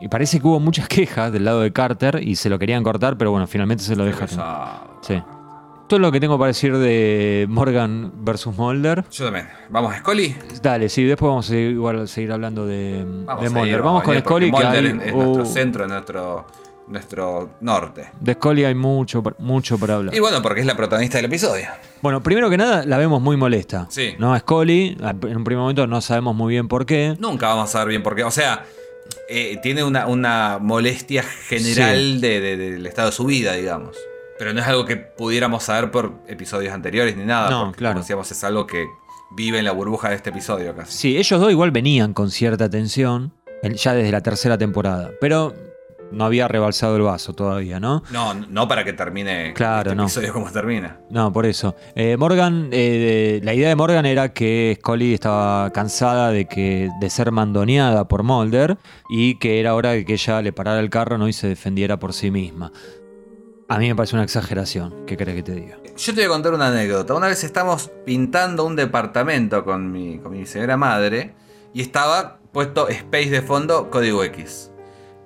y 0.00 0.08
parece 0.08 0.40
que 0.40 0.46
hubo 0.46 0.58
muchas 0.60 0.88
quejas 0.88 1.32
del 1.32 1.44
lado 1.44 1.60
de 1.60 1.72
Carter 1.72 2.20
y 2.22 2.36
se 2.36 2.48
lo 2.48 2.58
querían 2.58 2.82
cortar, 2.82 3.16
pero 3.18 3.30
bueno, 3.30 3.46
finalmente 3.46 3.84
se 3.84 3.94
lo 3.96 4.04
dejaron. 4.04 4.28
Sí. 5.02 5.22
gustó 5.80 5.98
lo 5.98 6.10
que 6.10 6.20
tengo 6.20 6.38
para 6.38 6.46
decir 6.48 6.76
de 6.76 7.44
Morgan 7.50 8.10
versus 8.24 8.56
Mulder. 8.56 9.04
Yo 9.10 9.24
también. 9.26 9.48
¿Vamos 9.68 9.94
a 9.94 9.98
Scully? 9.98 10.34
Dale, 10.62 10.88
sí, 10.88 11.04
después 11.04 11.28
vamos 11.28 11.46
a 11.46 11.48
seguir, 11.50 11.70
igual, 11.72 12.08
seguir 12.08 12.32
hablando 12.32 12.64
de, 12.66 13.04
Vamos 13.26 13.44
de 13.44 13.50
Mulder. 13.50 13.82
vamos 13.82 14.02
con 14.02 14.18
Scully, 14.18 14.46
que 14.46 14.52
Mulder 14.52 14.70
hay- 14.72 14.86
es 14.86 14.94
nuestro 15.14 15.42
uh, 15.42 15.44
centro, 15.46 15.86
nuestro, 15.88 16.46
nuestro 16.92 17.50
norte. 17.60 18.10
de 18.20 18.34
Scully 18.34 18.64
hay 18.64 18.74
mucho, 18.74 19.22
mucho 19.38 19.78
para 19.78 19.96
hablar. 19.96 20.14
Y 20.14 20.20
bueno, 20.20 20.40
porque 20.42 20.60
es 20.60 20.66
la 20.66 20.76
protagonista 20.76 21.18
del 21.18 21.24
episodio. 21.26 21.66
Bueno, 22.02 22.22
primero 22.22 22.48
que 22.50 22.56
nada, 22.56 22.84
la 22.86 22.98
vemos 22.98 23.20
muy 23.22 23.36
molesta. 23.36 23.86
Sí. 23.90 24.14
¿No? 24.18 24.38
Scully, 24.38 24.96
en 25.00 25.36
un 25.36 25.44
primer 25.44 25.60
momento 25.60 25.86
no 25.86 26.00
sabemos 26.00 26.34
muy 26.36 26.52
bien 26.52 26.68
por 26.68 26.86
qué. 26.86 27.16
Nunca 27.18 27.48
vamos 27.48 27.68
a 27.70 27.72
saber 27.72 27.88
bien 27.88 28.02
por 28.02 28.14
qué. 28.14 28.24
O 28.24 28.30
sea, 28.30 28.64
eh, 29.28 29.58
tiene 29.62 29.82
una, 29.84 30.06
una 30.06 30.58
molestia 30.60 31.22
general 31.22 31.96
Sí. 32.16 32.18
de- 32.20 32.40
de- 32.40 32.56
del 32.56 32.86
estado 32.86 33.08
de 33.08 33.12
su 33.16 33.24
vida, 33.24 33.54
digamos. 33.54 33.96
Pero 34.38 34.52
no 34.54 34.60
es 34.60 34.66
algo 34.66 34.84
que 34.84 34.96
pudiéramos 34.96 35.62
saber 35.64 35.90
por 35.90 36.12
episodios 36.26 36.72
anteriores 36.74 37.16
ni 37.16 37.24
nada. 37.24 37.50
No, 37.50 37.64
porque, 37.66 37.78
claro. 37.78 37.94
Como 37.94 38.02
decíamos, 38.02 38.30
es 38.32 38.42
algo 38.44 38.66
que 38.66 38.86
vive 39.36 39.58
en 39.58 39.64
la 39.64 39.72
burbuja 39.72 40.08
de 40.10 40.16
este 40.16 40.30
episodio 40.30 40.74
casi. 40.74 40.92
Sí, 40.98 41.16
ellos 41.16 41.40
dos 41.40 41.50
igual 41.50 41.70
venían 41.70 42.12
con 42.12 42.30
cierta 42.30 42.68
tensión, 42.68 43.32
en- 43.62 43.74
ya 43.74 43.94
desde 43.94 44.10
la 44.10 44.20
tercera 44.22 44.58
temporada. 44.58 45.10
Pero 45.20 45.54
no 46.12 46.24
había 46.24 46.46
rebalsado 46.48 46.96
el 46.96 47.02
vaso 47.02 47.32
todavía, 47.34 47.80
¿no? 47.80 48.02
No, 48.10 48.34
no 48.34 48.68
para 48.68 48.84
que 48.84 48.92
termine 48.92 49.52
Claro, 49.54 49.90
este 49.90 49.96
no. 49.96 50.02
episodio 50.04 50.32
como 50.32 50.50
termina. 50.52 50.98
No, 51.10 51.32
por 51.32 51.46
eso. 51.46 51.74
Eh, 51.94 52.16
Morgan, 52.16 52.68
eh, 52.72 53.40
la 53.42 53.54
idea 53.54 53.68
de 53.68 53.76
Morgan 53.76 54.06
era 54.06 54.32
que 54.32 54.76
Scully 54.80 55.14
estaba 55.14 55.70
cansada 55.72 56.30
de 56.30 56.46
que 56.46 56.90
de 57.00 57.10
ser 57.10 57.32
mandoneada 57.32 58.06
por 58.08 58.22
Mulder 58.22 58.76
y 59.10 59.38
que 59.38 59.58
era 59.60 59.74
hora 59.74 59.90
de 59.92 60.04
que 60.04 60.12
ella 60.14 60.42
le 60.42 60.52
parara 60.52 60.80
el 60.80 60.90
carro 60.90 61.18
¿no? 61.18 61.28
y 61.28 61.32
se 61.32 61.48
defendiera 61.48 61.98
por 61.98 62.12
sí 62.12 62.30
misma. 62.30 62.72
A 63.68 63.78
mí 63.78 63.88
me 63.88 63.94
parece 63.96 64.16
una 64.16 64.24
exageración. 64.24 65.06
¿Qué 65.06 65.16
crees 65.16 65.36
que 65.36 65.42
te 65.42 65.52
diga? 65.54 65.78
Yo 65.96 66.12
te 66.14 66.20
voy 66.20 66.24
a 66.24 66.28
contar 66.28 66.52
una 66.52 66.68
anécdota. 66.68 67.14
Una 67.14 67.28
vez 67.28 67.42
estamos 67.42 67.90
pintando 68.04 68.64
un 68.66 68.76
departamento 68.76 69.64
con 69.64 69.90
mi, 69.90 70.18
con 70.18 70.32
mi 70.32 70.44
señora 70.44 70.76
madre 70.76 71.34
y 71.72 71.80
estaba 71.80 72.38
puesto 72.52 72.88
Space 72.88 73.30
de 73.30 73.40
fondo, 73.40 73.88
código 73.90 74.22
X. 74.24 74.71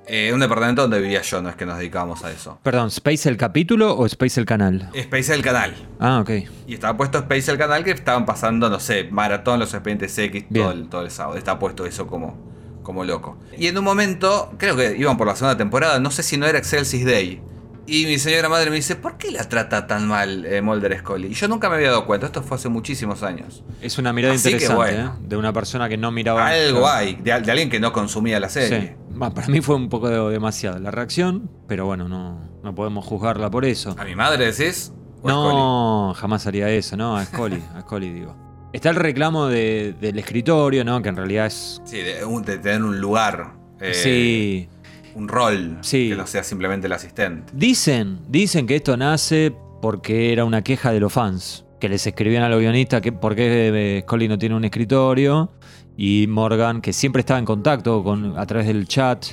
Eh, 0.08 0.32
un 0.32 0.38
departamento 0.38 0.82
donde 0.82 1.00
vivía 1.00 1.20
yo, 1.22 1.42
no 1.42 1.48
es 1.48 1.56
que 1.56 1.66
nos 1.66 1.78
dedicábamos 1.78 2.24
a 2.24 2.30
eso. 2.30 2.60
Perdón, 2.62 2.88
¿Space 2.88 3.28
el 3.28 3.36
capítulo 3.36 3.92
o 3.96 4.06
Space 4.06 4.38
el 4.38 4.46
canal? 4.46 4.88
Space 4.94 5.34
el 5.34 5.42
canal. 5.42 5.74
Ah, 5.98 6.20
ok. 6.20 6.30
Y 6.68 6.74
estaba 6.74 6.96
puesto 6.96 7.18
Space 7.18 7.50
el 7.50 7.58
canal 7.58 7.82
que 7.82 7.90
estaban 7.90 8.24
pasando, 8.24 8.70
no 8.70 8.78
sé, 8.78 9.08
maratón, 9.10 9.58
los 9.58 9.74
expedientes 9.74 10.16
X 10.16 10.44
todo 10.52 10.70
el, 10.70 10.88
todo 10.88 11.02
el 11.02 11.10
sábado. 11.10 11.36
Está 11.36 11.58
puesto 11.58 11.86
eso 11.86 12.06
como, 12.06 12.36
como 12.84 13.04
loco. 13.04 13.36
Y 13.58 13.66
en 13.66 13.76
un 13.78 13.84
momento, 13.84 14.54
creo 14.58 14.76
que 14.76 14.96
iban 14.96 15.16
por 15.16 15.26
la 15.26 15.34
segunda 15.34 15.56
temporada, 15.56 15.98
no 15.98 16.12
sé 16.12 16.22
si 16.22 16.36
no 16.36 16.46
era 16.46 16.58
Excelsis 16.58 17.04
Day. 17.04 17.42
Y 17.88 18.04
mi 18.06 18.18
señora 18.18 18.48
madre 18.48 18.68
me 18.70 18.76
dice, 18.76 18.96
¿por 18.96 19.16
qué 19.16 19.30
la 19.30 19.48
trata 19.48 19.86
tan 19.86 20.08
mal 20.08 20.44
eh, 20.44 20.60
Mulder 20.60 20.98
Scully? 20.98 21.28
Y 21.28 21.34
yo 21.34 21.46
nunca 21.46 21.68
me 21.68 21.76
había 21.76 21.90
dado 21.90 22.04
cuenta, 22.04 22.26
esto 22.26 22.42
fue 22.42 22.56
hace 22.56 22.68
muchísimos 22.68 23.22
años. 23.22 23.62
Es 23.80 23.96
una 23.98 24.12
mirada 24.12 24.34
Así 24.34 24.48
interesante, 24.48 24.76
bueno. 24.76 25.14
¿eh? 25.16 25.26
De 25.28 25.36
una 25.36 25.52
persona 25.52 25.88
que 25.88 25.96
no 25.96 26.10
miraba. 26.10 26.48
Algo 26.48 26.88
hay, 26.88 27.14
de, 27.14 27.32
al- 27.32 27.44
de 27.44 27.52
alguien 27.52 27.70
que 27.70 27.78
no 27.78 27.92
consumía 27.92 28.40
la 28.40 28.48
Sí. 28.48 28.60
serie. 28.60 28.96
Para 29.18 29.46
mí 29.46 29.60
fue 29.60 29.76
un 29.76 29.88
poco 29.88 30.08
de- 30.08 30.32
demasiado 30.32 30.78
la 30.80 30.90
reacción, 30.90 31.48
pero 31.68 31.86
bueno, 31.86 32.08
no, 32.08 32.40
no 32.64 32.74
podemos 32.74 33.04
juzgarla 33.04 33.50
por 33.50 33.64
eso. 33.64 33.94
¿A 33.98 34.04
mi 34.04 34.16
madre 34.16 34.52
decís? 34.52 34.92
¿O 35.22 35.28
a 35.28 35.32
No, 35.32 36.14
jamás 36.16 36.46
haría 36.48 36.68
eso, 36.70 36.96
¿no? 36.96 37.16
A 37.16 37.24
Scully, 37.24 37.62
a 37.76 37.82
Scully 37.82 38.12
digo. 38.12 38.36
Está 38.72 38.90
el 38.90 38.96
reclamo 38.96 39.46
de- 39.46 39.94
del 40.00 40.18
escritorio, 40.18 40.84
¿no? 40.84 41.00
Que 41.02 41.08
en 41.08 41.16
realidad 41.16 41.46
es. 41.46 41.80
Sí, 41.84 41.98
de, 41.98 42.24
un- 42.24 42.42
de 42.42 42.58
tener 42.58 42.82
un 42.82 43.00
lugar. 43.00 43.54
eh, 43.80 43.92
sí. 43.94 44.68
Un 45.16 45.28
rol. 45.28 45.78
Sí. 45.80 46.10
Que 46.10 46.16
no 46.16 46.26
sea 46.26 46.42
simplemente 46.44 46.86
el 46.86 46.92
asistente. 46.92 47.52
Dicen, 47.54 48.20
dicen 48.28 48.66
que 48.66 48.76
esto 48.76 48.96
nace 48.96 49.52
porque 49.82 50.32
era 50.32 50.44
una 50.44 50.62
queja 50.62 50.92
de 50.92 51.00
los 51.00 51.12
fans. 51.12 51.64
Que 51.80 51.88
les 51.88 52.06
escribían 52.06 52.42
a 52.42 52.48
los 52.48 52.60
guionistas 52.60 53.00
que 53.00 53.12
por 53.12 53.34
qué 53.34 53.70
eh, 53.98 54.00
Scully 54.02 54.28
no 54.28 54.38
tiene 54.38 54.54
un 54.54 54.64
escritorio. 54.64 55.50
Y 55.96 56.26
Morgan, 56.28 56.80
que 56.82 56.92
siempre 56.92 57.20
estaba 57.20 57.38
en 57.38 57.44
contacto 57.46 58.04
con, 58.04 58.38
a 58.38 58.44
través 58.46 58.66
del 58.66 58.86
chat 58.86 59.24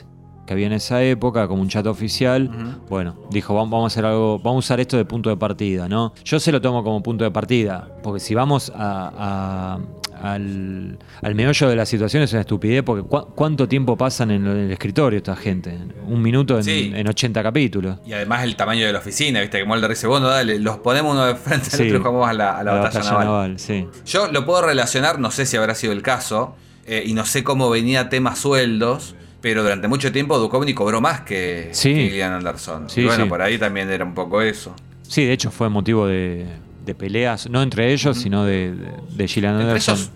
que 0.45 0.51
había 0.53 0.67
en 0.67 0.73
esa 0.73 1.01
época, 1.01 1.47
como 1.47 1.61
un 1.61 1.69
chat 1.69 1.85
oficial. 1.87 2.49
Bueno, 2.89 3.15
dijo, 3.29 3.53
vamos 3.53 3.71
vamos 3.71 3.83
a 3.85 3.87
hacer 3.93 4.05
algo, 4.05 4.39
vamos 4.39 4.55
a 4.55 4.59
usar 4.65 4.79
esto 4.81 4.97
de 4.97 5.05
punto 5.05 5.29
de 5.29 5.37
partida, 5.37 5.87
¿no? 5.87 6.13
Yo 6.25 6.37
se 6.39 6.51
lo 6.51 6.59
tomo 6.59 6.83
como 6.83 7.01
punto 7.01 7.23
de 7.23 7.31
partida, 7.31 7.87
porque 8.03 8.19
si 8.19 8.35
vamos 8.35 8.69
a- 8.75 9.79
al, 10.23 10.97
al 11.21 11.35
meollo 11.35 11.69
de 11.69 11.75
la 11.75 11.85
situación 11.85 12.23
es 12.23 12.31
una 12.31 12.41
estupidez, 12.41 12.81
porque 12.83 13.07
¿cu- 13.07 13.27
¿cuánto 13.35 13.67
tiempo 13.67 13.97
pasan 13.97 14.31
en 14.31 14.47
el 14.47 14.71
escritorio 14.71 15.17
esta 15.17 15.35
gente? 15.35 15.77
Un 16.07 16.21
minuto 16.21 16.57
en, 16.57 16.63
Sí. 16.63 16.91
en 16.95 17.07
80 17.07 17.43
capítulos. 17.43 17.99
Y 18.05 18.13
además 18.13 18.43
el 18.43 18.55
tamaño 18.55 18.85
de 18.85 18.93
la 18.93 18.99
oficina, 18.99 19.41
viste 19.41 19.59
que 19.59 19.65
Mulder 19.65 19.89
dice, 19.89 20.07
bueno, 20.07 20.27
dale, 20.29 20.59
los 20.59 20.77
ponemos 20.77 21.13
uno 21.13 21.25
de 21.25 21.35
frente 21.35 21.67
al 21.71 21.77
Sí. 21.77 21.83
otro 21.83 21.95
y 21.95 21.99
jugamos 21.99 22.29
a 22.29 22.33
la, 22.33 22.57
a 22.57 22.63
la 22.63 22.73
batalla, 22.73 23.09
naval. 23.11 23.59
sí. 23.59 23.85
Yo 24.05 24.31
lo 24.31 24.45
puedo 24.45 24.61
relacionar, 24.65 25.19
no 25.19 25.29
sé 25.29 25.45
si 25.45 25.57
habrá 25.57 25.75
sido 25.75 25.93
el 25.93 26.01
caso, 26.01 26.55
eh, 26.85 27.03
y 27.05 27.13
no 27.13 27.25
sé 27.25 27.43
cómo 27.43 27.69
venía 27.69 28.09
tema 28.09 28.35
sueldos, 28.35 29.15
pero 29.41 29.61
durante 29.63 29.87
mucho 29.89 30.11
tiempo 30.13 30.37
Duchovny 30.39 30.73
cobró 30.73 31.01
más 31.01 31.21
que, 31.21 31.67
Sí. 31.73 31.93
que 31.93 32.09
Gillian 32.09 32.31
Anderson. 32.33 32.89
Sí, 32.89 33.01
y 33.01 33.05
bueno, 33.05 33.25
sí. 33.25 33.29
por 33.29 33.41
ahí 33.41 33.57
también 33.57 33.89
era 33.89 34.05
un 34.05 34.13
poco 34.13 34.41
eso. 34.41 34.73
Sí, 35.01 35.25
de 35.25 35.33
hecho 35.33 35.51
fue 35.51 35.67
motivo 35.69 36.07
de, 36.07 36.45
de 36.85 36.95
peleas, 36.95 37.49
no 37.49 37.61
entre 37.61 37.91
ellos, 37.93 38.17
sino 38.17 38.43
de, 38.45 38.73
de, 38.73 38.91
de 39.15 39.27
Gillian 39.27 39.55
Anderson. 39.55 39.95
esos, 39.95 40.11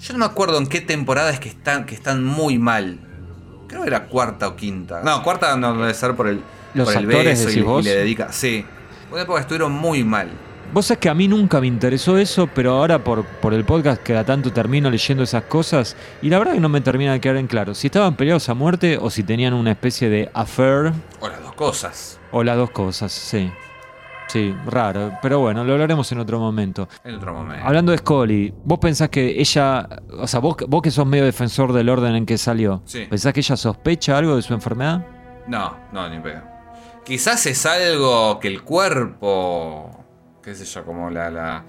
yo 0.00 0.12
no 0.14 0.18
me 0.20 0.24
acuerdo 0.24 0.58
en 0.58 0.66
qué 0.66 0.80
temporada 0.80 1.30
es 1.30 1.40
que 1.40 1.48
están, 1.48 1.84
que 1.86 1.94
están 1.94 2.24
muy 2.24 2.58
mal. 2.58 2.98
Creo 3.68 3.82
que 3.82 3.88
era 3.88 4.04
cuarta 4.06 4.48
o 4.48 4.56
quinta. 4.56 5.02
No, 5.04 5.22
cuarta 5.22 5.56
no 5.56 5.74
debe 5.76 5.92
ser 5.94 6.14
por 6.14 6.28
el, 6.28 6.40
¿Los 6.74 6.86
por 6.88 6.96
el 7.02 7.04
actores 7.08 7.38
beso 7.44 7.50
y, 7.50 7.54
le- 7.54 7.60
y 7.60 7.62
vos? 7.62 7.84
le 7.84 7.94
dedica. 7.96 8.32
Sí. 8.32 8.64
Una 9.12 9.22
época 9.22 9.40
estuvieron 9.40 9.72
muy 9.72 10.04
mal. 10.04 10.28
Vos 10.72 10.84
sabés 10.86 10.98
que 11.00 11.08
a 11.08 11.14
mí 11.14 11.28
nunca 11.28 11.60
me 11.62 11.66
interesó 11.66 12.18
eso, 12.18 12.46
pero 12.54 12.72
ahora 12.72 13.02
por, 13.02 13.24
por 13.24 13.54
el 13.54 13.64
podcast 13.64 14.02
que 14.02 14.14
a 14.16 14.24
tanto 14.24 14.52
termino 14.52 14.90
leyendo 14.90 15.22
esas 15.24 15.44
cosas, 15.44 15.96
y 16.20 16.28
la 16.28 16.38
verdad 16.38 16.52
que 16.52 16.60
no 16.60 16.68
me 16.68 16.82
termina 16.82 17.12
de 17.14 17.20
quedar 17.20 17.36
en 17.38 17.46
claro 17.46 17.74
si 17.74 17.86
estaban 17.86 18.16
peleados 18.16 18.50
a 18.50 18.54
muerte 18.54 18.98
o 19.00 19.08
si 19.08 19.22
tenían 19.22 19.54
una 19.54 19.70
especie 19.70 20.10
de 20.10 20.30
affair, 20.34 20.92
O 21.20 21.28
las 21.28 21.40
dos 21.42 21.54
cosas. 21.54 22.20
o 22.32 22.44
las 22.44 22.56
dos 22.58 22.70
cosas, 22.70 23.12
sí. 23.12 23.50
Sí, 24.28 24.54
raro, 24.66 25.12
pero 25.22 25.40
bueno, 25.40 25.64
lo 25.64 25.72
hablaremos 25.72 26.10
en 26.12 26.18
otro 26.18 26.38
momento. 26.38 26.88
En 27.02 27.14
otro 27.16 27.32
momento. 27.34 27.64
Hablando 27.66 27.92
de 27.92 27.98
Scully, 27.98 28.54
¿vos 28.64 28.78
pensás 28.78 29.08
que 29.08 29.40
ella, 29.40 29.88
o 30.18 30.26
sea, 30.26 30.40
vos, 30.40 30.56
vos 30.68 30.82
que 30.82 30.90
sos 30.90 31.06
medio 31.06 31.24
defensor 31.24 31.72
del 31.72 31.88
orden 31.88 32.14
en 32.14 32.26
que 32.26 32.36
salió, 32.38 32.82
Sí. 32.84 33.06
¿pensás 33.08 33.32
que 33.32 33.40
ella 33.40 33.56
sospecha 33.56 34.16
algo 34.18 34.36
de 34.36 34.42
su 34.42 34.52
enfermedad? 34.54 35.04
No, 35.46 35.74
no, 35.92 36.08
ni 36.10 36.20
pedo. 36.20 36.42
Quizás 37.04 37.46
es 37.46 37.64
algo 37.64 38.38
que 38.38 38.48
el 38.48 38.62
cuerpo, 38.62 39.90
qué 40.42 40.54
sé 40.54 40.64
yo, 40.66 40.84
como 40.84 41.08
la, 41.10 41.30
la, 41.30 41.64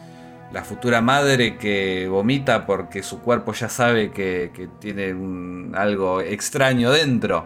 la 0.52 0.64
futura 0.66 1.02
madre 1.02 1.58
que 1.58 2.08
vomita 2.10 2.66
porque 2.66 3.02
su 3.04 3.20
cuerpo 3.22 3.54
ya 3.54 3.70
sabe 3.70 4.12
que, 4.12 4.52
que 4.54 4.68
tiene 4.80 5.14
un- 5.14 5.74
algo 5.78 6.20
extraño 6.22 6.92
dentro. 6.92 7.46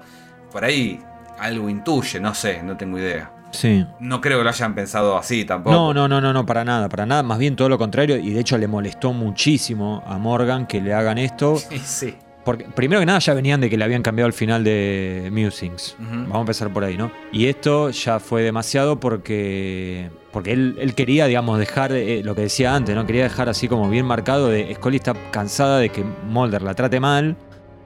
Por 0.52 0.65
ahí 0.65 0.99
algo 1.40 1.69
intuye, 1.69 2.19
no 2.19 2.34
sé, 2.34 2.64
no 2.64 2.76
tengo 2.77 2.98
idea. 2.98 3.31
Sí. 3.53 3.85
No 3.99 4.19
creo 4.19 4.39
que 4.39 4.43
lo 4.43 4.49
hayan 4.49 4.75
pensado 4.75 5.17
así 5.17 5.45
tampoco. 5.45 5.75
No, 5.75 5.93
no, 5.93 6.07
no, 6.07 6.19
no, 6.19 6.34
no, 6.34 6.45
para 6.45 6.65
nada, 6.65 6.89
para 6.89 7.05
nada. 7.05 7.23
Más 7.23 7.39
bien 7.39 7.55
todo 7.55 7.69
lo 7.69 7.77
contrario. 7.77 8.17
Y 8.17 8.31
de 8.31 8.39
hecho 8.39 8.57
le 8.57 8.67
molestó 8.67 9.13
muchísimo 9.13 10.03
a 10.05 10.17
Morgan 10.17 10.67
que 10.67 10.81
le 10.81 10.93
hagan 10.93 11.17
esto. 11.17 11.55
Sí, 11.73 11.80
sí. 11.80 12.15
Porque 12.43 12.65
primero 12.65 12.99
que 12.99 13.05
nada 13.05 13.19
ya 13.19 13.34
venían 13.34 13.61
de 13.61 13.69
que 13.69 13.77
le 13.77 13.85
habían 13.85 14.01
cambiado 14.01 14.27
el 14.27 14.34
final 14.34 14.65
de 14.65 15.30
Musings. 15.31 15.95
Vamos 15.97 16.35
a 16.35 16.39
empezar 16.41 16.73
por 16.73 16.84
ahí, 16.84 16.97
¿no? 16.97 17.09
Y 17.31 17.45
esto 17.45 17.89
ya 17.89 18.19
fue 18.19 18.41
demasiado 18.41 18.99
porque. 18.99 20.09
Porque 20.31 20.51
él, 20.51 20.75
él 20.80 20.93
quería, 20.93 21.27
digamos, 21.27 21.57
dejar 21.57 21.93
eh, 21.93 22.21
lo 22.23 22.35
que 22.35 22.41
decía 22.41 22.75
antes, 22.75 22.95
¿no? 22.95 23.05
Quería 23.05 23.23
dejar 23.23 23.47
así 23.47 23.69
como 23.69 23.89
bien 23.89 24.05
marcado 24.05 24.49
de 24.49 24.73
Scully 24.75 24.97
está 24.97 25.13
cansada 25.31 25.77
de 25.80 25.89
que 25.89 26.03
Mulder 26.03 26.63
la 26.63 26.73
trate 26.73 26.99
mal 26.99 27.38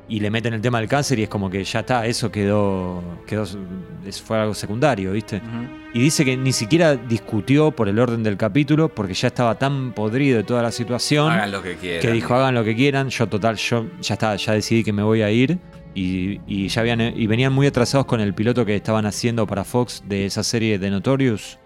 y 0.09 0.19
le 0.19 0.29
meten 0.31 0.53
el 0.53 0.61
tema 0.61 0.79
del 0.79 0.87
cáncer 0.87 1.19
y 1.19 1.23
es 1.23 1.29
como 1.29 1.49
que 1.49 1.63
ya 1.63 1.81
está, 1.81 2.05
eso 2.05 2.31
quedó. 2.31 3.03
quedó 3.25 3.45
fue 4.23 4.37
algo 4.37 4.53
secundario, 4.53 5.11
¿viste? 5.11 5.41
Y 5.93 5.99
dice 5.99 6.23
que 6.23 6.37
ni 6.37 6.53
siquiera 6.53 6.95
discutió 6.95 7.71
por 7.71 7.89
el 7.89 7.99
orden 7.99 8.23
del 8.23 8.37
capítulo 8.37 8.89
porque 8.89 9.13
ya 9.13 9.27
estaba 9.27 9.55
tan 9.55 9.91
podrido 9.93 10.37
de 10.37 10.43
toda 10.43 10.61
la 10.63 10.71
situación 10.71 11.31
Hagan 11.31 11.51
lo 11.51 11.61
que 11.61 11.75
quieran. 11.75 12.01
que 12.01 12.11
dijo 12.11 12.33
hagan 12.35 12.55
lo 12.55 12.63
que 12.63 12.75
quieran. 12.75 13.09
Yo 13.09 13.27
total, 13.27 13.57
yo 13.57 13.85
ya 14.01 14.13
está, 14.13 14.35
ya 14.35 14.53
decidí 14.53 14.83
que 14.83 14.93
me 14.93 15.03
voy 15.03 15.21
a 15.21 15.31
ir. 15.31 15.59
Y, 15.93 16.39
y 16.45 16.67
ya 16.67 16.81
habían, 16.81 17.01
y 17.01 17.25
venían 17.25 17.51
muy 17.51 17.65
atrasados 17.65 18.05
con 18.05 18.21
el 18.21 18.33
piloto 18.35 18.65
que 18.65 18.75
estaban 18.75 19.07
haciendo 19.07 19.47
para 19.47 19.63
Fox 19.63 20.03
de 20.05 20.27
esa 20.27 20.43
serie 20.43 20.77
de 20.77 20.91
Notorious, 20.91 21.57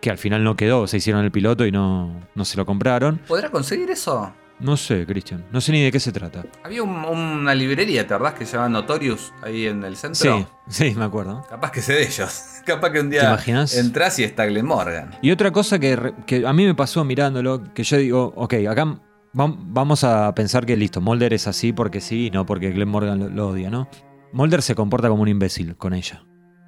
que 0.00 0.10
al 0.10 0.18
final 0.18 0.42
no 0.42 0.56
quedó, 0.56 0.88
se 0.88 0.96
hicieron 0.96 1.24
el 1.24 1.30
piloto 1.30 1.64
y 1.64 1.70
no, 1.70 2.20
no 2.34 2.44
se 2.44 2.56
lo 2.56 2.66
compraron. 2.66 3.18
¿Podrá 3.28 3.48
conseguir 3.48 3.90
eso? 3.90 4.34
No 4.62 4.76
sé, 4.76 5.04
Cristian, 5.06 5.44
no 5.50 5.60
sé 5.60 5.72
ni 5.72 5.82
de 5.82 5.90
qué 5.90 5.98
se 6.00 6.12
trata. 6.12 6.44
Había 6.64 6.82
un- 6.84 7.04
una 7.04 7.54
librería, 7.54 8.06
¿te 8.06 8.14
acordás? 8.14 8.34
Que 8.34 8.46
se 8.46 8.56
llama 8.56 8.68
Notorious 8.68 9.32
ahí 9.42 9.66
en 9.66 9.82
el 9.82 9.96
centro. 9.96 10.38
Sí, 10.38 10.46
sí, 10.68 10.94
me 10.96 11.04
acuerdo. 11.04 11.44
Capaz 11.50 11.72
que 11.72 11.82
sé 11.82 11.94
de 11.94 12.04
ellos. 12.06 12.42
Capaz 12.64 12.90
que 12.90 13.00
un 13.00 13.10
¿Te 13.10 13.16
día 13.18 13.28
imaginas? 13.28 13.76
entras 13.76 14.18
y 14.20 14.24
está 14.24 14.46
Glenn 14.46 14.66
Morgan. 14.66 15.10
Y 15.20 15.32
otra 15.32 15.50
cosa 15.50 15.78
que, 15.78 15.96
re- 15.96 16.14
que 16.26 16.46
a 16.46 16.52
mí 16.52 16.64
me 16.64 16.74
pasó 16.76 17.04
mirándolo, 17.04 17.62
que 17.74 17.82
yo 17.82 17.96
digo, 17.96 18.32
ok, 18.36 18.54
acá 18.70 18.84
vam- 19.34 19.56
vamos 19.66 20.04
a 20.04 20.32
pensar 20.34 20.64
que 20.64 20.76
listo, 20.76 21.00
Mulder 21.00 21.34
es 21.34 21.48
así 21.48 21.72
porque 21.72 22.00
sí, 22.00 22.30
no 22.32 22.46
porque 22.46 22.70
Glenn 22.70 22.88
Morgan 22.88 23.18
lo, 23.18 23.28
lo 23.28 23.48
odia, 23.48 23.68
¿no? 23.68 23.88
Mulder 24.32 24.62
se 24.62 24.74
comporta 24.76 25.08
como 25.08 25.22
un 25.22 25.28
imbécil 25.28 25.76
con 25.76 25.92
ella. 25.92 26.22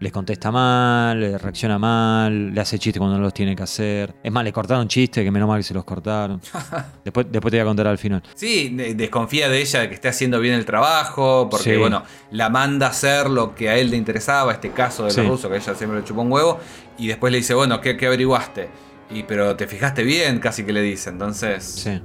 Les 0.05 0.13
contesta 0.13 0.53
mal, 0.53 1.19
le 1.19 1.39
reacciona 1.39 1.79
mal, 1.79 2.53
le 2.55 2.61
hace 2.61 2.79
chistes 2.79 2.99
cuando 3.01 3.17
no 3.17 3.25
los 3.25 3.33
tiene 3.35 3.57
que 3.57 3.63
hacer. 3.63 4.15
Es 4.23 4.31
más, 4.31 4.45
le 4.45 4.53
cortaron 4.53 4.87
chistes, 4.87 5.25
que 5.25 5.31
menos 5.31 5.49
mal 5.49 5.59
que 5.59 5.63
se 5.63 5.73
los 5.75 5.83
cortaron. 5.85 6.41
después, 7.05 7.27
después 7.31 7.51
te 7.51 7.57
voy 7.57 7.63
a 7.63 7.65
contar 7.65 7.87
al 7.87 7.97
final. 7.99 8.23
Sí, 8.35 8.69
de- 8.69 8.95
desconfía 8.95 9.49
de 9.49 9.61
ella 9.61 9.81
de 9.81 9.89
que 9.89 9.95
esté 9.95 10.09
haciendo 10.09 10.39
bien 10.41 10.55
el 10.55 10.65
trabajo, 10.67 11.49
porque 11.51 11.73
Sí. 11.75 11.77
bueno, 11.79 12.03
la 12.31 12.51
manda 12.51 12.87
a 12.87 12.91
hacer 12.91 13.31
lo 13.31 13.55
que 13.55 13.71
a 13.71 13.77
él 13.79 13.91
le 13.91 13.97
interesaba, 13.97 14.53
este 14.53 14.71
caso 14.73 15.05
de 15.07 15.11
Sí. 15.11 15.21
los 15.23 15.31
rusos, 15.31 15.51
que 15.51 15.57
ella 15.57 15.75
siempre 15.75 15.99
le 16.01 16.05
chupó 16.05 16.21
un 16.23 16.31
huevo, 16.31 16.61
y 16.99 17.07
después 17.09 17.33
le 17.33 17.39
dice, 17.39 17.55
bueno, 17.55 17.81
¿qué, 17.81 17.97
qué 17.97 18.07
averiguaste? 18.07 18.69
Y 19.11 19.23
pero 19.25 19.57
te 19.57 19.67
fijaste 19.67 20.03
bien, 20.05 20.39
casi 20.39 20.65
que 20.65 20.73
le 20.73 20.83
dice, 20.83 21.11
entonces... 21.11 21.65
Sí. 21.65 22.01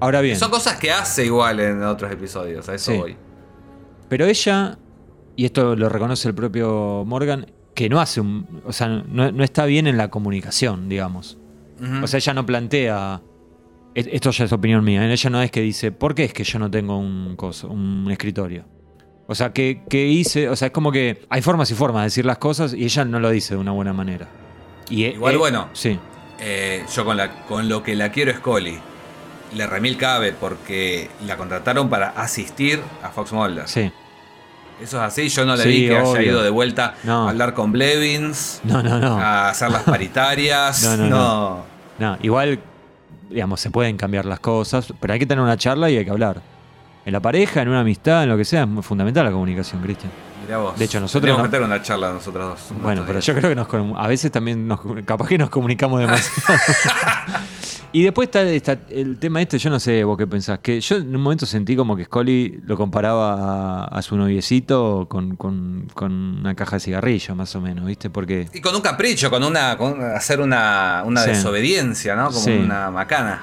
Ahora 0.00 0.20
bien. 0.20 0.36
Son 0.38 0.50
cosas 0.50 0.76
que 0.76 0.92
hace 0.92 1.24
igual 1.24 1.58
en 1.58 1.82
otros 1.82 2.12
episodios, 2.12 2.68
a 2.68 2.74
eso 2.74 2.92
Sí. 2.92 2.96
voy. 2.98 3.16
Pero 4.08 4.24
ella, 4.26 4.78
y 5.38 5.44
esto 5.44 5.76
lo 5.76 5.88
reconoce 5.88 6.26
el 6.26 6.34
propio 6.34 7.04
Morgan, 7.06 7.46
que 7.74 7.88
no 7.88 8.00
hace 8.00 8.20
un. 8.20 8.60
O 8.66 8.72
sea, 8.72 8.88
no, 8.88 9.30
no 9.30 9.44
está 9.44 9.66
bien 9.66 9.86
en 9.86 9.96
la 9.96 10.08
comunicación, 10.10 10.88
digamos. 10.88 11.38
O 12.02 12.08
sea, 12.08 12.18
ella 12.18 12.34
no 12.34 12.44
plantea. 12.44 13.22
e- 13.94 14.08
Esto 14.12 14.32
ya 14.32 14.46
es 14.46 14.52
opinión 14.52 14.82
mía. 14.84 15.06
¿eh? 15.06 15.12
Ella 15.12 15.30
no 15.30 15.40
es 15.40 15.52
que 15.52 15.60
dice, 15.60 15.92
¿por 15.92 16.16
qué 16.16 16.24
es 16.24 16.32
que 16.32 16.42
yo 16.42 16.58
no 16.58 16.68
tengo 16.68 16.98
un, 16.98 17.36
coso, 17.36 17.68
un 17.68 18.10
escritorio? 18.10 18.64
O 19.28 19.34
sea, 19.36 19.52
¿qué, 19.52 19.82
qué 19.88 20.08
hice? 20.08 20.48
O 20.48 20.56
sea, 20.56 20.66
es 20.66 20.72
como 20.72 20.90
que 20.90 21.24
hay 21.30 21.40
formas 21.40 21.70
y 21.70 21.74
formas 21.74 22.02
de 22.02 22.06
decir 22.06 22.24
las 22.26 22.38
cosas 22.38 22.74
y 22.74 22.82
ella 22.84 23.04
no 23.04 23.20
lo 23.20 23.30
dice 23.30 23.54
de 23.54 23.60
una 23.60 23.70
buena 23.70 23.92
manera. 23.92 24.26
Y, 24.90 25.04
eh, 25.04 25.12
Igual, 25.14 25.34
eh, 25.34 25.38
bueno. 25.38 25.68
Sí, 25.72 25.96
Eh, 26.40 26.84
yo 26.92 27.04
con, 27.04 27.16
la, 27.16 27.44
con 27.46 27.68
lo 27.68 27.84
que 27.84 27.94
la 27.94 28.10
quiero 28.10 28.32
es 28.32 28.38
Scully. 28.38 28.76
Le 29.54 29.66
remil 29.68 29.96
cabe 29.96 30.32
porque 30.32 31.08
la 31.26 31.36
contrataron 31.36 31.88
para 31.88 32.08
asistir 32.08 32.80
a 33.04 33.10
Fox 33.10 33.32
Mulder. 33.32 33.68
sí. 33.68 33.92
Eso 34.82 34.96
es 34.98 35.02
así, 35.02 35.28
yo 35.28 35.44
no 35.44 35.56
le 35.56 35.62
Sí, 35.64 35.68
vi 35.68 35.88
que 35.88 35.96
haya 35.98 36.22
ido 36.22 36.42
de 36.42 36.50
vuelta 36.50 36.94
No. 37.04 37.26
a 37.26 37.30
hablar 37.30 37.52
con 37.54 37.72
Blevins, 37.72 38.60
No, 38.64 38.82
no, 38.82 38.98
no. 38.98 39.18
a 39.18 39.48
hacer 39.50 39.70
las 39.70 39.82
paritarias. 39.82 40.82
No, 40.98 41.08
no, 41.08 41.64
no, 41.98 42.16
igual, 42.22 42.60
digamos, 43.28 43.60
se 43.60 43.70
pueden 43.70 43.96
cambiar 43.96 44.24
las 44.24 44.38
cosas, 44.40 44.92
pero 45.00 45.12
hay 45.12 45.18
que 45.18 45.26
tener 45.26 45.42
una 45.42 45.56
charla 45.56 45.90
y 45.90 45.96
hay 45.96 46.04
que 46.04 46.10
hablar. 46.12 46.40
En 47.04 47.12
la 47.12 47.20
pareja, 47.20 47.62
en 47.62 47.68
una 47.70 47.80
amistad, 47.80 48.22
en 48.22 48.28
lo 48.28 48.36
que 48.36 48.44
sea, 48.44 48.62
es 48.62 48.68
muy 48.68 48.82
fundamental 48.82 49.24
la 49.24 49.32
comunicación, 49.32 49.80
Cristian. 49.82 50.12
Mirá 50.44 50.58
vos. 50.58 50.78
De 50.78 50.84
hecho, 50.84 51.00
nosotros 51.00 51.22
Tenemos 51.22 51.38
no- 51.40 51.44
que 51.44 51.50
tener 51.50 51.66
una 51.66 51.82
charla 51.82 52.12
nosotros 52.12 52.48
dos. 52.68 52.78
Bueno, 52.82 53.02
pero 53.06 53.18
yo 53.20 53.34
creo 53.34 53.48
que 53.50 53.54
nos, 53.56 53.66
a 53.98 54.06
veces 54.06 54.30
también 54.30 54.68
nos, 54.68 54.80
capaz 55.04 55.26
que 55.26 55.38
nos 55.38 55.50
comunicamos 55.50 56.00
demasiado. 56.00 56.60
y 57.92 58.02
después 58.02 58.28
está, 58.28 58.42
está 58.42 58.78
el 58.90 59.18
tema 59.18 59.40
este, 59.42 59.58
yo 59.58 59.70
no 59.70 59.80
sé 59.80 60.04
vos 60.04 60.16
qué 60.18 60.26
pensás, 60.26 60.58
que 60.60 60.80
yo 60.80 60.96
en 60.96 61.14
un 61.14 61.22
momento 61.22 61.46
sentí 61.46 61.74
como 61.76 61.96
que 61.96 62.04
Scully 62.04 62.60
lo 62.66 62.76
comparaba 62.76 63.34
a, 63.34 63.84
a 63.86 64.02
su 64.02 64.16
noviecito 64.16 65.06
con, 65.08 65.36
con- 65.36 65.88
con 65.94 66.12
una 66.40 66.54
caja 66.54 66.76
de 66.76 66.80
cigarrillos, 66.80 67.36
más 67.36 67.54
o 67.56 67.60
menos, 67.60 67.86
¿viste? 67.86 68.10
Porque... 68.10 68.48
Y 68.52 68.60
con 68.60 68.74
un 68.74 68.80
capricho, 68.82 69.30
con 69.30 69.42
una. 69.44 69.76
con 69.76 70.02
hacer 70.02 70.40
una, 70.40 71.02
una 71.06 71.22
Sí. 71.22 71.30
desobediencia, 71.30 72.14
¿no? 72.16 72.26
Como 72.26 72.40
Sí. 72.40 72.52
una 72.52 72.90
macana. 72.90 73.42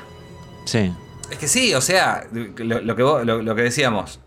Sí, 0.66 0.92
Es 1.32 1.38
que 1.40 1.48
sí, 1.48 1.74
o 1.74 1.82
sea, 1.82 2.26
lo, 2.32 2.82
lo 2.82 2.96
que, 2.96 3.04
vos- 3.04 3.26
lo, 3.26 3.42
lo 3.42 3.56
que 3.56 3.64
decíamos. 3.64 4.20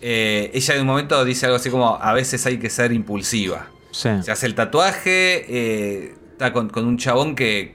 eh, 0.00 0.50
ella 0.54 0.74
en 0.74 0.80
un 0.82 0.86
momento 0.86 1.24
dice 1.24 1.46
algo 1.46 1.56
así 1.56 1.70
como: 1.70 1.96
a 2.00 2.12
veces 2.12 2.44
hay 2.46 2.58
que 2.58 2.70
ser 2.70 2.92
impulsiva. 2.92 3.66
sí. 3.90 4.08
Se 4.22 4.30
hace 4.30 4.46
el 4.46 4.54
tatuaje, 4.54 5.44
eh, 5.48 6.14
está 6.32 6.52
con, 6.52 6.68
con 6.68 6.84
un 6.84 6.96
chabón 6.98 7.34
que 7.34 7.74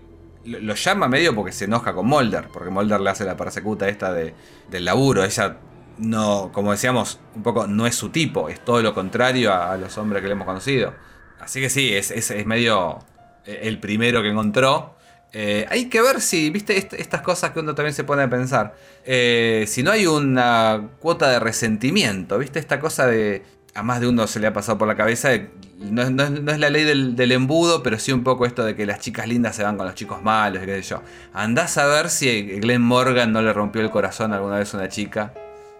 lo, 0.50 0.74
llama 0.76 1.08
medio 1.08 1.36
porque 1.36 1.52
se 1.52 1.66
enoja 1.66 1.94
con 1.94 2.08
Mulder, 2.08 2.48
porque 2.52 2.70
Mulder 2.70 3.00
le 3.02 3.10
hace 3.10 3.26
la 3.26 3.38
persecuta 3.38 3.88
esta 3.88 4.14
de, 4.14 4.34
del 4.70 4.86
laburo. 4.86 5.24
Ella 5.24 5.58
no, 5.98 6.52
como 6.54 6.72
decíamos, 6.72 7.20
un 7.36 7.44
poco 7.44 7.68
no 7.68 7.86
es 7.86 7.96
su 7.96 8.10
tipo, 8.10 8.50
es 8.50 8.60
todo 8.64 8.82
lo 8.82 8.94
contrario 8.94 9.54
a, 9.54 9.76
los 9.78 9.98
hombres 9.98 10.22
que 10.22 10.28
le 10.28 10.34
hemos 10.34 10.46
conocido. 10.46 10.94
Así 11.40 11.60
que 11.62 11.70
sí, 11.70 11.94
es, 11.94 12.12
es- 12.12 12.46
medio 12.46 13.00
el 13.46 13.80
primero 13.80 14.22
que 14.22 14.30
encontró. 14.30 14.96
Eh, 15.32 15.66
hay 15.70 15.90
que 15.90 16.02
ver 16.02 16.22
si, 16.22 16.50
viste, 16.50 16.78
Est- 16.78 16.94
estas 16.94 17.22
cosas 17.22 17.52
que 17.52 17.60
uno 17.60 17.76
también 17.76 17.94
se 17.94 18.04
pone 18.04 18.24
a 18.24 18.30
pensar. 18.30 18.76
Eh, 19.06 19.66
si 19.68 19.84
no 19.84 19.92
hay 19.92 20.08
una 20.08 20.90
cuota 21.00 21.30
de 21.30 21.40
resentimiento, 21.40 22.38
viste, 22.38 22.60
esta 22.60 22.80
cosa 22.80 23.06
de. 23.08 23.44
A 23.76 23.84
más 23.84 24.00
de 24.02 24.08
uno 24.08 24.26
se 24.28 24.40
le 24.40 24.48
ha 24.48 24.54
pasado 24.54 24.78
por 24.78 24.88
la 24.88 24.96
cabeza. 24.96 25.30
de- 25.30 25.52
no, 25.80 26.02
es- 26.04 26.12
no 26.12 26.24
es- 26.24 26.30
no 26.42 26.52
es 26.52 26.60
la 26.60 26.70
ley 26.70 26.84
del, 26.84 27.16
del 27.16 27.32
embudo, 27.32 27.82
pero 27.84 27.98
sí 28.00 28.12
un 28.12 28.24
poco 28.24 28.46
esto 28.46 28.64
de 28.64 28.76
que 28.76 28.86
las 28.86 29.00
chicas 29.00 29.28
lindas 29.28 29.56
se 29.56 29.64
van 29.64 29.78
con 29.78 29.86
los 29.86 29.96
chicos 29.96 30.22
malos, 30.22 30.64
qué 30.66 30.82
sé 30.82 30.90
yo. 30.90 31.02
Andás 31.34 31.78
a 31.78 31.86
ver 31.88 32.10
si 32.10 32.44
Glenn 32.60 32.82
Morgan 32.82 33.32
no 33.32 33.42
le 33.42 33.54
rompió 33.54 33.82
el 33.82 33.90
corazón 33.90 34.34
alguna 34.34 34.58
vez 34.58 34.74
a 34.74 34.78
una 34.78 34.90
chica 34.90 35.34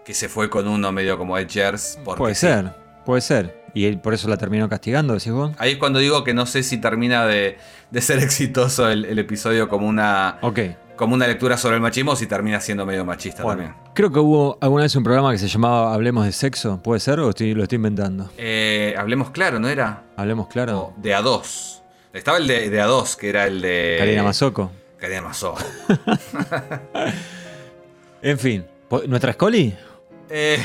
que 0.04 0.14
se 0.14 0.28
fue 0.28 0.48
con 0.50 0.66
uno 0.66 0.90
medio 0.92 1.18
como 1.18 1.36
Edgers. 1.38 1.98
Puede 2.04 2.34
sí. 2.34 2.40
ser, 2.46 2.72
puede 3.04 3.20
ser. 3.20 3.60
Y 3.72 3.84
él 3.84 4.00
por 4.00 4.14
eso 4.14 4.26
la 4.28 4.36
terminó 4.36 4.68
castigando, 4.68 5.14
decís 5.14 5.30
vos. 5.30 5.52
Ahí 5.58 5.72
es 5.72 5.78
cuando 5.78 6.00
digo 6.00 6.24
que 6.24 6.34
no 6.34 6.44
sé 6.46 6.64
si 6.64 6.78
termina 6.78 7.24
de, 7.26 7.56
de 7.90 8.00
ser 8.00 8.18
exitoso 8.22 8.88
el, 8.90 9.04
el 9.04 9.18
episodio 9.20 9.68
como 9.68 9.86
una, 9.86 10.38
Ok. 10.42 10.58
Como 11.00 11.14
una 11.14 11.26
lectura 11.26 11.56
sobre 11.56 11.74
el 11.74 11.82
machismo, 11.82 12.14
si 12.14 12.26
termina 12.28 12.60
siendo 12.60 12.86
medio 12.86 13.04
machista 13.04 13.42
Bueno, 13.42 13.62
también. 13.64 13.82
creo 13.94 14.12
que 14.12 14.20
hubo 14.20 14.56
alguna 14.60 14.84
vez 14.84 14.94
un 14.94 15.02
programa 15.02 15.32
que 15.32 15.38
se 15.38 15.48
llamaba 15.48 15.92
Hablemos 15.92 16.24
de 16.24 16.30
sexo, 16.30 16.80
¿puede 16.80 17.00
ser? 17.00 17.18
¿O 17.18 17.30
estoy- 17.30 17.54
lo 17.54 17.64
estoy 17.64 17.76
inventando? 17.76 18.30
Eh, 18.38 18.94
hablemos 18.96 19.30
claro, 19.30 19.58
¿no 19.58 19.68
era? 19.68 20.04
Hablemos 20.16 20.46
claro. 20.46 20.92
De 20.98 21.12
A2. 21.16 21.80
Estaba 22.12 22.38
el 22.38 22.46
de, 22.46 22.70
de 22.70 22.82
A2, 22.82 23.16
que 23.16 23.28
era 23.30 23.46
el 23.46 23.60
de. 23.60 23.96
Karina 23.98 24.22
Mazoco. 24.22 24.70
Karina 24.98 25.22
Mazó. 25.22 25.54
En 28.22 28.38
fin, 28.38 28.64
¿nuestra 29.08 29.32
Scully? 29.32 29.74
Eh, 30.28 30.62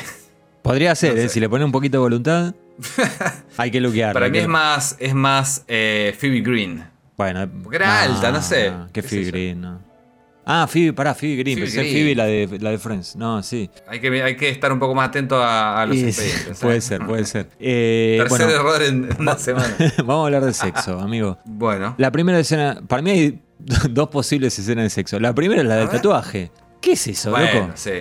Podría 0.62 0.94
ser, 0.96 1.16
No 1.16 1.22
¿eh? 1.22 1.30
si 1.30 1.40
le 1.40 1.48
pone 1.48 1.64
un 1.64 1.72
poquito 1.72 1.98
de 1.98 2.02
voluntad. 2.02 2.54
hay 3.58 3.72
que 3.72 3.80
luquear. 3.80 4.14
para 4.14 4.28
mí 4.28 4.34
que- 4.34 4.42
es 4.42 4.48
más, 4.48 4.96
es 5.00 5.14
más 5.14 5.64
Phoebe 5.68 6.42
Green. 6.42 6.84
Bueno, 7.18 7.48
Porque 7.64 7.78
era 7.78 8.02
alta, 8.02 8.32
no 8.32 8.42
sé. 8.42 8.74
¿Qué 8.92 9.02
¿Qué 9.02 9.08
Phoebe? 9.08 9.26
Green? 9.32 9.62
no. 9.62 9.95
Ah, 10.46 10.68
Phoebe, 10.70 10.94
pará, 10.94 11.16
Phoebe 11.16 11.38
Green. 11.38 11.58
Phoebe 11.58 11.66
Pensé 11.72 11.82
Green. 11.82 11.94
Phoebe 11.94 12.16
la 12.16 12.26
de, 12.26 12.60
la 12.60 12.70
de 12.72 12.78
Friends. 12.78 13.16
No, 13.16 13.42
sí. 13.42 13.70
Hay 13.88 14.00
que, 14.00 14.22
hay 14.22 14.36
que 14.38 14.50
estar 14.50 14.72
un 14.72 14.78
poco 14.80 14.94
más 14.94 15.10
atento 15.10 15.42
a, 15.42 15.82
a 15.82 15.86
los 15.88 15.98
expedientes. 15.98 16.60
puede 16.62 16.82
ser, 16.82 17.06
puede 17.06 17.26
ser. 17.26 17.50
Eh, 17.60 18.18
Tercer 18.20 18.46
bueno, 18.48 18.54
error 18.62 18.82
en 18.84 19.10
una 19.20 19.38
semana. 19.38 19.76
vamos 19.98 20.24
a 20.24 20.26
hablar 20.26 20.46
de 20.46 20.54
sexo, 20.54 21.00
amigo. 21.02 21.38
Bueno. 21.46 21.96
La 21.98 22.12
primera 22.12 22.38
escena, 22.40 22.80
para 22.88 23.02
mí 23.02 23.10
hay 23.12 23.42
dos 23.90 24.10
posibles 24.10 24.58
escenas 24.60 24.84
de 24.84 24.90
sexo. 24.92 25.20
La 25.20 25.34
primera 25.34 25.62
es 25.62 25.68
la 25.68 25.78
del 25.78 25.90
tatuaje. 25.90 26.52
¿Qué 26.80 26.92
es 26.92 27.08
eso, 27.08 27.32
Bueno, 27.32 27.62
loco? 27.62 27.72
sí. 27.76 27.92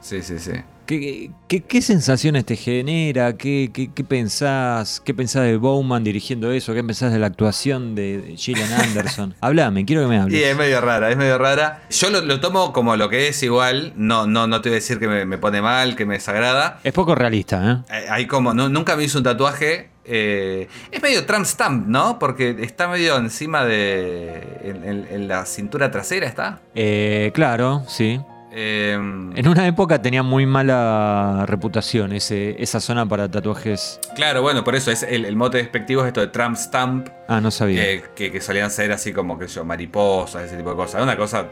Sí, 0.00 0.22
sí, 0.22 0.38
sí. 0.38 0.52
¿Qué, 0.90 1.30
qué, 1.46 1.60
qué 1.60 1.82
sensaciones 1.82 2.44
te 2.44 2.56
genera? 2.56 3.36
¿Qué, 3.36 3.70
qué, 3.72 3.92
qué 3.94 4.02
pensás? 4.02 5.00
¿Qué 5.00 5.14
pensás 5.14 5.44
de 5.44 5.56
Bowman 5.56 6.02
dirigiendo 6.02 6.50
eso? 6.50 6.74
¿Qué 6.74 6.82
pensás 6.82 7.12
de 7.12 7.20
la 7.20 7.28
actuación 7.28 7.94
de 7.94 8.34
Gillian 8.36 8.72
Anderson? 8.72 9.36
Hablame, 9.40 9.84
quiero 9.84 10.02
que 10.02 10.08
me 10.08 10.18
hables. 10.18 10.42
es 10.42 10.56
medio 10.56 10.80
rara, 10.80 11.08
es 11.08 11.16
medio 11.16 11.38
rara. 11.38 11.82
Yo 11.90 12.10
lo, 12.10 12.22
lo 12.22 12.40
tomo 12.40 12.72
como 12.72 12.96
lo 12.96 13.08
que 13.08 13.28
es 13.28 13.40
igual. 13.44 13.92
No, 13.94 14.26
no, 14.26 14.48
no 14.48 14.60
te 14.62 14.68
voy 14.70 14.74
a 14.74 14.80
decir 14.80 14.98
que 14.98 15.06
me, 15.06 15.24
me 15.26 15.38
pone 15.38 15.62
mal, 15.62 15.94
que 15.94 16.04
me 16.06 16.14
desagrada. 16.14 16.80
Es 16.82 16.92
poco 16.92 17.14
realista, 17.14 17.84
¿eh? 17.88 17.94
Eh, 17.96 18.06
Hay 18.10 18.26
como, 18.26 18.52
no- 18.52 18.68
nunca 18.68 18.96
me 18.96 19.04
hizo 19.04 19.18
un 19.18 19.22
tatuaje. 19.24 19.90
eh, 20.04 20.66
es 20.90 21.00
medio 21.00 21.24
Trump 21.24 21.46
Stamp, 21.46 21.86
¿no? 21.86 22.18
Porque 22.18 22.56
está 22.62 22.88
medio 22.88 23.16
encima 23.16 23.64
de. 23.64 24.42
En, 24.64 24.82
en- 24.84 25.06
en 25.08 25.28
la 25.28 25.46
cintura 25.46 25.92
trasera 25.92 26.26
está. 26.26 26.58
Eh, 26.74 27.30
Claro, 27.32 27.84
sí. 27.86 28.18
Eh, 28.52 28.94
En 28.94 29.48
una 29.48 29.66
época 29.66 30.02
tenía 30.02 30.22
muy 30.22 30.44
mala 30.46 31.44
reputación 31.46 32.12
ese, 32.12 32.60
esa 32.62 32.80
zona 32.80 33.06
para 33.06 33.30
tatuajes. 33.30 34.00
claro, 34.16 34.42
bueno, 34.42 34.64
por 34.64 34.74
eso 34.74 34.90
es 34.90 35.02
el, 35.04 35.24
el 35.24 35.36
mote 35.36 35.58
despectivo 35.58 36.02
es 36.02 36.08
esto 36.08 36.20
de 36.20 36.26
Trump 36.28 36.56
Stamp. 36.56 37.08
Ah, 37.28 37.40
no 37.40 37.50
sabía. 37.50 37.80
que, 37.82 38.04
que- 38.14 38.32
que 38.32 38.40
solían 38.40 38.70
ser 38.70 38.90
así 38.92 39.12
como 39.12 39.38
que 39.38 39.46
yo, 39.46 39.64
mariposas, 39.64 40.44
ese 40.44 40.56
tipo 40.56 40.70
de 40.70 40.76
cosas. 40.76 41.02
Una 41.02 41.16
cosa 41.16 41.46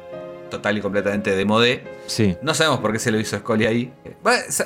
total 0.50 0.78
y 0.78 0.80
completamente 0.80 1.36
de 1.36 1.44
modé. 1.44 1.84
Sí. 2.06 2.36
No 2.42 2.54
sabemos 2.54 2.80
por 2.80 2.92
qué 2.92 2.98
se 2.98 3.10
lo 3.10 3.20
hizo 3.20 3.36
Scully 3.38 3.66
ahí. 3.66 3.92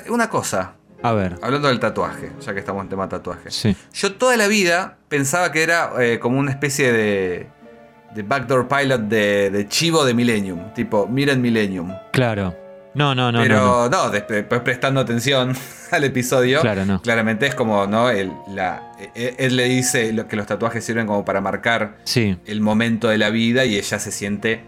Una 0.09 0.30
cosa, 0.30 0.74
A 1.02 1.12
ver. 1.12 1.36
hablando 1.42 1.68
del 1.68 1.80
tatuaje, 1.80 2.30
ya 2.40 2.52
que 2.54 2.60
estamos 2.60 2.82
en 2.82 2.88
tema 2.88 3.09
tatuaje. 3.09 3.50
Sí. 3.50 3.76
Yo 3.92 4.14
toda 4.14 4.36
la 4.36 4.46
vida 4.46 4.96
pensaba 5.09 5.50
que 5.52 5.62
era 5.62 5.90
eh, 6.00 6.18
como 6.20 6.38
una 6.38 6.50
especie 6.52 6.92
de, 6.92 7.48
de 8.14 8.22
backdoor 8.22 8.68
pilot 8.68 9.01
de, 9.02 9.51
de 9.51 9.68
chivo 9.68 10.05
de 10.05 10.14
Millennium. 10.14 10.72
Tipo, 10.74 11.06
miren 11.06 11.40
Millennium. 11.40 11.93
Claro. 12.12 12.55
No, 12.94 13.14
no, 13.14 13.32
no. 13.32 13.40
Pero 13.40 13.56
no, 13.56 13.89
no. 13.89 14.05
no, 14.05 14.10
des- 14.10 14.24
después 14.28 14.60
prestando 14.60 15.01
atención 15.01 15.55
al 15.90 16.05
episodio, 16.05 16.60
Claro, 16.60 16.84
no. 16.84 17.01
claramente 17.01 17.47
es 17.47 17.55
como, 17.55 17.86
¿no? 17.86 18.10
El- 18.10 18.32
la, 18.55 18.93
eh, 19.14 19.34
él 19.39 19.56
le 19.56 19.64
dice 19.64 20.14
que 20.28 20.36
los 20.36 20.47
tatuajes 20.47 20.84
sirven 20.84 21.06
como 21.06 21.24
para 21.24 21.40
marcar 21.40 21.97
Sí. 22.05 22.36
el 22.44 22.60
momento 22.60 23.09
de 23.09 23.16
la 23.16 23.30
vida 23.30 23.64
y 23.64 23.76
ella 23.76 23.98
se 23.98 24.12
siente 24.12 24.64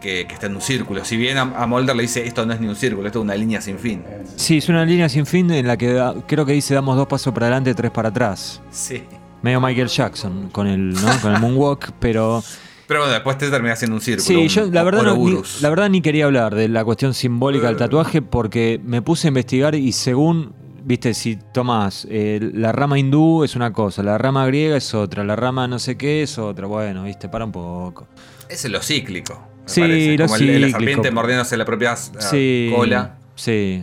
que, 0.00 0.26
que 0.28 0.34
está 0.34 0.46
en 0.46 0.54
un 0.54 0.60
círculo. 0.60 1.04
Si 1.04 1.16
bien 1.16 1.38
a, 1.38 1.42
a 1.42 1.66
Mulder 1.66 1.96
le 1.96 2.02
dice 2.02 2.24
esto 2.24 2.46
no 2.46 2.52
es 2.52 2.60
ni 2.60 2.68
un 2.68 2.76
círculo, 2.76 3.06
esto 3.08 3.18
es 3.18 3.24
una 3.24 3.34
línea 3.34 3.60
sin 3.60 3.80
fin. 3.80 4.04
Sí, 4.36 4.58
es 4.58 4.68
una 4.68 4.84
línea 4.84 5.08
sin 5.08 5.26
fin 5.26 5.50
en 5.50 5.66
la 5.66 5.76
que 5.76 5.92
da- 5.92 6.14
creo 6.28 6.46
que 6.46 6.52
dice 6.52 6.72
damos 6.72 6.96
dos 6.96 7.08
pasos 7.08 7.34
para 7.34 7.46
adelante, 7.46 7.74
tres 7.74 7.90
para 7.90 8.10
atrás. 8.10 8.62
Sí. 8.70 9.02
Medio 9.42 9.60
Michael 9.60 9.88
Jackson 9.88 10.50
con 10.50 10.68
el, 10.68 10.90
¿no? 10.90 11.20
con 11.20 11.34
el 11.34 11.40
moonwalk, 11.40 11.90
pero 11.98 12.44
Pero 12.88 13.00
bueno, 13.00 13.12
después 13.14 13.36
te 13.38 13.50
termina 13.50 13.74
siendo 13.76 13.96
un 13.96 14.00
círculo. 14.00 14.24
sí, 14.26 14.36
un 14.36 14.48
yo 14.48 14.70
la 14.70 14.82
verdad, 14.84 15.02
no- 15.02 15.16
ni, 15.16 15.36
la 15.60 15.70
verdad 15.70 15.88
ni 15.90 16.00
quería 16.02 16.26
hablar 16.26 16.54
de 16.54 16.68
la 16.68 16.84
cuestión 16.84 17.14
simbólica 17.14 17.66
del 17.66 17.76
tatuaje 17.76 18.22
porque 18.22 18.80
me 18.84 19.02
puse 19.02 19.26
a 19.26 19.28
investigar 19.28 19.74
y 19.74 19.92
según 19.92 20.54
viste, 20.84 21.14
si 21.14 21.34
tomás 21.36 22.06
eh, 22.08 22.38
la 22.54 22.70
rama 22.70 22.96
hindú 22.96 23.42
es 23.42 23.56
una 23.56 23.72
cosa, 23.72 24.04
la 24.04 24.18
rama 24.18 24.46
griega 24.46 24.76
es 24.76 24.94
otra, 24.94 25.24
la 25.24 25.34
rama 25.34 25.66
no 25.66 25.80
sé 25.80 25.96
qué 25.98 26.22
es 26.22 26.38
otra, 26.38 26.68
bueno, 26.68 27.02
viste, 27.02 27.28
para 27.28 27.44
un 27.44 27.50
poco. 27.50 28.06
Ese 28.48 28.68
es 28.68 28.72
lo 28.72 28.80
cíclico. 28.80 29.34
me 29.34 29.68
Sí, 29.68 29.80
parece. 29.80 30.16
lo 30.18 30.24
Como 30.26 30.36
el- 30.36 30.46
la 30.46 30.52
cíclico. 30.68 30.78
serpiente 30.78 31.10
mordiéndose 31.10 31.56
la 31.56 31.64
propia 31.64 31.92
ah, 31.94 31.96
Sí. 31.96 32.72
cola. 32.76 33.16
Sí. 33.34 33.82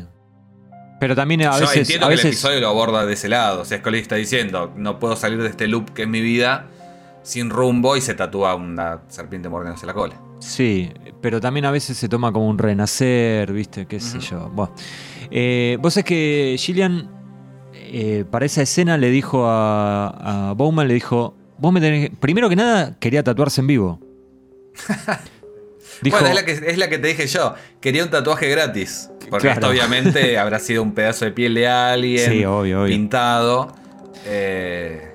Pero 1.01 1.13
también 1.15 1.41
a 1.41 1.51
Yo 1.55 1.59
veces. 1.61 1.77
entiendo 1.79 2.05
a 2.05 2.09
que 2.09 2.15
el 2.15 2.19
episodio 2.21 2.61
lo 2.61 2.69
aborda 2.69 3.05
de 3.05 3.11
ese 3.13 3.27
lado. 3.27 3.63
O 3.63 3.65
sea, 3.65 3.79
Scully 3.79 3.99
está 3.99 4.15
diciendo, 4.15 4.71
no 4.77 4.99
puedo 4.99 5.17
salir 5.17 5.41
de 5.41 5.49
este 5.49 5.67
loop 5.67 5.89
que 5.91 6.03
es 6.03 6.07
mi 6.07 6.21
vida 6.21 6.67
sin 7.23 7.49
rumbo 7.49 7.97
y 7.97 8.01
se 8.01 8.13
tatúa 8.13 8.53
una 8.55 9.01
serpiente 9.07 9.49
mordiéndose 9.49 9.85
la 9.87 9.93
cola. 9.93 10.15
Sí, 10.39 10.91
pero 11.21 11.39
también 11.41 11.65
a 11.65 11.71
veces 11.71 11.97
se 11.97 12.07
toma 12.09 12.31
como 12.31 12.47
un 12.47 12.57
renacer, 12.57 13.51
¿viste? 13.53 13.85
¿Qué 13.87 13.99
sé 13.99 14.19
yo? 14.19 14.49
Bueno. 14.53 14.73
Eh, 15.31 15.77
Vos 15.81 15.95
es 15.97 16.03
que 16.03 16.55
Gillian, 16.59 17.09
eh, 17.73 18.25
para 18.29 18.45
esa 18.45 18.61
escena, 18.61 18.97
le 18.97 19.09
dijo 19.09 19.45
a, 19.47 20.49
a 20.49 20.53
Bowman, 20.53 20.87
le 20.87 20.93
dijo, 20.95 21.35
vos 21.57 21.71
me 21.73 21.79
tenés 21.81 22.09
que-". 22.09 22.15
Primero 22.17 22.49
que 22.49 22.55
nada, 22.57 22.97
quería 22.99 23.23
tatuarse 23.23 23.61
en 23.61 23.67
vivo. 23.67 23.99
Dijo, 26.01 26.17
Bueno, 26.17 26.29
es 26.29 26.35
la, 26.35 26.45
que, 26.45 26.51
es 26.51 26.77
la 26.77 26.89
que 26.89 26.97
te 26.97 27.07
dije 27.07 27.27
yo. 27.27 27.53
Quería 27.79 28.03
un 28.03 28.09
tatuaje 28.09 28.49
gratis. 28.49 29.09
Porque 29.29 29.47
Claro. 29.47 29.53
esto 29.61 29.69
obviamente 29.69 30.37
habrá 30.39 30.59
sido 30.59 30.83
un 30.83 30.93
pedazo 30.93 31.23
de 31.25 31.31
piel 31.31 31.53
de 31.53 31.67
alguien. 31.67 32.29
Sí, 32.31 32.43
obvio, 32.43 32.81
obvio. 32.81 32.93
Pintado. 32.93 33.73
Eh, 34.25 35.12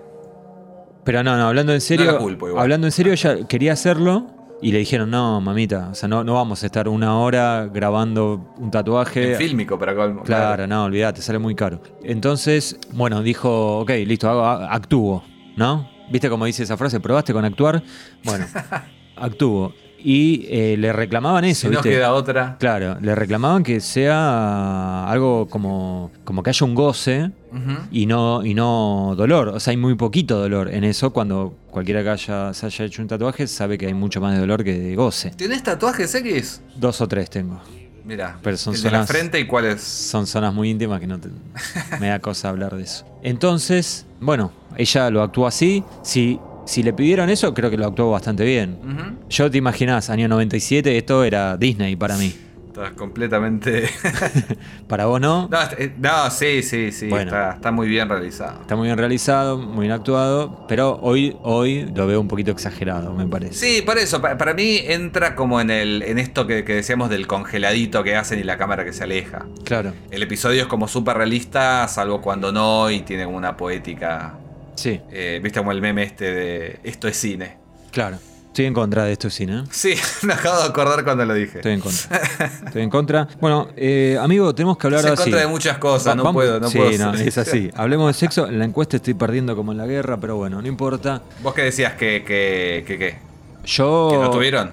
pero 1.09 1.23
no, 1.25 1.39
no, 1.39 1.49
hablando 1.49 1.73
en 1.73 1.81
serio, 1.81 2.05
No 2.05 2.13
la 2.13 2.19
culpo 2.19 2.49
igual. 2.49 2.63
hablando 2.63 2.87
en 2.87 2.93
serio, 2.93 3.15
ella 3.15 3.49
quería 3.49 3.73
hacerlo 3.73 4.27
y 4.61 4.73
le 4.73 4.79
dijeron, 4.81 5.11
no, 5.11 5.41
mamita, 5.41 5.89
o 5.91 5.95
sea, 5.95 6.07
no, 6.07 6.23
no 6.23 6.35
vamos 6.35 6.63
a 6.63 6.67
estar 6.67 6.87
una 6.87 7.19
hora 7.19 7.67
grabando 7.73 8.53
un 8.59 8.71
tatuaje. 8.71 9.33
en 9.33 9.39
fílmico 9.39 9.79
para 9.79 9.95
colmo. 9.95 10.23
Claro, 10.23 10.67
no, 10.67 10.85
olvídate, 10.85 11.23
sale 11.23 11.39
muy 11.39 11.55
caro. 11.55 11.81
Entonces, 12.05 12.79
bueno, 12.93 13.23
dijo, 13.23 13.79
ok, 13.79 13.89
listo, 14.05 14.29
hago, 14.29 14.45
actúo, 14.45 15.25
¿no? 15.57 15.89
¿Viste 16.11 16.29
cómo 16.29 16.45
dice 16.45 16.65
esa 16.65 16.77
frase? 16.77 17.01
¿Probaste 17.01 17.33
con 17.33 17.43
actuar? 17.43 17.83
Bueno, 18.23 18.45
actúo. 19.17 19.73
Y 20.01 20.47
eh, 20.49 20.77
le 20.79 20.93
reclamaban 20.93 21.45
eso, 21.45 21.63
Si 21.63 21.67
no 21.67 21.73
¿viste? 21.81 21.91
queda 21.91 22.13
otra. 22.13 22.57
Claro, 22.61 22.97
le 23.01 23.15
reclamaban 23.17 23.65
que 23.65 23.81
sea 23.81 25.09
algo 25.11 25.49
como, 25.49 26.11
como 26.25 26.43
que 26.43 26.51
haya 26.51 26.65
un 26.67 26.75
goce 26.75 27.31
y 27.91 28.07
no, 28.07 28.45
y 28.45 28.55
no 28.55 29.15
dolor. 29.17 29.49
O 29.49 29.61
sea, 29.61 29.73
hay 29.73 29.77
muy 29.77 29.95
poquito 29.97 30.39
dolor 30.39 30.73
en 30.73 30.85
eso. 30.85 31.11
Cuando 31.13 31.55
cualquiera 31.71 32.03
que 32.03 32.11
haya, 32.11 32.55
se 32.55 32.67
haya 32.67 32.85
hecho 32.85 33.03
un 33.03 33.09
tatuaje 33.09 33.47
sabe 33.47 33.77
que 33.77 33.87
hay 33.87 33.95
mucho 33.95 34.21
más 34.21 34.35
de 34.35 34.41
dolor 34.41 34.63
que 34.63 34.79
de 34.79 34.95
goce. 34.95 35.31
¿Tienes 35.33 35.63
tatuajes 35.63 36.15
X? 36.15 36.63
Dos 36.77 37.01
o 37.01 37.09
tres 37.09 37.29
tengo. 37.31 37.61
Mira, 38.05 38.39
Pero 38.43 38.57
son 38.57 38.75
el 38.75 38.83
de 38.83 38.91
la 38.91 38.99
zonas- 39.05 39.09
frente 39.11 39.39
y 39.41 39.47
cuál 39.47 39.67
es. 39.67 39.83
son 39.83 40.27
zonas 40.27 40.55
muy 40.55 40.71
íntimas 40.71 40.99
que 41.01 41.07
no 41.07 41.19
te- 41.21 41.29
me 42.01 42.09
da 42.09 42.21
cosa 42.21 42.49
hablar 42.49 42.75
de 42.77 42.85
eso. 42.85 43.05
Entonces, 43.23 44.07
bueno, 44.21 44.51
ella 44.77 45.11
lo 45.11 45.23
actuó 45.23 45.47
así. 45.47 45.85
Si, 46.03 46.39
si 46.69 46.83
le 46.83 46.93
pidieron 46.93 47.31
eso, 47.31 47.55
creo 47.55 47.71
que 47.71 47.77
lo 47.79 47.87
actuó 47.87 48.11
bastante 48.11 48.45
bien. 48.45 48.79
Yo 49.31 49.51
te 49.51 49.57
imaginás, 49.59 50.11
año 50.11 50.29
97, 50.29 50.97
esto 50.99 51.25
era 51.25 51.57
Disney 51.57 51.97
para 51.97 52.17
mí. 52.17 52.35
Estás 52.69 52.93
completamente. 52.93 53.89
Para 54.87 55.07
vos 55.07 55.21
no. 55.21 55.49
no, 55.51 55.59
eh, 55.79 55.93
no, 55.99 56.31
sí, 56.31 56.63
sí, 56.63 56.93
sí. 56.93 57.09
Bueno. 57.09 57.25
Está, 57.33 57.51
está 57.55 57.73
muy 57.73 57.89
bien 57.89 58.09
realizado. 58.09 58.61
Está 58.61 58.77
muy 58.77 58.87
bien 58.87 58.97
realizado, 58.97 59.59
muy 59.59 59.87
bien 59.87 59.93
actuado, 59.93 60.65
pero 60.69 60.97
hoy, 61.03 61.37
hoy 61.43 61.91
lo 61.93 62.07
veo 62.07 62.21
un 62.21 62.29
poquito 62.29 62.53
exagerado, 62.53 63.13
me 63.15 63.27
parece. 63.27 63.55
Sí, 63.55 63.83
por 63.83 63.99
eso, 63.99 64.21
pa- 64.23 64.39
para, 64.39 64.55
mí 64.55 64.79
entra 64.85 65.35
como 65.35 65.61
en 65.61 65.71
el 65.71 66.03
en 66.03 66.19
esto 66.19 66.47
que, 66.47 66.63
que 66.65 66.75
decíamos 66.77 67.11
del 67.11 67.27
congeladito 67.27 68.05
que 68.05 68.15
hacen 68.15 68.39
y 68.39 68.45
la 68.45 68.57
cámara 68.59 68.85
que 68.85 68.93
se 68.93 69.03
aleja. 69.03 69.47
Claro, 69.65 69.93
El 70.13 70.23
episodio 70.23 70.63
es 70.63 70.69
como 70.69 70.87
súper 70.87 71.17
realista, 71.17 71.89
salvo 71.89 72.21
cuando 72.21 72.53
no, 72.53 72.91
y 72.93 73.01
tiene 73.01 73.25
como 73.25 73.39
una 73.39 73.57
poética. 73.57 74.39
Sí, 74.79 75.01
eh, 75.11 75.41
¿Viste 75.43 75.59
como 75.59 75.73
el 75.73 75.81
meme 75.81 76.03
este 76.05 76.33
de 76.33 76.81
esto 76.85 77.09
es 77.09 77.17
cine? 77.17 77.57
claro. 77.91 78.19
Estoy 78.49 78.67
en 78.67 78.75
contra 78.75 79.05
de 79.05 79.13
esto, 79.13 79.31
cine. 79.31 79.59
¿eh? 79.61 79.65
Sí, 79.71 79.95
me 80.27 80.33
acabo 80.33 80.59
de 80.61 80.65
acordar 80.65 81.05
cuando 81.05 81.25
lo 81.25 81.33
dije. 81.35 81.59
Estoy 81.59 81.75
en 81.75 81.81
contra. 81.81 82.21
Estoy 82.67 82.83
en 82.83 82.91
contra. 82.91 83.29
Bueno, 83.41 83.69
eh, 83.77 84.19
amigo, 84.21 84.53
tenemos 84.53 84.77
que 84.77 84.89
hablar 84.89 85.01
Estoy 85.01 85.13
en 85.13 85.17
contra 85.17 85.41
de 85.43 85.47
muchas 85.47 85.79
cosas, 85.79 86.09
Va- 86.09 86.15
no 86.17 86.25
vamos- 86.25 86.41
puedo, 86.43 86.59
no 86.59 86.69
sí, 86.69 86.77
puedo. 86.79 87.13
no, 87.13 87.15
es 87.15 87.39
así. 87.39 87.71
Hablemos 87.77 88.09
de 88.09 88.15
sexo. 88.19 88.49
En 88.49 88.59
la 88.59 88.65
encuesta 88.65 88.97
estoy 88.97 89.15
perdiendo 89.15 89.55
como 89.55 89.71
en 89.71 89.79
la 89.79 89.87
guerra, 89.87 90.19
pero 90.19 90.35
bueno, 90.37 90.61
no 90.61 90.67
importa. 90.67 91.23
¿Vos 91.41 91.55
qué 91.55 91.63
decías 91.63 91.93
que, 91.93 92.25
que, 92.27 92.83
que, 92.85 92.99
qué? 92.99 93.19
Yo. 93.65 94.09
¿Que 94.11 94.19
no 94.19 94.31
tuvieron? 94.31 94.73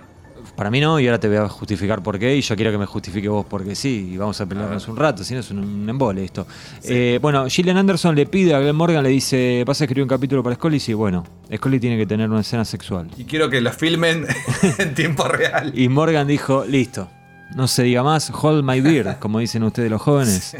Para 0.56 0.72
mí 0.72 0.80
no, 0.80 0.99
y 1.02 1.06
ahora 1.07 1.19
te 1.19 1.27
voy 1.27 1.36
a 1.38 1.49
justificar 1.49 2.02
por 2.02 2.18
qué, 2.18 2.36
y 2.38 2.41
yo 2.41 2.56
quiero 2.56 2.72
que 2.72 2.77
me 2.77 2.86
justifique 2.86 3.27
vos 3.27 3.45
porque 3.49 3.76
sí, 3.76 4.11
y 4.14 4.18
vamos 4.18 4.40
a 4.40 4.45
pelearnos 4.45 4.88
un 4.88 4.95
rato, 4.95 5.22
si 5.23 5.34
no 5.34 5.41
es 5.41 5.52
un, 5.52 5.60
un 5.60 5.90
embole 5.90 6.23
esto. 6.23 6.48
Eh, 6.84 7.19
bueno, 7.22 7.45
Gillian 7.49 7.76
Anderson 7.76 8.15
le 8.15 8.26
pide 8.26 8.53
a 8.56 8.60
Glenn 8.60 8.76
Morgan, 8.76 9.03
le 9.03 9.10
dice, 9.10 9.64
¿vas 9.68 9.82
a 9.82 9.84
escribir 9.84 10.03
un 10.03 10.07
capítulo 10.10 10.41
para 10.44 10.56
Scully? 10.56 10.80
Sí, 10.80 10.94
bueno, 10.94 11.26
Scully 11.53 11.80
tiene 11.82 11.98
que 11.98 12.06
tener 12.06 12.30
una 12.30 12.40
escena 12.40 12.64
sexual. 12.64 13.10
Y 13.18 13.26
quiero 13.26 13.49
que 13.49 13.60
lo 13.60 13.72
filmen 13.73 14.26
en 14.77 14.95
tiempo 14.95 15.27
real. 15.27 15.77
Y 15.77 15.90
Morgan 15.90 16.26
dijo, 16.26 16.64
listo, 16.65 17.10
no 17.53 17.68
se 17.68 17.84
diga 17.84 18.02
más, 18.03 18.32
hold 18.32 18.64
my 18.64 18.80
beer, 18.80 19.18
como 19.19 19.40
dicen 19.40 19.61
ustedes 19.64 19.91
los 19.91 20.02
jóvenes. 20.02 20.56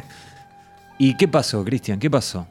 ¿Y 0.97 1.15
qué 1.15 1.27
pasó, 1.30 1.63
Cristian? 1.63 1.99
¿Qué 1.99 2.09
pasó? 2.09 2.45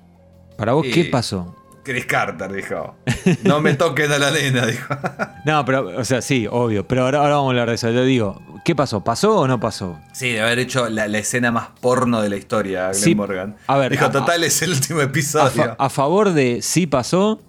Para 0.56 0.72
vos, 0.72 0.86
¿qué 0.92 1.00
Y- 1.00 1.04
pasó? 1.04 1.54
Chris 1.84 2.06
Carter 2.06 2.50
dijo. 2.52 2.96
No 3.44 3.60
me 3.60 3.74
toquen 3.74 4.10
a 4.10 4.18
la 4.18 4.30
nena, 4.30 4.66
dijo. 4.66 4.94
No, 5.44 5.62
pero, 5.66 5.98
o 5.98 6.04
sea, 6.04 6.22
sí, 6.22 6.46
obvio, 6.50 6.88
pero 6.88 7.04
ahora, 7.04 7.18
ahora 7.18 7.34
vamos 7.36 7.48
a 7.48 7.50
hablar 7.50 7.68
de 7.68 7.74
eso. 7.74 7.88
Te 7.88 8.04
digo, 8.04 8.40
¿qué 8.64 8.74
pasó? 8.74 9.04
¿Pasó 9.04 9.36
o 9.40 9.46
no 9.46 9.60
pasó? 9.60 9.98
Sí, 10.14 10.30
de 10.32 10.40
haber 10.40 10.58
hecho 10.58 10.88
la, 10.88 11.06
la 11.06 11.18
escena 11.18 11.52
más 11.52 11.68
porno 11.82 12.22
de 12.22 12.30
la 12.30 12.36
historia, 12.36 12.88
Glenn 12.88 12.94
Sí, 13.02 13.14
Morgan. 13.14 13.56
a 13.66 13.76
ver, 13.76 13.92
dijo, 13.92 14.06
a- 14.06 14.10
total, 14.10 14.42
es 14.44 14.62
el 14.62 14.70
último 14.70 15.00
A, 15.00 15.04
episodio. 15.04 15.50
fa- 15.50 15.76
a 15.78 15.90
favor 15.90 16.32
de 16.32 16.62
sí 16.62 16.86
pasó, 16.86 17.40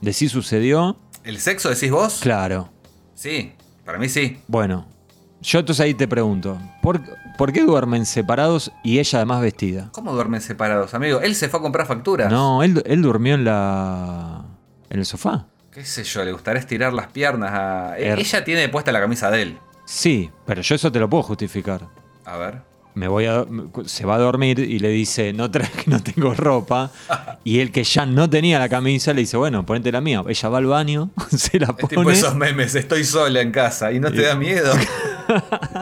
de 0.00 0.12
sí 0.14 0.28
sucedió, 0.30 0.96
¿El 1.24 1.38
sexo 1.38 1.68
decís 1.68 1.90
vos? 1.90 2.20
claro. 2.22 2.70
Sí, 3.14 3.52
para 3.84 3.98
mí 3.98 4.08
sí. 4.08 4.38
Bueno, 4.48 4.86
yo 5.42 5.58
entonces 5.60 5.84
ahí 5.84 5.92
te 5.94 6.08
pregunto, 6.08 6.58
¿por, 6.80 7.00
por 7.42 7.52
qué 7.52 7.64
duermen 7.64 8.06
separados 8.06 8.70
y 8.84 9.00
ella 9.00 9.18
además 9.18 9.40
vestida? 9.42 9.88
¿Cómo 9.90 10.12
duermen 10.12 10.40
separados, 10.40 10.94
amigo? 10.94 11.20
Él 11.20 11.34
se 11.34 11.48
fue 11.48 11.58
a 11.58 11.62
comprar 11.64 11.88
facturas. 11.88 12.30
No, 12.30 12.62
él, 12.62 12.80
él 12.86 13.02
durmió 13.02 13.34
en 13.34 13.44
la. 13.44 14.44
en 14.88 15.00
el 15.00 15.04
sofá. 15.04 15.46
¿Qué 15.72 15.84
sé 15.84 16.04
yo? 16.04 16.22
Le 16.24 16.30
gustaría 16.30 16.60
estirar 16.60 16.92
las 16.92 17.08
piernas 17.08 17.50
a. 17.52 17.98
Er- 17.98 18.20
Ella 18.20 18.44
tiene 18.44 18.68
puesta 18.68 18.92
la 18.92 19.00
camisa 19.00 19.28
de 19.32 19.42
él. 19.42 19.58
Sí, 19.84 20.30
pero 20.46 20.62
yo 20.62 20.76
eso 20.76 20.92
te 20.92 21.00
lo 21.00 21.10
puedo 21.10 21.24
justificar. 21.24 21.80
A 22.24 22.36
ver. 22.36 22.62
Me 22.94 23.08
voy 23.08 23.24
a. 23.24 23.44
Se 23.86 24.04
va 24.04 24.16
a 24.16 24.18
dormir 24.18 24.58
y 24.58 24.78
le 24.78 24.88
dice, 24.90 25.32
no 25.32 25.50
traje, 25.50 25.84
no 25.86 26.02
tengo 26.02 26.34
ropa. 26.34 26.90
Y 27.44 27.60
él 27.60 27.72
que 27.72 27.84
ya 27.84 28.04
no 28.06 28.28
tenía 28.28 28.58
la 28.58 28.68
camisa 28.68 29.12
le 29.14 29.22
dice, 29.22 29.36
bueno, 29.36 29.64
ponete 29.64 29.90
la 29.90 30.00
mía. 30.00 30.22
Ella 30.28 30.48
va 30.50 30.58
al 30.58 30.66
baño, 30.66 31.10
se 31.30 31.58
la 31.58 31.68
Es 31.78 31.88
tipo 31.88 32.02
pone. 32.02 32.14
esos 32.16 32.34
memes, 32.34 32.74
estoy 32.74 33.04
sola 33.04 33.40
en 33.40 33.50
casa 33.50 33.92
y 33.92 33.98
no 34.00 34.10
te 34.12 34.22
da 34.22 34.34
miedo. 34.34 34.72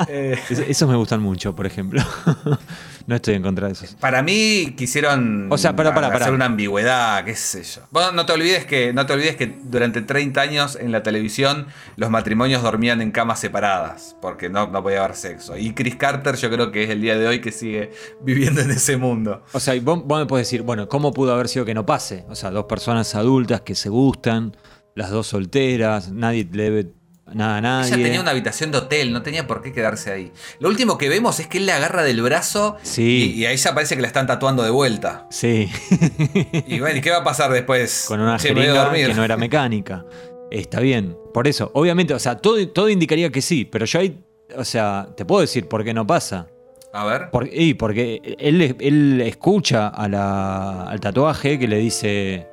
Eh, 0.09 0.39
Es- 0.49 0.59
Esos 0.61 0.89
me 0.89 0.95
gustan 0.97 1.20
mucho, 1.20 1.57
por 1.57 1.66
ejemplo. 1.66 2.01
No 3.06 3.16
estoy 3.16 3.35
en 3.35 3.43
contra 3.43 3.66
de 3.66 3.72
esos. 3.74 3.94
para 3.97 4.22
mí 4.22 4.74
quisieron 4.77 5.48
O 5.51 5.59
sea, 5.59 5.74
pará, 5.74 5.94
pará, 5.94 6.09
hacer 6.09 6.32
una 6.32 6.47
ambigüedad, 6.47 7.24
qué 7.24 7.35
sé 7.35 7.62
yo. 7.62 7.82
Vos 7.90 8.12
no 8.12 8.27
te 8.27 8.32
olvides 8.32 8.64
que 8.64 8.93
no 8.93 9.06
te 9.06 9.12
olvides 9.12 9.36
que 9.36 9.59
durante 9.64 10.02
30 10.02 10.40
años 10.40 10.78
en 10.81 10.93
la 10.93 11.02
televisión 11.02 11.66
los 11.97 12.10
matrimonios 12.10 12.62
dormían 12.62 13.01
en 13.01 13.10
camas 13.10 13.40
separadas 13.40 14.16
porque 14.20 14.48
no, 14.48 14.68
no 14.68 14.82
podía 14.82 15.05
haber 15.05 15.16
sexo. 15.16 15.56
Y 15.56 15.72
Chris 15.74 15.97
Carter 15.97 16.36
yo 16.36 16.51
creo 16.51 16.70
que 16.70 16.85
es 16.85 16.90
el 16.90 17.01
día 17.01 17.16
de 17.16 17.27
hoy 17.27 17.40
que 17.40 17.52
sigue 17.52 17.90
viviendo 18.22 18.60
en 18.60 18.70
ese 18.70 18.97
mundo. 18.97 19.43
O 19.52 19.60
sea, 19.60 19.74
y 19.74 19.81
vos, 19.81 20.02
vos 20.05 20.18
me 20.18 20.27
podés 20.27 20.47
decir, 20.47 20.62
bueno, 20.62 20.89
¿cómo 20.89 21.12
pudo 21.12 21.32
haber 21.32 21.48
sido 21.48 21.64
que 21.64 21.74
no 21.74 21.86
pase? 21.86 22.24
O 22.28 22.35
sea, 22.35 22.51
dos 22.51 22.64
personas 22.64 23.14
adultas 23.14 23.60
que 23.62 23.74
se 23.74 23.89
gustan, 23.89 24.56
las 24.94 25.10
dos 25.10 25.28
solteras, 25.28 26.10
nadie 26.12 26.48
le 26.51 26.62
debe 26.64 26.99
nada 27.35 27.57
a 27.57 27.61
nadie. 27.61 27.94
Ella 27.94 28.02
tenía 28.05 28.20
una 28.20 28.31
habitación 28.31 28.70
de 28.73 28.78
hotel, 28.78 29.12
no 29.12 29.23
tenía 29.23 29.47
por 29.47 29.62
qué 29.62 29.73
quedarse 29.73 30.11
ahí. 30.12 30.32
Lo 30.59 30.69
último 30.69 30.98
que 30.98 31.09
vemos 31.09 31.40
es 31.40 31.47
que 31.47 31.59
él 31.59 31.66
le 31.66 31.73
agarra 31.73 32.02
del 32.02 32.23
brazo 32.23 32.77
Sí. 32.82 33.32
y, 33.36 33.40
y 33.43 33.47
a 33.47 33.52
ella 33.52 33.74
parece 33.74 33.97
que 33.97 34.02
la 34.02 34.09
están 34.09 34.27
tatuando 34.27 34.62
de 34.62 34.70
vuelta. 34.70 35.27
Sí, 35.31 35.69
Y 36.66 36.81
bueno, 36.81 36.98
¿y 36.98 37.01
qué 37.01 37.11
va 37.11 37.19
a 37.19 37.24
pasar 37.24 37.51
después? 37.52 38.05
con 38.09 38.20
una 38.20 38.36
Che, 38.39 38.48
jeringa 38.48 38.93
que 38.93 39.15
no 39.15 39.24
era 39.24 39.36
mecánica. 39.36 40.05
Está 40.51 40.81
bien. 40.81 41.16
Por 41.32 41.47
eso, 41.47 41.70
obviamente, 41.74 42.12
o 42.15 42.19
sea, 42.19 42.36
todo, 42.39 42.66
todo 42.69 42.89
indicaría 42.89 43.31
que 43.31 43.40
sí, 43.43 43.65
pero 43.65 43.86
yo 43.86 44.01
ahí, 44.01 44.20
o 44.57 44.65
sea, 44.65 45.09
te 45.16 45.24
puedo 45.24 45.40
decir 45.43 45.69
por 45.69 45.85
qué 45.85 45.94
no 45.94 46.07
pasa. 46.07 46.48
A 46.93 47.05
ver. 47.05 47.31
Por- 47.31 47.48
y 47.52 47.74
porque 47.74 48.20
él, 48.39 48.77
él 48.81 49.20
escucha 49.20 49.86
a 49.89 50.09
la- 50.09 50.82
al 50.90 50.98
tatuaje 50.98 51.57
que 51.57 51.69
le 51.69 51.77
dice, 51.78 52.48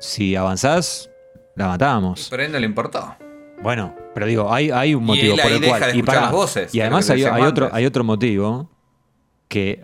si 0.00 0.34
avanzás, 0.34 1.10
la 1.54 1.68
matamos. 1.68 2.26
Pero 2.28 2.42
a 2.42 2.46
él 2.46 2.50
no 2.52 2.58
le 2.58 2.66
importó. 2.66 3.14
Bueno, 3.62 3.94
pero 4.14 4.26
digo, 4.26 4.52
hay, 4.52 4.70
hay 4.70 4.94
un 4.94 5.04
Y 5.04 5.06
motivo 5.06 5.36
por 5.36 5.52
el 5.52 5.60
deja 5.60 5.78
cual. 5.78 5.80
de 5.92 5.98
escuchar 5.98 6.22
las 6.22 6.32
voces, 6.32 6.74
y 6.74 6.80
además 6.80 7.08
hay, 7.10 7.24
hay 7.24 7.42
otro, 7.42 7.70
hay 7.72 7.86
otro 7.86 8.04
motivo 8.04 8.70
que 9.48 9.80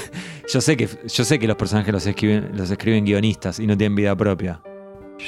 yo 0.52 0.60
sé 0.60 0.76
que 0.76 0.88
yo 1.06 1.24
sé 1.24 1.38
que 1.38 1.46
los 1.46 1.56
personajes 1.56 1.92
los 1.92 2.06
escriben, 2.06 2.50
los 2.54 2.70
escriben 2.70 3.04
guionistas 3.04 3.60
y 3.60 3.66
no 3.66 3.76
tienen 3.76 3.94
vida 3.94 4.16
propia. 4.16 4.60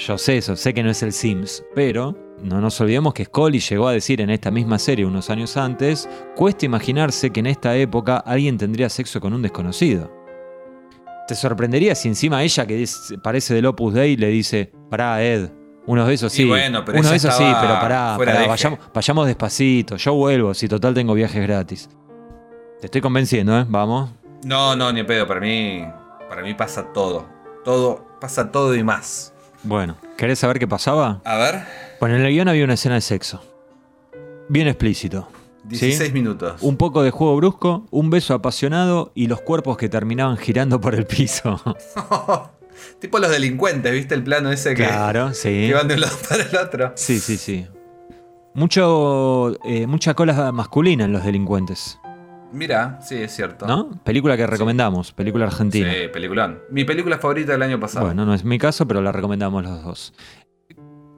Yo 0.07 0.17
sé 0.17 0.39
eso, 0.39 0.57
sé 0.57 0.73
que 0.73 0.83
no 0.83 0.91
es 0.91 1.03
el 1.03 1.13
Sims, 1.13 1.63
pero 1.75 2.17
no 2.43 2.61
nos 2.61 2.81
olvidemos 2.81 3.13
que 3.13 3.27
Scully 3.27 3.61
llegó 3.61 3.89
a 3.89 3.93
decir 3.93 4.21
en 4.23 4.31
esta 4.31 4.51
misma 4.51 4.79
serie 4.79 5.05
unos 5.05 5.29
años 5.29 5.57
antes, 5.57 6.09
cuesta 6.35 6.65
imaginarse 6.65 7.31
que 7.31 7.41
en 7.41 7.47
esta 7.47 7.77
época 7.77 8.17
alguien 8.17 8.57
tendría 8.57 8.89
sexo 8.89 9.21
con 9.21 9.35
un 9.35 9.43
desconocido. 9.43 10.11
Te 11.29 11.35
sorprendería 11.35 11.95
si 11.95 12.09
encima 12.09 12.43
ella, 12.43 12.67
que 12.67 12.85
parece 13.23 13.55
del 13.55 13.67
Opus 13.67 13.95
Dei, 13.95 14.17
le 14.17 14.29
dice, 14.29 14.73
pará, 14.91 15.23
Ed, 15.23 15.51
unos 15.87 16.07
de 16.09 16.15
esos 16.15 16.33
sí. 16.33 16.45
bueno, 16.45 16.85
pero 16.85 16.99
unos 16.99 17.11
de 17.11 17.17
esos 17.17 17.35
sí, 17.35 17.45
pero 17.45 17.75
pará, 17.81 18.17
pará, 18.17 18.47
vayamos, 18.47 18.79
vayamos 18.95 19.27
despacito, 19.27 19.97
yo 19.97 20.15
vuelvo, 20.15 20.55
si 20.55 20.69
total 20.69 20.95
tengo 20.95 21.15
viajes 21.15 21.43
gratis. 21.43 21.89
Te 22.81 22.87
estoy 22.87 23.01
convenciendo, 23.01 23.57
¿eh? 23.59 23.65
Vamos. 23.69 24.11
No, 24.45 24.75
no, 24.75 24.93
ni 24.93 25.05
pedo. 25.05 25.27
Para 25.27 25.39
mí, 25.39 25.85
para 26.29 26.43
mí 26.43 26.53
pasa 26.55 26.93
todo. 26.93 27.27
Todo, 27.65 28.05
pasa 28.21 28.51
todo 28.51 28.75
y 28.75 28.83
más. 28.83 29.33
Bueno, 29.63 29.97
¿querés 30.17 30.41
saber 30.41 30.59
qué 30.59 30.67
pasaba? 30.67 31.21
A 31.25 31.37
ver, 31.37 31.63
Bueno, 32.01 32.17
en 32.17 32.23
el 32.23 32.33
guion 32.33 32.49
había 32.49 32.65
una 32.65 32.75
escena 32.75 32.97
de 32.97 33.01
sexo. 33.01 33.41
Bien 34.49 34.67
explícito. 34.67 35.29
¿sí? 35.71 35.87
16 35.87 36.13
minutos. 36.13 36.61
Un 36.61 36.77
poco 36.77 37.05
de 37.05 37.13
juego 37.13 37.37
brusco, 37.37 37.87
un 37.93 38.11
beso 38.11 38.35
apasionado 38.35 39.13
y 39.15 39.29
los 39.29 39.41
cuerpos 39.41 39.77
que 39.77 39.89
terminaban 39.89 40.37
girando 40.37 40.81
por 40.81 40.97
el 40.97 41.07
piso. 41.07 41.61
tipo 42.99 43.19
los 43.19 43.31
delincuentes, 43.31 43.93
¿viste 43.93 44.15
el 44.15 44.23
plano 44.23 44.51
ese 44.53 44.75
que, 44.75 44.85
claro, 44.87 45.33
sí. 45.35 45.49
que 45.69 45.75
van 45.75 45.89
de 45.89 45.95
un 45.95 46.01
lado 46.01 46.17
para 46.29 46.43
el 46.45 46.57
otro? 46.57 46.93
Sí, 46.97 47.19
sí, 47.21 47.37
sí. 47.37 47.67
Mucho, 48.55 49.57
eh, 49.65 49.87
mucha 49.87 50.15
cola 50.15 50.53
masculina 50.53 51.05
en 51.05 51.13
los 51.13 51.25
delincuentes, 51.25 51.99
Mira, 52.55 52.99
sí, 53.03 53.15
es 53.17 53.35
cierto. 53.35 53.67
¿no? 53.67 53.91
Película 54.05 54.37
que 54.37 54.47
recomendamos, 54.47 55.11
película 55.13 55.47
argentina. 55.47 55.91
Sí, 55.91 56.09
peliculón. 56.13 56.59
Mi 56.71 56.85
película 56.85 57.17
favorita 57.17 57.53
del 57.53 57.63
año 57.63 57.81
pasado. 57.81 58.05
Bueno, 58.05 58.27
no 58.27 58.35
es 58.35 58.45
mi 58.45 58.59
caso, 58.59 58.87
pero 58.87 59.01
la 59.01 59.11
recomendamos 59.11 59.63
los 59.65 59.83
dos. 59.83 60.13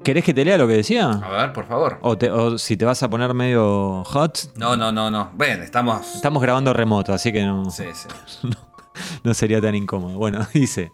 ¿Querés 0.05 0.23
que 0.23 0.33
te 0.33 0.45
lea 0.45 0.57
lo 0.57 0.69
que 0.69 0.75
decía? 0.75 1.11
A 1.11 1.31
ver, 1.31 1.53
por 1.53 1.67
favor. 1.67 1.99
O, 2.03 2.17
te- 2.17 2.31
o 2.31 2.57
si 2.57 2.77
te 2.77 2.85
vas 2.85 3.03
a 3.03 3.11
poner 3.11 3.35
medio 3.35 4.05
hot, 4.05 4.53
No, 4.55 4.77
no, 4.77 4.93
no, 4.93 5.11
no. 5.11 5.33
Ven, 5.35 5.61
estamos. 5.63 6.15
estamos 6.15 6.41
grabando 6.41 6.73
remoto, 6.73 7.13
así 7.13 7.33
que 7.33 7.43
no, 7.43 7.69
Sí, 7.69 7.83
sí. 7.95 8.07
no 8.47 8.55
sería 9.35 9.61
tan 9.61 9.75
incómodo. 9.75 10.17
Bueno, 10.19 10.47
dice. 10.55 10.93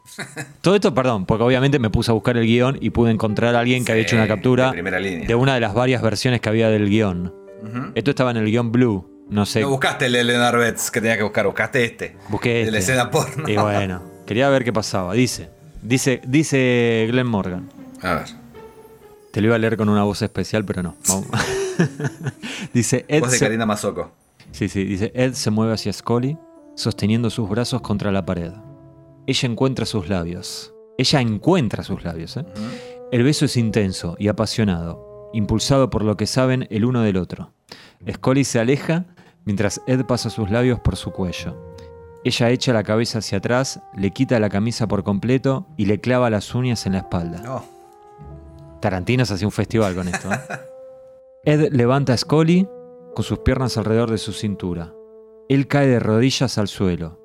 Todo 0.61 0.75
esto, 0.75 0.95
perdón, 0.95 1.27
porque 1.27 1.45
obviamente 1.45 1.79
me 1.79 1.91
puse 1.91 2.11
a 2.11 2.15
buscar 2.15 2.37
el 2.37 2.47
guion 2.47 2.79
y 2.81 2.91
pude 2.91 3.11
encontrar 3.11 3.55
a 3.55 3.61
alguien 3.61 3.85
que 3.85 3.93
había 3.93 4.05
hecho 4.05 4.17
una 4.17 4.29
captura 4.29 4.73
de 4.73 5.35
una 5.35 5.55
de 5.55 5.61
las 5.61 5.75
varias 5.75 6.03
versiones 6.03 6.41
que 6.41 6.49
había 6.49 6.69
del 6.69 6.89
guion. 6.89 7.35
Esto 7.95 8.11
estaba 8.11 8.31
en 8.31 8.39
el 8.39 8.47
guion 8.47 8.73
Blue. 8.73 9.07
No 9.29 9.47
sé. 9.47 9.61
No 9.61 9.69
buscaste 9.71 10.07
el 10.07 10.13
de 10.13 10.25
Leonard 10.25 10.59
Betts 10.59 10.91
que 10.91 11.01
tenía 11.01 11.17
que 11.17 11.23
buscar, 11.23 11.47
buscaste 11.47 11.85
este. 11.85 12.17
Busqué 12.29 12.65
De 12.65 12.71
la 12.73 12.79
este. 12.79 12.93
escena 12.93 13.11
porno. 13.13 13.49
Y 13.49 13.57
bueno, 13.57 14.03
quería 14.27 14.49
ver 14.49 14.65
qué 14.65 14.73
pasaba. 14.73 15.13
Dice, 15.13 15.51
dice, 15.83 16.21
dice 16.27 17.07
Glenn 17.09 17.29
Morgan. 17.29 17.69
A 18.03 18.15
ver. 18.15 18.25
Te 19.31 19.41
lo 19.41 19.47
iba 19.49 19.55
a 19.57 19.59
leer 19.59 19.77
con 19.77 19.89
una 19.89 20.03
voz 20.03 20.23
especial, 20.23 20.65
pero 20.65 20.83
no. 20.83 20.97
Dice, 22.75 23.05
Ed 23.09 23.21
Voz 23.21 23.31
de 23.33 23.39
Karina 23.39 23.67
Mazoco. 23.67 24.13
sí, 24.53 24.69
sí, 24.69 24.85
dice, 24.85 25.13
Ed 25.15 25.33
se 25.35 25.51
mueve 25.51 25.73
hacia 25.73 25.93
Scully, 25.93 26.37
sosteniendo 26.75 27.31
sus 27.31 27.49
brazos 27.49 27.81
contra 27.83 28.13
la 28.13 28.25
pared. 28.25 28.53
Ella 29.27 29.49
encuentra 29.49 29.87
sus 29.87 30.09
labios. 30.09 30.75
Ella 30.99 31.21
encuentra 31.21 31.83
sus 31.85 32.05
labios. 32.05 32.37
¿eh? 32.37 32.45
El 33.13 33.23
beso 33.23 33.45
es 33.45 33.57
intenso 33.57 34.17
y 34.19 34.29
apasionado, 34.29 35.31
impulsado 35.33 35.91
por 35.91 36.05
lo 36.05 36.17
que 36.17 36.27
saben 36.27 36.67
el 36.71 36.85
uno 36.85 37.03
del 37.03 37.17
otro. 37.17 37.53
Scully 38.11 38.45
se 38.45 38.61
aleja 38.61 39.07
mientras 39.45 39.81
Ed 39.87 40.05
pasa 40.05 40.31
sus 40.31 40.51
labios 40.51 40.81
por 40.81 40.97
su 40.97 41.11
cuello. 41.11 41.57
Ella 42.23 42.51
echa 42.51 42.73
la 42.73 42.83
cabeza 42.83 43.19
hacia 43.21 43.39
atrás, 43.39 43.81
le 43.97 44.11
quita 44.11 44.39
la 44.39 44.51
camisa 44.51 44.87
por 44.87 45.05
completo 45.05 45.67
y 45.77 45.87
le 45.87 46.01
clava 46.01 46.29
las 46.29 46.55
uñas 46.55 46.85
en 46.87 46.93
la 46.93 46.99
espalda. 46.99 47.41
No. 47.43 47.65
Tarantino 48.81 49.25
se 49.25 49.35
hacía 49.35 49.47
un 49.47 49.53
festival 49.53 49.95
con 49.95 50.09
esto. 50.09 50.31
¿eh? 50.33 50.39
Ed 51.45 51.73
levanta 51.73 52.13
a 52.13 52.17
Scully 52.17 52.69
con 53.15 53.25
sus 53.25 53.39
piernas 53.39 53.79
alrededor 53.79 54.11
de 54.11 54.19
su 54.19 54.33
cintura. 54.33 54.93
Él 55.51 55.67
cae 55.67 55.89
de 55.89 55.99
rodillas 55.99 56.59
al 56.59 56.69
suelo. 56.69 57.19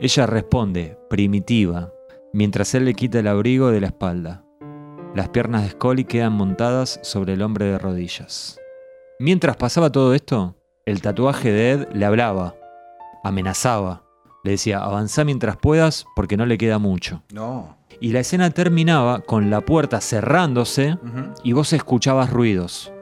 Ella 0.00 0.26
responde, 0.26 0.98
primitiva, 1.08 1.90
mientras 2.30 2.74
él 2.74 2.84
le 2.84 2.92
quita 2.92 3.20
el 3.20 3.26
abrigo 3.26 3.70
de 3.70 3.80
la 3.80 3.86
espalda. 3.86 4.44
Las 5.14 5.30
piernas 5.30 5.62
de 5.62 5.70
Scully 5.70 6.04
quedan 6.04 6.34
montadas 6.34 7.00
sobre 7.02 7.32
el 7.32 7.40
hombre 7.40 7.64
de 7.64 7.78
rodillas. 7.78 8.60
Mientras 9.18 9.56
pasaba 9.56 9.90
todo 9.90 10.12
esto, 10.12 10.56
el 10.84 11.00
tatuaje 11.00 11.50
de 11.50 11.70
Ed 11.70 11.88
le 11.94 12.04
hablaba, 12.04 12.54
amenazaba, 13.24 14.02
le 14.44 14.50
decía, 14.50 14.80
avanzá 14.80 15.24
mientras 15.24 15.56
puedas 15.56 16.04
porque 16.14 16.36
no 16.36 16.44
le 16.44 16.58
queda 16.58 16.78
mucho. 16.78 17.22
No. 17.32 17.78
Y 17.98 18.12
la 18.12 18.20
escena 18.20 18.50
terminaba 18.50 19.22
con 19.22 19.48
la 19.48 19.62
puerta 19.62 20.02
cerrándose 20.02 20.98
y 21.42 21.54
vos 21.54 21.72
escuchabas 21.72 22.28
ruidos. 22.28 22.92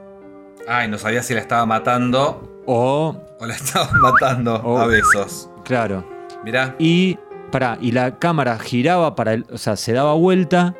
Ay, 0.69 0.87
no 0.87 0.97
sabía 0.97 1.21
si 1.21 1.33
la 1.33 1.41
estaba 1.41 1.65
matando 1.65 2.58
O, 2.71 3.15
o 3.39 3.45
la 3.47 3.55
estaban 3.55 3.99
matando 4.01 4.53
a 4.77 4.85
besos. 4.85 5.49
claro, 5.63 6.05
Mirá. 6.45 6.75
y 6.77 7.17
pará, 7.51 7.79
y 7.81 7.91
la 7.91 8.19
cámara 8.19 8.59
giraba 8.59 9.15
para 9.15 9.33
el, 9.33 9.45
o 9.51 9.57
sea, 9.57 9.75
se 9.75 9.91
daba 9.93 10.13
vuelta 10.13 10.75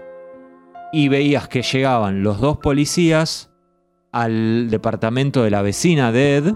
y 0.94 1.08
veías 1.08 1.48
que 1.48 1.64
llegaban 1.64 2.22
los 2.22 2.40
dos 2.42 2.58
policías 2.58 3.50
al 4.12 4.70
departamento 4.70 5.44
de 5.44 5.50
la 5.50 5.64
vecina 5.64 6.12
de 6.12 6.38
Ed 6.38 6.54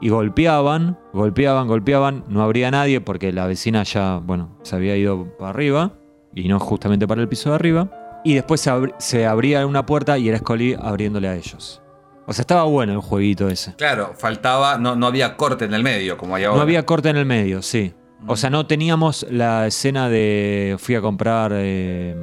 y 0.00 0.08
golpeaban, 0.08 0.98
golpeaban, 1.12 1.68
golpeaban, 1.68 2.24
no 2.28 2.42
habría 2.42 2.70
nadie 2.70 3.00
porque 3.02 3.30
la 3.32 3.46
vecina 3.46 3.82
ya, 3.82 4.20
bueno, 4.24 4.58
se 4.62 4.76
había 4.76 4.96
ido 4.96 5.36
para 5.38 5.50
arriba 5.50 5.92
y 6.34 6.48
no 6.48 6.58
justamente 6.58 7.06
para 7.06 7.20
el 7.20 7.28
piso 7.28 7.50
de 7.50 7.56
arriba. 7.56 7.90
Y 8.24 8.34
después 8.34 8.66
se 8.98 9.26
abría 9.26 9.66
una 9.66 9.84
puerta 9.84 10.16
y 10.18 10.28
era 10.28 10.38
Scully 10.38 10.76
abriéndole 10.80 11.28
a 11.28 11.36
ellos. 11.36 11.82
O 12.26 12.32
sea, 12.32 12.42
estaba 12.42 12.64
bueno 12.64 12.92
el 12.92 13.00
jueguito 13.00 13.48
ese. 13.48 13.74
Claro, 13.74 14.14
faltaba, 14.16 14.78
no, 14.78 14.94
no 14.96 15.06
había 15.06 15.36
corte 15.36 15.64
en 15.64 15.74
el 15.74 15.82
medio 15.82 16.16
como 16.16 16.36
hay 16.36 16.44
ahora. 16.44 16.56
No 16.56 16.62
había 16.62 16.84
corte 16.86 17.08
en 17.08 17.16
el 17.16 17.26
medio, 17.26 17.62
sí. 17.62 17.94
O 18.26 18.36
sea, 18.36 18.50
no 18.50 18.66
teníamos 18.66 19.26
la 19.30 19.66
escena 19.66 20.08
de 20.08 20.76
fui 20.78 20.94
a 20.94 21.00
comprar 21.00 21.50
eh, 21.54 22.14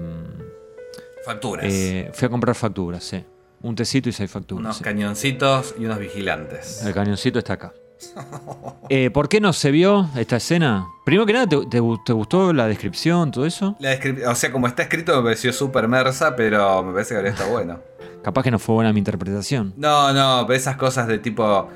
facturas. 1.25 1.65
eh, 1.67 2.09
fui 2.13 2.25
a 2.25 2.29
comprar 2.29 2.55
facturas, 2.55 3.03
sí. 3.03 3.23
Un 3.61 3.75
tecito 3.75 4.07
y 4.07 4.13
seis 4.13 4.31
facturas. 4.31 4.61
unos 4.63 4.77
sí. 4.77 4.83
cañoncitos 4.83 5.75
y 5.77 5.85
unos 5.85 5.99
vigilantes. 5.99 6.81
El 6.85 6.93
cañoncito 6.93 7.39
está 7.39 7.53
acá. 7.53 7.73
Eh, 8.91 9.11
¿Por 9.11 9.29
qué 9.29 9.39
no 9.39 9.53
se 9.53 9.69
vio 9.69 10.09
esta 10.15 10.37
escena? 10.37 10.87
Primero 11.05 11.23
que 11.27 11.33
nada, 11.33 11.45
¿te, 11.45 11.57
te 11.67 11.79
te 12.05 12.11
gustó 12.13 12.51
la 12.53 12.65
descripción, 12.67 13.29
todo 13.29 13.45
eso? 13.45 13.75
La 13.79 13.93
descrip- 13.93 14.25
o 14.27 14.33
sea, 14.33 14.51
como 14.51 14.65
está 14.65 14.81
escrito 14.81 15.15
me 15.17 15.21
pareció 15.21 15.53
súper 15.53 15.87
mersa, 15.87 16.35
pero 16.35 16.81
me 16.81 16.91
parece 16.93 17.09
que 17.13 17.17
habría 17.17 17.33
estado 17.33 17.51
bueno. 17.51 17.79
Capaz 18.23 18.43
que 18.43 18.51
no 18.51 18.59
fue 18.59 18.75
buena 18.75 18.91
mi 18.93 18.99
interpretación. 18.99 19.73
No, 19.77 20.11
no, 20.13 20.45
pero 20.45 20.57
esas 20.57 20.75
cosas 20.77 21.07
de 21.07 21.19
tipo. 21.19 21.69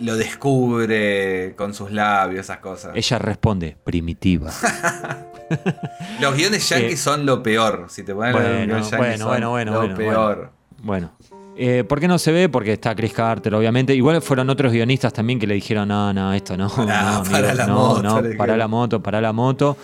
lo 0.00 0.16
descubre 0.16 1.54
con 1.56 1.72
sus 1.74 1.90
labios, 1.90 2.40
esas 2.46 2.58
cosas. 2.58 2.92
Ella 2.94 3.18
responde, 3.18 3.76
primitiva. 3.84 4.50
Los 6.20 6.34
guiones 6.36 6.68
yankees 6.68 6.92
Eh, 6.94 6.96
son 6.96 7.24
lo 7.24 7.42
peor. 7.42 7.86
Si 7.88 8.02
te 8.02 8.14
ponen 8.14 8.32
bueno, 8.32 8.48
los 8.48 8.56
guiones 8.66 8.90
bueno, 8.98 9.16
son 9.18 9.28
bueno, 9.28 9.50
bueno, 9.50 9.72
lo 9.72 9.78
bueno, 9.80 9.94
peor. 9.96 10.50
Bueno. 10.82 11.10
Eh, 11.56 11.84
¿Por 11.84 11.98
qué 11.98 12.06
no 12.06 12.18
se 12.18 12.30
ve? 12.32 12.48
Porque 12.48 12.74
está 12.74 12.94
Chris 12.94 13.12
Carter, 13.14 13.54
obviamente. 13.54 13.94
Igual 13.94 14.20
fueron 14.22 14.48
otros 14.50 14.72
guionistas 14.72 15.12
también 15.12 15.38
que 15.40 15.46
le 15.46 15.54
dijeron, 15.54 15.88
no, 15.88 16.12
no, 16.12 16.32
esto 16.34 16.56
no. 16.56 16.68
No, 16.76 16.82
amigo, 16.82 17.38
la 17.54 17.66
no, 17.66 17.74
moto, 17.74 18.02
no, 18.02 18.20
le 18.20 18.28
pará 18.36 18.52
dijeron. 18.52 18.58
la 18.58 18.68
moto, 18.68 19.02
pará 19.02 19.20
la 19.20 19.32
moto. 19.32 19.76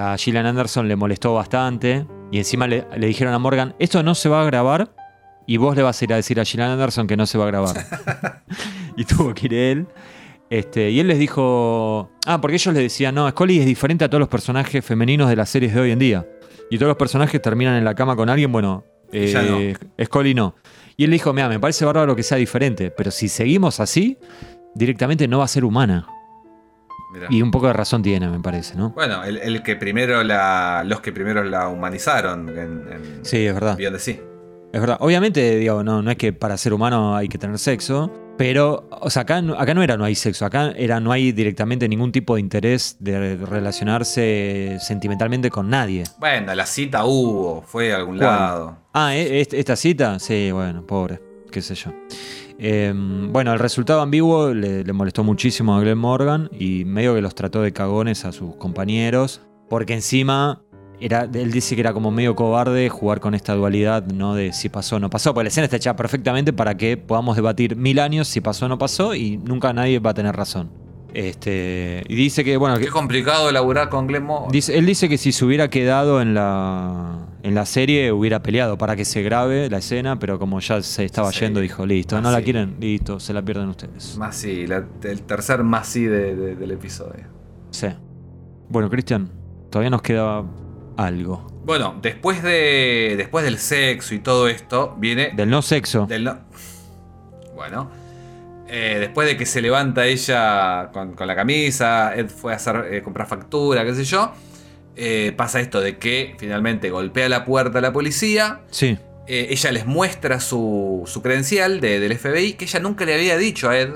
A 0.00 0.16
Gillian 0.16 0.46
Anderson 0.46 0.88
le 0.88 0.96
molestó 0.96 1.34
bastante. 1.34 2.06
Y 2.30 2.38
encima 2.38 2.66
le, 2.66 2.86
le 2.96 3.06
dijeron 3.06 3.32
a 3.34 3.38
Morgan, 3.38 3.74
esto 3.78 4.02
no 4.02 4.14
se 4.14 4.28
va 4.28 4.42
a 4.42 4.44
grabar. 4.44 4.90
Y 5.46 5.58
vos 5.58 5.76
le 5.76 5.82
vas 5.82 6.00
a 6.00 6.04
ir 6.04 6.12
a 6.12 6.16
decir 6.16 6.40
a 6.40 6.44
Gillian 6.44 6.70
Anderson 6.70 7.06
que 7.06 7.16
no 7.16 7.26
se 7.26 7.38
va 7.38 7.44
a 7.44 7.46
grabar. 7.48 7.76
y 8.96 9.04
tuvo 9.04 9.32
que 9.32 9.46
ir 9.46 9.54
él. 9.54 9.86
Este, 10.50 10.90
y 10.90 11.00
él 11.00 11.08
les 11.08 11.18
dijo. 11.18 12.10
Ah, 12.26 12.40
porque 12.40 12.56
ellos 12.56 12.74
le 12.74 12.80
decían, 12.80 13.14
no, 13.14 13.28
Scully 13.28 13.60
es 13.60 13.66
diferente 13.66 14.04
a 14.04 14.08
todos 14.08 14.20
los 14.20 14.28
personajes 14.28 14.84
femeninos 14.84 15.28
de 15.28 15.36
las 15.36 15.48
series 15.48 15.74
de 15.74 15.80
hoy 15.80 15.90
en 15.92 15.98
día. 15.98 16.26
Y 16.70 16.78
todos 16.78 16.88
los 16.88 16.96
personajes 16.96 17.40
terminan 17.40 17.76
en 17.76 17.84
la 17.84 17.94
cama 17.94 18.16
con 18.16 18.28
alguien, 18.28 18.50
bueno, 18.50 18.84
eh, 19.12 19.74
Scully 20.02 20.34
no. 20.34 20.54
Y 20.96 21.04
él 21.04 21.10
le 21.10 21.14
dijo, 21.14 21.32
mira, 21.32 21.48
me 21.48 21.60
parece 21.60 21.84
bárbaro 21.84 22.16
que 22.16 22.22
sea 22.22 22.38
diferente, 22.38 22.90
pero 22.90 23.10
si 23.10 23.28
seguimos 23.28 23.80
así, 23.80 24.18
directamente 24.74 25.28
no 25.28 25.38
va 25.38 25.44
a 25.44 25.48
ser 25.48 25.64
humana. 25.64 26.08
Mirá. 27.16 27.26
Y 27.30 27.42
un 27.42 27.50
poco 27.50 27.66
de 27.66 27.72
razón 27.72 28.02
tiene, 28.02 28.28
me 28.28 28.40
parece, 28.40 28.76
¿no? 28.76 28.90
Bueno, 28.90 29.24
el, 29.24 29.38
el 29.38 29.62
que 29.62 29.74
primero 29.76 30.22
la. 30.22 30.82
Los 30.86 31.00
que 31.00 31.12
primero 31.12 31.42
la 31.44 31.68
humanizaron 31.68 32.48
en, 32.50 32.58
en 32.92 33.24
Sí, 33.24 33.46
es 33.46 33.52
verdad. 33.54 33.76
Beyond 33.76 33.96
the 33.96 34.02
Sea. 34.02 34.16
Es 34.72 34.80
verdad. 34.80 34.96
Obviamente, 35.00 35.56
digo, 35.56 35.82
no, 35.82 36.02
no 36.02 36.10
es 36.10 36.16
que 36.16 36.32
para 36.32 36.56
ser 36.56 36.72
humano 36.74 37.16
hay 37.16 37.28
que 37.28 37.38
tener 37.38 37.58
sexo, 37.58 38.12
pero, 38.36 38.86
o 38.90 39.08
sea, 39.08 39.22
acá, 39.22 39.40
no- 39.40 39.54
acá 39.54 39.72
no 39.72 39.82
era 39.82 39.96
no 39.96 40.04
hay 40.04 40.14
sexo, 40.14 40.44
acá 40.44 40.72
era 40.76 41.00
no 41.00 41.12
hay 41.12 41.32
directamente 41.32 41.88
ningún 41.88 42.12
tipo 42.12 42.34
de 42.34 42.40
interés 42.42 42.96
de 43.00 43.36
relacionarse 43.36 44.76
sentimentalmente 44.80 45.48
con 45.50 45.70
nadie. 45.70 46.04
Bueno, 46.18 46.54
la 46.54 46.66
cita 46.66 47.04
hubo, 47.06 47.62
fue 47.62 47.92
a 47.92 47.96
algún 47.96 48.18
¿Cuál? 48.18 48.28
lado. 48.28 48.78
Ah, 48.92 49.14
¿e- 49.16 49.40
est- 49.40 49.54
¿esta 49.54 49.76
cita? 49.76 50.18
Sí, 50.18 50.50
bueno, 50.52 50.86
pobre, 50.86 51.20
qué 51.50 51.62
sé 51.62 51.74
yo. 51.74 51.92
Eh, 52.58 52.92
bueno, 52.94 53.52
el 53.52 53.58
resultado 53.58 54.00
ambiguo 54.00 54.54
le, 54.54 54.82
le 54.84 54.92
molestó 54.92 55.24
muchísimo 55.24 55.76
a 55.76 55.80
Glenn 55.80 55.98
Morgan 55.98 56.48
y 56.58 56.84
medio 56.84 57.14
que 57.14 57.20
los 57.20 57.34
trató 57.34 57.62
de 57.62 57.72
cagones 57.72 58.24
a 58.24 58.32
sus 58.32 58.56
compañeros, 58.56 59.42
porque 59.68 59.94
encima 59.94 60.62
era, 61.00 61.28
él 61.32 61.52
dice 61.52 61.74
que 61.74 61.82
era 61.82 61.92
como 61.92 62.10
medio 62.10 62.34
cobarde 62.34 62.88
jugar 62.88 63.20
con 63.20 63.34
esta 63.34 63.54
dualidad, 63.54 64.06
¿no? 64.06 64.34
De 64.34 64.52
si 64.52 64.68
pasó 64.68 64.96
o 64.96 64.98
no 65.00 65.10
pasó, 65.10 65.34
porque 65.34 65.44
la 65.44 65.48
escena 65.48 65.64
está 65.66 65.76
hecha 65.76 65.96
perfectamente 65.96 66.52
para 66.52 66.76
que 66.76 66.96
podamos 66.96 67.36
debatir 67.36 67.76
mil 67.76 67.98
años 67.98 68.28
si 68.28 68.40
pasó 68.40 68.66
o 68.66 68.68
no 68.68 68.78
pasó 68.78 69.14
y 69.14 69.36
nunca 69.36 69.72
nadie 69.72 69.98
va 69.98 70.10
a 70.10 70.14
tener 70.14 70.34
razón. 70.34 70.85
Este, 71.18 72.04
y 72.08 72.14
dice 72.14 72.44
que, 72.44 72.58
bueno, 72.58 72.76
que, 72.76 72.84
Qué 72.84 72.90
complicado 72.90 73.48
elaborar 73.48 73.88
con 73.88 74.06
Glenn 74.06 74.24
Moore. 74.24 74.48
dice, 74.52 74.76
él 74.76 74.84
dice 74.84 75.08
que 75.08 75.16
si 75.16 75.32
se 75.32 75.46
hubiera 75.46 75.70
quedado 75.70 76.20
en 76.20 76.34
la, 76.34 77.20
en 77.42 77.54
la 77.54 77.64
serie 77.64 78.12
hubiera 78.12 78.42
peleado 78.42 78.76
para 78.76 78.96
que 78.96 79.06
se 79.06 79.22
grabe 79.22 79.70
la 79.70 79.78
escena, 79.78 80.18
pero 80.18 80.38
como 80.38 80.60
ya 80.60 80.82
se 80.82 81.06
estaba 81.06 81.32
Sí. 81.32 81.40
yendo, 81.40 81.60
dijo, 81.60 81.86
listo, 81.86 82.20
no 82.20 82.30
la 82.30 82.42
quieren, 82.42 82.76
listo, 82.80 83.18
se 83.18 83.32
la 83.32 83.40
pierden 83.42 83.68
ustedes. 83.70 84.18
Más 84.18 84.36
sí, 84.36 84.66
la- 84.66 84.84
el 85.04 85.22
tercer 85.22 85.62
más 85.64 85.88
sí 85.88 86.04
de- 86.04 86.36
de- 86.36 86.54
del 86.54 86.70
episodio. 86.72 87.24
Sí. 87.70 87.86
Bueno, 88.68 88.90
Cristian, 88.90 89.30
todavía 89.70 89.88
nos 89.88 90.02
queda 90.02 90.44
algo. 90.98 91.46
Bueno, 91.64 91.94
después 92.02 92.42
de. 92.42 93.14
Después 93.16 93.42
del 93.42 93.56
sexo 93.56 94.14
y 94.14 94.18
todo 94.18 94.48
esto, 94.48 94.94
viene. 94.98 95.30
Del 95.34 95.48
no 95.48 95.62
sexo. 95.62 96.04
Del 96.06 96.24
no- 96.24 96.38
Bueno. 97.54 97.88
Eh, 98.68 98.96
después 99.00 99.28
de 99.28 99.36
que 99.36 99.46
se 99.46 99.60
levanta 99.62 100.06
ella 100.06 100.90
con, 100.92 101.14
con 101.14 101.26
la 101.26 101.34
camisa, 101.36 102.14
Ed 102.16 102.28
fue 102.28 102.52
a 102.52 102.56
hacer, 102.56 102.88
eh, 102.90 103.02
comprar 103.02 103.26
factura, 103.28 103.84
qué 103.84 103.94
sé 103.94 104.04
yo. 104.04 104.32
eh, 104.96 105.32
pasa 105.36 105.60
esto 105.60 105.80
de 105.80 105.98
que 105.98 106.34
finalmente 106.38 106.88
golpea 106.90 107.28
la 107.28 107.44
puerta 107.44 107.78
a 107.78 107.82
la 107.82 107.92
policía. 107.92 108.60
Sí. 108.70 108.98
ella 109.28 109.72
les 109.72 109.84
muestra 109.86 110.38
su, 110.40 111.02
su 111.06 111.20
credencial 111.20 111.80
de- 111.80 111.98
del 112.00 112.16
FBI 112.16 112.54
que 112.54 112.64
ella 112.64 112.80
nunca 112.80 113.04
le 113.04 113.14
había 113.14 113.36
dicho 113.36 113.68
a 113.68 113.78
Ed. 113.78 113.90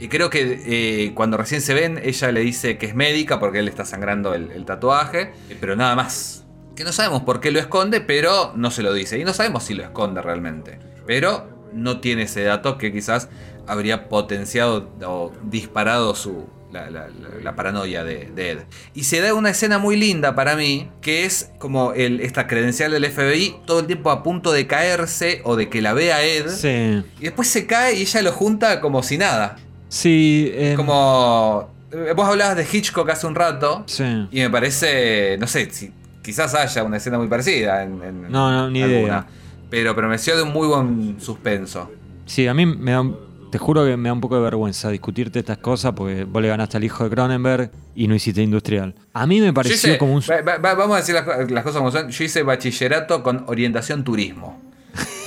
Y 0.00 0.06
creo 0.08 0.30
que 0.30 1.10
cuando 1.16 1.36
recién 1.36 1.60
se 1.60 1.74
ven, 1.74 2.00
ella 2.02 2.30
le 2.30 2.40
dice 2.40 2.78
que 2.78 2.86
es 2.86 2.94
médica 2.94 3.40
porque 3.40 3.58
él 3.58 3.64
le 3.64 3.70
está 3.72 3.84
sangrando 3.84 4.32
el, 4.34 4.52
el 4.52 4.64
tatuaje, 4.64 5.32
pero 5.60 5.74
nada 5.74 5.96
más. 5.96 6.46
Que 6.76 6.84
no 6.84 6.92
sabemos 6.92 7.22
por 7.24 7.40
qué 7.40 7.50
lo 7.50 7.58
esconde, 7.58 8.00
pero 8.00 8.52
no 8.54 8.70
se 8.70 8.84
lo 8.84 8.92
dice. 8.94 9.18
Y 9.18 9.24
no 9.24 9.34
sabemos 9.34 9.64
si 9.64 9.74
lo 9.74 9.82
esconde 9.82 10.22
realmente. 10.22 10.78
Pero 11.04 11.48
no 11.72 11.98
tiene 11.98 12.22
ese 12.22 12.44
dato 12.44 12.78
que 12.78 12.92
quizás 12.92 13.28
habría 13.68 14.08
potenciado 14.08 14.88
o 15.06 15.32
disparado 15.44 16.14
su, 16.14 16.46
la, 16.72 16.90
la- 16.90 17.08
la- 17.08 17.42
la 17.42 17.54
paranoia 17.56 18.02
de, 18.04 18.30
de 18.34 18.50
Ed. 18.52 18.58
Y 18.94 19.04
se 19.04 19.20
da 19.20 19.34
una 19.34 19.50
escena 19.50 19.78
muy 19.78 19.96
linda 19.96 20.34
para 20.34 20.56
mí, 20.56 20.88
que 21.00 21.24
es 21.24 21.50
como 21.58 21.92
el, 21.92 22.20
esta 22.20 22.46
credencial 22.46 22.90
del 22.92 23.04
FBI 23.06 23.56
todo 23.66 23.80
el 23.80 23.86
tiempo 23.86 24.10
a 24.10 24.22
punto 24.22 24.52
de 24.52 24.66
caerse 24.66 25.40
o 25.44 25.56
de 25.56 25.68
que 25.68 25.80
la 25.82 25.92
vea 25.92 26.22
Ed. 26.24 26.48
Sí. 26.48 27.04
Y 27.20 27.24
después 27.24 27.48
se 27.48 27.66
cae 27.66 27.94
y 27.98 28.02
ella 28.02 28.22
lo 28.22 28.32
junta 28.32 28.80
como 28.80 29.02
si 29.02 29.18
nada. 29.18 29.56
Sí. 29.88 30.50
eh, 30.54 30.74
Como... 30.76 31.76
Vos 32.14 32.28
hablabas 32.28 32.54
de 32.56 32.66
Hitchcock 32.70 33.08
hace 33.08 33.26
un 33.26 33.34
rato. 33.34 33.84
Sí. 33.86 34.04
Y 34.30 34.40
me 34.40 34.50
parece, 34.50 35.38
no 35.40 35.46
sé, 35.46 35.70
si, 35.70 35.90
quizás 36.22 36.54
haya 36.54 36.82
una 36.84 36.98
escena 36.98 37.16
muy 37.16 37.28
parecida 37.28 37.82
en, 37.82 38.02
en 38.02 38.22
No, 38.30 38.50
no, 38.50 38.68
ni 38.68 38.80
idea. 38.80 39.26
Pero, 39.70 39.94
pero 39.94 40.06
me 40.08 40.18
de 40.18 40.42
un 40.42 40.52
muy 40.52 40.66
buen 40.68 41.18
suspenso. 41.18 41.90
Sí, 42.26 42.46
a 42.46 42.52
mí 42.52 42.66
me 42.66 42.90
da, 42.90 43.02
te 43.50 43.58
juro 43.58 43.84
que 43.84 43.96
me 43.96 44.08
da 44.08 44.12
un 44.12 44.20
poco 44.20 44.36
de 44.36 44.42
vergüenza 44.42 44.90
discutirte 44.90 45.38
estas 45.38 45.58
cosas 45.58 45.92
porque 45.96 46.24
vos 46.24 46.40
le 46.42 46.48
ganaste 46.48 46.76
al 46.76 46.84
hijo 46.84 47.04
de 47.04 47.10
Cronenberg 47.10 47.70
y 47.94 48.06
no 48.08 48.14
hiciste 48.14 48.42
industrial. 48.42 48.94
A 49.12 49.26
mí 49.26 49.40
me 49.40 49.52
pareció 49.52 49.76
hice- 49.92 49.98
como 49.98 50.14
un... 50.14 50.20
va- 50.22 50.58
va- 50.58 50.74
vamos 50.74 50.94
a 50.96 51.00
decir 51.00 51.14
las 51.14 51.62
cosas 51.64 51.78
como 51.78 51.90
son. 51.90 52.08
Yo 52.10 52.24
hice 52.24 52.42
bachillerato 52.42 53.22
con 53.22 53.44
orientación 53.48 54.04
turismo. 54.04 54.60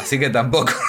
Así 0.02 0.20
que 0.20 0.30
tampoco. 0.30 0.72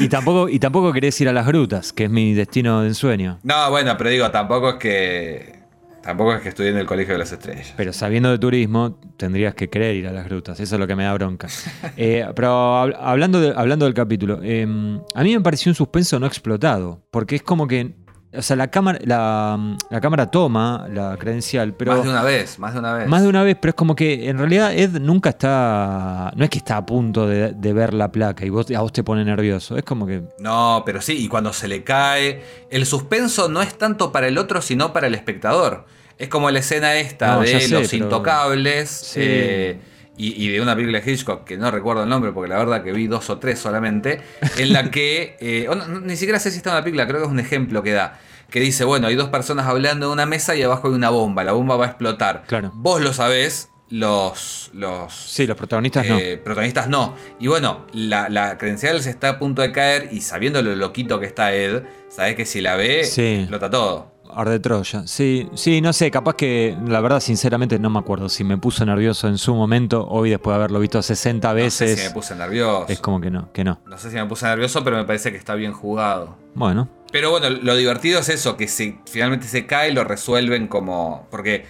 Y 0.00 0.08
tampoco, 0.08 0.48
y 0.48 0.58
tampoco 0.58 0.92
querés 0.92 1.20
ir 1.20 1.28
a 1.28 1.32
las 1.32 1.46
grutas, 1.46 1.92
que 1.92 2.04
es 2.04 2.10
mi 2.10 2.32
destino 2.32 2.80
de 2.80 2.88
ensueño. 2.88 3.38
No, 3.42 3.70
bueno, 3.70 3.96
pero 3.98 4.08
digo, 4.10 4.30
tampoco 4.30 4.70
es 4.70 4.74
que. 4.76 5.61
Tampoco 6.02 6.34
es 6.34 6.40
que 6.42 6.48
estudié 6.48 6.70
en 6.70 6.78
el 6.78 6.86
Colegio 6.86 7.14
de 7.14 7.18
las 7.18 7.30
Estrellas. 7.32 7.72
Pero 7.76 7.92
sabiendo 7.92 8.30
de 8.30 8.38
turismo, 8.38 8.98
tendrías 9.16 9.54
que 9.54 9.68
querer 9.70 9.94
ir 9.94 10.08
a 10.08 10.12
las 10.12 10.24
grutas. 10.26 10.58
Eso 10.58 10.74
es 10.74 10.80
lo 10.80 10.86
que 10.86 10.96
me 10.96 11.04
da 11.04 11.14
bronca. 11.14 11.48
Eh, 11.96 12.26
pero 12.34 12.48
hab- 12.82 12.96
hablando, 12.98 13.40
de- 13.40 13.52
hablando 13.56 13.84
del 13.84 13.94
capítulo, 13.94 14.40
eh, 14.42 14.66
a 15.14 15.22
mí 15.22 15.34
me 15.34 15.40
pareció 15.40 15.70
un 15.70 15.74
suspenso 15.76 16.18
no 16.18 16.26
explotado. 16.26 17.02
Porque 17.10 17.36
es 17.36 17.42
como 17.42 17.66
que. 17.68 17.94
O 18.34 18.40
sea, 18.40 18.56
la 18.56 18.68
cámara, 18.68 18.98
la, 19.04 19.76
la 19.90 20.00
cámara 20.00 20.30
toma 20.30 20.86
la 20.90 21.16
credencial, 21.18 21.74
pero. 21.74 21.92
más 21.94 22.02
de 22.04 22.08
una 22.10 22.22
vez, 22.22 22.58
más 22.58 22.72
de 22.72 22.78
una 22.78 22.94
vez. 22.94 23.06
Más 23.08 23.22
de 23.22 23.28
una 23.28 23.42
vez, 23.42 23.56
pero 23.60 23.70
es 23.70 23.74
como 23.74 23.94
que 23.94 24.28
en 24.30 24.38
realidad 24.38 24.72
Ed 24.72 24.98
nunca 25.00 25.30
está. 25.30 26.32
No 26.34 26.42
es 26.44 26.48
que 26.50 26.58
está 26.58 26.78
a 26.78 26.86
punto 26.86 27.26
de, 27.26 27.52
de 27.52 27.72
ver 27.74 27.92
la 27.92 28.10
placa 28.10 28.44
y 28.46 28.48
vos, 28.48 28.70
a 28.70 28.80
vos 28.80 28.90
te 28.92 29.04
pone 29.04 29.22
nervioso. 29.24 29.76
Es 29.76 29.84
como 29.84 30.06
que. 30.06 30.22
No, 30.38 30.82
pero 30.86 31.00
sí, 31.02 31.12
y 31.24 31.28
cuando 31.28 31.52
se 31.52 31.68
le 31.68 31.84
cae. 31.84 32.42
El 32.70 32.86
suspenso 32.86 33.48
no 33.50 33.60
es 33.60 33.76
tanto 33.76 34.12
para 34.12 34.28
el 34.28 34.38
otro, 34.38 34.62
sino 34.62 34.92
para 34.94 35.08
el 35.08 35.14
espectador. 35.14 35.84
Es 36.18 36.28
como 36.28 36.50
la 36.50 36.60
escena 36.60 36.94
esta 36.94 37.34
No, 37.34 37.40
de 37.42 37.60
sé, 37.60 37.68
los 37.68 37.90
pero- 37.90 38.04
intocables. 38.04 38.88
Sí. 38.90 39.20
eh, 39.22 39.80
y, 40.16 40.44
y 40.44 40.48
de 40.50 40.60
una 40.60 40.74
película 40.74 41.00
de 41.00 41.10
Hitchcock 41.12 41.44
que 41.44 41.56
no 41.56 41.70
recuerdo 41.70 42.02
el 42.02 42.08
nombre 42.08 42.32
porque 42.32 42.48
la 42.50 42.58
verdad 42.58 42.82
que 42.84 42.92
vi 42.92 43.06
dos 43.06 43.30
o 43.30 43.38
tres 43.38 43.58
solamente. 43.58 44.20
En 44.58 44.72
la 44.72 44.90
que. 44.90 45.36
eh, 45.40 45.66
o 45.68 45.74
no, 45.74 45.86
no, 45.88 46.00
ni 46.00 46.16
siquiera 46.16 46.38
sé 46.38 46.50
si 46.50 46.58
está 46.58 46.70
en 46.70 46.76
la 46.76 46.82
película, 46.82 47.06
creo 47.06 47.20
que 47.20 47.26
es 47.26 47.30
un 47.32 47.40
ejemplo 47.40 47.82
que 47.82 47.92
da. 47.92 48.20
Que 48.50 48.60
dice, 48.60 48.84
bueno, 48.84 49.06
hay 49.06 49.14
dos 49.14 49.30
personas 49.30 49.66
hablando 49.66 50.06
en 50.06 50.12
una 50.12 50.26
mesa 50.26 50.54
y 50.54 50.62
abajo 50.62 50.88
hay 50.88 50.94
una 50.94 51.08
bomba. 51.08 51.42
La 51.44 51.52
bomba 51.52 51.76
va 51.76 51.86
a 51.86 51.88
explotar. 51.88 52.42
Claro. 52.46 52.70
Vos 52.74 53.00
lo 53.00 53.14
sabés, 53.14 53.70
los. 53.88 54.70
los 54.74 55.14
Sí, 55.14 55.46
los 55.46 55.56
protagonistas 55.56 56.06
no. 56.06 56.18
eh, 56.18 56.36
protagonistas 56.36 56.88
no. 56.88 57.14
Y 57.40 57.46
bueno, 57.48 57.86
la, 57.94 58.28
la 58.28 58.58
credencial 58.58 59.00
se 59.02 59.08
está 59.08 59.30
a 59.30 59.38
punto 59.38 59.62
de 59.62 59.72
caer 59.72 60.08
y 60.12 60.20
sabiendo 60.20 60.60
lo 60.60 60.76
loquito 60.76 61.18
que 61.18 61.24
está 61.26 61.54
Ed, 61.54 61.82
sabes 62.10 62.34
que 62.36 62.44
si 62.44 62.60
la 62.60 62.76
ve, 62.76 63.04
Sí. 63.04 63.36
explota 63.40 63.70
todo. 63.70 64.11
Arde 64.34 64.58
Troya. 64.60 65.06
Sí, 65.06 65.48
sí, 65.54 65.80
no 65.80 65.92
sé, 65.92 66.10
capaz 66.10 66.34
que 66.36 66.76
la 66.86 67.00
verdad, 67.00 67.20
sinceramente, 67.20 67.78
no 67.78 67.90
me 67.90 67.98
acuerdo 67.98 68.28
si 68.28 68.44
me 68.44 68.56
puso 68.58 68.84
nervioso 68.86 69.28
en 69.28 69.38
su 69.38 69.54
momento. 69.54 70.06
Hoy, 70.08 70.30
después 70.30 70.52
de 70.52 70.56
haberlo 70.56 70.78
visto 70.80 71.00
60 71.02 71.48
No 71.48 71.54
sé 71.54 71.62
veces, 71.62 71.98
si 72.00 72.06
me 72.08 72.10
puse 72.12 72.34
nervioso. 72.34 72.86
es 72.88 73.00
como 73.00 73.20
que 73.20 73.30
no, 73.30 73.52
que 73.52 73.64
no. 73.64 73.80
No 73.86 73.98
sé 73.98 74.10
si 74.10 74.16
me 74.16 74.26
puse 74.26 74.46
nervioso, 74.46 74.82
pero 74.84 74.96
me 74.96 75.04
parece 75.04 75.30
que 75.32 75.38
está 75.38 75.54
bien 75.54 75.72
jugado. 75.72 76.36
Bueno, 76.54 76.88
Pero 77.10 77.30
bueno, 77.30 77.50
lo 77.50 77.76
divertido 77.76 78.20
es 78.20 78.28
eso, 78.28 78.56
que 78.56 78.68
si 78.68 78.98
finalmente 79.10 79.46
se 79.46 79.66
cae, 79.66 79.92
lo 79.92 80.04
resuelven 80.04 80.66
como. 80.68 81.26
Porque 81.30 81.64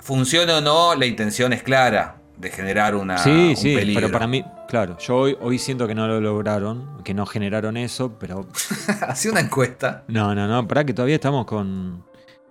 funcione 0.00 0.52
o 0.52 0.60
no, 0.60 0.94
la 0.94 1.06
intención 1.06 1.52
es 1.52 1.62
clara 1.62 2.16
de 2.38 2.50
generar 2.50 2.94
una, 2.94 3.18
sí, 3.18 3.30
un 3.50 3.56
sí, 3.56 3.74
peligro. 3.74 4.02
pero 4.02 4.12
para 4.12 4.26
mí, 4.26 4.44
claro, 4.68 4.96
yo 4.98 5.16
hoy, 5.16 5.36
hoy 5.40 5.58
siento 5.58 5.86
que 5.86 5.94
no 5.94 6.06
lo 6.06 6.20
lograron, 6.20 7.02
que 7.04 7.14
no 7.14 7.26
generaron 7.26 7.76
eso, 7.76 8.12
pero 8.18 8.46
Hacía 9.08 9.30
una 9.32 9.40
encuesta. 9.40 10.04
no, 10.08 10.34
no, 10.34 10.46
no, 10.46 10.66
para 10.66 10.84
que 10.84 10.92
todavía 10.94 11.14
estamos 11.16 11.44
con, 11.46 12.04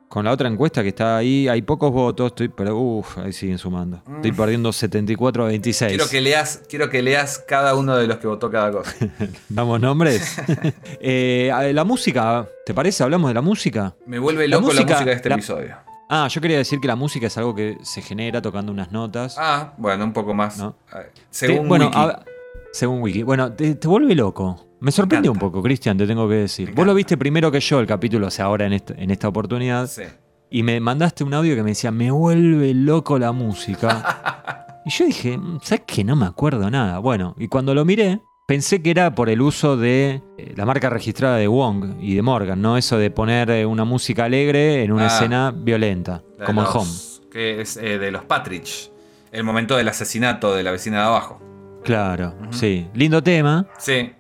con 0.08 0.26
la 0.26 0.32
otra 0.32 0.48
encuesta 0.48 0.82
que 0.84 0.90
está 0.90 1.18
ahí, 1.18 1.48
hay 1.48 1.62
pocos 1.62 1.92
votos, 1.92 2.28
estoy, 2.28 2.48
pero 2.50 2.78
uff, 2.78 3.18
ahí 3.18 3.34
siguen 3.34 3.58
sumando. 3.58 4.02
Estoy 4.16 4.32
perdiendo 4.32 4.72
74 4.72 5.44
a 5.44 5.48
26. 5.48 5.92
Mm. 5.92 5.96
Quiero 5.96 6.10
que, 6.10 6.22
leas, 6.22 6.62
quiero 6.70 6.90
que 6.90 7.02
leas 7.02 7.44
cada 7.48 7.76
uno 7.76 7.96
de 7.98 8.08
los 8.08 8.18
que 8.18 8.28
votó 8.28 8.50
cada 8.50 8.72
cosa. 8.72 8.94
¿Damos 9.50 9.80
nombres? 9.82 10.38
Eh, 11.08 11.52
la 11.74 11.84
música, 11.84 12.48
¿te 12.66 12.74
parece? 12.74 13.04
¿Hablamos 13.04 13.30
de 13.30 13.34
la 13.36 13.42
música? 13.42 13.94
Me 14.08 14.18
vuelve 14.20 14.48
loco 14.48 14.68
la 14.70 14.74
música- 14.82 14.94
música 14.94 15.10
de 15.10 15.16
este 15.16 15.30
la- 15.30 15.36
episodio. 15.36 15.76
Ah, 16.10 16.28
yo 16.28 16.40
quería 16.42 16.58
decir 16.58 16.80
que 16.80 16.88
la 16.88 16.96
música 16.96 17.28
es 17.28 17.38
algo 17.38 17.56
que 17.56 17.78
se 17.82 18.02
genera 18.02 18.42
tocando 18.42 18.72
unas 18.72 18.92
notas. 18.92 19.36
Ah, 19.40 19.74
bueno, 19.78 20.04
un 20.04 20.14
poco 20.14 20.34
más. 20.34 20.58
No. 20.58 20.76
A 20.92 21.00
ver, 21.00 21.12
Te- 21.14 21.22
Según 21.32 21.68
bueno, 21.68 21.86
Wiki. 21.88 21.98
a- 21.98 22.24
según 22.74 23.02
Wiki. 23.02 23.24
Bueno, 23.24 23.52
te, 23.54 23.76
te 23.76 23.88
vuelve 23.88 24.14
loco. 24.16 24.68
Me 24.82 24.92
sorprendió 24.92 25.32
un 25.32 25.40
poco, 25.40 25.64
Cristian, 25.64 25.98
te 25.98 26.06
tengo 26.06 26.28
que 26.30 26.36
decir. 26.36 26.70
Me 26.70 26.76
Vos 26.76 26.86
lo 26.86 26.94
viste 26.94 27.18
primero 27.18 27.50
que 27.52 27.60
yo 27.60 27.80
el 27.80 27.88
capítulo, 27.88 28.28
o 28.28 28.30
sea, 28.30 28.46
ahora 28.46 28.66
en 28.68 28.74
esta, 28.74 28.94
en 28.96 29.10
esta 29.10 29.28
oportunidad. 29.28 29.88
Sí. 29.88 30.04
Y 30.52 30.62
me 30.62 30.80
mandaste 30.80 31.24
un 31.24 31.34
audio 31.34 31.56
que 31.56 31.64
me 31.64 31.72
decía, 31.72 31.90
me 31.92 32.12
vuelve 32.12 32.74
loco 32.76 33.18
la 33.18 33.32
música. 33.32 34.82
y 34.86 34.92
yo 34.92 35.06
dije, 35.06 35.38
"Mm, 35.38 35.60
¿sabes 35.64 35.84
qué? 35.88 36.04
No 36.04 36.16
me 36.16 36.28
acuerdo 36.28 36.70
nada. 36.70 37.00
Bueno, 37.00 37.34
y 37.40 37.48
cuando 37.48 37.74
lo 37.74 37.84
miré, 37.84 38.22
pensé 38.46 38.82
que 38.82 38.92
era 38.92 39.16
por 39.16 39.30
el 39.30 39.42
uso 39.42 39.78
de 39.78 40.22
eh, 40.38 40.54
la 40.56 40.66
marca 40.66 40.90
registrada 40.90 41.38
de 41.38 41.48
Wong 41.48 41.96
y 42.00 42.16
de 42.16 42.22
Morgan, 42.22 42.62
¿no? 42.62 42.78
Eso 42.78 42.98
de 42.98 43.10
poner 43.12 43.50
eh, 43.50 43.66
una 43.66 43.86
música 43.86 44.26
alegre 44.26 44.84
en 44.84 44.92
una 44.92 45.06
Ah. 45.06 45.08
escena 45.08 45.52
violenta, 45.56 46.22
como 46.46 46.62
en 46.62 46.66
los- 46.68 46.76
Home. 46.76 47.30
Que 47.32 47.62
es 47.62 47.78
eh, 47.78 47.98
de 47.98 48.12
los 48.12 48.24
Patridge. 48.26 48.92
El 49.32 49.44
momento 49.44 49.76
del 49.76 49.88
asesinato 49.90 50.56
de 50.56 50.64
la 50.64 50.72
vecina 50.72 51.00
de 51.02 51.04
abajo. 51.08 51.42
Claro, 51.84 52.34
sí. 52.52 52.88
Lindo 52.94 53.22
tema. 53.22 53.68
Sí. 53.78 54.12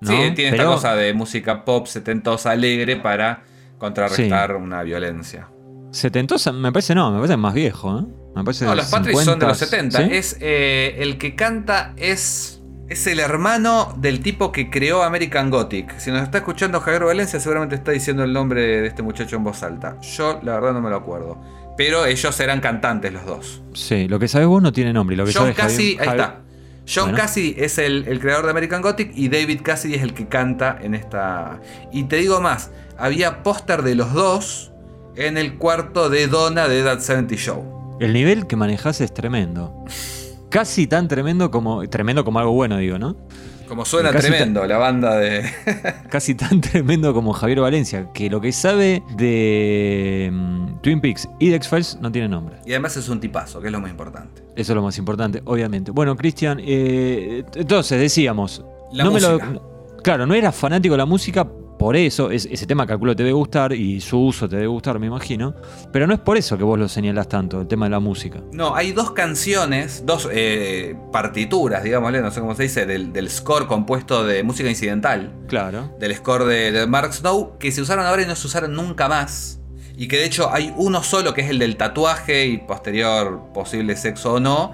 ¿no? 0.00 0.10
Sí, 0.10 0.16
tiene 0.34 0.50
Pero- 0.52 0.62
esta 0.64 0.64
cosa 0.74 0.94
de 0.96 1.12
música 1.14 1.64
pop 1.64 1.86
setentosa 1.86 2.50
alegre 2.52 2.96
para 2.96 3.42
contrarrestar 3.78 4.56
una 4.56 4.82
violencia. 4.82 5.48
Setentosa, 5.90 6.52
me 6.52 6.72
parece 6.72 6.94
no, 6.94 7.10
me 7.10 7.18
parece 7.18 7.36
más 7.36 7.54
viejo, 7.54 7.98
¿eh? 8.00 8.04
Me 8.34 8.42
parece 8.44 8.64
No, 8.64 8.74
los 8.74 8.86
Patridge 8.86 9.16
son 9.24 9.38
de 9.38 9.46
los 9.46 9.58
50, 9.58 9.98
70. 9.98 9.98
¿sí? 9.98 10.08
Es, 10.16 10.36
eh, 10.40 10.96
el 10.98 11.18
que 11.18 11.36
canta 11.36 11.92
es, 11.96 12.60
es 12.88 13.06
el 13.06 13.18
hermano 13.18 13.94
del 13.98 14.20
tipo 14.20 14.52
que 14.52 14.70
creó 14.70 15.02
American 15.02 15.50
Gothic. 15.50 15.98
Si 15.98 16.10
nos 16.10 16.22
está 16.22 16.38
escuchando 16.38 16.80
Javier 16.80 17.04
Valencia, 17.04 17.40
seguramente 17.40 17.74
está 17.74 17.92
diciendo 17.92 18.24
el 18.24 18.32
nombre 18.32 18.62
de 18.62 18.86
este 18.86 19.02
muchacho 19.02 19.36
en 19.36 19.44
voz 19.44 19.62
alta. 19.62 19.98
Yo, 20.00 20.38
la 20.42 20.54
verdad, 20.54 20.72
no 20.74 20.80
me 20.80 20.90
lo 20.90 20.96
acuerdo. 20.96 21.40
Pero 21.76 22.06
ellos 22.06 22.38
eran 22.40 22.60
cantantes 22.60 23.12
los 23.12 23.24
dos. 23.24 23.62
Sí, 23.72 24.06
lo 24.06 24.18
que 24.18 24.28
sabes 24.28 24.46
vos 24.46 24.62
no 24.62 24.72
tiene 24.72 24.92
nombre. 24.92 25.16
Lo 25.16 25.24
que 25.24 25.32
John 25.32 25.52
Cassidy, 25.52 25.98
ahí 25.98 26.08
está. 26.08 26.40
John 26.86 27.04
Bueno. 27.06 27.18
Cassidy 27.18 27.54
es 27.58 27.78
el, 27.78 28.04
el 28.06 28.20
creador 28.20 28.44
de 28.44 28.50
American 28.50 28.82
Gothic 28.82 29.10
y 29.14 29.28
David 29.28 29.62
Cassidy 29.62 29.94
es 29.94 30.02
el 30.02 30.12
que 30.12 30.28
canta 30.28 30.78
en 30.80 30.94
esta. 30.94 31.60
Y 31.90 32.04
te 32.04 32.16
digo 32.16 32.40
más, 32.42 32.70
había 32.98 33.42
póster 33.42 33.82
de 33.82 33.94
los 33.94 34.12
dos 34.12 34.72
en 35.16 35.38
el 35.38 35.56
cuarto 35.56 36.10
de 36.10 36.26
Donna 36.28 36.68
de 36.68 36.82
That 36.82 37.00
70 37.00 37.34
Show. 37.36 37.96
El 38.00 38.12
nivel 38.12 38.46
que 38.46 38.56
manejás 38.56 39.00
es 39.00 39.14
tremendo. 39.14 39.84
Casi 40.54 40.86
tan 40.86 41.08
tremendo 41.08 41.50
como. 41.50 41.84
Tremendo 41.88 42.24
como 42.24 42.38
algo 42.38 42.52
bueno, 42.52 42.76
digo, 42.78 42.96
¿no? 42.96 43.16
Como 43.66 43.84
suena 43.84 44.12
Casi 44.12 44.28
tremendo 44.28 44.64
la 44.66 44.78
banda 44.78 45.16
de. 45.16 45.42
Casi 46.10 46.36
tan 46.36 46.60
tremendo 46.60 47.12
como 47.12 47.32
Javier 47.32 47.58
Valencia, 47.58 48.08
que 48.14 48.30
lo 48.30 48.40
que 48.40 48.52
sabe 48.52 49.02
de 49.16 50.30
mm, 50.32 50.80
Twin 50.80 51.00
Peaks 51.00 51.28
y 51.40 51.48
de 51.48 51.56
X-Files 51.56 51.98
no 52.00 52.12
tiene 52.12 52.28
nombre. 52.28 52.56
y 52.64 52.70
además 52.70 52.96
es 52.96 53.08
un 53.08 53.18
tipazo, 53.18 53.60
que 53.60 53.66
es 53.66 53.72
lo 53.72 53.80
más 53.80 53.90
importante. 53.90 54.42
Eso 54.54 54.72
es 54.72 54.76
lo 54.76 54.82
más 54.82 54.96
importante, 54.96 55.42
obviamente. 55.44 55.90
Bueno, 55.90 56.14
Cristian, 56.14 56.60
eh, 56.62 57.42
entonces 57.56 57.98
decíamos. 57.98 58.64
La 58.92 59.02
no 59.02 59.10
me 59.10 59.20
lo- 59.20 59.32
música. 59.40 59.60
claro, 60.04 60.24
no 60.24 60.34
eras 60.34 60.54
fanático 60.54 60.92
de 60.94 60.98
la 60.98 61.06
música, 61.06 61.48
por 61.78 61.96
eso, 61.96 62.30
es- 62.30 62.46
ese 62.50 62.66
tema 62.66 62.86
calculo 62.86 63.14
te 63.16 63.22
debe 63.22 63.32
gustar 63.34 63.72
y 63.72 64.00
su 64.00 64.18
uso 64.18 64.48
te 64.48 64.56
debe 64.56 64.68
gustar, 64.68 64.98
me 64.98 65.06
imagino. 65.08 65.54
Pero 65.92 66.06
no 66.06 66.14
es 66.14 66.20
por 66.20 66.36
eso 66.36 66.56
que 66.56 66.64
vos 66.64 66.78
lo 66.78 66.88
señalás 66.88 67.28
tanto, 67.28 67.60
el 67.60 67.66
tema 67.66 67.86
de 67.86 67.90
la 67.90 68.00
música. 68.00 68.40
No, 68.52 68.74
hay 68.74 68.92
dos 68.92 69.10
canciones, 69.12 70.04
dos 70.06 70.28
eh, 70.32 70.96
partituras, 71.12 71.82
digámosle, 71.82 72.20
no 72.22 72.30
sé 72.30 72.40
cómo 72.40 72.54
se 72.54 72.62
dice, 72.64 72.86
del, 72.86 73.12
del 73.12 73.28
score 73.30 73.66
compuesto 73.66 74.24
de 74.24 74.42
música 74.42 74.68
incidental, 74.70 75.32
Claro. 75.48 75.94
del 75.98 76.14
score 76.16 76.44
de, 76.46 76.72
de 76.72 76.86
Mark 76.86 77.12
Snow, 77.12 77.58
que 77.58 77.70
se 77.72 77.80
usaron 77.82 78.06
ahora 78.06 78.22
y 78.22 78.26
no 78.26 78.34
se 78.36 78.46
usaron 78.46 78.72
nunca 78.74 79.08
más. 79.08 79.60
Y 79.96 80.08
que 80.08 80.16
de 80.16 80.24
hecho 80.24 80.50
hay 80.52 80.72
uno 80.76 81.02
solo, 81.02 81.34
que 81.34 81.42
es 81.42 81.50
el 81.50 81.58
del 81.58 81.76
tatuaje 81.76 82.46
y 82.46 82.58
posterior 82.58 83.52
posible 83.52 83.94
sexo 83.96 84.34
o 84.34 84.40
no, 84.40 84.72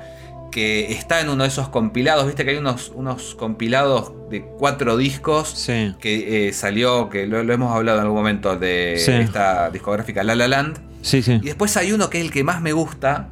que 0.50 0.92
está 0.92 1.20
en 1.20 1.28
uno 1.28 1.44
de 1.44 1.48
esos 1.48 1.68
compilados, 1.68 2.26
viste 2.26 2.44
que 2.44 2.50
hay 2.52 2.56
unos, 2.56 2.90
unos 2.94 3.34
compilados 3.34 4.12
de 4.30 4.42
cuatro 4.44 4.96
discos 4.96 5.48
Sí. 5.48 5.94
que 6.00 6.48
eh, 6.48 6.52
salió, 6.52 7.08
que 7.08 7.26
lo, 7.26 7.42
lo 7.44 7.52
hemos 7.52 7.74
hablado 7.74 7.98
en 7.98 8.02
algún 8.04 8.18
momento 8.18 8.56
de 8.56 8.96
Sí. 8.98 9.12
esta 9.12 9.70
discográfica 9.70 10.22
La 10.24 10.34
La 10.34 10.48
Land. 10.48 10.78
Sí, 11.02 11.22
sí. 11.22 11.34
Y 11.42 11.46
después 11.46 11.76
hay 11.76 11.92
uno 11.92 12.10
que 12.10 12.18
es 12.18 12.24
el 12.24 12.30
que 12.30 12.44
más 12.44 12.60
me 12.60 12.72
gusta, 12.72 13.28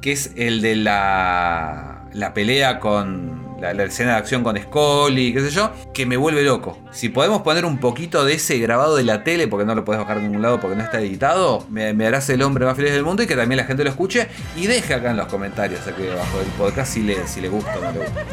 que 0.00 0.12
es 0.12 0.32
el 0.36 0.62
de 0.62 0.76
la, 0.76 2.08
la 2.14 2.32
pelea 2.34 2.80
con 2.80 3.49
la, 3.60 3.84
escena 3.84 4.12
de 4.12 4.18
acción 4.18 4.42
con 4.42 4.56
Scully, 4.56 5.32
qué 5.32 5.40
sé 5.40 5.50
yo, 5.50 5.72
que 5.92 6.06
me 6.06 6.16
vuelve 6.16 6.42
loco. 6.42 6.78
Si 6.90 7.08
podemos 7.08 7.42
poner 7.42 7.64
un 7.64 7.78
poquito 7.78 8.24
de 8.24 8.34
ese 8.34 8.58
grabado 8.58 8.96
de 8.96 9.04
la 9.04 9.22
tele, 9.22 9.48
porque 9.48 9.66
no 9.66 9.74
lo 9.74 9.84
puedes 9.84 10.00
bajar 10.00 10.16
de 10.16 10.22
ningún 10.24 10.42
lado 10.42 10.60
porque 10.60 10.76
no 10.76 10.82
está 10.82 11.00
editado, 11.00 11.66
me, 11.70 11.90
harás 12.06 12.28
el 12.30 12.42
hombre 12.42 12.64
más 12.64 12.76
feliz 12.76 12.92
del 12.92 13.04
mundo 13.04 13.22
y 13.22 13.26
que 13.26 13.36
también 13.36 13.58
la 13.58 13.64
gente 13.64 13.84
lo 13.84 13.90
escuche. 13.90 14.28
Y 14.56 14.66
deje 14.66 14.94
acá 14.94 15.10
en 15.10 15.16
los 15.16 15.26
comentarios 15.26 15.86
aquí 15.86 16.02
debajo 16.02 16.38
del 16.38 16.48
podcast 16.48 16.92
si 16.94 17.02
le, 17.02 17.26
si 17.26 17.40
le 17.40 17.48
gusta 17.48 17.78
o 17.78 17.80
no 17.80 17.92
le 17.92 17.98
gusta. 17.98 18.24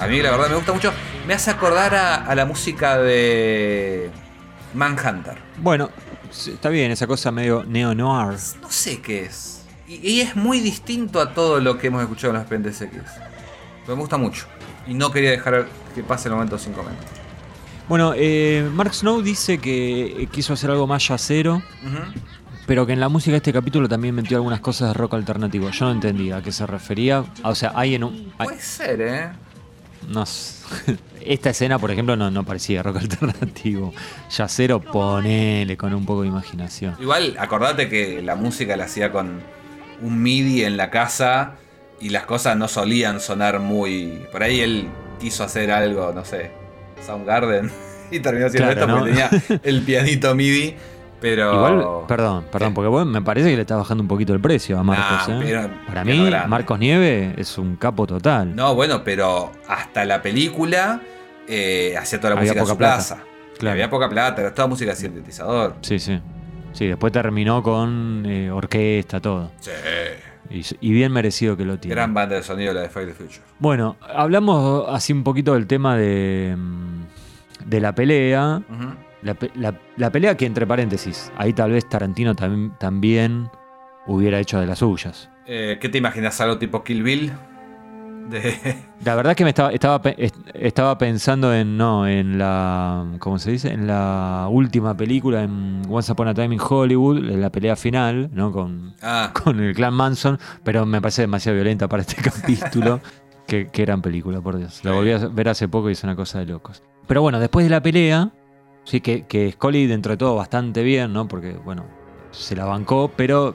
A 0.00 0.06
mí 0.06 0.22
la 0.22 0.30
verdad 0.30 0.48
me 0.48 0.56
gusta 0.56 0.72
mucho. 0.72 0.92
Me 1.26 1.34
hace 1.34 1.50
acordar 1.50 1.94
a, 1.94 2.34
la 2.34 2.46
música 2.46 2.98
de 2.98 4.10
Manhunter. 4.72 5.36
Bueno, 5.58 5.90
está 6.30 6.68
bien, 6.68 6.90
esa 6.90 7.06
cosa 7.06 7.30
medio 7.30 7.64
neo-noir. 7.64 8.38
No 8.60 8.70
sé 8.70 9.00
qué 9.00 9.24
es. 9.24 9.62
Y, 9.88 9.94
y 10.08 10.20
es 10.20 10.36
muy 10.36 10.60
distinto 10.60 11.20
a 11.20 11.34
todo 11.34 11.60
lo 11.60 11.78
que 11.78 11.88
hemos 11.88 12.02
escuchado 12.02 12.28
en 12.28 12.34
los 12.34 12.42
Expedientes 12.42 12.80
X. 12.80 13.00
Pero 13.84 13.96
me 13.96 14.02
gusta 14.02 14.16
mucho. 14.16 14.46
Y 14.86 14.94
no 14.94 15.10
quería 15.10 15.30
dejar 15.30 15.66
que 15.94 16.02
pase 16.02 16.28
el 16.28 16.34
momento 16.34 16.58
sin 16.58 16.72
comentar. 16.72 17.04
Bueno, 17.88 18.12
eh, 18.16 18.68
Mark 18.72 18.94
Snow 18.94 19.20
dice 19.20 19.58
que 19.58 20.28
quiso 20.30 20.52
hacer 20.52 20.70
algo 20.70 20.86
más 20.86 21.06
yacero, 21.08 21.60
pero 22.66 22.86
que 22.86 22.92
en 22.92 23.00
la 23.00 23.08
música 23.08 23.32
de 23.32 23.38
este 23.38 23.52
capítulo 23.52 23.88
también 23.88 24.14
metió 24.14 24.36
algunas 24.36 24.60
cosas 24.60 24.88
de 24.88 24.94
rock 24.94 25.14
alternativo. 25.14 25.68
Yo 25.70 25.86
no 25.86 25.90
entendía 25.92 26.36
a 26.36 26.42
qué 26.42 26.52
se 26.52 26.66
refería. 26.66 27.24
O 27.42 27.54
sea, 27.56 27.72
hay 27.74 27.96
en 27.96 28.04
un. 28.04 28.32
hay- 28.38 28.46
Puede 28.46 28.60
ser, 28.60 29.00
¿eh? 29.00 29.30
no 30.08 30.24
sé. 30.24 30.64
Esta 31.24 31.50
escena, 31.50 31.78
por 31.78 31.90
ejemplo, 31.90 32.16
no, 32.16 32.30
no 32.30 32.44
parecía 32.44 32.82
rock 32.82 32.96
alternativo. 33.00 33.92
Yacero, 34.30 34.80
ponele 34.80 35.76
con 35.76 35.94
un 35.94 36.04
poco 36.04 36.22
de 36.22 36.28
imaginación. 36.28 36.96
Igual, 37.00 37.36
acordate 37.38 37.88
que 37.88 38.22
la 38.22 38.34
música 38.36 38.76
la 38.76 38.84
hacía 38.84 39.12
con 39.12 39.40
un 40.02 40.22
MIDI 40.22 40.64
en 40.64 40.76
la 40.76 40.90
casa 40.90 41.54
y 42.00 42.08
las 42.10 42.24
cosas 42.24 42.56
no 42.56 42.68
solían 42.68 43.20
sonar 43.20 43.60
muy. 43.60 44.24
Por 44.32 44.42
ahí 44.42 44.60
él 44.60 44.88
quiso 45.20 45.44
hacer 45.44 45.70
algo, 45.70 46.12
no 46.14 46.24
sé, 46.24 46.50
Soundgarden 47.04 47.70
y 48.10 48.20
terminó 48.20 48.46
haciendo 48.46 48.72
Claro, 48.72 48.80
esto 48.80 48.86
¿no? 48.86 48.98
porque 48.98 49.10
tenía 49.12 49.60
el 49.62 49.82
pianito 49.82 50.34
MIDI. 50.34 50.74
Pero. 51.20 51.54
Igual, 51.54 52.06
perdón, 52.08 52.44
perdón, 52.50 52.72
porque 52.74 52.88
bueno, 52.88 53.10
me 53.10 53.20
parece 53.22 53.50
que 53.50 53.56
le 53.56 53.62
está 53.62 53.76
bajando 53.76 54.02
un 54.02 54.08
poquito 54.08 54.32
el 54.32 54.40
precio 54.40 54.78
a 54.78 54.82
Marcos. 54.82 55.28
Nah, 55.28 55.34
¿eh? 55.36 55.42
pero- 55.44 55.60
Para 55.86 56.02
pero 56.04 56.16
mí, 56.16 56.26
grande. 56.26 56.48
Marcos 56.48 56.78
Nieve 56.78 57.34
es 57.36 57.58
un 57.58 57.76
capo 57.76 58.06
total. 58.06 58.54
No, 58.56 58.74
bueno, 58.74 59.02
pero 59.04 59.52
hasta 59.68 60.04
la 60.04 60.22
película 60.22 61.00
eh, 61.46 61.94
hacía 61.98 62.18
toda 62.20 62.34
la 62.34 62.40
Había 62.40 62.52
música 62.54 62.60
en 62.60 62.64
poca 62.64 62.72
su 62.72 62.78
plata. 62.78 62.96
casa. 62.96 63.18
Claro. 63.58 63.72
Había 63.72 63.90
poca 63.90 64.08
plata, 64.08 64.40
era 64.40 64.54
toda 64.54 64.68
música 64.68 64.94
sintetizador. 64.94 65.74
Sí, 65.82 65.98
sí. 65.98 66.18
Sí, 66.72 66.86
después 66.86 67.12
terminó 67.12 67.62
con 67.62 68.24
eh, 68.26 68.50
orquesta, 68.50 69.20
todo. 69.20 69.50
Sí. 69.60 69.70
Y, 70.50 70.64
y 70.80 70.92
bien 70.92 71.12
merecido 71.12 71.56
que 71.56 71.64
lo 71.64 71.78
tiene. 71.78 71.94
Gran 71.94 72.14
banda 72.14 72.36
de 72.36 72.42
sonido 72.42 72.72
la 72.72 72.80
de 72.82 72.88
Fight 72.88 73.08
the 73.08 73.14
Future. 73.14 73.42
Bueno, 73.58 73.96
hablamos 74.14 74.86
así 74.88 75.12
un 75.12 75.22
poquito 75.22 75.52
del 75.54 75.66
tema 75.66 75.96
de, 75.96 76.54
mm, 76.56 77.02
de 77.66 77.80
la 77.80 77.94
pelea. 77.94 78.62
La, 79.22 79.36
la- 79.54 79.78
la 79.96 80.10
pelea 80.10 80.36
que, 80.36 80.46
entre 80.46 80.66
paréntesis, 80.66 81.30
ahí 81.36 81.52
tal 81.52 81.72
vez 81.72 81.88
Tarantino 81.88 82.34
tam- 82.34 82.76
también 82.78 83.50
hubiera 84.06 84.38
hecho 84.38 84.58
de 84.60 84.66
las 84.66 84.78
suyas. 84.78 85.30
Eh, 85.46 85.78
¿Qué 85.80 85.88
te 85.88 85.98
imaginas? 85.98 86.40
¿Algo 86.40 86.58
tipo 86.58 86.82
Kill 86.84 87.02
Bill? 87.02 87.32
De... 88.30 88.54
La 89.04 89.14
verdad 89.14 89.34
que 89.34 89.44
me 89.44 89.50
estaba, 89.50 89.72
estaba, 89.72 90.00
estaba 90.54 90.96
pensando 90.98 91.52
en, 91.54 91.76
no, 91.76 92.06
en 92.06 92.38
la, 92.38 93.04
¿cómo 93.18 93.38
se 93.38 93.50
dice? 93.50 93.72
En 93.72 93.86
la 93.86 94.46
última 94.50 94.96
película, 94.96 95.42
en 95.42 95.82
Once 95.88 96.12
Upon 96.12 96.28
a 96.28 96.34
Time 96.34 96.54
in 96.54 96.60
Hollywood, 96.60 97.16
en 97.18 97.40
la 97.40 97.50
pelea 97.50 97.76
final, 97.76 98.30
¿no? 98.32 98.52
Con, 98.52 98.94
Ah, 99.02 99.32
con 99.32 99.58
el 99.60 99.74
clan 99.74 99.94
Manson, 99.94 100.38
pero 100.62 100.84
me 100.86 101.00
parece 101.00 101.22
demasiado 101.22 101.56
violenta 101.56 101.88
para 101.88 102.02
este 102.02 102.16
capítulo. 102.22 103.00
Qué, 103.46 103.68
qué 103.72 103.84
gran 103.84 104.00
película, 104.00 104.40
por 104.40 104.56
Dios. 104.58 104.80
La 104.84 104.92
volví 104.92 105.10
a 105.12 105.18
ver 105.18 105.48
hace 105.48 105.66
poco 105.66 105.88
y 105.88 105.92
es 105.92 106.04
una 106.04 106.14
cosa 106.14 106.38
de 106.38 106.46
locos. 106.46 106.82
Pero 107.08 107.22
bueno, 107.22 107.40
después 107.40 107.64
de 107.66 107.70
la 107.70 107.82
pelea, 107.82 108.30
sí 108.84 109.00
que, 109.00 109.26
que 109.26 109.52
Scully 109.52 109.86
dentro 109.86 110.12
de 110.12 110.16
todo 110.16 110.36
bastante 110.36 110.82
bien, 110.82 111.12
¿no? 111.12 111.28
Porque, 111.28 111.52
bueno, 111.52 111.84
se 112.32 112.56
la 112.56 112.64
bancó, 112.64 113.10
pero 113.16 113.54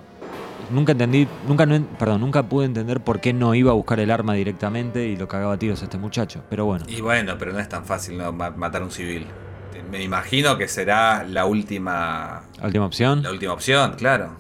nunca 0.72 0.94
entendí, 0.94 1.28
nunca, 1.48 1.66
no 1.66 1.82
perdón, 2.00 2.22
nunca 2.22 2.44
pude 2.44 2.66
entender 2.66 3.00
por 3.02 3.20
qué 3.22 3.34
no 3.34 3.54
iba 3.56 3.72
a 3.72 3.76
buscar 3.76 4.00
el 4.00 4.12
arma 4.12 4.34
directamente 4.34 5.08
y 5.08 5.16
lo 5.16 5.28
cagaba 5.28 5.54
a 5.54 5.60
tiros 5.60 5.82
a 5.82 5.86
este 5.86 5.98
muchacho. 5.98 6.42
Pero 6.50 6.66
bueno, 6.66 6.86
y 6.88 7.02
bueno, 7.02 7.36
pero 7.38 7.54
no 7.54 7.60
es 7.60 7.70
tan 7.70 7.86
fácil 7.86 8.18
¿no? 8.18 8.32
ma- 8.32 8.52
matar 8.52 8.82
a 8.82 8.86
un 8.86 8.92
civil. 8.92 9.26
Me 9.92 10.02
imagino 10.04 10.58
que 10.58 10.68
será 10.68 11.24
la 11.24 11.46
última, 11.46 12.44
última 12.64 12.86
opción. 12.86 13.22
la 13.24 13.32
última 13.32 13.54
opción, 13.54 13.94
claro. 13.98 14.32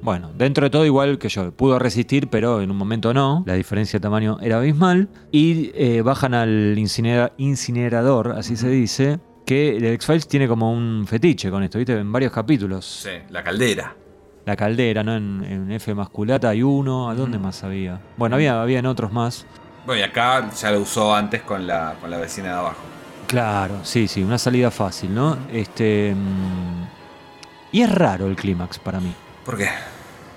Bueno, 0.00 0.30
dentro 0.36 0.64
de 0.64 0.70
todo 0.70 0.84
igual 0.84 1.18
que 1.18 1.28
yo, 1.28 1.50
pudo 1.52 1.78
resistir, 1.78 2.28
pero 2.28 2.60
en 2.60 2.70
un 2.70 2.76
momento 2.76 3.14
no. 3.14 3.42
La 3.46 3.54
diferencia 3.54 3.98
de 3.98 4.02
tamaño 4.02 4.38
era 4.42 4.58
abismal. 4.58 5.08
Y 5.32 5.72
eh, 5.74 6.02
bajan 6.02 6.34
al 6.34 6.76
incinera- 6.78 7.32
incinerador, 7.38 8.32
así 8.32 8.56
se 8.56 8.68
dice, 8.68 9.18
que 9.44 9.76
el 9.76 9.84
X-Files 9.84 10.26
tiene 10.28 10.48
como 10.48 10.72
un 10.72 11.06
fetiche 11.06 11.50
con 11.50 11.62
esto, 11.62 11.78
¿viste? 11.78 11.98
En 11.98 12.10
varios 12.10 12.32
capítulos. 12.32 12.84
Sí, 12.84 13.10
la 13.30 13.42
caldera. 13.42 13.94
La 14.46 14.56
caldera, 14.56 15.02
¿no? 15.02 15.14
En, 15.14 15.44
en 15.44 15.72
F 15.72 15.94
masculata 15.94 16.50
hay 16.50 16.62
uno. 16.62 17.08
¿A 17.10 17.14
dónde 17.14 17.38
más 17.38 17.64
había? 17.64 18.00
Bueno, 18.16 18.36
había, 18.36 18.60
había 18.60 18.78
en 18.78 18.86
otros 18.86 19.12
más. 19.12 19.46
Bueno, 19.86 20.00
y 20.00 20.04
acá 20.04 20.50
ya 20.50 20.70
lo 20.70 20.80
usó 20.80 21.14
antes 21.14 21.42
con 21.42 21.66
la, 21.66 21.94
con 22.00 22.10
la 22.10 22.18
vecina 22.18 22.48
de 22.48 22.54
abajo. 22.54 22.82
Claro, 23.26 23.80
sí, 23.84 24.06
sí, 24.06 24.22
una 24.22 24.38
salida 24.38 24.70
fácil, 24.70 25.14
¿no? 25.14 25.36
Este. 25.52 26.14
mm, 26.14 26.84
y 27.72 27.82
es 27.82 27.90
raro 27.90 28.26
el 28.26 28.36
clímax 28.36 28.78
para 28.78 29.00
mí. 29.00 29.12
¿Por 29.44 29.56
qué? 29.58 29.68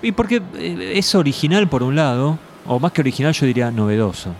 Y 0.02 0.12
porque 0.12 0.42
eh, 0.56 0.92
es 0.96 1.14
original 1.14 1.68
por 1.68 1.82
un 1.82 1.96
lado, 1.96 2.38
o 2.66 2.78
más 2.80 2.92
que 2.92 3.00
original 3.00 3.32
yo 3.32 3.46
diría 3.46 3.70
novedoso. 3.70 4.34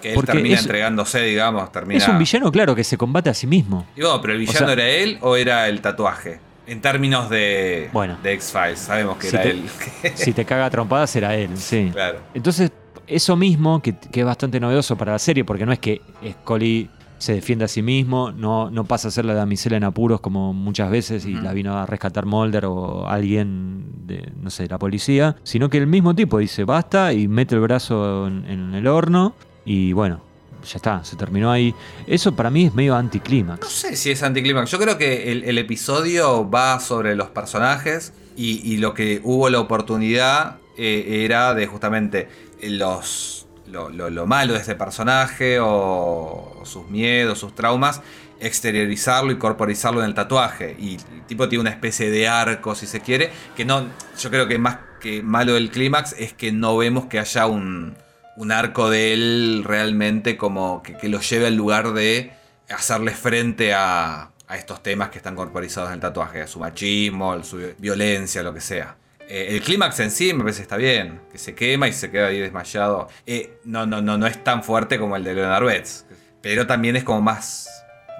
Que 0.00 0.10
él 0.10 0.14
Porque 0.14 0.32
termina 0.32 0.54
es- 0.54 0.60
entregándose, 0.62 1.20
digamos, 1.22 1.70
termina... 1.72 1.98
Es 1.98 2.08
un 2.08 2.18
villano, 2.18 2.52
claro, 2.52 2.74
que 2.74 2.84
se 2.84 2.96
combate 2.96 3.30
a 3.30 3.34
sí 3.34 3.46
mismo. 3.46 3.86
Y 3.96 4.00
bueno, 4.02 4.20
pero 4.20 4.32
el 4.34 4.38
villano 4.40 4.58
sea- 4.58 4.72
era 4.72 4.88
él 4.88 5.18
o 5.22 5.36
era 5.36 5.68
el 5.68 5.80
tatuaje. 5.80 6.40
En 6.66 6.80
términos 6.82 7.30
de, 7.30 7.88
Bueno. 7.92 8.16
de 8.22 8.32
X-Files, 8.34 8.78
sabemos 8.78 9.16
que 9.16 9.28
Si 9.30 9.36
era 9.36 9.42
te- 9.42 9.50
él. 9.50 9.64
Si 10.14 10.32
te 10.32 10.44
caga 10.44 10.66
a 10.66 10.70
trompadas 10.70 11.10
será 11.10 11.34
él, 11.34 11.56
sí. 11.56 11.88
claro. 11.92 12.18
Entonces, 12.34 12.70
eso 13.06 13.36
mismo, 13.36 13.80
que, 13.82 13.96
que 13.96 14.20
es 14.20 14.26
bastante 14.26 14.60
novedoso 14.60 14.96
para 14.96 15.12
la 15.12 15.18
serie, 15.18 15.44
porque 15.44 15.64
no 15.64 15.72
es 15.72 15.78
que 15.78 16.02
Scully 16.42 16.90
se 17.16 17.32
defiende 17.32 17.64
a 17.64 17.68
sí 17.68 17.82
mismo, 17.82 18.30
no, 18.30 18.70
no 18.70 18.84
pasa 18.84 19.08
a 19.08 19.10
ser 19.10 19.24
la 19.24 19.34
damisela 19.34 19.76
en 19.78 19.82
apuros 19.84 20.20
como 20.20 20.52
muchas 20.52 20.88
veces 20.90 21.24
y 21.26 21.32
la 21.34 21.52
vino 21.52 21.76
a 21.76 21.84
rescatar 21.86 22.26
Mulder 22.26 22.66
o 22.66 23.08
alguien 23.08 24.06
de, 24.06 24.30
no 24.40 24.50
sé, 24.50 24.68
la 24.68 24.78
policía, 24.78 25.34
sino 25.42 25.68
que 25.68 25.78
el 25.78 25.86
mismo 25.88 26.14
tipo 26.14 26.38
dice 26.38 26.62
basta 26.64 27.12
y 27.12 27.26
mete 27.26 27.56
el 27.56 27.62
brazo 27.62 28.28
en, 28.28 28.44
en 28.44 28.74
el 28.74 28.86
horno 28.86 29.34
y 29.68 29.92
bueno, 29.92 30.22
ya 30.66 30.76
está, 30.76 31.04
se 31.04 31.14
terminó 31.16 31.50
ahí. 31.52 31.74
Eso 32.06 32.34
para 32.34 32.48
mí 32.50 32.66
es 32.66 32.74
medio 32.74 32.92
No 32.92 32.98
anticlímax. 32.98 33.68
sé 33.68 33.96
si 33.96 34.10
es 34.10 34.22
anticlímax. 34.22 34.70
Yo 34.70 34.78
creo 34.78 34.96
que 34.96 35.30
el, 35.30 35.58
episodio 35.58 36.48
va 36.48 36.80
sobre 36.80 37.14
los 37.14 37.28
personajes 37.28 38.12
y, 38.36 38.76
lo 38.78 38.94
que 38.94 39.20
hubo 39.24 39.48
la 39.50 39.60
oportunidad 39.60 40.56
eh, 40.76 41.24
era 41.24 41.54
de 41.54 41.66
justamente 41.66 42.28
los 42.62 43.46
lo, 43.66 43.90
lo- 43.90 44.08
lo 44.08 44.26
malo 44.26 44.54
de 44.54 44.60
este 44.60 44.74
personaje 44.74 45.58
o 45.60 46.62
sus 46.64 46.88
miedos, 46.88 47.38
sus 47.38 47.54
traumas 47.54 48.00
exteriorizarlo 48.40 49.32
y 49.32 49.36
corporizarlo 49.36 50.00
en 50.00 50.06
el 50.06 50.14
tatuaje. 50.14 50.76
Y 50.78 50.94
el 50.94 51.26
tipo 51.26 51.48
tiene 51.48 51.60
una 51.62 51.70
especie 51.70 52.10
de 52.10 52.28
arco, 52.28 52.74
si 52.74 52.86
se 52.86 53.00
quiere, 53.00 53.30
que 53.56 53.64
no, 53.64 53.86
yo 54.18 54.30
creo 54.30 54.48
que 54.48 54.58
más 54.58 54.78
que 55.00 55.22
malo 55.22 55.54
del 55.54 55.70
clímax 55.70 56.14
es 56.18 56.32
que 56.32 56.52
no 56.52 56.76
vemos 56.76 57.06
que 57.06 57.18
haya 57.18 57.46
un, 57.46 57.96
un 58.38 58.52
arco 58.52 58.88
de 58.88 59.12
él 59.12 59.62
realmente 59.64 60.36
como 60.36 60.80
que, 60.82 60.96
que 60.96 61.08
lo 61.08 61.20
lleve 61.20 61.48
al 61.48 61.56
lugar 61.56 61.92
de 61.92 62.30
hacerle 62.70 63.10
frente 63.10 63.74
a, 63.74 64.30
a 64.46 64.56
estos 64.56 64.80
temas 64.82 65.10
que 65.10 65.18
están 65.18 65.34
corporizados 65.34 65.90
en 65.90 65.94
el 65.94 66.00
tatuaje, 66.00 66.42
a 66.42 66.46
su 66.46 66.60
machismo, 66.60 67.32
a 67.32 67.42
su 67.42 67.74
violencia, 67.78 68.42
lo 68.44 68.54
que 68.54 68.60
sea. 68.60 68.96
Eh, 69.28 69.48
el 69.50 69.60
clímax 69.60 69.98
en 70.00 70.12
sí 70.12 70.32
me 70.32 70.44
parece 70.44 70.62
está 70.62 70.76
bien, 70.76 71.20
que 71.32 71.38
se 71.38 71.54
quema 71.54 71.88
y 71.88 71.92
se 71.92 72.12
queda 72.12 72.28
ahí 72.28 72.38
desmayado. 72.38 73.08
Eh, 73.26 73.58
no, 73.64 73.86
no, 73.86 74.00
no, 74.00 74.16
no 74.16 74.26
es 74.28 74.42
tan 74.44 74.62
fuerte 74.62 75.00
como 75.00 75.16
el 75.16 75.24
de 75.24 75.34
Leonard 75.34 75.64
Betts, 75.64 76.06
pero 76.40 76.66
también 76.66 76.94
es 76.94 77.02
como 77.02 77.20
más 77.20 77.68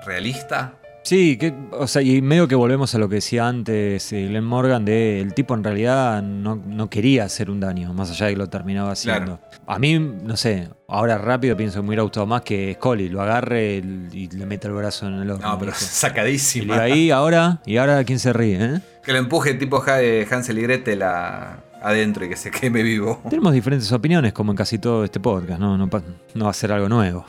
realista. 0.04 0.74
Sí, 1.08 1.38
que, 1.38 1.54
o 1.72 1.86
sea, 1.86 2.02
y 2.02 2.20
medio 2.20 2.46
que 2.48 2.54
volvemos 2.54 2.94
a 2.94 2.98
lo 2.98 3.08
que 3.08 3.14
decía 3.14 3.48
antes 3.48 4.12
eh, 4.12 4.26
Glenn 4.26 4.44
Morgan, 4.44 4.84
de 4.84 5.22
el 5.22 5.32
tipo 5.32 5.54
en 5.54 5.64
realidad 5.64 6.22
no, 6.22 6.56
no 6.56 6.90
quería 6.90 7.24
hacer 7.24 7.48
un 7.48 7.60
daño, 7.60 7.94
más 7.94 8.10
allá 8.10 8.26
de 8.26 8.32
que 8.32 8.38
lo 8.38 8.48
terminaba 8.50 8.92
haciendo. 8.92 9.40
A 9.66 9.78
mí, 9.78 9.98
no 9.98 10.36
sé, 10.36 10.68
ahora 10.86 11.16
rápido 11.16 11.56
pienso 11.56 11.76
que 11.78 11.82
me 11.82 11.88
hubiera 11.88 12.02
gustado 12.02 12.26
más 12.26 12.42
que 12.42 12.74
Scully 12.74 13.08
lo 13.08 13.22
agarre 13.22 13.78
el- 13.78 14.10
y 14.12 14.28
le 14.28 14.44
meta 14.44 14.68
el 14.68 14.74
brazo 14.74 15.06
en 15.06 15.14
el 15.14 15.30
ojo. 15.30 15.40
No, 15.40 15.58
pero. 15.58 15.72
Y 15.80 15.82
sacadísima. 15.82 16.74
diga, 16.74 16.84
ahí, 16.84 17.10
ahora, 17.10 17.62
y 17.64 17.78
ahora 17.78 18.04
quién 18.04 18.18
se 18.18 18.34
ríe, 18.34 18.62
¿eh? 18.62 18.80
Que 19.02 19.12
lo 19.14 19.18
empuje 19.18 19.54
tipo 19.54 19.80
Ja- 19.80 20.02
eh, 20.02 20.26
Hansel 20.30 20.58
y 20.58 20.62
Gretel 20.62 21.02
adentro 21.02 22.26
y 22.26 22.28
que 22.28 22.36
se 22.36 22.50
queme 22.50 22.82
vivo. 22.82 23.22
Tenemos 23.30 23.54
diferentes 23.54 23.90
opiniones, 23.92 24.34
como 24.34 24.52
en 24.52 24.56
casi 24.58 24.78
todo 24.78 25.04
este 25.04 25.20
podcast, 25.20 25.58
¿no? 25.58 25.78
No, 25.78 25.88
no 26.34 26.44
va 26.44 26.50
a 26.50 26.54
ser 26.54 26.70
algo 26.70 26.86
nuevo. 26.90 27.24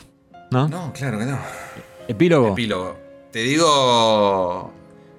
¿No? 0.52 0.68
No, 0.68 0.92
claro 0.92 1.18
que 1.18 1.26
no. 1.26 1.38
Epílogo. 2.10 2.50
Epílogo. 2.50 3.09
Te 3.32 3.40
digo 3.40 4.74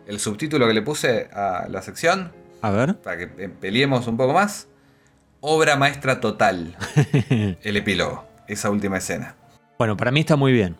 el 0.06 0.18
subtítulo 0.18 0.66
que 0.66 0.74
le 0.74 0.82
puse 0.82 1.28
a 1.32 1.66
la 1.68 1.82
sección 1.82 2.32
A 2.62 2.70
ver. 2.70 2.96
para 2.96 3.16
que 3.16 3.44
eh, 3.44 3.48
peleemos 3.48 4.06
un 4.08 4.16
poco 4.16 4.32
más. 4.32 4.66
Obra 5.40 5.76
maestra 5.76 6.20
total. 6.20 6.76
el 7.62 7.76
epílogo. 7.76 8.24
Esa 8.48 8.68
última 8.68 8.98
escena. 8.98 9.36
Bueno, 9.78 9.96
para 9.96 10.10
mí 10.10 10.20
está 10.20 10.36
muy 10.36 10.52
bien. 10.52 10.76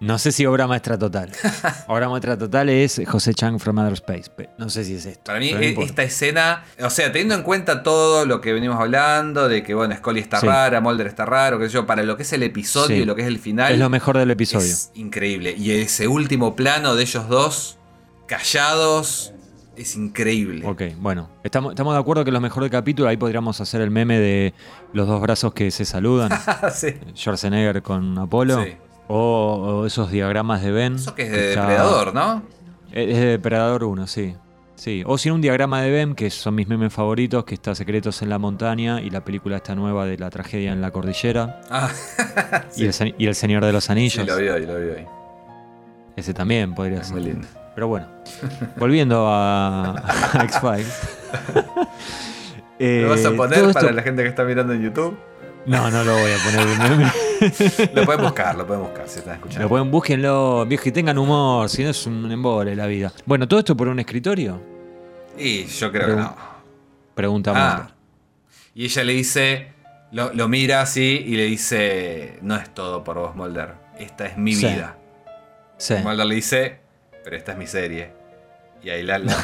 No 0.00 0.18
sé 0.18 0.32
si 0.32 0.44
obra 0.44 0.66
maestra 0.66 0.98
total. 0.98 1.30
obra 1.88 2.08
maestra 2.08 2.36
total 2.36 2.68
es 2.68 3.00
José 3.06 3.32
Chang 3.32 3.58
from 3.58 3.78
Outer 3.78 3.94
Space. 3.94 4.30
No 4.58 4.68
sé 4.68 4.84
si 4.84 4.94
es 4.96 5.06
esto. 5.06 5.22
Para 5.24 5.38
mí, 5.38 5.52
no 5.52 5.60
e- 5.60 5.68
importa. 5.68 5.88
esta 5.88 6.02
escena, 6.02 6.64
o 6.82 6.90
sea, 6.90 7.10
teniendo 7.12 7.34
en 7.36 7.42
cuenta 7.42 7.82
todo 7.82 8.26
lo 8.26 8.40
que 8.40 8.52
venimos 8.52 8.78
hablando, 8.78 9.48
de 9.48 9.62
que, 9.62 9.72
bueno, 9.74 9.94
Scully 9.96 10.20
está 10.20 10.40
Sí. 10.40 10.46
rara, 10.46 10.80
Mulder 10.80 11.06
está 11.06 11.24
raro, 11.24 11.58
qué 11.58 11.66
sé 11.66 11.74
yo, 11.74 11.86
para 11.86 12.02
lo 12.02 12.16
que 12.16 12.24
es 12.24 12.32
el 12.32 12.42
episodio 12.42 12.96
Sí. 12.96 13.02
y 13.02 13.04
lo 13.04 13.14
que 13.14 13.22
es 13.22 13.28
el 13.28 13.38
final. 13.38 13.72
Es 13.72 13.78
lo 13.78 13.88
mejor 13.88 14.18
del 14.18 14.30
episodio. 14.30 14.66
Es 14.66 14.90
increíble. 14.94 15.54
Y 15.56 15.70
ese 15.70 16.06
último 16.08 16.54
plano 16.56 16.96
de 16.96 17.02
ellos 17.02 17.28
dos, 17.28 17.78
callados, 18.26 19.32
es 19.76 19.96
increíble. 19.96 20.66
Ok, 20.66 20.82
bueno. 20.98 21.30
Estamos, 21.44 21.72
estamos 21.72 21.94
de 21.94 22.00
acuerdo 22.00 22.24
que 22.24 22.30
lo 22.30 22.40
mejor 22.40 22.62
del 22.62 22.70
capítulo, 22.70 23.08
ahí 23.08 23.16
podríamos 23.16 23.60
hacer 23.60 23.80
el 23.80 23.90
meme 23.90 24.18
de 24.18 24.54
los 24.92 25.06
dos 25.08 25.20
brazos 25.20 25.54
que 25.54 25.70
se 25.70 25.84
saludan. 25.84 26.30
sí. 26.74 26.88
Schwarzenegger 27.14 27.82
con 27.82 28.18
Apolo. 28.18 28.62
Sí. 28.64 28.76
O, 29.08 29.80
o 29.82 29.86
esos 29.86 30.10
diagramas 30.10 30.62
de 30.62 30.70
Ben. 30.72 30.94
Eso 30.94 31.14
que 31.14 31.22
es 31.24 31.30
que 31.30 31.36
de 31.36 31.48
está- 31.50 31.60
Depredador, 31.62 32.14
¿no? 32.14 32.42
Es 32.92 33.16
de 33.16 33.26
Depredador 33.26 33.84
1, 33.84 34.06
sí. 34.06 34.34
Sí. 34.76 35.02
O 35.06 35.18
si 35.18 35.30
un 35.30 35.40
diagrama 35.40 35.80
de 35.82 35.90
Ben, 35.90 36.14
que 36.14 36.30
son 36.30 36.54
mis 36.56 36.68
memes 36.68 36.92
favoritos, 36.92 37.44
que 37.44 37.54
está 37.54 37.74
Secretos 37.74 38.22
en 38.22 38.28
la 38.28 38.38
Montaña 38.38 39.00
y 39.00 39.08
la 39.10 39.24
película 39.24 39.56
esta 39.56 39.74
nueva 39.74 40.04
de 40.04 40.18
la 40.18 40.30
tragedia 40.30 40.72
en 40.72 40.80
la 40.80 40.90
cordillera. 40.90 41.60
Ah, 41.70 41.90
Y, 42.76 42.86
el, 42.86 42.92
se- 42.92 43.14
y 43.16 43.26
El 43.26 43.34
Señor 43.34 43.64
de 43.64 43.72
los 43.72 43.88
Anillos. 43.90 44.24
sí, 44.24 44.30
lo 44.30 44.36
vi 44.36 44.48
hoy, 44.48 44.66
lo 44.66 44.74
vi 44.78 44.88
hoy. 44.88 45.06
Ese 46.16 46.34
también 46.34 46.74
podría 46.74 47.00
Es 47.00 47.06
ser. 47.08 47.16
muy 47.16 47.24
lindo. 47.26 47.46
Pero 47.74 47.88
bueno, 47.88 48.06
volviendo 48.76 49.26
a, 49.28 49.90
a 50.38 50.44
X-Files. 50.44 51.00
Eh, 52.78 53.00
¿Lo 53.04 53.10
vas 53.10 53.24
a 53.24 53.30
poner 53.32 53.58
todo 53.60 53.68
esto- 53.70 53.80
para 53.80 53.92
la 53.92 54.02
gente 54.02 54.22
que 54.22 54.28
está 54.28 54.44
mirando 54.44 54.72
en 54.72 54.82
YouTube? 54.82 55.16
No, 55.66 55.90
no 55.90 56.04
lo 56.04 56.12
voy 56.12 56.30
a 56.30 56.36
poner. 56.44 57.12
Lo 57.94 58.04
pueden 58.04 58.22
buscar, 58.22 58.56
lo 58.56 58.66
pueden 58.66 58.82
buscar 58.82 59.08
si 59.08 59.18
están 59.18 59.34
escuchando. 59.34 59.62
Lo 59.64 59.68
pueden, 59.68 59.90
búsquenlo, 59.90 60.64
viejo, 60.66 60.88
y 60.88 60.92
tengan 60.92 61.18
humor, 61.18 61.68
si 61.68 61.82
no 61.84 61.90
es 61.90 62.06
un 62.06 62.30
embole 62.30 62.74
la 62.76 62.86
vida. 62.86 63.12
Bueno, 63.26 63.46
¿todo 63.48 63.60
esto 63.60 63.76
por 63.76 63.88
un 63.88 63.98
escritorio? 64.00 64.60
Y 65.38 65.64
yo 65.66 65.90
creo 65.92 66.06
que 66.08 66.16
no. 66.16 66.36
Pregunta 67.14 67.52
Ah. 67.54 67.90
Y 68.74 68.84
ella 68.86 69.04
le 69.04 69.12
dice, 69.12 69.68
lo, 70.12 70.32
lo 70.32 70.48
mira 70.48 70.80
así 70.80 71.22
y 71.26 71.36
le 71.36 71.44
dice, 71.44 72.38
no 72.42 72.56
es 72.56 72.72
todo 72.74 73.04
por 73.04 73.18
vos, 73.18 73.36
Mulder. 73.36 73.74
Esta 73.98 74.26
es 74.26 74.36
mi 74.36 74.54
Sí. 74.54 74.66
vida. 74.66 74.96
Sí. 75.76 75.94
Y 75.94 76.02
Mulder 76.02 76.26
le 76.26 76.34
dice, 76.34 76.80
pero 77.22 77.36
esta 77.36 77.52
es 77.52 77.58
mi 77.58 77.66
serie. 77.66 78.12
Y 78.82 78.90
ahí 78.90 79.02
la, 79.02 79.18
la- 79.18 79.36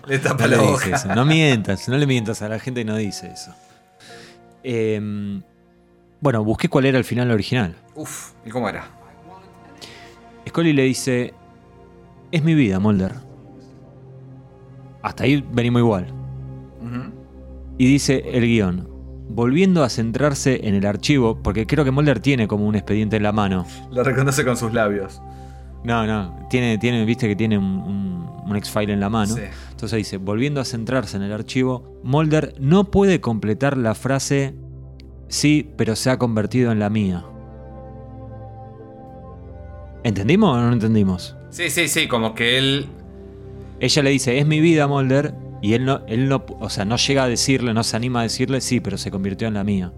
le 0.06 0.18
tapa 0.18 0.44
No 0.44 0.48
le 0.48 0.56
la 0.56 0.62
dice 0.62 0.72
boca. 0.86 0.96
eso. 0.96 1.14
No 1.14 1.24
mientas, 1.24 1.88
no 1.88 1.96
le 1.98 2.06
mientas 2.06 2.42
a 2.42 2.48
la 2.48 2.58
gente, 2.58 2.84
no 2.84 2.96
dice 2.96 3.30
eso. 3.32 3.54
Em, 4.62 5.42
bueno, 6.20 6.44
busqué 6.44 6.68
cuál 6.68 6.86
era 6.86 6.98
el 6.98 7.04
final 7.04 7.30
original. 7.30 7.76
Uf, 7.94 8.32
¿y 8.44 8.50
cómo 8.50 8.68
era? 8.68 8.84
Scully 10.48 10.72
le 10.72 10.82
dice: 10.82 11.32
Es 12.30 12.42
mi 12.42 12.54
vida, 12.54 12.78
Mulder. 12.78 13.14
Hasta 15.02 15.24
ahí 15.24 15.44
venimos 15.52 15.80
igual. 15.80 16.12
Y 17.78 17.86
dice 17.86 18.22
el 18.32 18.44
guion: 18.44 18.88
Volviendo 19.28 19.82
a 19.82 19.88
centrarse 19.88 20.60
en 20.66 20.74
el 20.74 20.84
archivo, 20.84 21.42
porque 21.42 21.66
creo 21.66 21.84
que 21.84 21.90
Mulder 21.90 22.20
tiene 22.20 22.46
como 22.48 22.66
un 22.66 22.74
expediente 22.74 23.16
en 23.16 23.22
la 23.22 23.32
mano. 23.32 23.66
Lo 23.90 24.02
reconoce 24.02 24.44
con 24.44 24.56
sus 24.56 24.74
labios. 24.74 25.22
No, 25.84 26.06
no, 26.06 26.46
tiene, 26.50 26.76
tiene, 26.76 27.06
viste 27.06 27.26
que 27.26 27.36
tiene 27.36 27.56
un, 27.56 27.64
un, 27.64 28.28
un 28.44 28.56
X-File 28.56 28.92
en 28.92 29.00
la 29.00 29.08
mano. 29.08 29.34
Sí. 29.34 29.42
Entonces 29.70 29.96
dice, 29.96 30.18
volviendo 30.18 30.60
a 30.60 30.66
centrarse 30.66 31.16
en 31.16 31.22
el 31.22 31.32
archivo, 31.32 31.98
Mulder 32.02 32.54
no 32.58 32.90
puede 32.90 33.22
completar 33.22 33.78
la 33.78 33.94
frase 33.94 34.54
sí, 35.30 35.72
pero 35.76 35.96
se 35.96 36.10
ha 36.10 36.18
convertido 36.18 36.70
en 36.72 36.78
la 36.78 36.90
mía. 36.90 37.24
¿Entendimos 40.02 40.56
o 40.56 40.60
no 40.60 40.72
entendimos? 40.72 41.36
Sí, 41.50 41.68
sí, 41.70 41.88
sí, 41.88 42.08
como 42.08 42.34
que 42.34 42.58
él... 42.58 42.86
Ella 43.80 44.02
le 44.02 44.10
dice, 44.10 44.38
es 44.38 44.46
mi 44.46 44.60
vida, 44.60 44.86
Mulder, 44.86 45.34
y 45.62 45.72
él 45.74 45.84
no, 45.86 46.02
él 46.06 46.28
no, 46.28 46.44
o 46.58 46.68
sea, 46.70 46.84
no 46.84 46.96
llega 46.96 47.24
a 47.24 47.28
decirle, 47.28 47.72
no 47.74 47.82
se 47.82 47.96
anima 47.96 48.20
a 48.20 48.22
decirle, 48.24 48.60
sí, 48.60 48.80
pero 48.80 48.98
se 48.98 49.10
convirtió 49.10 49.48
en 49.48 49.54
la 49.54 49.64
mía. 49.64 49.92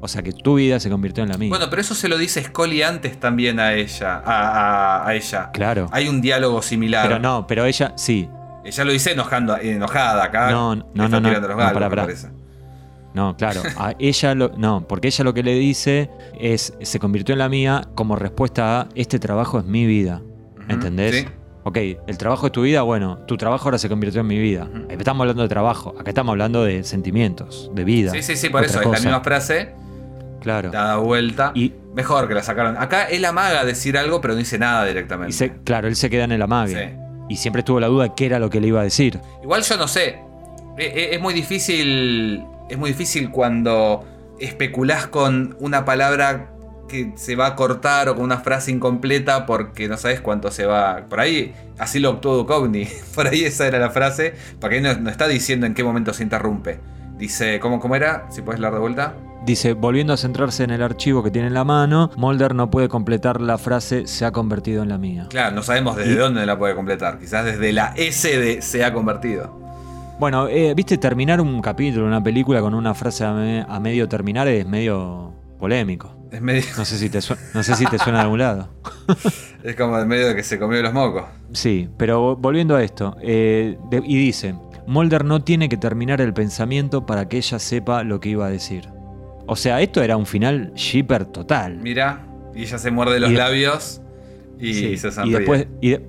O 0.00 0.08
sea, 0.08 0.22
que 0.22 0.32
tu 0.32 0.56
vida 0.56 0.80
se 0.80 0.90
convirtió 0.90 1.22
en 1.22 1.30
la 1.30 1.38
mía. 1.38 1.48
Bueno, 1.48 1.66
pero 1.70 1.80
eso 1.80 1.94
se 1.94 2.08
lo 2.08 2.18
dice 2.18 2.42
Scully 2.42 2.82
antes 2.82 3.18
también 3.20 3.60
a 3.60 3.72
ella. 3.74 4.16
A, 4.24 5.02
a- 5.02 5.08
a 5.08 5.14
ella. 5.14 5.50
claro. 5.52 5.88
Hay 5.92 6.08
un 6.08 6.20
diálogo 6.20 6.60
similar. 6.60 7.06
Pero 7.06 7.20
no, 7.20 7.46
pero 7.46 7.64
ella, 7.64 7.92
sí. 7.96 8.28
Ella 8.64 8.84
lo 8.84 8.92
dice 8.92 9.12
enojando, 9.12 9.56
enojada 9.56 10.24
acá. 10.24 10.50
No, 10.50 10.74
no, 10.76 10.84
no, 10.94 11.08
no. 11.08 11.20
No, 11.20 11.30
me 11.30 11.56
pará. 11.72 11.88
parece. 11.90 12.28
No, 13.14 13.36
claro. 13.36 13.60
A 13.76 13.94
ella 13.98 14.34
lo, 14.34 14.52
no, 14.56 14.86
porque 14.88 15.08
ella 15.08 15.24
lo 15.24 15.34
que 15.34 15.42
le 15.42 15.54
dice 15.54 16.10
es, 16.40 16.72
se 16.80 16.98
convirtió 16.98 17.34
en 17.34 17.40
la 17.40 17.48
mía 17.48 17.88
como 17.94 18.16
respuesta 18.16 18.80
a, 18.82 18.88
este 18.94 19.18
trabajo 19.18 19.58
es 19.58 19.64
mi 19.66 19.84
vida. 19.86 20.22
¿Entendés? 20.68 21.14
sí. 21.16 21.26
Ok, 21.64 21.76
el 22.08 22.18
trabajo 22.18 22.46
es 22.46 22.52
tu 22.52 22.62
vida, 22.62 22.82
bueno, 22.82 23.18
tu 23.18 23.36
trabajo 23.36 23.66
ahora 23.66 23.78
se 23.78 23.88
convirtió 23.88 24.22
en 24.22 24.26
mi 24.26 24.38
vida. 24.38 24.68
Estamos 24.88 25.20
hablando 25.20 25.44
de 25.44 25.48
trabajo, 25.48 25.94
acá 25.96 26.10
estamos 26.10 26.32
hablando 26.32 26.64
de 26.64 26.82
sentimientos, 26.82 27.70
de 27.72 27.84
vida. 27.84 28.10
Sí, 28.10 28.20
sí, 28.22 28.34
sí, 28.34 28.48
por 28.48 28.64
eso 28.64 28.80
es 28.80 28.86
la 28.86 28.98
misma 28.98 29.20
frase, 29.20 29.72
Claro. 30.40 30.72
dada 30.72 30.96
vuelta. 30.96 31.52
Y, 31.54 31.72
Mejor 31.94 32.26
que 32.26 32.34
la 32.34 32.42
sacaron. 32.42 32.76
Acá 32.78 33.04
él 33.04 33.24
amaga 33.24 33.64
decir 33.66 33.96
algo, 33.98 34.20
pero 34.22 34.32
no 34.34 34.38
dice 34.38 34.58
nada 34.58 34.84
directamente. 34.86 35.30
y 35.30 35.34
se- 35.34 35.52
claro, 35.62 35.86
él 35.86 35.94
se 35.94 36.08
queda 36.10 36.24
en 36.24 36.32
el 36.32 36.40
amague. 36.42 36.74
Sí. 36.74 36.96
Y 37.28 37.36
siempre 37.36 37.60
estuvo 37.60 37.78
la 37.78 37.86
duda 37.86 38.04
de 38.04 38.12
qué 38.16 38.26
era 38.26 38.38
lo 38.40 38.48
que 38.50 38.60
le 38.60 38.66
iba 38.68 38.80
a 38.80 38.84
decir. 38.84 39.20
Igual 39.42 39.62
yo 39.62 39.76
no 39.76 39.86
sé. 39.86 40.18
E- 40.78 40.84
e- 40.84 41.14
Es 41.14 41.20
muy 41.20 41.32
difícil. 41.34 42.42
Es 42.72 42.78
muy 42.78 42.88
difícil 42.90 43.30
cuando 43.30 44.02
especulás 44.40 45.06
con 45.06 45.54
una 45.60 45.84
palabra 45.84 46.48
que 46.88 47.12
se 47.16 47.36
va 47.36 47.48
a 47.48 47.54
cortar 47.54 48.08
o 48.08 48.14
con 48.14 48.24
una 48.24 48.38
frase 48.38 48.70
incompleta 48.70 49.44
porque 49.44 49.88
no 49.88 49.98
sabes 49.98 50.22
cuánto 50.22 50.50
se 50.50 50.64
va. 50.64 51.04
Por 51.06 51.20
ahí, 51.20 51.54
así 51.78 51.98
lo 52.00 52.08
obtuvo 52.08 52.36
Duchovny. 52.38 52.88
Por 53.14 53.26
ahí 53.28 53.44
esa 53.44 53.66
era 53.66 53.78
la 53.78 53.90
frase. 53.90 54.32
Porque 54.58 54.76
ahí 54.76 54.82
no, 54.82 54.94
no 54.94 55.10
está 55.10 55.28
diciendo 55.28 55.66
en 55.66 55.74
qué 55.74 55.84
momento 55.84 56.14
se 56.14 56.22
interrumpe. 56.22 56.80
Dice, 57.18 57.60
¿cómo, 57.60 57.78
cómo 57.78 57.94
era? 57.94 58.24
Si 58.30 58.40
puedes 58.40 58.58
leer 58.58 58.72
de 58.72 58.78
vuelta. 58.80 59.14
Dice, 59.44 59.74
volviendo 59.74 60.14
a 60.14 60.16
centrarse 60.16 60.64
en 60.64 60.70
el 60.70 60.82
archivo 60.82 61.22
que 61.22 61.30
tiene 61.30 61.48
en 61.48 61.54
la 61.54 61.64
mano, 61.64 62.10
Mulder 62.16 62.54
no 62.54 62.70
puede 62.70 62.88
completar 62.88 63.42
la 63.42 63.58
frase 63.58 64.06
se 64.06 64.24
ha 64.24 64.30
convertido 64.32 64.82
en 64.82 64.88
la 64.88 64.96
mía. 64.96 65.26
Claro, 65.28 65.54
no 65.54 65.62
sabemos 65.62 65.96
desde 65.96 66.12
Y- 66.12 66.16
dónde 66.16 66.46
la 66.46 66.58
puede 66.58 66.74
completar. 66.74 67.18
Quizás 67.18 67.44
desde 67.44 67.70
la 67.74 67.92
S 67.96 68.38
de 68.38 68.62
se 68.62 68.82
ha 68.82 68.94
convertido. 68.94 69.60
Bueno, 70.18 70.46
eh, 70.48 70.72
viste, 70.74 70.98
terminar 70.98 71.40
un 71.40 71.60
capítulo, 71.60 72.06
una 72.06 72.22
película 72.22 72.60
con 72.60 72.74
una 72.74 72.94
frase 72.94 73.24
a, 73.24 73.32
me- 73.32 73.64
a 73.68 73.80
medio 73.80 74.08
terminar 74.08 74.46
es 74.48 74.66
medio 74.66 75.32
polémico. 75.58 76.14
Es 76.30 76.40
medio. 76.40 76.62
No 76.76 76.84
sé 76.84 76.96
si 76.96 77.10
te, 77.10 77.20
su- 77.20 77.34
no 77.54 77.62
sé 77.62 77.74
si 77.74 77.84
te 77.86 77.98
suena 77.98 78.18
de 78.18 78.24
algún 78.24 78.38
lado. 78.38 78.68
Es 79.62 79.76
como 79.76 79.96
en 79.96 80.08
medio 80.08 80.26
de 80.26 80.34
que 80.34 80.42
se 80.42 80.58
comió 80.58 80.82
los 80.82 80.92
mocos. 80.92 81.22
Sí, 81.52 81.88
pero 81.96 82.34
vo- 82.34 82.36
volviendo 82.40 82.74
a 82.74 82.82
esto, 82.82 83.16
eh, 83.22 83.78
de- 83.90 84.02
y 84.04 84.16
dice, 84.16 84.56
Mulder 84.88 85.24
no 85.24 85.42
tiene 85.44 85.68
que 85.68 85.76
terminar 85.76 86.20
el 86.20 86.32
pensamiento 86.34 87.06
para 87.06 87.28
que 87.28 87.36
ella 87.36 87.60
sepa 87.60 88.02
lo 88.02 88.18
que 88.18 88.30
iba 88.30 88.46
a 88.46 88.50
decir. 88.50 88.88
O 89.46 89.54
sea, 89.54 89.80
esto 89.80 90.02
era 90.02 90.16
un 90.16 90.26
final 90.26 90.72
shipper 90.74 91.26
total. 91.26 91.76
Mira, 91.78 92.26
y 92.56 92.62
ella 92.62 92.78
se 92.78 92.90
muerde 92.90 93.20
los 93.20 93.30
Y- 93.30 93.34
labios 93.36 94.00
Y 94.58 94.74
Sí, 94.74 94.96
se 94.98 95.08
y 95.08 95.10
sonríe. 95.12 95.38
después, 95.38 95.66
y, 95.80 95.90
de- 95.90 96.06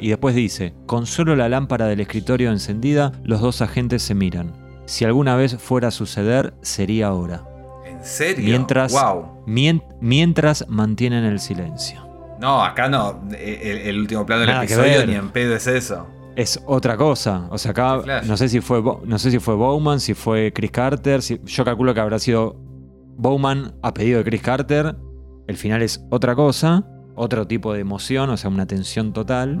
y 0.00 0.08
después 0.08 0.34
dice, 0.34 0.74
con 0.86 1.06
solo 1.06 1.34
la 1.36 1.48
lámpara 1.48 1.86
del 1.86 2.00
escritorio 2.00 2.50
encendida, 2.50 3.12
los 3.24 3.40
dos 3.40 3.60
agentes 3.62 4.02
se 4.02 4.14
miran. 4.14 4.52
Si 4.86 5.04
alguna 5.04 5.34
vez 5.36 5.56
fuera 5.56 5.88
a 5.88 5.90
suceder, 5.90 6.54
sería 6.62 7.08
ahora. 7.08 7.42
¿En 7.86 8.04
serio? 8.04 8.44
Mientras, 8.44 8.92
Wow. 8.92 9.42
mien- 9.46 9.82
mientras 10.00 10.64
mantienen 10.68 11.24
el 11.24 11.40
silencio. 11.40 12.06
No, 12.40 12.62
acá 12.62 12.88
no. 12.88 13.22
El, 13.38 13.78
el 13.78 13.98
último 13.98 14.24
plano 14.26 14.42
del 14.42 14.50
Nada 14.50 14.64
episodio 14.64 15.06
ni 15.06 15.14
en 15.14 15.30
pedo 15.30 15.54
es 15.56 15.66
eso. 15.66 16.06
Es 16.36 16.60
otra 16.66 16.96
cosa. 16.96 17.46
O 17.50 17.58
sea, 17.58 17.70
acá 17.70 18.02
no 18.26 18.36
sé 18.36 18.48
si 18.48 18.60
fue 18.60 18.82
no 19.04 19.18
sé 19.18 19.30
si 19.30 19.38
fue 19.38 19.54
Bowman, 19.54 20.00
si 20.00 20.14
fue 20.14 20.52
Chris 20.52 20.70
Carter. 20.70 21.22
si- 21.22 21.40
yo 21.44 21.64
calculo 21.64 21.94
que 21.94 22.00
habrá 22.00 22.18
sido 22.18 22.56
Bowman 23.16 23.74
a 23.82 23.94
pedido 23.94 24.18
de 24.18 24.24
Chris 24.24 24.42
Carter. 24.42 24.96
El 25.46 25.56
final 25.56 25.82
es 25.82 26.04
otra 26.10 26.34
cosa, 26.34 26.84
otro 27.14 27.46
tipo 27.46 27.72
de 27.72 27.80
emoción, 27.80 28.30
o 28.30 28.36
sea, 28.36 28.50
una 28.50 28.66
tensión 28.66 29.12
total. 29.12 29.58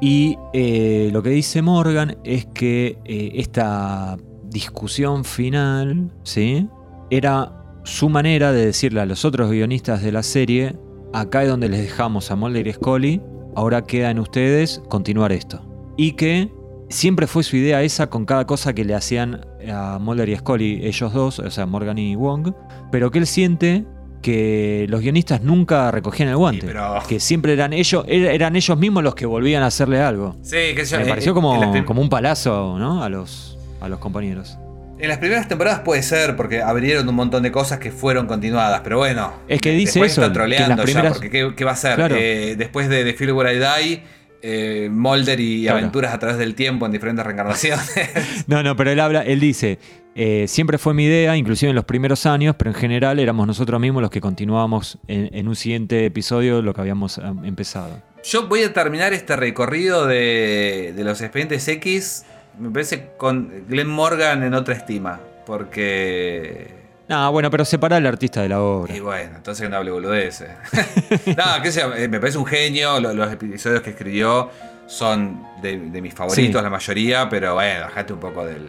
Y 0.00 0.36
eh, 0.52 1.10
lo 1.12 1.22
que 1.22 1.30
dice 1.30 1.62
Morgan 1.62 2.16
es 2.24 2.46
que 2.46 2.98
eh, 3.04 3.32
esta 3.36 4.16
discusión 4.44 5.24
final, 5.24 6.10
¿sí? 6.24 6.68
Era 7.10 7.52
su 7.84 8.08
manera 8.08 8.52
de 8.52 8.66
decirle 8.66 9.00
a 9.00 9.06
los 9.06 9.24
otros 9.24 9.50
guionistas 9.50 10.02
de 10.02 10.12
la 10.12 10.22
serie, 10.22 10.76
acá 11.12 11.42
es 11.42 11.48
donde 11.48 11.68
les 11.68 11.82
dejamos 11.82 12.30
a 12.30 12.36
Mulder 12.36 12.66
y 12.66 12.72
Scully, 12.72 13.22
ahora 13.54 13.82
queda 13.82 14.10
en 14.10 14.18
ustedes 14.18 14.82
continuar 14.88 15.32
esto. 15.32 15.64
Y 15.96 16.12
que 16.12 16.52
siempre 16.88 17.26
fue 17.26 17.42
su 17.42 17.56
idea 17.56 17.82
esa 17.82 18.08
con 18.08 18.24
cada 18.24 18.46
cosa 18.46 18.72
que 18.72 18.84
le 18.84 18.94
hacían 18.94 19.46
a 19.72 19.98
Mulder 20.00 20.28
y 20.28 20.36
Scully, 20.36 20.80
ellos 20.84 21.12
dos, 21.12 21.38
o 21.38 21.50
sea, 21.50 21.66
Morgan 21.66 21.98
y 21.98 22.16
Wong, 22.16 22.52
pero 22.90 23.10
que 23.10 23.20
él 23.20 23.26
siente 23.26 23.84
que 24.22 24.86
los 24.88 25.00
guionistas 25.02 25.42
nunca 25.42 25.90
recogían 25.90 26.30
el 26.30 26.36
guante. 26.36 26.62
Sí, 26.62 26.66
pero- 26.68 26.98
Que 27.08 27.20
siempre 27.20 27.52
eran 27.52 27.72
ellos, 27.74 28.04
er- 28.06 28.32
eran 28.32 28.56
ellos 28.56 28.78
mismos 28.78 29.02
los 29.02 29.14
que 29.14 29.26
volvían 29.26 29.62
a 29.62 29.66
hacerle 29.66 30.00
algo. 30.00 30.36
Sí, 30.42 30.56
que 30.74 30.84
yo, 30.86 30.96
Me 30.98 31.02
eh, 31.04 31.08
pareció 31.08 31.34
como, 31.34 31.84
como 31.84 32.00
un 32.00 32.08
palazo, 32.08 32.78
¿no? 32.78 33.02
A 33.02 33.08
los, 33.10 33.58
a 33.80 33.88
los 33.88 33.98
compañeros. 33.98 34.56
En 34.98 35.08
las 35.08 35.18
primeras 35.18 35.48
temporadas 35.48 35.80
puede 35.80 36.02
ser, 36.04 36.36
porque 36.36 36.62
abrieron 36.62 37.08
un 37.08 37.14
montón 37.16 37.42
de 37.42 37.50
cosas 37.50 37.80
que 37.80 37.90
fueron 37.90 38.26
continuadas, 38.28 38.82
pero 38.84 38.98
bueno. 38.98 39.32
Es 39.48 39.60
que 39.60 39.72
dice 39.72 39.98
después 39.98 40.12
eso, 40.12 40.22
está 40.24 40.32
que 40.32 40.44
en 40.44 40.50
las 40.68 40.76
troleando 40.78 40.84
ya, 40.86 41.08
porque 41.12 41.28
¿qué, 41.30 41.52
qué 41.56 41.64
va 41.64 41.72
a 41.72 41.74
hacer? 41.74 41.96
Claro. 41.96 42.14
Eh, 42.16 42.54
después 42.56 42.88
de 42.88 43.02
The 43.04 43.12
Feel 43.14 43.32
Where 43.32 43.52
I 43.52 43.58
Die, 43.58 44.02
eh, 44.42 44.88
Mulder 44.92 45.40
y 45.40 45.62
Claro. 45.64 45.78
aventuras 45.78 46.14
a 46.14 46.18
través 46.20 46.38
del 46.38 46.54
tiempo 46.54 46.86
en 46.86 46.92
diferentes 46.92 47.24
reencarnaciones. 47.24 47.90
No, 48.46 48.62
no, 48.62 48.76
pero 48.76 48.90
él 48.92 49.00
habla, 49.00 49.22
él 49.22 49.40
dice, 49.40 49.78
eh, 50.14 50.46
siempre 50.48 50.78
fue 50.78 50.94
mi 50.94 51.04
idea, 51.04 51.36
inclusive 51.36 51.70
en 51.70 51.76
los 51.76 51.84
primeros 51.84 52.26
años, 52.26 52.54
pero 52.58 52.70
en 52.70 52.76
general 52.76 53.18
éramos 53.18 53.46
nosotros 53.46 53.80
mismos 53.80 54.02
los 54.02 54.10
que 54.10 54.20
continuábamos 54.20 54.98
en, 55.08 55.30
en 55.34 55.48
un 55.48 55.56
siguiente 55.56 56.04
episodio 56.06 56.60
lo 56.62 56.74
que 56.74 56.80
habíamos 56.82 57.18
eh, 57.18 57.22
empezado. 57.44 58.00
Yo 58.24 58.46
voy 58.46 58.62
a 58.62 58.72
terminar 58.72 59.12
este 59.12 59.34
recorrido 59.36 60.06
de, 60.06 60.92
de 60.94 61.04
los 61.04 61.20
expedientes 61.20 61.66
X, 61.66 62.24
me 62.58 62.70
parece, 62.70 63.08
con 63.16 63.50
Glenn 63.68 63.88
Morgan 63.88 64.42
en 64.42 64.54
otra 64.54 64.74
estima, 64.74 65.18
porque... 65.46 66.80
Ah, 67.08 67.28
bueno, 67.30 67.50
pero 67.50 67.64
separa 67.64 67.96
al 67.96 68.06
artista 68.06 68.40
de 68.42 68.48
la 68.48 68.60
obra. 68.62 68.94
Y 68.96 69.00
bueno, 69.00 69.32
entonces 69.36 69.68
no 69.68 69.76
hable 69.76 69.90
boludeces. 69.90 70.48
no, 71.26 71.44
qué 71.62 71.72
sé 71.72 71.82
eh, 71.96 72.08
me 72.08 72.20
parece 72.20 72.38
un 72.38 72.46
genio. 72.46 73.00
lo- 73.00 73.12
Los, 73.12 73.30
episodios 73.32 73.82
que 73.82 73.90
escribió 73.90 74.50
son 74.86 75.42
de, 75.60 75.78
de 75.78 76.00
mis 76.00 76.14
favoritos, 76.14 76.60
Sí. 76.60 76.64
la 76.64 76.70
mayoría, 76.70 77.28
pero 77.28 77.54
bueno, 77.54 77.80
bajate 77.82 78.12
un 78.12 78.20
poco 78.20 78.46
del, 78.46 78.66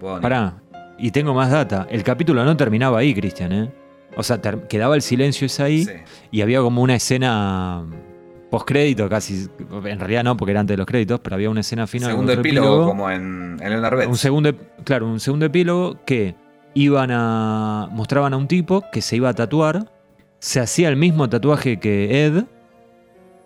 bono. 0.00 0.20
Pará, 0.20 0.54
y 0.98 1.10
tengo 1.10 1.34
más 1.34 1.50
data. 1.50 1.86
El 1.90 2.02
capítulo 2.02 2.44
no 2.44 2.56
terminaba 2.56 2.98
ahí, 2.98 3.14
Cristian, 3.14 3.52
¿eh? 3.52 3.70
O 4.16 4.22
sea, 4.22 4.40
quedaba 4.40 4.94
el 4.94 5.02
silencio 5.02 5.46
ese 5.46 5.62
ahí 5.62 5.84
Sí. 5.84 5.92
y 6.30 6.40
había 6.40 6.60
como 6.60 6.80
una 6.82 6.94
escena 6.94 7.84
postcrédito 8.50 9.08
casi. 9.08 9.46
En 9.84 9.98
realidad 10.00 10.24
no, 10.24 10.36
porque 10.36 10.52
era 10.52 10.60
antes 10.60 10.72
de 10.74 10.78
los 10.78 10.86
créditos, 10.86 11.20
pero 11.20 11.36
había 11.36 11.50
una 11.50 11.60
escena 11.60 11.86
final. 11.86 12.10
Segundo 12.10 12.32
epílogo, 12.32 12.86
como 12.86 13.10
en, 13.10 13.58
en 13.60 13.70
Leonard 13.70 13.96
Betts. 13.96 14.08
Un 14.08 14.16
segundo, 14.16 14.54
claro, 14.84 15.06
un 15.06 15.20
segundo 15.20 15.44
epílogo 15.46 15.98
que 16.06 16.34
iban 16.74 17.10
a. 17.12 17.88
mostraban 17.92 18.32
a 18.32 18.36
un 18.38 18.48
tipo 18.48 18.84
que 18.90 19.02
se 19.02 19.16
iba 19.16 19.28
a 19.28 19.34
tatuar. 19.34 19.90
Se 20.38 20.60
hacía 20.60 20.88
el 20.88 20.96
mismo 20.96 21.28
tatuaje 21.28 21.78
que 21.78 22.24
Ed. 22.26 22.44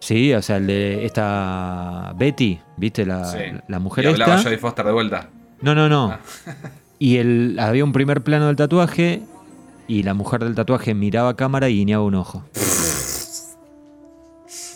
Sí, 0.00 0.32
o 0.32 0.40
sea, 0.42 0.56
el 0.58 0.66
de 0.66 1.04
esta 1.04 2.12
Betty, 2.16 2.60
¿viste? 2.76 3.04
La, 3.04 3.24
Sí. 3.24 3.38
la 3.68 3.78
mujer 3.80 4.04
y 4.04 4.08
hablaba 4.08 4.36
esta. 4.36 4.44
Jodie 4.48 4.58
Foster 4.58 4.86
de 4.86 4.92
vuelta. 4.92 5.28
No, 5.62 5.74
no, 5.74 5.88
no. 5.88 6.10
Ah. 6.12 6.20
Y 6.98 7.16
el, 7.18 7.58
había 7.58 7.84
un 7.84 7.92
primer 7.92 8.22
plano 8.22 8.46
del 8.46 8.56
tatuaje 8.56 9.22
y 9.88 10.02
la 10.02 10.14
mujer 10.14 10.44
del 10.44 10.54
tatuaje 10.54 10.94
miraba 10.94 11.30
a 11.30 11.36
cámara 11.36 11.68
y 11.68 11.76
guiñaba 11.76 12.04
un 12.04 12.14
ojo. 12.14 12.44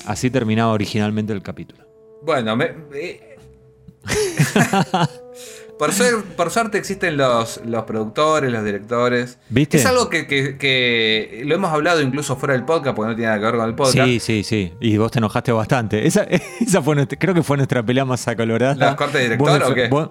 Así 0.07 0.31
terminaba 0.31 0.73
originalmente 0.73 1.33
el 1.33 1.43
capítulo. 1.43 1.85
Bueno, 2.23 2.57
me. 2.57 2.73
eh. 2.95 3.37
por, 5.79 5.93
suer- 5.93 6.23
por 6.37 6.51
suerte 6.51 6.77
existen 6.79 7.17
los, 7.17 7.61
los 7.65 7.85
productores, 7.85 8.53
los 8.53 8.65
directores. 8.65 9.39
¿Viste? 9.49 9.79
Es 9.79 9.87
algo 9.87 10.09
que, 10.11 10.27
que- 10.27 10.57
que 10.59 11.43
lo 11.47 11.55
hemos 11.55 11.73
hablado 11.73 12.01
incluso 12.03 12.37
fuera 12.37 12.53
del 12.55 12.65
podcast, 12.65 12.95
porque 12.97 13.11
no 13.11 13.17
tiene 13.17 13.29
nada 13.29 13.39
que 13.39 13.45
ver 13.47 13.57
con 13.57 13.69
el 13.69 13.75
podcast. 13.75 14.07
Sí, 14.09 14.21
sí, 14.21 14.43
sí. 14.45 14.73
Y 14.81 14.97
vos 14.99 15.11
te 15.11 15.19
enojaste 15.19 15.53
bastante. 15.53 16.07
Esa, 16.07 16.23
esa 16.61 16.83
fue 16.83 16.95
nuestra- 16.97 17.19
creo 17.19 17.35
que 17.35 17.43
fue 17.43 17.57
nuestra 17.57 17.83
pelea 17.83 18.05
más 18.05 18.27
acolorada. 18.29 18.75
¿Los 18.75 18.95
cortes 18.97 19.29
de 19.29 19.37
Vos 19.37 19.53
director 19.53 19.73
o 19.73 19.75
qué? 19.75 19.89
vos- 19.89 20.11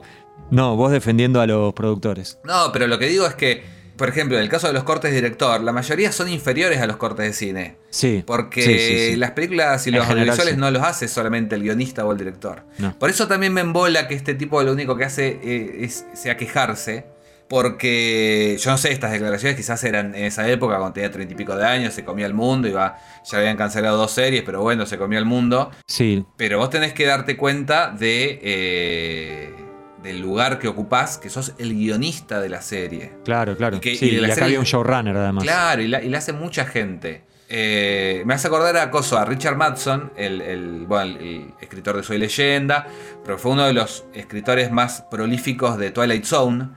no, 0.54 0.76
vos 0.76 0.92
defendiendo 0.92 1.42
a 1.42 1.48
los 1.48 1.74
productores. 1.74 2.38
No, 2.44 2.72
pero 2.72 2.88
lo 2.88 3.00
que 3.00 3.08
digo 3.08 3.26
es 3.26 3.34
que, 3.34 3.64
por 3.98 4.10
ejemplo, 4.10 4.38
en 4.38 4.44
el 4.44 4.50
caso 4.50 4.68
de 4.68 4.74
los 4.74 4.84
cortes 4.84 5.12
de 5.12 5.16
director, 5.16 5.62
la 5.62 5.72
mayoría 5.72 6.12
son 6.12 6.30
inferiores 6.30 6.80
a 6.80 6.86
los 6.86 6.98
cortes 6.98 7.26
de 7.26 7.34
cine. 7.34 7.78
Sí. 7.90 8.24
Porque 8.26 8.62
sí, 8.62 8.78
sí, 8.78 9.12
sí. 9.12 9.16
las 9.16 9.32
películas 9.32 9.88
y 9.88 9.92
los 9.92 10.06
general, 10.06 10.30
audiovisuales 10.30 10.58
no 10.58 10.70
los 10.72 10.84
hace 10.84 11.08
solamente 11.08 11.56
el 11.56 11.64
guionista 11.64 12.06
o 12.06 12.12
el 12.12 12.18
director. 12.18 12.64
No. 12.78 12.98
Por 12.98 13.10
eso 13.10 13.28
también 13.28 13.54
me 13.54 13.62
embola 13.62 14.08
que 14.08 14.14
este 14.14 14.36
tipo 14.36 14.62
lo 14.62 14.74
único 14.74 14.96
que 14.96 15.06
hace 15.06 15.40
eh, 15.44 15.78
es, 15.86 16.06
sea 16.14 16.38
quejarse. 16.38 17.06
Porque 17.50 18.58
yo 18.60 18.72
no 18.72 18.78
sé, 18.78 18.92
estas 18.92 19.12
declaraciones 19.12 19.56
quizás 19.58 19.84
eran 19.84 20.16
en 20.16 20.24
esa 20.24 20.50
época, 20.50 20.78
cuando 20.78 20.94
tenía 20.94 21.12
treinta 21.12 21.34
y 21.34 21.38
pico 21.38 21.56
de 21.56 21.66
años, 21.66 21.94
se 21.94 22.04
comía 22.04 22.26
el 22.26 22.34
mundo, 22.34 22.68
iba, 22.68 22.98
ya 23.30 23.38
habían 23.38 23.58
cancelado 23.58 23.98
dos 23.98 24.12
series, 24.12 24.44
pero 24.44 24.62
bueno, 24.62 24.86
se 24.86 24.98
comía 24.98 25.20
el 25.20 25.26
mundo. 25.26 25.70
Sí, 25.86 26.26
Pero 26.38 26.58
vos 26.58 26.70
tenés 26.70 26.94
que 26.94 27.06
darte 27.06 27.38
cuenta 27.38 27.92
de, 27.92 28.40
eh, 28.42 29.63
del 30.04 30.20
lugar 30.22 30.60
que 30.60 30.68
ocupás, 30.68 31.18
que 31.18 31.30
sos 31.30 31.54
el 31.58 31.74
guionista 31.74 32.40
de 32.42 32.50
la 32.50 32.62
serie. 32.62 33.14
claro, 33.24 33.56
claro. 33.58 33.78
Y 33.78 33.80
que- 33.80 33.96
sí, 33.96 34.06
y 34.08 34.12
de 34.12 34.18
y 34.18 34.20
la 34.20 34.28
acá 34.28 34.36
serie- 34.36 34.46
había 34.48 34.60
un 34.60 34.66
showrunner 34.66 35.16
además. 35.18 35.44
Claro, 35.44 35.82
y 35.82 35.88
la, 35.88 36.04
y 36.04 36.10
la 36.10 36.18
hace 36.20 36.34
mucha 36.34 36.66
gente. 36.66 37.24
Eh, 37.50 38.24
me 38.26 38.34
hace 38.34 38.48
acordar 38.48 38.76
a 38.78 38.90
Coso, 38.90 39.18
a 39.18 39.26
Richard 39.26 39.56
Madson, 39.58 40.12
el, 40.18 40.42
el- 40.42 40.86
bueno, 40.88 41.18
el- 41.20 41.54
escritor 41.62 41.96
de 41.98 42.04
Soy 42.04 42.18
Leyenda, 42.18 42.88
pero 43.24 43.38
fue 43.38 43.52
uno 43.52 43.66
de 43.66 43.74
los 43.74 44.06
escritores 44.14 44.72
más 44.72 45.04
prolíficos 45.12 45.78
de 45.78 45.92
Twilight 45.92 46.26
Zone. 46.26 46.70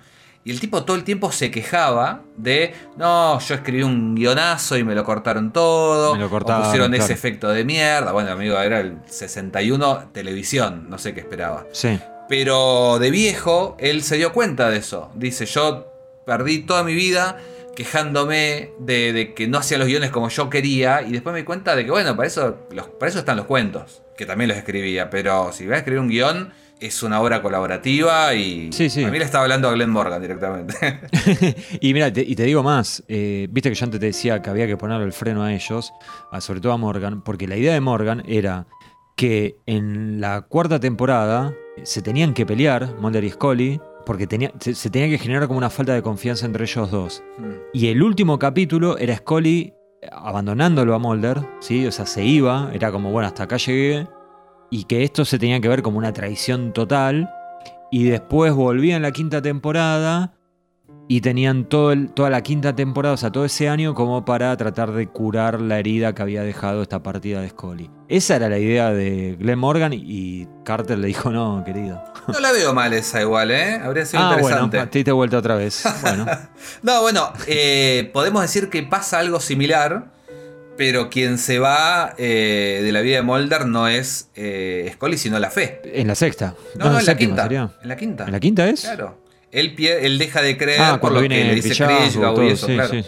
Y 0.44 0.50
el 0.52 0.60
tipo 0.60 0.84
todo 0.84 0.96
el 0.96 1.02
tiempo 1.02 1.32
se 1.32 1.50
quejaba 1.50 2.22
de, 2.36 2.72
no, 2.96 3.40
yo 3.40 3.54
escribí 3.56 3.82
un 3.82 4.14
guionazo 4.14 4.76
y 4.76 4.84
me 4.84 4.94
lo 4.94 5.02
cortaron 5.02 5.52
todo, 5.52 6.14
Me 6.14 6.20
lo 6.20 6.26
o 6.26 6.30
cortaron, 6.30 6.62
pusieron 6.64 6.94
ese 6.94 7.12
efecto 7.14 7.48
de 7.48 7.64
mierda. 7.64 8.12
Bueno, 8.12 8.30
amigo, 8.30 8.56
era 8.60 8.78
el 8.78 8.98
61 9.06 10.10
televisión, 10.12 10.86
no 10.88 10.98
sé 10.98 11.14
qué 11.14 11.20
esperaba. 11.20 11.64
Sí. 11.72 11.98
Pero 12.28 12.98
de 12.98 13.10
viejo, 13.10 13.76
él 13.78 14.02
se 14.02 14.16
dio 14.16 14.32
cuenta 14.32 14.68
de 14.70 14.78
eso. 14.78 15.10
Dice, 15.14 15.46
yo 15.46 15.92
perdí 16.26 16.60
toda 16.60 16.82
mi 16.82 16.94
vida 16.94 17.38
quejándome 17.76 18.72
de, 18.80 19.12
de 19.12 19.34
que 19.34 19.46
no 19.48 19.58
hacía 19.58 19.78
los 19.78 19.86
guiones 19.86 20.10
como 20.10 20.28
yo 20.28 20.50
quería. 20.50 21.02
Y 21.02 21.12
después 21.12 21.32
me 21.32 21.40
di 21.40 21.44
cuenta 21.44 21.76
de 21.76 21.84
que, 21.84 21.90
bueno, 21.90 22.16
para 22.16 22.26
eso, 22.26 22.56
los, 22.70 22.88
para 22.88 23.08
eso 23.10 23.18
están 23.20 23.36
los 23.36 23.46
cuentos. 23.46 24.02
Que 24.16 24.26
también 24.26 24.48
los 24.48 24.56
escribía. 24.58 25.08
Pero 25.10 25.52
si 25.52 25.66
voy 25.66 25.74
a 25.74 25.78
escribir 25.78 26.00
un 26.00 26.08
guion, 26.08 26.52
es 26.80 27.02
una 27.02 27.20
obra 27.20 27.40
colaborativa 27.42 28.34
y... 28.34 28.70
Sí, 28.72 28.90
sí. 28.90 29.04
A 29.04 29.10
mí 29.10 29.18
le 29.18 29.24
estaba 29.24 29.44
hablando 29.44 29.68
a 29.68 29.72
Glenn 29.72 29.90
Morgan 29.90 30.20
directamente. 30.20 30.74
y 31.80 31.92
mira, 31.94 32.12
te- 32.12 32.22
y 32.22 32.34
te 32.34 32.42
digo 32.44 32.62
más, 32.62 33.02
eh, 33.08 33.46
viste 33.50 33.68
que 33.70 33.74
yo 33.74 33.84
antes 33.84 34.00
te 34.00 34.06
decía 34.06 34.42
que 34.42 34.50
había 34.50 34.66
que 34.66 34.76
ponerle 34.76 35.04
el 35.06 35.12
freno 35.12 35.42
a 35.42 35.54
ellos, 35.54 35.92
a- 36.32 36.40
sobre 36.40 36.60
todo 36.60 36.72
a 36.72 36.76
Morgan, 36.76 37.22
porque 37.22 37.46
la 37.46 37.56
idea 37.56 37.72
de 37.72 37.80
Morgan 37.80 38.22
era 38.26 38.66
que 39.16 39.56
en 39.66 40.20
la 40.20 40.42
cuarta 40.42 40.78
temporada 40.80 41.54
se 41.82 42.02
tenían 42.02 42.34
que 42.34 42.46
pelear, 42.46 42.94
Mulder 43.00 43.24
y 43.24 43.30
Scully, 43.30 43.80
porque 44.04 44.26
tenía, 44.26 44.52
se, 44.60 44.74
se 44.74 44.90
tenía 44.90 45.08
que 45.08 45.18
generar 45.18 45.46
como 45.46 45.58
una 45.58 45.70
falta 45.70 45.94
de 45.94 46.02
confianza 46.02 46.46
entre 46.46 46.64
ellos 46.64 46.90
dos. 46.90 47.22
Y 47.72 47.88
el 47.88 48.02
último 48.02 48.38
capítulo 48.38 48.98
era 48.98 49.16
Scully 49.16 49.72
abandonándolo 50.12 50.94
a 50.94 50.98
Mulder, 50.98 51.40
¿sí? 51.60 51.86
O 51.86 51.92
sea, 51.92 52.06
se 52.06 52.24
iba, 52.24 52.70
era 52.72 52.92
como, 52.92 53.10
bueno, 53.10 53.26
hasta 53.26 53.44
acá 53.44 53.56
llegué, 53.56 54.06
y 54.70 54.84
que 54.84 55.02
esto 55.02 55.24
se 55.24 55.38
tenía 55.38 55.60
que 55.60 55.68
ver 55.68 55.82
como 55.82 55.98
una 55.98 56.12
traición 56.12 56.72
total, 56.72 57.30
y 57.90 58.04
después 58.04 58.52
volvía 58.52 58.96
en 58.96 59.02
la 59.02 59.12
quinta 59.12 59.40
temporada 59.42 60.35
y 61.08 61.20
tenían 61.20 61.64
todo 61.66 61.92
el- 61.92 62.10
toda 62.10 62.30
la 62.30 62.42
quinta 62.42 62.74
temporada, 62.74 63.14
o 63.14 63.16
sea, 63.16 63.30
todo 63.30 63.44
ese 63.44 63.68
año 63.68 63.94
como 63.94 64.24
para 64.24 64.56
tratar 64.56 64.90
de 64.92 65.06
curar 65.06 65.60
la 65.60 65.78
herida 65.78 66.14
que 66.14 66.22
había 66.22 66.42
dejado 66.42 66.82
esta 66.82 67.02
partida 67.02 67.40
de 67.40 67.48
Scully. 67.50 67.90
Esa 68.08 68.36
era 68.36 68.48
la 68.48 68.58
idea 68.58 68.92
de 68.92 69.36
Glenn 69.38 69.58
Morgan 69.58 69.92
y 69.92 70.48
Carter 70.64 70.98
le 70.98 71.06
dijo, 71.08 71.30
no, 71.30 71.62
querido. 71.64 72.02
no 72.28 72.40
la 72.40 72.50
veo 72.52 72.74
mal 72.74 72.92
esa 72.92 73.20
igual, 73.20 73.50
¿eh? 73.52 73.74
Habría 73.82 74.04
sido 74.04 74.22
Ah, 74.22 74.36
bueno, 74.40 74.64
interesante. 74.64 74.90
te 74.90 74.98
diste 74.98 75.12
vuelta 75.12 75.38
otra 75.38 75.54
vez. 75.54 75.84
Bueno, 76.02 76.26
No, 76.82 77.02
bueno, 77.02 77.32
eh, 77.46 78.10
podemos 78.12 78.42
decir 78.42 78.68
que 78.68 78.82
pasa 78.82 79.18
algo 79.20 79.38
similar, 79.40 80.06
Pero 80.76 81.08
quien 81.08 81.38
se 81.38 81.58
va 81.58 82.12
eh, 82.18 82.80
de 82.84 82.92
la 82.92 83.00
vida 83.00 83.16
de 83.16 83.22
Mulder 83.22 83.64
no 83.66 83.88
es 83.88 84.28
eh, 84.34 84.90
Scully, 84.92 85.16
sino 85.16 85.38
la 85.38 85.50
fe. 85.50 85.80
En 85.84 86.06
la 86.06 86.14
sexta. 86.14 86.54
No, 86.78 86.90
no, 86.90 86.98
en 87.00 87.06
la 87.06 87.16
quinta. 87.16 87.42
sería. 87.44 87.70
En 87.82 87.88
la 87.88 87.96
quinta. 87.96 88.24
¿En 88.26 88.32
la 88.32 88.40
quinta 88.40 88.68
es? 88.68 88.82
Claro. 88.82 89.18
Él, 89.52 89.74
él 89.78 90.18
deja 90.18 90.42
de 90.42 90.56
creer 90.56 90.80
Ah, 90.80 90.90
por 90.92 91.00
cuando 91.12 91.20
lo 91.20 91.28
que 91.28 91.34
viene 91.34 91.48
le 91.50 91.54
dice 91.56 91.68
Krishgaw 91.84 92.42
y 92.42 92.48
eso, 92.48 92.66
sí, 92.66 92.74
claro. 92.74 92.90
sí. 92.90 93.04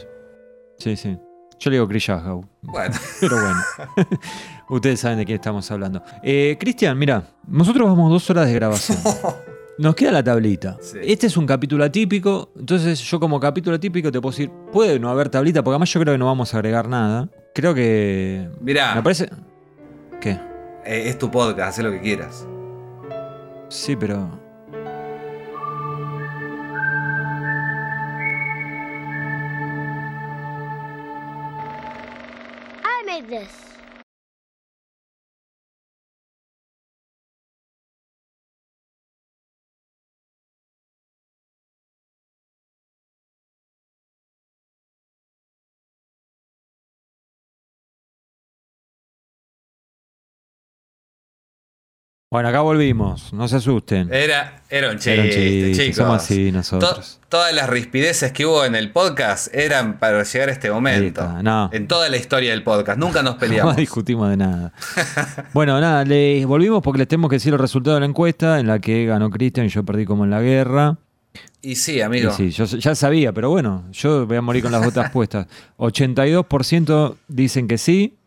Sí, 0.78 0.96
sí. 0.96 1.18
Yo 1.58 1.70
le 1.70 1.76
digo 1.76 1.88
Chris 1.88 2.06
Yahoo, 2.06 2.44
Bueno, 2.62 2.94
pero 3.20 3.36
bueno. 3.36 3.60
Ustedes 4.68 5.00
saben 5.00 5.18
de 5.18 5.24
quién 5.24 5.36
estamos 5.36 5.68
hablando. 5.70 6.02
Eh, 6.22 6.56
Cristian, 6.60 6.96
mira, 6.96 7.24
nosotros 7.46 7.88
vamos 7.88 8.10
dos 8.10 8.28
horas 8.30 8.46
de 8.46 8.54
grabación. 8.54 8.98
Nos 9.78 9.94
queda 9.94 10.10
la 10.12 10.22
tablita. 10.24 10.76
Sí. 10.80 10.98
Este 11.02 11.26
es 11.28 11.36
un 11.36 11.46
capítulo 11.46 11.84
atípico, 11.84 12.50
entonces 12.58 12.98
yo 13.00 13.20
como 13.20 13.38
capítulo 13.38 13.76
atípico 13.76 14.10
te 14.10 14.20
puedo 14.20 14.32
decir, 14.32 14.50
puede 14.72 14.98
no 14.98 15.08
haber 15.08 15.28
tablita, 15.28 15.62
porque 15.62 15.74
además 15.74 15.92
yo 15.92 16.00
creo 16.00 16.14
que 16.14 16.18
no 16.18 16.26
vamos 16.26 16.52
a 16.52 16.56
agregar 16.58 16.88
nada. 16.88 17.28
Creo 17.54 17.74
que... 17.74 18.48
mirá, 18.60 18.94
Me 18.96 19.02
parece... 19.02 19.28
¿Qué? 20.20 20.30
eh, 20.84 21.08
es 21.08 21.18
tu 21.18 21.30
podcast, 21.30 21.78
haz 21.78 21.84
lo 21.84 21.90
que 21.92 22.00
quieras. 22.00 22.46
Sí, 23.68 23.94
pero... 23.96 24.28
this. 33.28 33.67
Bueno, 52.30 52.50
acá 52.50 52.60
volvimos, 52.60 53.32
no 53.32 53.48
se 53.48 53.56
asusten. 53.56 54.12
Era, 54.12 54.62
era 54.68 54.88
un 54.90 54.96
chiste, 54.96 55.14
Era 55.14 55.22
un 55.22 55.28
chiste, 55.30 55.72
chicos. 55.84 55.96
somos 55.96 56.16
así 56.22 56.50
To- 56.50 56.56
nosotros. 56.58 57.20
todas 57.30 57.54
las 57.54 57.70
rispideces 57.70 58.32
que 58.32 58.44
hubo 58.44 58.66
en 58.66 58.74
el 58.74 58.92
podcast 58.92 59.48
eran 59.54 59.98
para 59.98 60.22
llegar 60.24 60.50
a 60.50 60.52
este 60.52 60.70
momento. 60.70 61.22
Está, 61.22 61.42
no. 61.42 61.70
En 61.72 61.88
toda 61.88 62.10
la 62.10 62.18
historia 62.18 62.50
del 62.50 62.62
podcast. 62.62 62.98
Nunca 62.98 63.22
nos 63.22 63.32
No 63.36 63.38
peleamos. 63.40 63.76
discutimos 63.76 64.28
de 64.28 64.36
nada. 64.36 64.74
bueno, 65.54 65.80
nada, 65.80 66.04
volvimos 66.46 66.82
porque 66.82 66.98
les 66.98 67.08
tenemos 67.08 67.30
que 67.30 67.36
decir 67.36 67.54
el 67.54 67.58
resultado 67.58 67.94
de 67.94 68.00
la 68.00 68.06
encuesta 68.06 68.60
en 68.60 68.66
la 68.66 68.78
que 68.78 69.06
ganó 69.06 69.30
Cristian 69.30 69.64
y 69.64 69.70
yo 69.70 69.82
perdí 69.82 70.04
como 70.04 70.24
en 70.24 70.30
la 70.30 70.42
guerra. 70.42 70.98
y 71.62 71.76
sí, 71.76 71.94
Y 71.94 72.00
amigo. 72.02 72.30
sí, 72.32 72.50
yo 72.50 72.66
ya 72.66 72.94
sabía, 72.94 73.32
pero 73.32 73.48
bueno, 73.48 73.84
yo 73.90 74.26
voy 74.26 74.36
a 74.36 74.42
morir 74.42 74.62
con 74.64 74.72
las 74.72 74.84
botas 74.84 75.10
puestas. 75.12 75.46
82% 75.78 77.16
dicen 77.26 77.66
que 77.68 77.78
sí, 77.78 78.18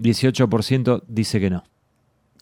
18% 0.00 1.02
dice 1.06 1.38
que 1.38 1.50
no. 1.50 1.62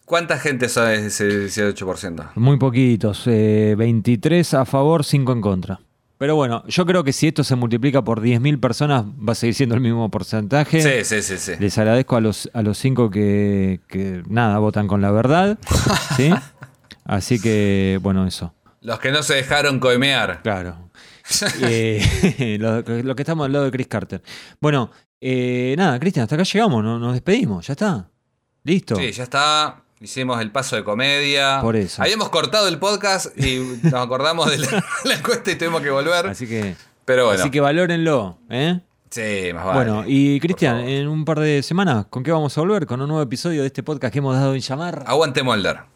¿Cuánta 0.05 0.37
gente 0.37 0.69
son 0.69 0.85
de 0.87 1.07
ese 1.07 1.27
18%? 1.27 2.31
Muy 2.35 2.57
poquitos, 2.57 3.23
eh, 3.25 3.75
23 3.75 4.53
a 4.53 4.65
favor, 4.65 5.03
5 5.03 5.31
en 5.31 5.41
contra. 5.41 5.79
Pero 6.17 6.35
bueno, 6.35 6.63
yo 6.67 6.85
creo 6.85 7.03
que 7.03 7.11
si 7.11 7.27
esto 7.27 7.43
se 7.43 7.55
multiplica 7.55 8.03
por 8.03 8.21
10.000 8.21 8.59
personas 8.59 9.03
va 9.05 9.33
a 9.33 9.35
seguir 9.35 9.55
siendo 9.55 9.75
el 9.75 9.81
mismo 9.81 10.09
porcentaje. 10.09 10.81
Sí, 10.81 11.03
sí, 11.03 11.21
sí, 11.21 11.37
sí. 11.37 11.53
Les 11.59 11.77
agradezco 11.77 12.15
a 12.15 12.21
los, 12.21 12.49
a 12.53 12.61
los 12.61 12.77
cinco 12.77 13.09
que, 13.09 13.81
que, 13.87 14.23
nada, 14.29 14.59
votan 14.59 14.87
con 14.87 15.01
la 15.01 15.11
verdad. 15.11 15.57
¿sí? 16.15 16.31
Así 17.03 17.41
que, 17.41 17.99
bueno, 18.01 18.25
eso. 18.25 18.53
Los 18.81 18.99
que 18.99 19.11
no 19.11 19.23
se 19.23 19.33
dejaron 19.33 19.79
coimear. 19.79 20.41
Claro. 20.41 20.77
Eh, 21.63 22.57
lo, 22.59 22.81
lo 22.81 23.15
que 23.15 23.23
estamos 23.23 23.47
al 23.47 23.51
lado 23.51 23.65
de 23.65 23.71
Chris 23.71 23.87
Carter. 23.87 24.21
Bueno, 24.61 24.91
eh, 25.19 25.73
nada, 25.75 25.99
Cristian, 25.99 26.23
hasta 26.23 26.35
acá 26.35 26.43
llegamos, 26.43 26.83
¿no? 26.83 26.99
nos 26.99 27.13
despedimos, 27.13 27.65
ya 27.65 27.71
está. 27.73 28.07
Listo. 28.63 28.95
Sí, 28.95 29.11
ya 29.11 29.23
está. 29.23 29.84
Hicimos 30.01 30.41
el 30.41 30.51
paso 30.51 30.75
de 30.75 30.83
comedia. 30.83 31.59
Por 31.61 31.75
eso. 31.75 32.01
Habíamos 32.01 32.29
cortado 32.29 32.67
el 32.67 32.77
podcast 32.79 33.27
y 33.37 33.59
nos 33.83 33.93
acordamos 33.93 34.49
de 34.51 34.57
la, 34.59 34.85
la 35.05 35.13
encuesta 35.15 35.51
y 35.51 35.55
tuvimos 35.55 35.81
que 35.81 35.89
volver. 35.89 36.27
Así 36.27 36.47
que, 36.47 36.75
Pero 37.05 37.25
bueno. 37.27 37.39
así 37.41 37.49
que 37.49 37.61
valórenlo. 37.61 38.37
¿eh? 38.49 38.79
Sí, 39.09 39.51
más 39.53 39.65
vale. 39.65 39.77
Bueno, 39.91 40.03
y 40.05 40.39
Cristian, 40.41 40.79
en 40.79 41.07
un 41.07 41.23
par 41.23 41.39
de 41.39 41.63
semanas, 41.63 42.07
¿con 42.09 42.23
qué 42.23 42.31
vamos 42.31 42.57
a 42.57 42.61
volver? 42.61 42.85
Con 42.85 43.01
un 43.01 43.07
nuevo 43.07 43.23
episodio 43.23 43.61
de 43.61 43.67
este 43.67 43.83
podcast 43.83 44.11
que 44.11 44.19
hemos 44.19 44.35
dado 44.35 44.53
en 44.53 44.59
llamar. 44.59 45.03
Aguante 45.07 45.41
Molder. 45.41 45.94